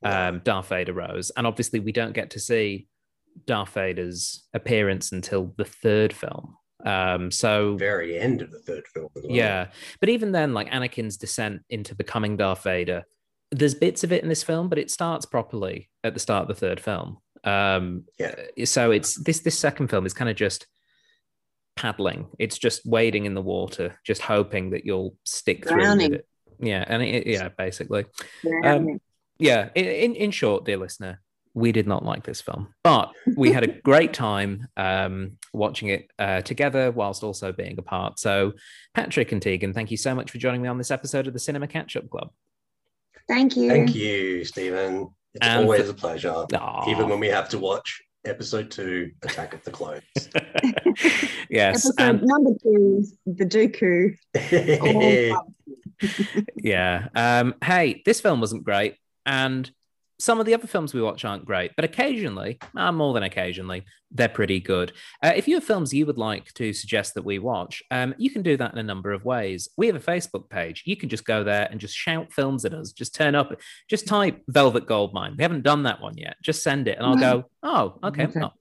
um, 0.03 0.41
Darth 0.43 0.69
Vader 0.69 0.93
rose, 0.93 1.31
and 1.35 1.45
obviously 1.45 1.79
we 1.79 1.91
don't 1.91 2.13
get 2.13 2.29
to 2.31 2.39
see 2.39 2.87
Darth 3.45 3.73
Vader's 3.73 4.47
appearance 4.53 5.11
until 5.11 5.53
the 5.57 5.65
third 5.65 6.13
film. 6.13 6.55
Um, 6.85 7.31
so 7.31 7.75
very 7.75 8.17
end 8.17 8.41
of 8.41 8.51
the 8.51 8.59
third 8.59 8.87
film. 8.87 9.09
as 9.17 9.23
well. 9.23 9.31
yeah, 9.31 9.67
but 9.99 10.09
even 10.09 10.31
then, 10.31 10.53
like 10.53 10.69
Anakin's 10.69 11.17
descent 11.17 11.61
into 11.69 11.95
becoming 11.95 12.37
Darth 12.37 12.63
Vader, 12.63 13.03
there's 13.51 13.75
bits 13.75 14.03
of 14.03 14.11
it 14.11 14.23
in 14.23 14.29
this 14.29 14.43
film, 14.43 14.69
but 14.69 14.77
it 14.77 14.91
starts 14.91 15.25
properly 15.25 15.89
at 16.03 16.13
the 16.13 16.19
start 16.19 16.43
of 16.43 16.47
the 16.47 16.53
third 16.55 16.79
film. 16.79 17.17
Um, 17.43 18.05
Yeah. 18.17 18.35
So 18.65 18.91
it's 18.91 19.21
this 19.21 19.39
this 19.39 19.57
second 19.57 19.89
film 19.89 20.05
is 20.05 20.13
kind 20.13 20.29
of 20.29 20.35
just 20.35 20.67
paddling. 21.75 22.27
It's 22.37 22.57
just 22.57 22.85
wading 22.85 23.25
in 23.25 23.33
the 23.33 23.41
water, 23.41 23.97
just 24.05 24.21
hoping 24.21 24.71
that 24.71 24.85
you'll 24.85 25.15
stick 25.25 25.67
through 25.67 25.81
Drowning. 25.81 26.11
with 26.11 26.19
it. 26.19 26.27
Yeah, 26.59 26.83
and 26.85 27.01
it, 27.01 27.25
yeah, 27.25 27.49
basically 27.57 28.05
Yeah. 28.43 28.75
Um, 28.75 28.99
yeah 29.37 29.69
in, 29.73 29.85
in 29.85 30.15
in 30.15 30.31
short 30.31 30.65
dear 30.65 30.75
listener 30.75 31.21
we 31.53 31.71
did 31.71 31.87
not 31.87 32.05
like 32.05 32.23
this 32.23 32.41
film 32.41 32.73
but 32.83 33.11
we 33.35 33.51
had 33.51 33.63
a 33.63 33.67
great 33.83 34.13
time 34.13 34.67
um 34.77 35.31
watching 35.53 35.89
it 35.89 36.09
uh, 36.19 36.41
together 36.41 36.91
whilst 36.91 37.23
also 37.23 37.51
being 37.51 37.77
apart 37.79 38.19
so 38.19 38.53
patrick 38.93 39.31
and 39.31 39.41
tegan 39.41 39.73
thank 39.73 39.89
you 39.91 39.97
so 39.97 40.13
much 40.13 40.29
for 40.31 40.37
joining 40.37 40.61
me 40.61 40.67
on 40.67 40.77
this 40.77 40.91
episode 40.91 41.25
of 41.27 41.33
the 41.33 41.39
cinema 41.39 41.67
catch 41.67 41.95
up 41.95 42.09
club 42.09 42.29
Thank 43.27 43.55
you. 43.55 43.69
Thank 43.69 43.93
you, 43.93 44.43
Stephen. 44.43 45.07
It's 45.35 45.45
And 45.45 45.61
always 45.65 45.83
for- 45.83 45.91
a 45.91 45.93
pleasure. 45.93 46.33
Aw. 46.51 46.89
Even 46.89 47.07
when 47.09 47.19
we 47.19 47.27
have 47.27 47.47
to 47.49 47.59
watch 47.59 48.01
episode 48.25 48.71
two, 48.71 49.11
Attack 49.21 49.53
of 49.53 49.63
the 49.63 49.69
Clones. 49.69 50.01
yes 51.51 51.85
Episode 51.85 51.93
and 51.99 52.21
number 52.23 52.51
two, 52.63 53.05
the 53.27 53.45
Dooku. 53.45 54.15
Yeah 56.55 57.07
um 57.15 57.55
hey 57.63 58.01
this 58.05 58.19
film 58.21 58.39
wasn't 58.39 58.63
great 58.63 58.95
and 59.25 59.69
some 60.19 60.39
of 60.39 60.45
the 60.45 60.53
other 60.53 60.67
films 60.67 60.93
we 60.93 61.01
watch 61.01 61.25
aren't 61.25 61.45
great 61.45 61.71
but 61.75 61.85
occasionally 61.85 62.59
uh, 62.75 62.91
more 62.91 63.13
than 63.13 63.23
occasionally 63.23 63.83
they're 64.11 64.27
pretty 64.27 64.59
good. 64.59 64.91
Uh, 65.23 65.33
if 65.35 65.47
you 65.47 65.55
have 65.55 65.63
films 65.63 65.93
you 65.93 66.05
would 66.05 66.17
like 66.17 66.51
to 66.53 66.73
suggest 66.73 67.13
that 67.13 67.23
we 67.23 67.39
watch 67.39 67.83
um, 67.91 68.13
you 68.17 68.29
can 68.29 68.41
do 68.41 68.57
that 68.57 68.73
in 68.73 68.79
a 68.79 68.83
number 68.83 69.11
of 69.11 69.23
ways. 69.23 69.69
We 69.77 69.87
have 69.87 69.95
a 69.95 69.99
facebook 69.99 70.49
page. 70.49 70.83
You 70.85 70.95
can 70.95 71.09
just 71.09 71.25
go 71.25 71.43
there 71.43 71.67
and 71.69 71.79
just 71.79 71.95
shout 71.95 72.33
films 72.33 72.65
at 72.65 72.73
us. 72.73 72.91
Just 72.91 73.15
turn 73.15 73.35
up 73.35 73.53
just 73.89 74.07
type 74.07 74.41
velvet 74.47 74.87
goldmine. 74.87 75.35
We 75.37 75.43
haven't 75.43 75.63
done 75.63 75.83
that 75.83 76.01
one 76.01 76.17
yet. 76.17 76.37
Just 76.41 76.63
send 76.63 76.87
it 76.87 76.97
and 76.97 77.05
i'll 77.05 77.15
go 77.15 77.45
oh 77.63 77.99
okay 78.03 78.27
well, 78.33 78.53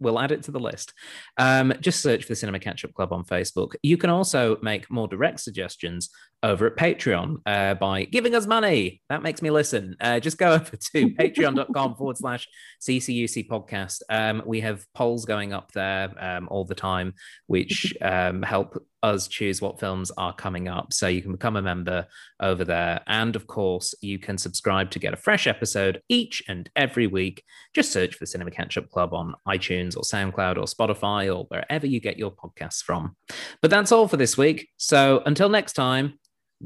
we'll 0.00 0.18
add 0.18 0.32
it 0.32 0.42
to 0.44 0.50
the 0.50 0.60
list. 0.60 0.92
Um, 1.36 1.72
just 1.80 2.02
search 2.02 2.22
for 2.24 2.28
the 2.28 2.36
Cinema 2.36 2.58
Catch 2.58 2.84
Up 2.84 2.94
Club 2.94 3.12
on 3.12 3.24
Facebook. 3.24 3.74
You 3.82 3.96
can 3.96 4.10
also 4.10 4.56
make 4.62 4.90
more 4.90 5.08
direct 5.08 5.40
suggestions 5.40 6.10
over 6.42 6.66
at 6.66 6.76
Patreon 6.76 7.36
uh, 7.46 7.74
by 7.74 8.04
giving 8.04 8.34
us 8.34 8.46
money. 8.46 9.00
That 9.08 9.22
makes 9.22 9.42
me 9.42 9.50
listen. 9.50 9.96
Uh, 10.00 10.20
just 10.20 10.38
go 10.38 10.52
over 10.52 10.76
to 10.76 11.10
patreon.com 11.18 11.96
forward 11.96 12.18
slash 12.18 12.46
CCUC 12.80 13.48
podcast. 13.48 14.02
Um, 14.10 14.42
we 14.46 14.60
have 14.60 14.84
polls 14.94 15.24
going 15.24 15.52
up 15.52 15.72
there 15.72 16.12
um, 16.18 16.48
all 16.48 16.64
the 16.64 16.74
time, 16.74 17.14
which 17.46 17.94
um, 18.02 18.42
help 18.42 18.82
us 19.06 19.28
choose 19.28 19.62
what 19.62 19.80
films 19.80 20.10
are 20.18 20.34
coming 20.34 20.68
up. 20.68 20.92
So 20.92 21.06
you 21.06 21.22
can 21.22 21.32
become 21.32 21.56
a 21.56 21.62
member 21.62 22.06
over 22.40 22.64
there. 22.64 23.00
And 23.06 23.36
of 23.36 23.46
course, 23.46 23.94
you 24.00 24.18
can 24.18 24.38
subscribe 24.38 24.90
to 24.90 24.98
get 24.98 25.14
a 25.14 25.16
fresh 25.16 25.46
episode 25.46 26.02
each 26.08 26.42
and 26.48 26.68
every 26.76 27.06
week. 27.06 27.42
Just 27.74 27.92
search 27.92 28.14
for 28.14 28.26
Cinema 28.26 28.50
Catch 28.50 28.76
Up 28.76 28.90
Club 28.90 29.14
on 29.14 29.34
iTunes 29.46 29.96
or 29.96 30.02
SoundCloud 30.02 30.56
or 30.56 30.64
Spotify 30.64 31.34
or 31.34 31.44
wherever 31.44 31.86
you 31.86 32.00
get 32.00 32.18
your 32.18 32.32
podcasts 32.32 32.82
from. 32.82 33.16
But 33.62 33.70
that's 33.70 33.92
all 33.92 34.08
for 34.08 34.16
this 34.16 34.36
week. 34.36 34.68
So 34.76 35.22
until 35.24 35.48
next 35.48 35.74
time, 35.74 36.18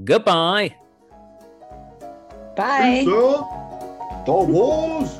goodbye. 0.04 0.74
Bye. 2.56 3.04
Star 3.04 4.44
Wars. 4.44 5.19